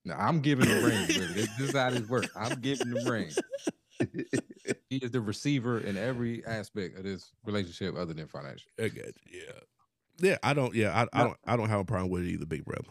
No, 0.04 0.14
I'm 0.14 0.40
giving 0.40 0.66
the 0.68 0.74
ring. 0.82 1.06
This, 1.06 1.48
this 1.58 1.68
is 1.70 1.76
how 1.76 1.90
this 1.90 2.08
works. 2.08 2.28
I'm 2.36 2.58
giving 2.60 2.90
the 2.90 3.10
ring. 3.10 3.30
He 4.88 4.96
is 4.96 5.10
the 5.10 5.20
receiver 5.20 5.78
in 5.78 5.96
every 5.98 6.44
aspect 6.46 6.96
of 6.96 7.04
this 7.04 7.30
relationship, 7.44 7.96
other 7.96 8.14
than 8.14 8.26
financial. 8.26 8.66
I 8.78 8.88
got 8.88 9.04
you. 9.06 9.12
Yeah, 9.30 9.52
yeah. 10.18 10.38
I 10.42 10.54
don't. 10.54 10.74
Yeah, 10.74 11.06
I, 11.12 11.20
I 11.20 11.24
don't. 11.24 11.36
I 11.46 11.56
don't 11.56 11.68
have 11.68 11.80
a 11.80 11.84
problem 11.84 12.10
with 12.10 12.22
it 12.22 12.28
either, 12.30 12.46
big 12.46 12.64
brother. 12.64 12.88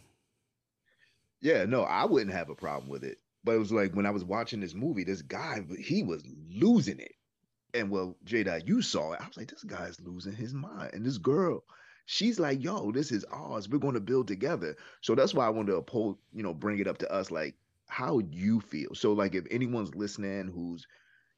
Yeah, 1.41 1.65
no, 1.65 1.83
I 1.83 2.05
wouldn't 2.05 2.31
have 2.35 2.49
a 2.49 2.55
problem 2.55 2.89
with 2.89 3.03
it. 3.03 3.19
But 3.43 3.55
it 3.55 3.59
was 3.59 3.71
like 3.71 3.95
when 3.95 4.05
I 4.05 4.11
was 4.11 4.23
watching 4.25 4.59
this 4.59 4.73
movie, 4.73 5.03
this 5.03 5.21
guy 5.21 5.63
he 5.79 6.03
was 6.03 6.23
losing 6.49 6.99
it. 6.99 7.13
And 7.73 7.89
well, 7.91 8.17
Jada, 8.25 8.67
you 8.67 8.81
saw 8.81 9.13
it. 9.13 9.21
I 9.21 9.27
was 9.27 9.37
like, 9.37 9.49
this 9.49 9.63
guy's 9.63 9.99
losing 10.01 10.33
his 10.33 10.53
mind. 10.53 10.91
And 10.93 11.05
this 11.05 11.17
girl, 11.19 11.63
she's 12.05 12.39
like, 12.39 12.63
yo, 12.63 12.91
this 12.91 13.11
is 13.11 13.25
ours. 13.31 13.69
We're 13.69 13.79
going 13.79 13.95
to 13.95 13.99
build 14.01 14.27
together. 14.27 14.75
So 15.01 15.15
that's 15.15 15.33
why 15.33 15.45
I 15.45 15.49
wanted 15.49 15.73
to 15.73 15.77
oppose, 15.77 16.17
you 16.33 16.43
know, 16.43 16.53
bring 16.53 16.79
it 16.79 16.87
up 16.87 16.99
to 16.99 17.11
us. 17.13 17.31
Like, 17.31 17.55
how 17.87 18.19
you 18.31 18.61
feel. 18.61 18.95
So, 18.95 19.13
like, 19.13 19.35
if 19.35 19.45
anyone's 19.51 19.95
listening 19.95 20.49
who's, 20.53 20.87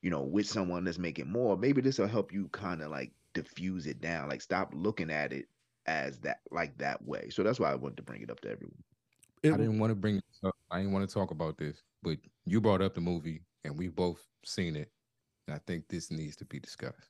you 0.02 0.10
know, 0.12 0.24
with 0.24 0.48
someone 0.48 0.86
that's 0.86 1.00
making 1.00 1.32
more, 1.32 1.58
maybe 1.58 1.82
this 1.82 2.00
will 2.00 2.08
help 2.08 2.34
you 2.34 2.50
kind 2.50 2.82
of 2.82 2.92
like 2.92 3.12
diffuse 3.34 3.88
it 3.88 4.02
down. 4.02 4.30
Like, 4.30 4.42
stop 4.42 4.72
looking 4.74 5.12
at 5.12 5.34
it 5.34 5.48
as 5.88 6.20
that, 6.20 6.42
like 6.52 6.78
that 6.80 7.06
way. 7.06 7.30
So 7.32 7.44
that's 7.44 7.60
why 7.60 7.72
I 7.72 7.76
wanted 7.76 7.98
to 7.98 8.04
bring 8.04 8.22
it 8.24 8.32
up 8.32 8.42
to 8.42 8.52
everyone. 8.52 8.84
It, 9.44 9.54
I 9.54 9.58
didn't 9.58 9.80
want 9.80 9.92
to 9.92 9.96
bring 9.96 10.16
this 10.16 10.40
up. 10.44 10.56
I 10.70 10.80
didn't 10.80 10.94
want 10.94 11.08
to 11.10 11.14
talk 11.14 11.32
about 11.32 11.58
this, 11.58 11.84
but 12.04 12.20
you 12.46 12.62
brought 12.62 12.82
up 12.82 12.94
the 12.94 13.02
movie, 13.02 13.46
and 13.64 13.78
we 13.78 13.88
both 13.88 14.28
seen 14.46 14.76
it. 14.76 14.92
And 15.48 15.56
I 15.56 15.60
think 15.68 15.88
this 15.88 16.12
needs 16.12 16.36
to 16.38 16.46
be 16.46 16.60
discussed. 16.60 17.10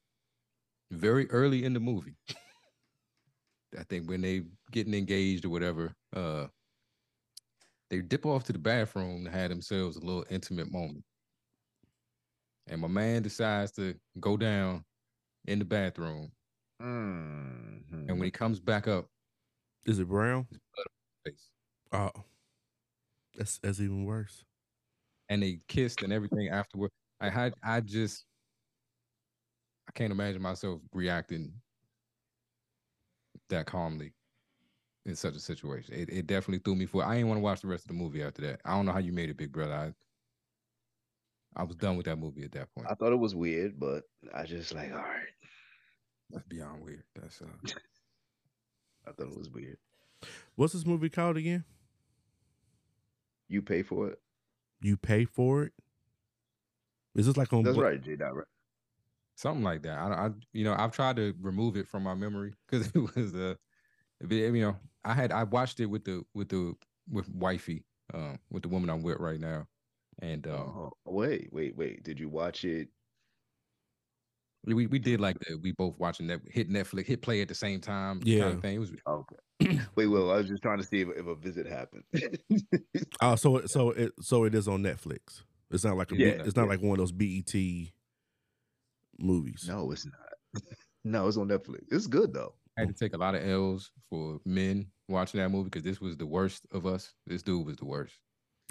Very 0.91 1.29
early 1.31 1.65
in 1.65 1.73
the 1.73 1.79
movie, 1.79 2.17
I 3.77 3.83
think 3.83 4.09
when 4.09 4.21
they 4.21 4.43
getting 4.71 4.93
engaged 4.93 5.45
or 5.45 5.49
whatever, 5.49 5.95
uh, 6.13 6.47
they 7.89 8.01
dip 8.01 8.25
off 8.25 8.43
to 8.45 8.53
the 8.53 8.59
bathroom 8.59 9.25
to 9.25 9.31
have 9.31 9.49
themselves 9.49 9.97
a 9.97 9.99
little 9.99 10.25
intimate 10.29 10.71
moment. 10.71 11.05
And 12.67 12.81
my 12.81 12.87
man 12.87 13.21
decides 13.23 13.71
to 13.73 13.99
go 14.19 14.37
down 14.37 14.85
in 15.45 15.59
the 15.59 15.65
bathroom, 15.65 16.33
Mhm. 16.79 18.09
and 18.09 18.19
when 18.19 18.25
he 18.25 18.31
comes 18.31 18.59
back 18.59 18.87
up, 18.87 19.09
is 19.85 19.99
it 19.99 20.07
brown? 20.07 20.47
Face. 21.91 22.11
Oh, 22.15 22.23
that's 23.35 23.57
that's 23.59 23.79
even 23.79 24.05
worse. 24.05 24.43
and 25.29 25.43
they 25.43 25.59
kissed 25.67 26.03
and 26.03 26.13
everything 26.13 26.49
afterward. 26.49 26.91
I 27.21 27.29
had 27.29 27.53
I 27.63 27.81
just 27.81 28.25
I 29.87 29.91
can't 29.93 30.11
imagine 30.11 30.41
myself 30.41 30.81
reacting 30.93 31.53
that 33.49 33.65
calmly 33.65 34.13
in 35.05 35.15
such 35.15 35.35
a 35.35 35.39
situation. 35.39 35.93
It, 35.95 36.09
it 36.09 36.27
definitely 36.27 36.59
threw 36.59 36.75
me 36.75 36.85
for 36.85 37.03
I 37.03 37.15
didn't 37.15 37.29
want 37.29 37.37
to 37.39 37.43
watch 37.43 37.61
the 37.61 37.67
rest 37.67 37.85
of 37.85 37.89
the 37.89 37.93
movie 37.95 38.23
after 38.23 38.41
that. 38.43 38.61
I 38.65 38.71
don't 38.75 38.85
know 38.85 38.91
how 38.93 38.99
you 38.99 39.13
made 39.13 39.29
it, 39.29 39.37
big 39.37 39.51
brother. 39.51 39.73
I 39.73 39.93
I 41.55 41.63
was 41.63 41.75
done 41.75 41.97
with 41.97 42.05
that 42.05 42.17
movie 42.17 42.43
at 42.43 42.51
that 42.53 42.73
point. 42.73 42.87
I 42.89 42.95
thought 42.95 43.11
it 43.13 43.19
was 43.19 43.35
weird, 43.35 43.79
but 43.79 44.03
I 44.33 44.45
just 44.45 44.73
like, 44.73 44.91
all 44.91 44.97
right. 44.99 45.27
That's 46.29 46.45
beyond 46.47 46.83
weird. 46.83 47.03
That's 47.15 47.41
uh 47.41 47.45
I 49.07 49.11
thought 49.11 49.27
it 49.31 49.37
was 49.37 49.49
weird. 49.49 49.77
What's 50.55 50.73
this 50.73 50.85
movie 50.85 51.09
called 51.09 51.37
again? 51.37 51.65
You 53.51 53.61
pay 53.61 53.83
for 53.83 54.07
it. 54.07 54.19
You 54.81 54.97
pay 54.97 55.25
for 55.25 55.63
it. 55.63 55.73
Is 57.15 57.25
this 57.25 57.37
like 57.37 57.51
on? 57.51 57.63
That's 57.63 57.75
Blu- 57.75 57.85
right, 57.85 58.01
J. 58.01 58.15
Dot. 58.15 58.35
Right? 58.35 58.45
something 59.35 59.63
like 59.63 59.81
that. 59.83 59.97
I, 59.97 60.27
I 60.27 60.29
you 60.53 60.63
know 60.63 60.75
I've 60.77 60.91
tried 60.91 61.17
to 61.17 61.33
remove 61.41 61.75
it 61.75 61.87
from 61.87 62.03
my 62.03 62.13
memory 62.13 62.53
because 62.69 62.87
it 62.87 63.15
was 63.15 63.33
uh, 63.33 63.55
a 64.21 64.27
bit, 64.27 64.53
you 64.53 64.61
know 64.61 64.77
I 65.03 65.13
had 65.13 65.31
I 65.31 65.43
watched 65.43 65.79
it 65.79 65.87
with 65.87 66.05
the 66.05 66.23
with 66.33 66.49
the 66.49 66.75
with 67.09 67.27
wifey 67.29 67.83
um 68.13 68.39
with 68.49 68.63
the 68.63 68.69
woman 68.69 68.89
I'm 68.89 69.03
with 69.03 69.19
right 69.19 69.39
now, 69.39 69.67
and 70.19 70.47
um 70.47 70.53
Oh, 70.53 70.91
wait, 71.05 71.49
wait, 71.51 71.75
wait. 71.75 72.03
Did 72.03 72.19
you 72.19 72.29
watch 72.29 72.63
it? 72.63 72.89
We 74.65 74.85
we 74.87 74.99
did 74.99 75.19
like 75.19 75.39
the 75.39 75.55
we 75.57 75.71
both 75.71 75.97
watching 75.97 76.27
that 76.27 76.41
hit 76.47 76.69
Netflix 76.69 77.05
hit 77.07 77.21
play 77.21 77.41
at 77.41 77.47
the 77.47 77.55
same 77.55 77.79
time 77.81 78.17
kind 78.19 78.27
Yeah. 78.27 78.45
of 78.47 78.61
thing. 78.61 78.75
It 78.75 78.79
was 78.79 78.91
Okay. 79.07 79.79
wait, 79.95 80.07
Will. 80.07 80.31
I 80.31 80.37
was 80.37 80.47
just 80.47 80.61
trying 80.61 80.77
to 80.79 80.83
see 80.83 81.01
if, 81.01 81.09
if 81.15 81.25
a 81.27 81.35
visit 81.35 81.65
happened. 81.67 82.03
Oh, 83.21 83.35
so 83.35 83.61
so 83.65 83.91
it 83.91 84.11
so 84.21 84.43
it 84.45 84.55
is 84.55 84.67
on 84.67 84.81
Netflix. 84.83 85.43
It's 85.69 85.83
not 85.83 85.95
like 85.97 86.11
a 86.11 86.15
B- 86.15 86.23
Yeah, 86.25 86.31
it's 86.43 86.55
not 86.55 86.63
yeah. 86.63 86.69
like 86.69 86.81
one 86.81 86.91
of 86.93 86.97
those 86.97 87.11
BET 87.11 87.53
movies. 89.19 89.65
no, 89.67 89.91
it's 89.91 90.05
not. 90.05 90.63
no, 91.03 91.27
it's 91.27 91.37
on 91.37 91.47
Netflix. 91.47 91.81
It's 91.91 92.07
good 92.07 92.33
though. 92.33 92.53
I 92.77 92.81
had 92.81 92.89
to 92.89 92.93
take 92.95 93.13
a 93.13 93.17
lot 93.17 93.35
of 93.35 93.43
L's 93.47 93.91
for 94.09 94.39
men 94.45 94.87
watching 95.09 95.39
that 95.39 95.49
movie 95.49 95.65
because 95.69 95.83
this 95.83 95.99
was 96.01 96.17
the 96.17 96.25
worst 96.25 96.65
of 96.71 96.85
us. 96.85 97.13
This 97.27 97.43
dude 97.43 97.65
was 97.65 97.77
the 97.77 97.85
worst. 97.85 98.13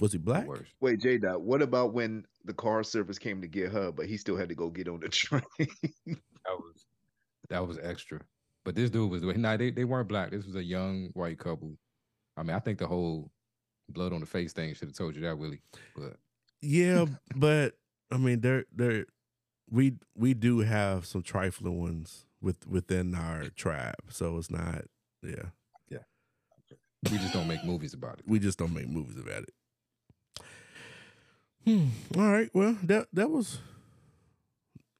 Was 0.01 0.13
he 0.13 0.19
black? 0.19 0.47
worst. 0.47 0.73
Wait, 0.81 1.01
J. 1.01 1.19
Dot. 1.19 1.43
What 1.43 1.63
about 1.63 1.93
when 1.93 2.25
the 2.45 2.55
car 2.55 2.83
service 2.83 3.19
came 3.19 3.41
to 3.43 3.47
get 3.47 3.71
her, 3.71 3.93
but 3.93 4.07
he 4.07 4.17
still 4.17 4.37
had 4.37 4.49
to 4.49 4.55
go 4.55 4.71
get 4.71 4.89
on 4.89 5.01
the 5.01 5.09
train? 5.11 5.43
That 6.07 6.57
was 6.59 6.87
that 7.51 7.67
was 7.67 7.79
extra. 7.83 8.21
But 8.65 8.75
this 8.75 8.91
dude 8.91 9.11
was 9.11 9.23
nah, 9.23 9.57
they 9.57 9.71
they 9.71 9.85
weren't 9.85 10.09
black. 10.09 10.31
This 10.31 10.47
was 10.47 10.57
a 10.57 10.65
young 10.65 11.11
white 11.15 11.39
couple. 11.39 11.77
I 12.37 12.43
mean, 12.43 12.57
I 12.57 12.61
think 12.61 12.79
the 12.79 12.87
whole 12.87 13.31
blood 13.89 14.13
on 14.13 14.21
the 14.21 14.27
face 14.27 14.53
thing 14.53 14.75
should 14.75 14.89
have 14.89 14.97
told 14.97 15.17
you 15.17 15.23
that, 15.23 15.37
Willie. 15.37 15.63
But 15.97 16.17
Yeah, 16.61 17.07
but 17.37 17.75
I 18.11 18.17
mean, 18.17 18.41
there 18.41 18.65
there 18.75 19.07
we 19.69 19.95
we 20.15 20.35
do 20.35 20.61
have 20.61 21.07
some 21.07 21.23
trifling 21.23 21.79
ones 21.79 22.27
with 22.41 22.67
within 22.67 23.15
our 23.15 23.51
tribe, 23.51 23.95
so 24.09 24.39
it's 24.39 24.51
not. 24.51 24.85
Yeah. 25.23 25.51
yeah, 25.91 25.99
we 27.11 27.19
just 27.19 27.35
don't 27.35 27.49
make 27.49 27.65
movies 27.65 27.93
about 27.93 28.19
it. 28.21 28.25
we 28.27 28.39
just 28.39 28.59
don't 28.59 28.73
make 28.73 28.89
movies 28.89 29.19
about 29.19 29.43
it. 29.43 29.53
Hmm. 31.65 31.89
All 32.17 32.31
right. 32.31 32.51
Well, 32.55 32.77
that 32.85 33.09
that 33.13 33.31
was. 33.31 33.61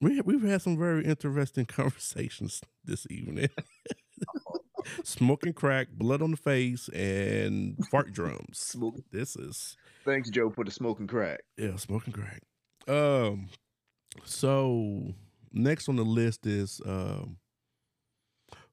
We 0.01 0.21
we've 0.23 0.43
had 0.43 0.63
some 0.63 0.79
very 0.79 1.05
interesting 1.05 1.67
conversations 1.67 2.61
this 2.85 3.07
evening. 3.11 3.49
Smoking 5.05 5.53
crack, 5.53 5.89
blood 5.93 6.23
on 6.23 6.31
the 6.31 6.37
face, 6.39 6.89
and 6.89 7.77
fart 7.91 8.13
drums. 8.13 8.59
Smoking. 8.59 9.05
This 9.13 9.37
is 9.37 9.77
Thanks, 10.05 10.31
Joe, 10.31 10.51
for 10.51 10.65
the 10.65 10.71
smoking 10.71 11.07
crack. 11.07 11.41
yeah, 11.59 11.77
smoking 11.77 12.15
crack. 12.15 12.43
Um, 12.89 13.49
so 14.25 15.15
next 15.53 15.89
on 15.91 15.97
the 15.97 16.03
list 16.05 16.47
is 16.47 16.81
um, 16.87 17.37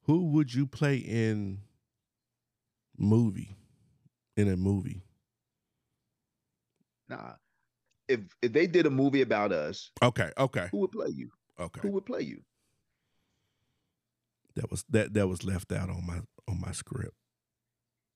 who 0.03 0.27
would 0.31 0.53
you 0.53 0.65
play 0.65 0.95
in 0.97 1.59
movie? 2.97 3.55
In 4.37 4.47
a 4.49 4.55
movie, 4.55 5.01
Nah. 7.09 7.33
If 8.07 8.21
if 8.41 8.53
they 8.53 8.67
did 8.67 8.85
a 8.85 8.89
movie 8.89 9.21
about 9.21 9.51
us, 9.51 9.91
okay, 10.01 10.31
okay, 10.37 10.67
who 10.71 10.79
would 10.79 10.91
play 10.91 11.09
you? 11.09 11.29
okay. 11.59 11.81
Who 11.81 11.89
would 11.91 12.05
play 12.05 12.21
you? 12.21 12.41
That 14.55 14.71
was 14.71 14.83
that 14.89 15.13
that 15.13 15.27
was 15.27 15.43
left 15.43 15.71
out 15.71 15.89
on 15.89 16.05
my 16.05 16.19
on 16.47 16.59
my 16.61 16.71
script. 16.71 17.15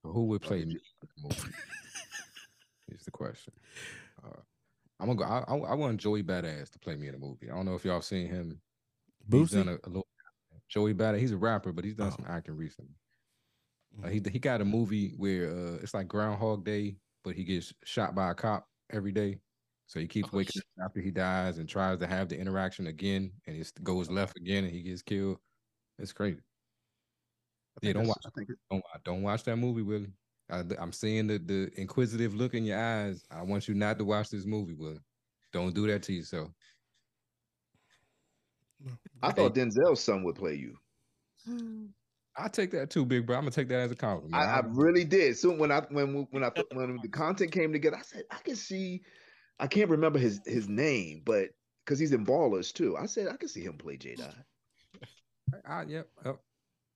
Who 0.04 0.26
would 0.28 0.42
play 0.42 0.66
me 0.66 0.78
in 1.24 1.30
the? 1.30 1.36
Is 2.96 3.04
the 3.06 3.12
question. 3.12 3.54
Uh, 4.24 4.40
I'm 5.00 5.08
gonna 5.16 5.18
go. 5.18 5.24
I, 5.26 5.44
I, 5.54 5.72
I 5.72 5.76
want 5.76 5.98
Joey 6.00 6.24
Badass 6.24 6.72
to 6.72 6.80
play 6.80 6.96
me 6.96 7.08
in 7.08 7.16
a 7.16 7.20
movie. 7.20 7.50
I 7.52 7.56
don't 7.56 7.66
know 7.66 7.76
if 7.76 7.86
y'all 7.86 8.02
seen 8.02 8.28
him. 8.28 8.60
He's 9.32 9.52
done 9.52 9.66
Boosie. 9.66 9.80
a, 9.84 9.88
a 9.88 9.90
little. 9.90 10.08
Joey 10.68 10.94
Badass. 10.94 11.20
He's 11.20 11.32
a 11.32 11.38
rapper, 11.38 11.72
but 11.74 11.84
he's 11.84 11.96
done 11.96 12.08
Oh. 12.12 12.16
some 12.16 12.26
acting 12.28 12.56
recently. 12.58 12.96
Uh, 14.04 14.08
he 14.08 14.22
he 14.32 14.40
got 14.40 14.62
a 14.62 14.66
movie 14.66 15.14
where 15.18 15.50
uh, 15.52 15.74
it's 15.82 15.94
like 15.94 16.08
Groundhog 16.08 16.64
Day, 16.66 16.96
but 17.24 17.36
he 17.36 17.44
gets 17.44 17.74
shot 17.84 18.16
by 18.16 18.32
a 18.32 18.34
cop 18.34 18.68
every 18.92 19.12
day. 19.12 19.38
So 19.92 20.00
he 20.00 20.08
keeps 20.08 20.30
Oh, 20.32 20.38
waking 20.38 20.62
up 20.62 20.86
after 20.86 21.02
he 21.02 21.12
dies 21.12 21.58
and 21.58 21.68
tries 21.68 22.00
to 22.00 22.08
have 22.08 22.30
the 22.30 22.40
interaction 22.40 22.88
again, 22.88 23.30
and 23.46 23.58
it 23.58 23.70
goes 23.84 24.10
oh. 24.10 24.14
left 24.14 24.38
again, 24.38 24.64
and 24.64 24.72
he 24.72 24.84
gets 24.84 25.02
killed. 25.02 25.38
It's 26.00 26.14
crazy. 26.14 26.40
Yeah, 27.82 27.92
don't 27.92 28.08
watch. 28.08 28.22
I 28.26 28.30
think 28.30 28.52
Don't 28.70 28.82
wa- 28.82 29.02
don't 29.04 29.22
watch 29.22 29.44
that 29.44 29.58
movie, 29.58 29.82
Willie. 29.82 30.14
I, 30.50 30.64
I'm 30.80 30.94
seeing 30.94 31.28
the 31.28 31.40
the 31.40 31.70
inquisitive 31.76 32.34
look 32.34 32.54
in 32.54 32.64
your 32.64 32.80
eyes. 32.80 33.26
I 33.30 33.42
want 33.42 33.68
you 33.68 33.74
not 33.74 33.98
to 33.98 34.06
watch 34.06 34.30
this 34.30 34.46
movie, 34.46 34.76
Willie. 34.76 35.02
Don't 35.52 35.76
do 35.76 35.86
that 35.88 36.04
to 36.04 36.14
yourself. 36.14 36.52
I 39.22 39.34
thought 39.34 39.56
Denzel's 39.56 40.02
son 40.02 40.24
would 40.24 40.36
play 40.36 40.56
you. 40.56 40.78
I 42.38 42.48
take 42.48 42.72
that 42.72 42.90
too, 42.90 43.06
big 43.06 43.26
bro. 43.26 43.36
I'm 43.36 43.42
gonna 43.42 43.52
take 43.52 43.68
that 43.68 43.82
as 43.82 43.92
a 43.92 43.96
compliment. 43.96 44.42
I, 44.42 44.60
I 44.60 44.62
really 44.70 45.04
did. 45.04 45.38
So 45.38 45.52
when 45.52 45.70
I 45.70 45.82
when 45.90 46.28
when 46.32 46.46
I 46.46 46.52
when 46.72 46.98
the 47.02 47.10
content 47.10 47.52
came 47.52 47.74
together, 47.74 47.98
I 47.98 48.04
said 48.04 48.24
I 48.32 48.38
can 48.38 48.56
see. 48.56 49.02
I 49.62 49.68
can't 49.68 49.90
remember 49.90 50.18
his 50.18 50.42
his 50.46 50.68
name, 50.68 51.22
but 51.24 51.50
because 51.86 52.00
he's 52.00 52.12
in 52.12 52.26
Ballers 52.26 52.74
too, 52.74 52.98
I 52.98 53.06
said 53.06 53.28
I 53.28 53.38
can 53.38 53.48
see 53.48 53.62
him 53.62 53.78
play 53.78 53.96
J 53.96 54.16
Dot. 54.16 54.36
I, 55.66 55.84
yep, 55.84 56.08
yep. 56.26 56.40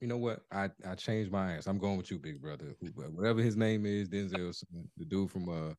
You 0.01 0.07
know 0.07 0.17
what? 0.17 0.41
I 0.51 0.69
I 0.85 0.95
changed 0.95 1.31
my 1.31 1.53
answer. 1.53 1.69
I'm 1.69 1.77
going 1.77 1.97
with 1.97 2.09
you, 2.09 2.17
big 2.17 2.41
brother. 2.41 2.75
Whatever 3.13 3.41
his 3.41 3.55
name 3.55 3.85
is, 3.85 4.09
Denzel, 4.09 4.63
the 4.97 5.05
dude 5.05 5.29
from 5.29 5.47
uh 5.47 5.73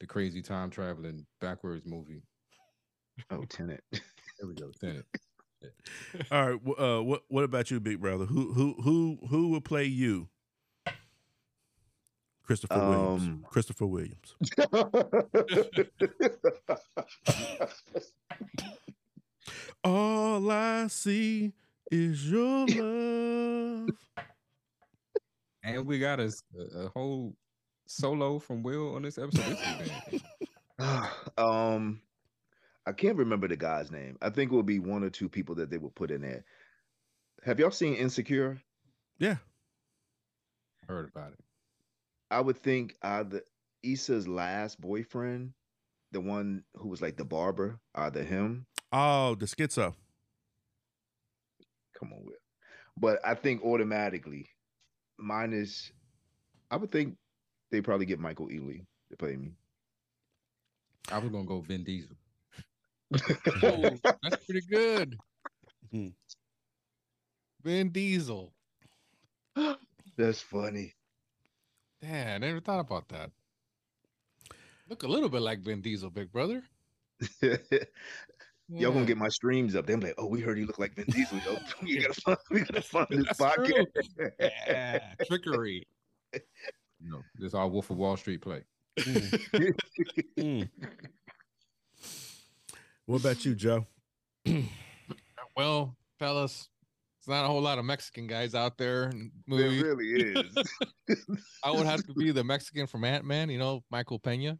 the 0.00 0.06
crazy 0.06 0.42
time 0.42 0.70
traveling 0.70 1.26
backwards 1.40 1.86
movie. 1.86 2.22
Oh, 3.30 3.44
Tenet. 3.44 3.82
There 4.40 4.46
we 4.46 4.54
go. 4.54 4.70
Tenet. 4.80 5.04
All 6.30 6.52
right. 6.52 6.60
Uh, 6.78 7.02
what 7.02 7.22
what 7.26 7.42
about 7.42 7.72
you, 7.72 7.80
big 7.80 8.00
brother? 8.00 8.24
Who 8.24 8.52
who 8.52 8.76
who 8.82 9.18
who 9.28 9.48
will 9.48 9.60
play 9.60 9.84
you? 9.84 10.28
Christopher 12.48 12.88
Williams. 12.88 13.22
Um, 13.24 13.44
Christopher 13.46 13.84
Williams. 13.84 14.34
All 19.84 20.50
I 20.50 20.86
see 20.86 21.52
is 21.90 22.30
your 22.30 22.66
love. 22.66 23.90
And 25.62 25.84
we 25.86 25.98
got 25.98 26.20
a 26.20 26.32
whole 26.94 27.36
solo 27.86 28.38
from 28.38 28.62
Will 28.62 28.94
on 28.94 29.02
this 29.02 29.18
episode. 29.18 29.44
This 29.44 29.60
has 29.60 29.90
been- 30.10 30.22
um, 31.46 32.00
I 32.86 32.92
can't 32.92 33.18
remember 33.18 33.46
the 33.48 33.56
guy's 33.58 33.90
name. 33.90 34.16
I 34.22 34.30
think 34.30 34.50
it 34.50 34.54
will 34.54 34.62
be 34.62 34.78
one 34.78 35.04
or 35.04 35.10
two 35.10 35.28
people 35.28 35.54
that 35.56 35.68
they 35.68 35.76
will 35.76 35.90
put 35.90 36.10
in 36.10 36.22
there. 36.22 36.46
Have 37.44 37.60
y'all 37.60 37.70
seen 37.70 37.92
Insecure? 37.94 38.58
Yeah. 39.18 39.36
heard 40.88 41.10
about 41.14 41.32
it. 41.32 41.38
I 42.30 42.40
would 42.40 42.58
think 42.58 42.94
either 43.02 43.42
Issa's 43.82 44.28
last 44.28 44.80
boyfriend, 44.80 45.52
the 46.12 46.20
one 46.20 46.64
who 46.74 46.88
was 46.88 47.00
like 47.00 47.16
the 47.16 47.24
barber, 47.24 47.78
either 47.94 48.22
him. 48.22 48.66
Oh, 48.92 49.34
the 49.34 49.46
schizo. 49.46 49.94
Come 51.98 52.12
on, 52.12 52.24
Will. 52.24 52.34
But 52.96 53.20
I 53.24 53.34
think 53.34 53.62
automatically, 53.64 54.46
minus. 55.18 55.90
I 56.70 56.76
would 56.76 56.90
think 56.90 57.16
they 57.70 57.80
probably 57.80 58.06
get 58.06 58.20
Michael 58.20 58.48
Ealy 58.48 58.84
to 59.10 59.16
play 59.16 59.36
me. 59.36 59.52
I 61.10 61.18
was 61.18 61.30
gonna 61.30 61.44
go 61.44 61.60
Vin 61.60 61.84
Diesel. 61.84 62.16
Oh, 63.62 63.96
that's 64.22 64.44
pretty 64.44 64.66
good. 64.70 65.16
Hmm. 65.90 66.08
Vin 67.62 67.88
Diesel. 67.88 68.52
That's 70.16 70.42
funny. 70.42 70.94
Damn, 72.00 72.42
I 72.42 72.46
never 72.46 72.60
thought 72.60 72.80
about 72.80 73.08
that. 73.08 73.30
Look 74.88 75.02
a 75.02 75.08
little 75.08 75.28
bit 75.28 75.42
like 75.42 75.60
Vin 75.60 75.80
Diesel, 75.80 76.10
big 76.10 76.32
brother. 76.32 76.62
Y'all 78.70 78.92
gonna 78.92 79.06
get 79.06 79.16
my 79.16 79.28
streams 79.28 79.74
up. 79.74 79.86
They're 79.86 79.96
like, 79.96 80.14
"Oh, 80.18 80.26
we 80.26 80.40
heard 80.40 80.58
he 80.58 80.64
looked 80.64 80.78
like 80.78 80.94
Vin 80.94 81.06
Diesel." 81.06 81.38
Yo, 81.44 81.58
we 81.82 81.98
gotta 81.98 82.20
find, 82.20 82.38
we 82.50 82.60
gotta 82.60 82.82
find 82.82 83.06
this 83.10 83.24
That's 83.26 83.40
podcast. 83.40 83.86
Yeah, 84.38 85.00
trickery. 85.26 85.86
You 86.34 87.10
know, 87.10 87.22
this 87.36 87.54
all 87.54 87.70
Wolf 87.70 87.90
of 87.90 87.96
Wall 87.96 88.16
Street 88.16 88.40
play. 88.42 88.62
Mm. 88.98 90.68
What 93.06 93.20
about 93.20 93.44
you, 93.44 93.54
Joe? 93.54 93.86
Well, 95.56 95.96
fellas, 96.18 96.68
it's 97.28 97.34
not 97.34 97.44
a 97.44 97.48
whole 97.48 97.60
lot 97.60 97.78
of 97.78 97.84
Mexican 97.84 98.26
guys 98.26 98.54
out 98.54 98.78
there 98.78 99.10
in 99.10 99.30
There 99.46 99.68
really 99.68 100.32
is. 100.32 100.56
I 101.62 101.70
would 101.70 101.84
have 101.84 102.02
to 102.06 102.14
be 102.14 102.30
the 102.30 102.42
Mexican 102.42 102.86
from 102.86 103.04
Ant 103.04 103.26
Man, 103.26 103.50
you 103.50 103.58
know, 103.58 103.84
Michael 103.90 104.18
Pena. 104.18 104.56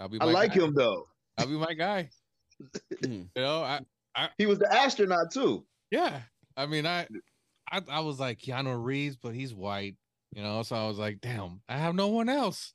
I'll 0.00 0.08
be 0.08 0.20
I 0.20 0.24
like 0.24 0.52
guy. 0.52 0.64
him 0.64 0.74
though. 0.74 1.06
I'll 1.38 1.46
be 1.46 1.52
my 1.52 1.74
guy. 1.74 2.10
Mm. 3.04 3.28
You 3.36 3.42
know, 3.42 3.62
I 3.62 4.30
He 4.36 4.46
was 4.46 4.58
the 4.58 4.72
astronaut 4.72 5.30
too. 5.30 5.64
yeah. 5.92 6.22
I 6.56 6.66
mean, 6.66 6.86
I, 6.86 7.06
I 7.70 7.82
I 7.88 8.00
was 8.00 8.18
like 8.18 8.40
Keanu 8.40 8.82
Reeves, 8.82 9.16
but 9.16 9.32
he's 9.32 9.54
white, 9.54 9.94
you 10.32 10.42
know. 10.42 10.64
So 10.64 10.74
I 10.74 10.88
was 10.88 10.98
like, 10.98 11.20
damn, 11.20 11.60
I 11.68 11.78
have 11.78 11.94
no 11.94 12.08
one 12.08 12.28
else. 12.28 12.72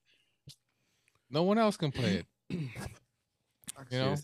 No 1.30 1.44
one 1.44 1.58
else 1.58 1.76
can 1.76 1.92
play 1.92 2.24
it. 2.50 2.60
You 3.90 3.98
know? 3.98 4.16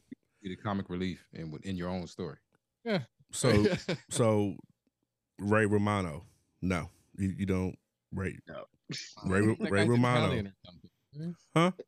Be 0.44 0.50
the 0.50 0.56
comic 0.56 0.90
relief 0.90 1.26
in 1.34 1.58
in 1.64 1.76
your 1.76 1.90
own 1.90 2.06
story. 2.06 2.38
Yeah. 2.86 3.00
So 3.32 3.66
so 4.10 4.56
Ray 5.40 5.66
Romano. 5.66 6.24
No. 6.62 6.90
You, 7.18 7.34
you 7.38 7.46
don't 7.46 7.78
Ray 8.14 8.38
Ray, 9.26 9.42
That 9.60 9.72
Ray 9.72 9.86
Romano. 9.88 10.26
Italian 10.28 10.48
or 10.48 10.54
something. 10.66 11.36
Huh? 11.56 11.72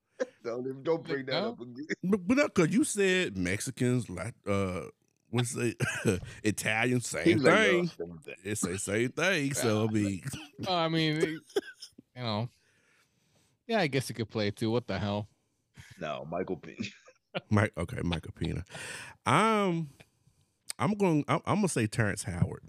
Don't, 0.44 0.84
don't 0.84 1.02
bring 1.06 1.26
that 1.28 1.42
No? 1.44 1.50
up 1.50 1.62
again. 1.62 1.86
But, 2.04 2.28
but 2.28 2.36
not 2.38 2.54
because 2.54 2.74
you 2.76 2.84
said 2.84 3.38
Mexicans, 3.38 4.10
like 4.10 4.34
uh 4.46 4.82
what's 5.30 5.56
it 5.56 5.78
Italian, 6.44 7.00
He 7.00 7.04
same 7.06 7.36
was 7.38 7.44
like, 7.44 7.54
"Yo, 7.54 7.72
thing. 7.72 7.88
same 7.88 8.20
thing." 8.26 8.36
It's 8.44 8.62
the 8.62 8.78
same 8.80 9.10
thing. 9.12 9.54
So 9.54 9.86
I 9.86 9.88
mean 9.88 10.22
Oh, 10.68 10.76
I 10.76 10.88
mean, 10.90 11.22
you 11.22 11.42
know, 12.18 12.50
yeah, 13.68 13.80
I 13.80 13.88
guess 13.88 14.10
he 14.10 14.14
could 14.14 14.30
play 14.30 14.48
it 14.48 14.58
too. 14.58 14.72
What 14.72 14.88
the 14.88 15.00
hell? 15.00 15.30
No, 16.02 16.28
Michael 16.30 16.58
P. 16.58 16.76
Mike 17.50 17.72
okay, 17.78 18.02
Michael 18.04 18.34
Pena. 18.38 18.66
Um 19.26 19.90
I'm 20.78 20.96
going 20.96 21.24
I'm, 21.30 21.40
I'm 21.46 21.56
gonna 21.58 21.70
say 21.70 21.88
Terrence 21.88 22.24
Howard. 22.24 22.64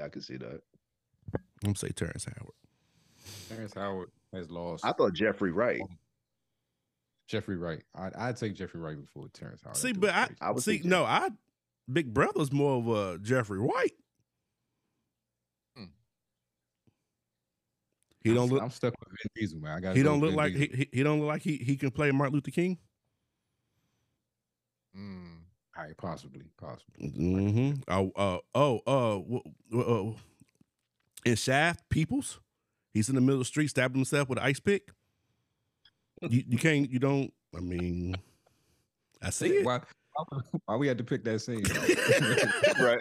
I 0.00 0.08
can 0.08 0.22
see 0.22 0.36
that. 0.36 0.60
I'm 1.34 1.40
gonna 1.62 1.76
say 1.76 1.88
Terrence 1.88 2.24
Howard. 2.24 2.54
Terrence 3.48 3.74
Howard 3.74 4.10
has 4.32 4.50
lost. 4.50 4.84
I 4.84 4.92
thought 4.92 5.12
Jeffrey 5.12 5.52
Wright. 5.52 5.80
Jeffrey 7.26 7.56
Wright. 7.56 7.82
I'd, 7.94 8.14
I'd 8.14 8.36
take 8.36 8.54
Jeffrey 8.54 8.80
Wright 8.80 8.98
before 8.98 9.28
Terrence 9.32 9.60
Howard. 9.62 9.76
See, 9.76 9.92
do 9.92 10.00
but 10.00 10.10
I. 10.10 10.28
I 10.40 10.50
would 10.50 10.62
see 10.62 10.80
no, 10.84 11.04
I 11.04 11.28
Big 11.92 12.12
Brother's 12.12 12.52
more 12.52 12.78
of 12.78 12.88
a 12.88 13.18
Jeffrey 13.18 13.58
Wright. 13.58 13.92
Hmm. 15.76 15.84
He 18.22 18.34
don't 18.34 18.44
I'm, 18.44 18.50
look 18.50 18.62
I'm 18.62 18.70
stuck 18.70 18.94
with 18.98 19.08
Vin 19.08 19.30
Diesel, 19.34 19.60
man. 19.60 19.76
I 19.76 19.80
got. 19.80 19.96
he 19.96 20.02
don't 20.02 20.20
look 20.20 20.34
like 20.34 20.54
he, 20.54 20.70
he 20.74 20.88
he 20.92 21.02
don't 21.02 21.20
look 21.20 21.28
like 21.28 21.42
he, 21.42 21.56
he 21.56 21.76
can 21.76 21.90
play 21.90 22.10
Martin 22.10 22.34
Luther 22.34 22.50
King. 22.50 22.78
Mm. 24.96 25.27
All 25.78 25.84
right, 25.84 25.96
possibly, 25.96 26.42
possibly. 26.60 27.08
Mm-hmm. 27.10 27.80
Oh, 27.88 28.10
uh, 28.16 28.38
oh, 28.54 28.80
uh, 28.86 29.18
wh- 29.20 29.72
wh- 29.72 29.88
uh, 29.88 30.18
in 31.24 31.36
Shaft, 31.36 31.88
Peoples, 31.88 32.40
he's 32.92 33.08
in 33.08 33.14
the 33.14 33.20
middle 33.20 33.34
of 33.36 33.40
the 33.40 33.44
street, 33.44 33.68
stabbing 33.68 33.96
himself 33.98 34.28
with 34.28 34.38
an 34.38 34.44
ice 34.44 34.60
pick. 34.60 34.90
You, 36.28 36.42
you 36.48 36.58
can't, 36.58 36.90
you 36.90 36.98
don't. 36.98 37.32
I 37.56 37.60
mean, 37.60 38.16
I 39.22 39.30
see 39.30 39.58
it. 39.58 39.64
Why, 39.64 39.80
why, 40.14 40.40
why 40.64 40.74
we 40.74 40.88
had 40.88 40.98
to 40.98 41.04
pick 41.04 41.22
that 41.22 41.38
scene? 41.38 41.62
right. 42.84 42.98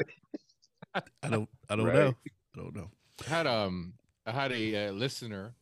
I 1.24 1.30
don't, 1.30 1.50
I 1.68 1.76
don't 1.76 1.86
Right. 1.88 1.96
know. 1.96 2.16
I 2.54 2.58
don't 2.58 2.76
know. 2.76 2.92
I 3.26 3.30
had 3.30 3.48
um 3.48 3.94
I 4.28 4.32
had 4.32 4.52
a 4.52 4.90
uh, 4.90 4.92
listener 4.92 5.56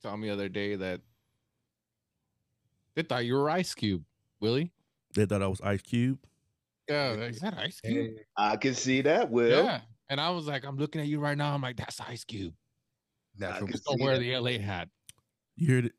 tell 0.00 0.16
me 0.16 0.28
the 0.28 0.34
other 0.34 0.48
day 0.48 0.76
that 0.76 1.00
they 2.94 3.02
thought 3.02 3.24
you 3.24 3.34
were 3.34 3.50
Ice 3.50 3.74
Cube, 3.74 4.04
Willie. 4.38 4.70
They 5.14 5.26
thought 5.26 5.42
I 5.42 5.48
was 5.48 5.60
Ice 5.62 5.82
Cube. 5.82 6.20
Yeah, 6.90 7.12
is 7.12 7.38
that 7.40 7.56
Ice 7.58 7.80
Cube? 7.80 8.16
I 8.36 8.56
can 8.56 8.74
see 8.74 9.00
that, 9.02 9.30
Will. 9.30 9.64
Yeah. 9.64 9.80
And 10.08 10.20
I 10.20 10.30
was 10.30 10.46
like, 10.46 10.64
I'm 10.66 10.76
looking 10.76 11.00
at 11.00 11.06
you 11.06 11.20
right 11.20 11.38
now. 11.38 11.54
I'm 11.54 11.62
like, 11.62 11.76
that's 11.76 12.00
Ice 12.00 12.24
Cube. 12.24 12.52
that's 13.38 13.58
I 13.58 13.60
what- 13.62 13.70
can 13.70 13.80
Don't 13.86 13.98
see 13.98 14.04
wear 14.04 14.14
that. 14.18 14.20
the 14.24 14.36
LA 14.36 14.58
hat. 14.58 14.88
You 15.56 15.74
heard 15.74 15.92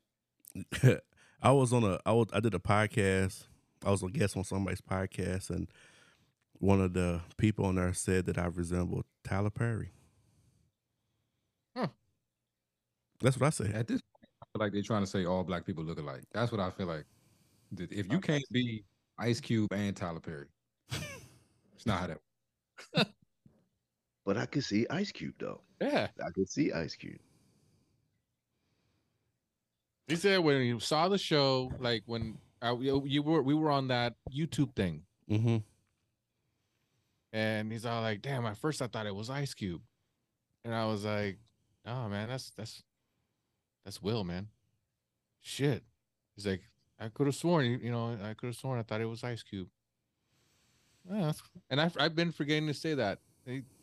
it. 0.84 1.04
I 1.42 1.50
was 1.52 1.72
on 1.72 1.82
a, 1.84 1.98
I 2.04 2.12
was, 2.12 2.26
I 2.32 2.40
did 2.40 2.54
a 2.54 2.58
podcast. 2.58 3.44
I 3.84 3.90
was 3.90 4.02
a 4.02 4.08
guest 4.08 4.36
on 4.36 4.44
somebody's 4.44 4.80
podcast, 4.82 5.50
and 5.50 5.66
one 6.58 6.80
of 6.80 6.92
the 6.92 7.20
people 7.38 7.64
on 7.64 7.74
there 7.76 7.92
said 7.94 8.26
that 8.26 8.38
I 8.38 8.46
resembled 8.46 9.04
Tyler 9.24 9.50
Perry. 9.50 9.90
Huh. 11.76 11.88
That's 13.20 13.40
what 13.40 13.46
I 13.46 13.50
said. 13.50 13.72
At 13.74 13.88
this 13.88 14.00
point, 14.02 14.28
I 14.42 14.44
feel 14.52 14.64
like 14.66 14.72
they're 14.72 14.82
trying 14.82 15.02
to 15.02 15.06
say 15.10 15.24
all 15.24 15.42
black 15.42 15.64
people 15.66 15.82
look 15.84 15.98
alike. 15.98 16.22
That's 16.32 16.52
what 16.52 16.60
I 16.60 16.70
feel 16.70 16.86
like. 16.86 17.04
If 17.78 18.12
you 18.12 18.20
can't 18.20 18.44
be 18.52 18.84
Ice 19.18 19.40
Cube 19.40 19.72
and 19.72 19.96
Tyler 19.96 20.20
Perry, 20.20 20.46
it's 21.82 21.86
not 21.86 21.98
how 22.00 22.06
that. 22.96 23.08
But 24.24 24.36
I 24.36 24.46
could 24.46 24.62
see 24.62 24.86
Ice 24.88 25.10
Cube 25.10 25.34
though. 25.40 25.62
Yeah. 25.80 26.06
I 26.24 26.30
could 26.30 26.48
see 26.48 26.70
Ice 26.72 26.94
Cube. 26.94 27.18
He 30.06 30.14
said 30.14 30.38
when 30.38 30.62
you 30.62 30.78
saw 30.78 31.08
the 31.08 31.18
show, 31.18 31.72
like 31.80 32.04
when 32.06 32.38
uh, 32.62 32.76
you, 32.78 33.02
you 33.04 33.22
were 33.22 33.42
we 33.42 33.52
were 33.54 33.70
on 33.70 33.88
that 33.88 34.14
YouTube 34.32 34.76
thing, 34.76 35.02
Mm-hmm. 35.28 35.56
and 37.32 37.72
he's 37.72 37.84
all 37.84 38.00
like, 38.02 38.22
"Damn!" 38.22 38.46
At 38.46 38.58
first, 38.58 38.80
I 38.80 38.86
thought 38.86 39.06
it 39.06 39.14
was 39.14 39.28
Ice 39.30 39.54
Cube, 39.54 39.80
and 40.64 40.72
I 40.74 40.84
was 40.86 41.04
like, 41.04 41.38
"Oh 41.86 42.08
man, 42.08 42.28
that's 42.28 42.50
that's 42.50 42.82
that's 43.84 44.00
Will, 44.02 44.22
man." 44.22 44.48
Shit. 45.40 45.82
He's 46.36 46.46
like, 46.46 46.62
"I 47.00 47.08
could 47.08 47.26
have 47.26 47.34
sworn, 47.34 47.64
you, 47.66 47.78
you 47.78 47.90
know, 47.90 48.16
I 48.22 48.34
could 48.34 48.46
have 48.48 48.56
sworn 48.56 48.78
I 48.78 48.82
thought 48.84 49.00
it 49.00 49.06
was 49.06 49.24
Ice 49.24 49.42
Cube." 49.42 49.68
Yeah, 51.10 51.32
and 51.70 51.80
I've 51.80 51.96
I've 51.98 52.14
been 52.14 52.32
forgetting 52.32 52.66
to 52.68 52.74
say 52.74 52.94
that. 52.94 53.18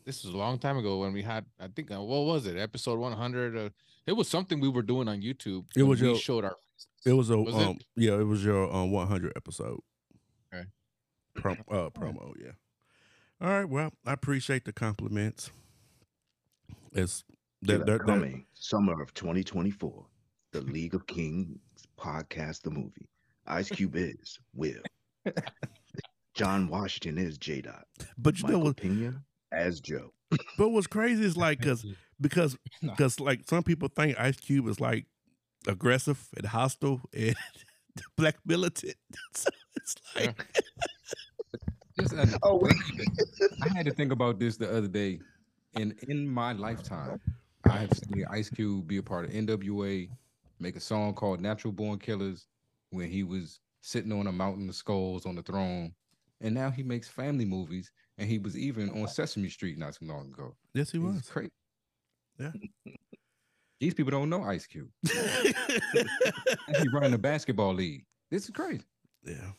This 0.05 0.23
was 0.23 0.33
a 0.33 0.37
long 0.37 0.57
time 0.57 0.77
ago 0.77 0.99
when 0.99 1.11
we 1.13 1.21
had 1.21 1.45
I 1.59 1.67
think 1.67 1.91
uh, 1.91 2.01
what 2.01 2.21
was 2.25 2.45
it 2.47 2.57
episode 2.57 2.97
100 2.97 3.57
uh, 3.57 3.69
it 4.07 4.13
was 4.13 4.27
something 4.29 4.59
we 4.59 4.69
were 4.69 4.81
doing 4.81 5.07
on 5.09 5.21
YouTube 5.21 5.65
It 5.75 5.81
when 5.83 5.89
was 5.89 6.01
we 6.01 6.07
your- 6.07 6.17
showed 6.17 6.45
our 6.45 6.55
It 7.05 7.11
was 7.13 7.29
a 7.29 7.37
Was 7.37 7.53
it? 7.55 7.61
um 7.67 7.77
yeah, 7.95 8.13
it 8.13 8.23
was 8.23 8.43
your 8.43 8.73
um 8.73 8.91
100 8.91 9.33
episode. 9.35 9.79
Okay. 10.53 10.65
Prom- 11.35 11.63
uh, 11.69 11.89
promo, 11.89 12.33
yeah. 12.41 12.51
All 13.41 13.49
right, 13.49 13.65
well, 13.69 13.91
I 14.05 14.13
appreciate 14.13 14.63
the 14.65 14.73
compliments. 14.73 15.51
It's 16.93 17.23
That, 17.63 17.79
that, 17.79 17.85
that, 17.85 17.97
that, 17.99 18.05
coming 18.05 18.45
summer 18.53 19.01
of 19.01 19.13
2024, 19.13 20.05
the 20.53 20.61
League 20.61 20.95
of 20.95 21.05
Kings 21.05 21.57
podcast, 21.99 22.61
the 22.63 22.71
movie. 22.71 23.09
Ice 23.45 23.69
Cube 23.69 23.95
is 23.97 24.39
Will. 24.55 24.81
John 26.39 26.69
Washington 26.69 27.17
is 27.23 27.37
J 27.37 27.61
Dot. 27.61 27.85
but 28.17 28.37
you 28.39 28.43
know 28.47 28.53
Michael 28.53 28.63
what? 28.63 28.77
Pena 28.77 29.21
as 29.51 29.79
Joe. 29.81 30.13
But 30.57 30.69
what's 30.69 30.87
crazy 30.87 31.25
is 31.25 31.35
like 31.35 31.59
because 31.59 31.85
because 32.21 32.57
No. 32.81 32.91
because 32.91 33.19
like 33.19 33.41
some 33.49 33.61
people 33.63 33.89
think 33.89 34.17
Ice 34.17 34.37
Cube 34.39 34.67
is 34.67 34.79
like 34.79 35.05
aggressive 35.67 36.25
and 36.37 36.45
hostile 36.45 37.01
and 37.13 37.35
black 38.15 38.37
militant. 38.45 38.95
so 39.35 39.49
it's 39.75 39.95
like 40.15 40.35
Just, 41.99 42.13
uh, 42.13 42.25
Oh, 42.43 42.65
I 43.63 43.69
had 43.75 43.85
to 43.87 43.91
think 43.93 44.13
about 44.13 44.39
this 44.39 44.55
the 44.55 44.69
other 44.69 44.87
day. 44.87 45.19
and 45.75 45.93
in 46.07 46.25
my 46.29 46.53
lifetime, 46.53 47.19
I 47.65 47.77
have 47.79 47.91
seen 47.93 48.23
Ice 48.29 48.49
Cube 48.49 48.87
be 48.87 48.97
a 48.97 49.03
part 49.03 49.25
of 49.25 49.31
NWA, 49.31 50.09
make 50.59 50.77
a 50.77 50.79
song 50.79 51.13
called 51.13 51.41
Natural 51.41 51.73
Born 51.73 51.99
Killers 51.99 52.47
when 52.91 53.09
he 53.09 53.23
was 53.23 53.59
sitting 53.81 54.13
on 54.13 54.27
a 54.27 54.31
mountain 54.31 54.69
of 54.69 54.75
skulls 54.75 55.25
on 55.25 55.35
the 55.35 55.41
throne. 55.43 55.93
And 56.41 56.55
now 56.55 56.69
he 56.71 56.83
makes 56.83 57.07
family 57.07 57.45
movies. 57.45 57.91
And 58.17 58.27
he 58.29 58.37
was 58.37 58.57
even 58.57 58.89
on 58.91 59.07
Sesame 59.07 59.49
Street 59.49 59.77
not 59.77 59.93
too 59.93 60.05
long 60.05 60.27
ago. 60.27 60.55
yes, 60.73 60.91
he 60.91 60.97
He's 60.99 61.05
was. 61.07 61.29
crazy. 61.29 61.51
Yeah. 62.39 62.51
These 63.79 63.93
people 63.93 64.11
don't 64.11 64.29
know 64.29 64.43
Ice 64.43 64.67
Cube. 64.67 64.89
And 66.67 66.77
he 66.77 66.87
running 66.89 67.13
a 67.13 67.17
basketball 67.17 67.73
league. 67.73 68.05
This 68.29 68.43
is 68.45 68.49
crazy. 68.51 68.83
yeah, 69.25 69.51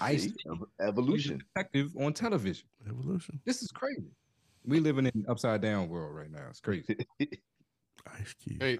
Ice 0.00 0.22
See, 0.24 0.30
Cube, 0.32 0.62
ev- 0.62 0.66
he's 0.78 0.86
a 0.86 0.88
evolution. 0.88 1.38
detective 1.54 1.92
on 2.00 2.12
television. 2.12 2.66
evolution. 2.88 3.40
This 3.44 3.62
is 3.62 3.70
crazy. 3.70 4.10
We 4.66 4.80
live 4.80 4.96
in 4.98 5.06
an 5.06 5.24
upside 5.28 5.60
down 5.60 5.88
world 5.90 6.14
right 6.16 6.30
now. 6.30 6.46
It's 6.50 6.60
crazy. 6.60 6.96
Ice 7.20 8.34
Cube. 8.42 8.60
Hey. 8.62 8.78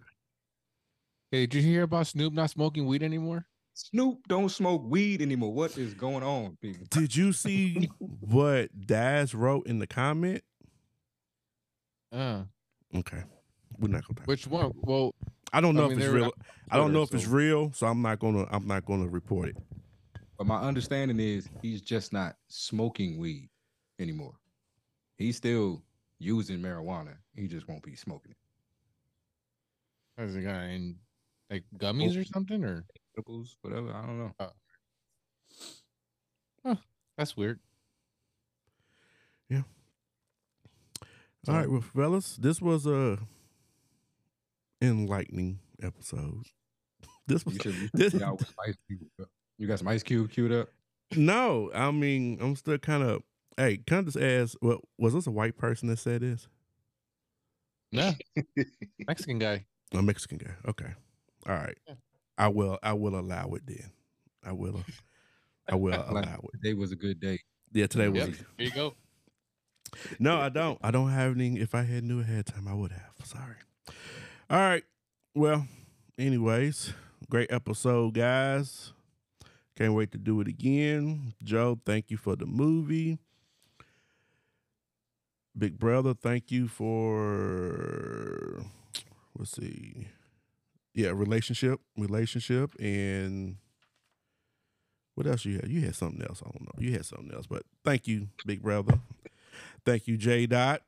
hey 1.31 1.47
did 1.47 1.55
you 1.55 1.63
hear 1.63 1.83
about 1.83 2.07
Snoop 2.07 2.33
not 2.33 2.51
smoking 2.51 2.87
weed 2.87 3.03
anymore 3.03 3.47
Snoop 3.75 4.21
don't 4.29 4.49
smoke 4.49 4.83
weed 4.87 5.21
anymore. 5.21 5.53
What 5.53 5.77
is 5.77 5.95
going 5.95 6.23
on, 6.23 6.57
people? 6.63 6.87
Did 6.91 7.15
you 7.15 7.33
see 7.33 7.91
what 7.99 8.87
Daz 8.87 9.35
wrote 9.35 9.67
in 9.67 9.79
the 9.81 9.87
comment? 9.87 10.43
uh 12.13 12.45
Okay, 12.95 13.25
we're 13.79 13.89
not 13.89 14.07
gonna. 14.07 14.21
which 14.27 14.47
one 14.47 14.71
well 14.83 15.15
I 15.53 15.61
don't 15.61 15.75
know 15.75 15.87
I 15.87 15.89
mean, 15.89 15.99
if 15.99 16.05
it's 16.05 16.13
real. 16.13 16.25
on 16.27 16.33
I 16.71 16.77
don't 16.77 16.93
know 16.93 17.01
Twitter, 17.05 17.17
if 17.17 17.23
it's 17.25 17.31
real, 17.33 17.73
so 17.73 17.87
I'm 17.89 18.01
not 18.03 18.21
gonna. 18.21 18.47
I'm 18.51 18.67
not 18.67 18.85
gonna 18.87 19.09
report 19.09 19.49
it. 19.49 19.57
But 20.39 20.47
my 20.47 20.61
understanding 20.61 21.19
is 21.21 21.49
he's 21.63 21.81
just 21.83 22.13
not 22.13 22.37
smoking 22.49 23.19
weed 23.19 23.49
anymore. 23.99 24.35
He's 25.17 25.37
still 25.37 25.83
using 26.21 26.61
marijuana. 26.61 27.15
He 27.35 27.49
just 27.49 27.69
won't 27.69 27.83
be 27.83 27.97
smoking 27.97 28.33
it. 28.33 28.37
How's 30.17 30.37
it 30.37 30.43
guy 30.43 30.67
in 30.69 30.97
like 31.51 31.65
gummies 31.77 32.21
or 32.21 32.25
something 32.25 32.65
or 32.65 32.85
Edibles, 33.17 33.57
whatever. 33.63 33.93
I 33.93 34.07
don't 34.07 34.19
know. 36.65 36.79
that's 37.17 37.37
weird 37.37 37.61
Yeah. 39.49 39.63
All 41.47 41.55
right, 41.55 41.71
well, 41.71 41.81
fellas, 41.83 42.37
this 42.37 42.61
was 42.61 42.87
a 42.87 43.19
enlightening 44.83 45.61
episode. 45.83 46.45
This 47.27 47.47
was 47.47 47.55
You 47.55 47.61
should. 47.63 47.75
You, 47.75 47.89
this- 47.95 48.13
should 48.13 48.23
out 48.23 48.43
Ice 48.67 48.77
Cube. 48.87 49.01
Uh, 49.19 49.25
you 49.59 49.67
got 49.67 49.79
some 49.79 49.89
Ice 49.89 50.03
Cube 50.03 50.31
queued 50.31 50.53
up. 50.53 50.69
no. 51.17 51.71
I 51.75 51.91
mean, 51.91 52.39
I'm 52.43 52.55
still 52.57 52.77
kind 52.77 53.03
of. 53.03 53.23
Hey, 53.57 53.79
can 53.79 53.99
I 53.99 54.03
just 54.03 54.19
ask? 54.19 54.59
What 54.61 54.81
was 54.99 55.15
this 55.15 55.27
a 55.27 55.31
white 55.31 55.57
person 55.57 55.89
that 55.89 55.99
said 55.99 56.21
this? 56.21 56.49
no 57.93 58.13
Mexican 59.07 59.39
guy 59.39 59.65
A 59.95 60.03
Mexican 60.03 60.37
guy. 60.39 60.51
Okay. 60.69 60.93
All 61.49 61.55
right. 61.55 61.79
Yeah. 61.89 61.95
I 62.37 62.49
will. 62.49 62.79
I 62.83 62.93
will 62.93 63.19
allow 63.19 63.51
it 63.55 63.63
then. 63.67 63.91
I 64.45 64.53
will. 64.53 64.83
I 65.69 65.75
will 65.77 65.95
allow 66.09 66.41
it. 66.53 66.63
Today 66.63 66.75
was 66.75 66.93
a 66.93 66.97
good 66.97 67.21
day. 67.21 67.39
Yeah, 67.73 67.87
today 67.87 68.09
was. 68.09 68.29
yep 68.29 68.37
there 68.57 68.67
you 68.67 68.73
go 68.73 68.95
No, 70.19 70.39
I 70.39 70.49
don't. 70.49 70.79
I 70.83 70.91
don't 70.91 71.11
have 71.11 71.35
any. 71.35 71.59
If 71.59 71.75
I 71.75 71.83
had 71.83 72.05
knew 72.05 72.21
ahead 72.21 72.41
of 72.41 72.55
time, 72.55 72.69
I 72.69 72.75
would 72.75 72.93
have. 72.93 73.13
Sorry. 73.25 73.57
All 74.51 74.59
right. 74.59 74.85
Well, 75.35 75.67
anyways, 76.19 76.93
great 77.31 77.51
episode, 77.51 78.15
guys. 78.15 78.93
Can't 79.77 79.95
wait 79.95 80.13
to 80.13 80.19
do 80.19 80.41
it 80.41 80.47
again. 80.47 81.35
Joe, 81.43 81.81
thank 81.85 82.11
you 82.11 82.17
for 82.17 82.37
the 82.37 82.47
movie. 82.47 83.19
Big 85.57 85.79
brother, 85.79 86.15
thank 86.15 86.51
you 86.51 86.69
for 86.69 88.65
let's 89.37 89.53
see. 89.53 90.09
Yeah, 90.95 91.09
relationship, 91.09 91.81
relationship, 91.97 92.75
and 92.79 93.57
what 95.15 95.27
else 95.27 95.45
you 95.45 95.57
had? 95.57 95.69
You 95.69 95.81
had 95.83 95.95
something 95.95 96.23
else. 96.23 96.43
I 96.45 96.51
don't 96.51 96.63
know. 96.63 96.73
You 96.79 96.93
had 96.93 97.05
something 97.05 97.33
else, 97.35 97.47
but 97.47 97.65
thank 97.85 98.07
you, 98.07 98.29
big 98.47 98.63
brother. 98.63 99.01
Thank 99.85 100.09
you, 100.09 100.17
J 100.17 100.47
Dot, 100.47 100.83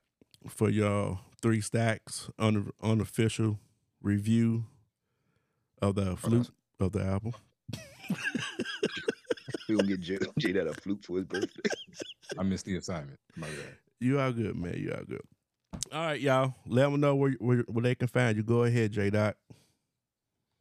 for 0.49 0.71
your 0.71 1.21
three 1.43 1.61
stacks 1.61 2.31
un- 2.39 2.71
unofficial 2.83 3.59
review 4.03 4.65
of 5.83 5.97
the 5.97 6.17
flute 6.17 6.51
of 6.81 6.93
the 6.93 7.05
album. 7.05 7.33
we 9.69 9.77
gonna 9.77 9.89
get 9.89 10.01
J, 10.01 10.19
J 10.39 10.53
Dot 10.53 10.67
a 10.69 10.75
flute 10.75 11.05
for 11.05 11.17
his 11.17 11.27
birthday. 11.27 11.71
I 12.39 12.43
missed 12.43 12.65
the 12.65 12.77
assignment. 12.77 13.19
My 13.37 13.47
bad. 13.49 13.77
You 14.01 14.19
are 14.19 14.33
good, 14.33 14.57
man. 14.57 14.75
You 14.77 14.93
are 14.93 15.05
good. 15.05 15.23
All 15.93 16.07
right, 16.07 16.21
y'all. 16.21 16.55
Let 16.67 16.91
them 16.91 17.01
know 17.01 17.15
where 17.15 17.33
where, 17.39 17.59
where 17.69 17.83
they 17.83 17.95
can 17.95 18.09
find 18.09 18.37
you. 18.37 18.43
Go 18.43 18.65
ahead, 18.65 18.93
J 18.93 19.11
Dot. 19.11 19.37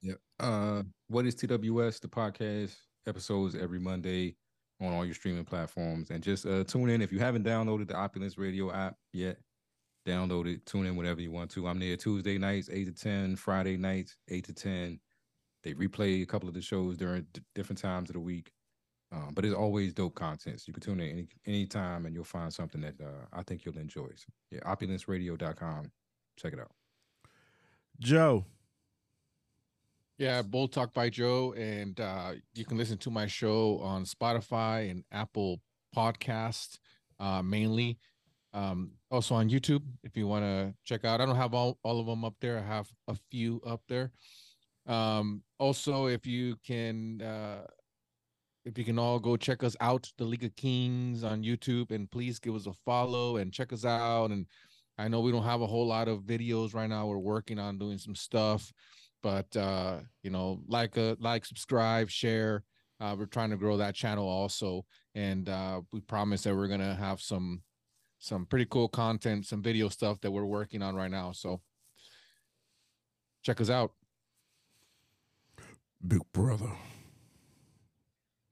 Yep. 0.06 0.18
Uh, 0.40 0.84
what 1.08 1.26
is 1.26 1.36
TWS? 1.36 2.00
The 2.00 2.08
podcast 2.08 2.76
episodes 3.08 3.56
every 3.56 3.80
Monday 3.80 4.36
on 4.80 4.94
all 4.94 5.04
your 5.04 5.16
streaming 5.16 5.46
platforms, 5.46 6.12
and 6.12 6.22
just 6.22 6.46
uh, 6.46 6.64
tune 6.64 6.90
in 6.90 7.02
if 7.02 7.12
you 7.12 7.18
haven't 7.18 7.44
downloaded 7.44 7.88
the 7.88 7.96
Opulence 7.96 8.38
Radio 8.38 8.72
app 8.72 8.96
yet. 9.14 9.38
Download 10.08 10.46
it. 10.46 10.64
Tune 10.68 10.86
in 10.86 10.96
whenever 10.96 11.22
you 11.22 11.32
want 11.32 11.50
to. 11.52 11.68
I'm 11.68 11.80
there 11.80 11.98
Tuesday 11.98 12.38
nights, 12.38 12.70
eight 12.72 12.86
to 12.86 12.94
ten. 12.94 13.36
Friday 13.36 13.78
nights, 13.78 14.16
eight 14.30 14.46
to 14.46 14.54
ten. 14.54 15.00
They 15.64 15.74
replay 15.74 16.22
a 16.22 16.28
couple 16.28 16.48
of 16.48 16.54
the 16.54 16.62
shows 16.62 16.98
during 16.98 17.26
d- 17.34 17.42
different 17.56 17.82
times 17.82 18.12
of 18.12 18.14
the 18.14 18.20
week. 18.20 18.52
Um, 19.12 19.32
but 19.34 19.44
it's 19.44 19.56
always 19.56 19.92
dope 19.92 20.14
content. 20.14 20.62
So 20.62 20.66
you 20.68 20.74
can 20.74 20.84
tune 20.84 21.00
in 21.00 21.10
any 21.10 21.28
anytime 21.48 22.06
and 22.06 22.14
you'll 22.14 22.24
find 22.24 22.54
something 22.54 22.82
that 22.82 23.02
uh, 23.02 23.26
I 23.34 23.42
think 23.42 23.66
you'll 23.66 23.80
enjoy. 23.80 24.10
So, 24.16 24.28
yeah, 24.52 24.60
opulenceradio.com. 24.60 25.92
Check 26.38 26.54
it 26.54 26.60
out. 26.60 26.72
Joe. 28.00 28.46
Yeah, 30.18 30.42
Bull 30.44 30.70
Talk 30.70 30.94
by 30.94 31.10
Joe, 31.10 31.54
and 31.58 32.00
uh, 32.00 32.36
you 32.54 32.64
can 32.64 32.78
listen 32.78 32.98
to 33.00 33.12
my 33.12 33.28
show 33.28 33.80
on 33.80 34.06
Spotify 34.06 34.90
and 34.90 35.04
Apple 35.12 35.60
Podcast, 35.94 36.80
uh, 37.20 37.42
mainly. 37.42 38.00
Um, 38.54 38.92
also 39.12 39.36
on 39.36 39.50
YouTube, 39.50 39.84
if 40.06 40.16
you 40.16 40.26
want 40.26 40.46
to 40.46 40.74
check 40.86 41.04
out. 41.04 41.20
I 41.20 41.26
don't 41.26 41.36
have 41.36 41.54
all, 41.54 41.78
all 41.84 42.00
of 42.00 42.06
them 42.06 42.24
up 42.24 42.36
there. 42.40 42.58
I 42.58 42.62
have 42.62 42.90
a 43.10 43.16
few 43.30 43.60
up 43.68 43.82
there. 43.90 44.14
Um, 44.88 45.44
also, 45.60 46.06
if 46.06 46.26
you 46.26 46.56
can, 46.66 47.22
uh, 47.22 47.66
if 48.64 48.78
you 48.78 48.86
can 48.86 48.98
all 48.98 49.20
go 49.20 49.36
check 49.36 49.64
us 49.66 49.76
out, 49.82 50.10
the 50.18 50.24
League 50.24 50.46
of 50.46 50.56
Kings 50.56 51.26
on 51.26 51.44
YouTube, 51.44 51.92
and 51.92 52.10
please 52.10 52.40
give 52.40 52.56
us 52.56 52.68
a 52.68 52.74
follow 52.86 53.36
and 53.36 53.52
check 53.52 53.74
us 53.74 53.84
out. 53.84 54.32
And 54.32 54.46
I 54.98 55.10
know 55.10 55.20
we 55.20 55.34
don't 55.34 55.44
have 55.44 55.62
a 55.62 55.68
whole 55.68 55.88
lot 55.88 56.08
of 56.08 56.22
videos 56.22 56.74
right 56.74 56.88
now. 56.88 57.06
We're 57.06 57.18
working 57.18 57.60
on 57.60 57.78
doing 57.78 57.98
some 57.98 58.16
stuff 58.16 58.72
but 59.26 59.58
uh 59.58 59.98
you 60.22 60.30
know 60.30 60.62
like 60.68 60.98
a 60.98 61.18
like 61.20 61.44
subscribe 61.46 62.12
share 62.12 62.64
uh 63.00 63.16
we're 63.18 63.26
trying 63.26 63.50
to 63.50 63.58
grow 63.58 63.76
that 63.76 63.96
channel 63.96 64.28
also 64.28 64.86
and 65.16 65.50
uh 65.50 65.82
we 65.92 66.00
promise 66.00 66.44
that 66.44 66.56
we're 66.56 66.68
gonna 66.68 66.94
have 66.94 67.20
some 67.20 67.60
some 68.20 68.46
pretty 68.46 68.68
cool 68.70 68.88
content 68.88 69.44
some 69.44 69.64
video 69.64 69.90
stuff 69.90 70.22
that 70.22 70.30
we're 70.30 70.46
working 70.46 70.84
on 70.84 70.96
right 70.96 71.10
now 71.10 71.32
so 71.32 71.60
check 73.42 73.60
us 73.60 73.72
out 73.72 73.94
Big 76.08 76.22
brother. 76.34 76.72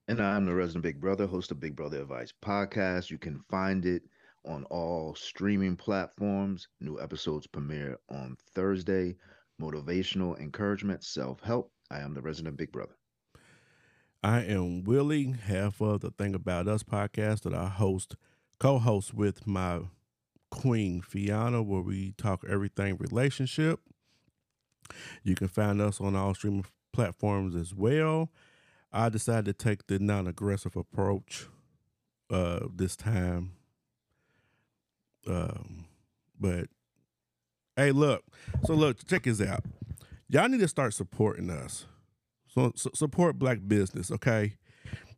And 0.07 0.19
I'm 0.19 0.45
the 0.45 0.55
resident 0.55 0.83
Big 0.83 0.99
Brother, 0.99 1.27
host 1.27 1.51
of 1.51 1.59
Big 1.59 1.75
Brother 1.75 2.01
Advice 2.01 2.33
podcast. 2.43 3.11
You 3.11 3.19
can 3.19 3.39
find 3.47 3.85
it 3.85 4.01
on 4.43 4.63
all 4.65 5.13
streaming 5.13 5.75
platforms. 5.75 6.67
New 6.81 6.99
episodes 6.99 7.45
premiere 7.45 7.99
on 8.09 8.35
Thursday. 8.55 9.15
Motivational 9.61 10.39
encouragement, 10.39 11.03
self 11.03 11.41
help. 11.41 11.71
I 11.91 11.99
am 11.99 12.13
the 12.13 12.21
resident 12.21 12.57
Big 12.57 12.71
Brother. 12.71 12.95
I 14.23 14.39
am 14.41 14.83
Willie, 14.83 15.31
half 15.31 15.81
of 15.81 16.01
the 16.01 16.11
Thing 16.11 16.33
About 16.33 16.67
Us 16.67 16.81
podcast 16.81 17.41
that 17.41 17.53
I 17.53 17.67
host, 17.67 18.15
co 18.59 18.79
host 18.79 19.13
with 19.13 19.45
my 19.45 19.81
Queen 20.49 21.01
Fiona, 21.01 21.61
where 21.61 21.81
we 21.81 22.13
talk 22.17 22.43
everything 22.47 22.97
relationship. 22.97 23.79
You 25.23 25.35
can 25.35 25.47
find 25.47 25.81
us 25.81 25.99
on 25.99 26.15
all 26.15 26.33
streaming 26.33 26.65
platforms 26.91 27.55
as 27.55 27.73
well. 27.73 28.29
I 28.91 29.09
decided 29.09 29.45
to 29.45 29.53
take 29.53 29.87
the 29.87 29.99
non 29.99 30.27
aggressive 30.27 30.75
approach 30.75 31.47
uh, 32.29 32.67
this 32.73 32.95
time. 32.95 33.53
Um, 35.27 35.85
but 36.39 36.67
hey, 37.75 37.91
look. 37.91 38.23
So, 38.65 38.73
look, 38.73 39.05
check 39.07 39.23
this 39.23 39.41
out. 39.41 39.63
Y'all 40.29 40.49
need 40.49 40.61
to 40.61 40.67
start 40.67 40.93
supporting 40.93 41.49
us. 41.49 41.85
So, 42.47 42.71
so 42.75 42.91
support 42.93 43.39
black 43.39 43.59
business, 43.67 44.11
okay? 44.11 44.55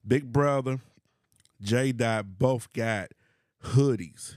Big 0.08 0.32
Brother, 0.32 0.80
J 1.62 1.92
Dot 1.92 2.38
both 2.38 2.72
got 2.74 3.12
hoodies, 3.64 4.36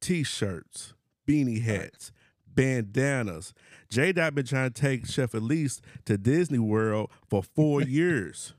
t-shirts, 0.00 0.94
beanie 1.28 1.62
hats, 1.62 2.12
bandanas. 2.46 3.52
J 3.90 4.12
Dot 4.12 4.34
been 4.34 4.46
trying 4.46 4.70
to 4.70 4.80
take 4.80 5.06
Chef 5.06 5.34
Elise 5.34 5.80
to 6.04 6.16
Disney 6.16 6.58
World 6.58 7.10
for 7.28 7.42
four 7.42 7.82
years. 7.82 8.54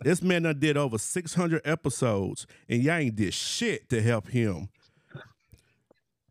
This 0.00 0.22
man 0.22 0.42
done 0.42 0.60
did 0.60 0.76
over 0.76 0.96
600 0.96 1.60
episodes, 1.64 2.46
and 2.68 2.82
y'all 2.82 2.94
ain't 2.94 3.16
did 3.16 3.34
shit 3.34 3.88
to 3.88 4.00
help 4.00 4.28
him. 4.28 4.68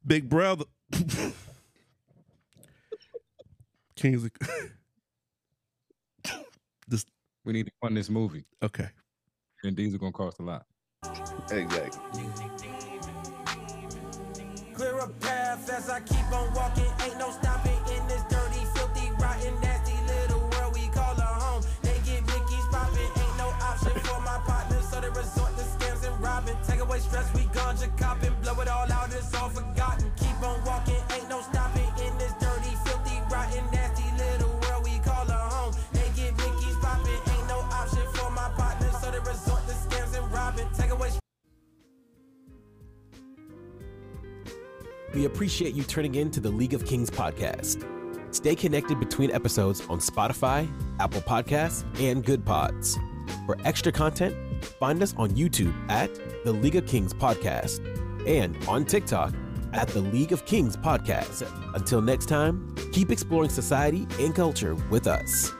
Big 0.05 0.29
brother. 0.29 0.65
Kingsley. 3.97 4.29
this 6.87 7.05
We 7.43 7.53
need 7.53 7.65
to 7.65 7.71
fund 7.81 7.97
this 7.97 8.09
movie. 8.09 8.45
okay. 8.63 8.89
And 9.63 9.75
these 9.75 9.93
are 9.95 9.97
gonna 9.97 10.11
cost 10.11 10.39
a 10.39 10.43
lot. 10.43 10.65
Exactly. 11.51 12.23
Clear 14.75 14.99
a 14.99 15.07
path 15.09 15.69
as 15.69 15.89
I 15.89 15.99
keep 16.01 16.31
on 16.31 16.53
walking. 16.53 16.85
Ain't 17.03 17.17
no 17.17 17.31
stopping 17.31 17.79
in 17.95 18.07
this 18.07 18.21
dirty, 18.29 18.63
filthy, 18.75 19.09
rotten, 19.19 19.59
nasty 19.61 19.95
little 20.05 20.41
world 20.51 20.75
we 20.75 20.87
call 20.89 21.13
a 21.17 21.21
home. 21.21 21.63
They 21.81 21.97
get 22.05 22.21
Mickey's 22.27 22.67
popping, 22.71 23.01
ain't 23.01 23.37
no 23.37 23.49
option 23.65 23.93
for 24.05 24.21
my 24.21 24.37
partners, 24.45 24.87
so 24.89 25.01
they 25.01 25.09
resort 25.09 25.57
to 25.57 25.63
scams 25.63 26.05
and 26.07 26.21
robbing. 26.21 26.55
Take 26.67 26.79
away 26.81 26.99
stress, 26.99 27.33
we 27.33 27.41
ganja 27.57 27.89
copping, 27.97 28.35
blow 28.43 28.61
it 28.61 28.67
all 28.67 28.91
out, 28.91 29.11
it's 29.11 29.33
all 29.33 29.49
forgotten. 29.49 30.11
We 45.17 45.25
appreciate 45.25 45.73
you 45.73 45.81
turning 45.81 46.13
in 46.13 46.29
to 46.29 46.39
the 46.39 46.51
League 46.51 46.75
of 46.75 46.85
Kings 46.85 47.09
podcast. 47.09 47.83
Stay 48.29 48.53
connected 48.53 48.99
between 48.99 49.31
episodes 49.31 49.81
on 49.89 49.97
Spotify, 49.97 50.69
Apple 50.99 51.21
Podcasts, 51.21 51.85
and 51.99 52.23
Goodpods. 52.23 52.95
For 53.47 53.57
extra 53.65 53.91
content, 53.91 54.35
find 54.63 55.01
us 55.01 55.15
on 55.17 55.31
YouTube 55.31 55.73
at 55.89 56.11
the 56.43 56.51
League 56.51 56.75
of 56.75 56.85
Kings 56.85 57.15
podcast 57.15 57.79
and 58.27 58.55
on 58.67 58.85
TikTok 58.85 59.33
at 59.73 59.87
the 59.87 60.01
League 60.01 60.33
of 60.33 60.45
Kings 60.45 60.77
podcast. 60.77 61.51
Until 61.73 61.99
next 61.99 62.27
time, 62.27 62.75
keep 62.91 63.09
exploring 63.09 63.49
society 63.49 64.07
and 64.19 64.35
culture 64.35 64.75
with 64.91 65.07
us. 65.07 65.51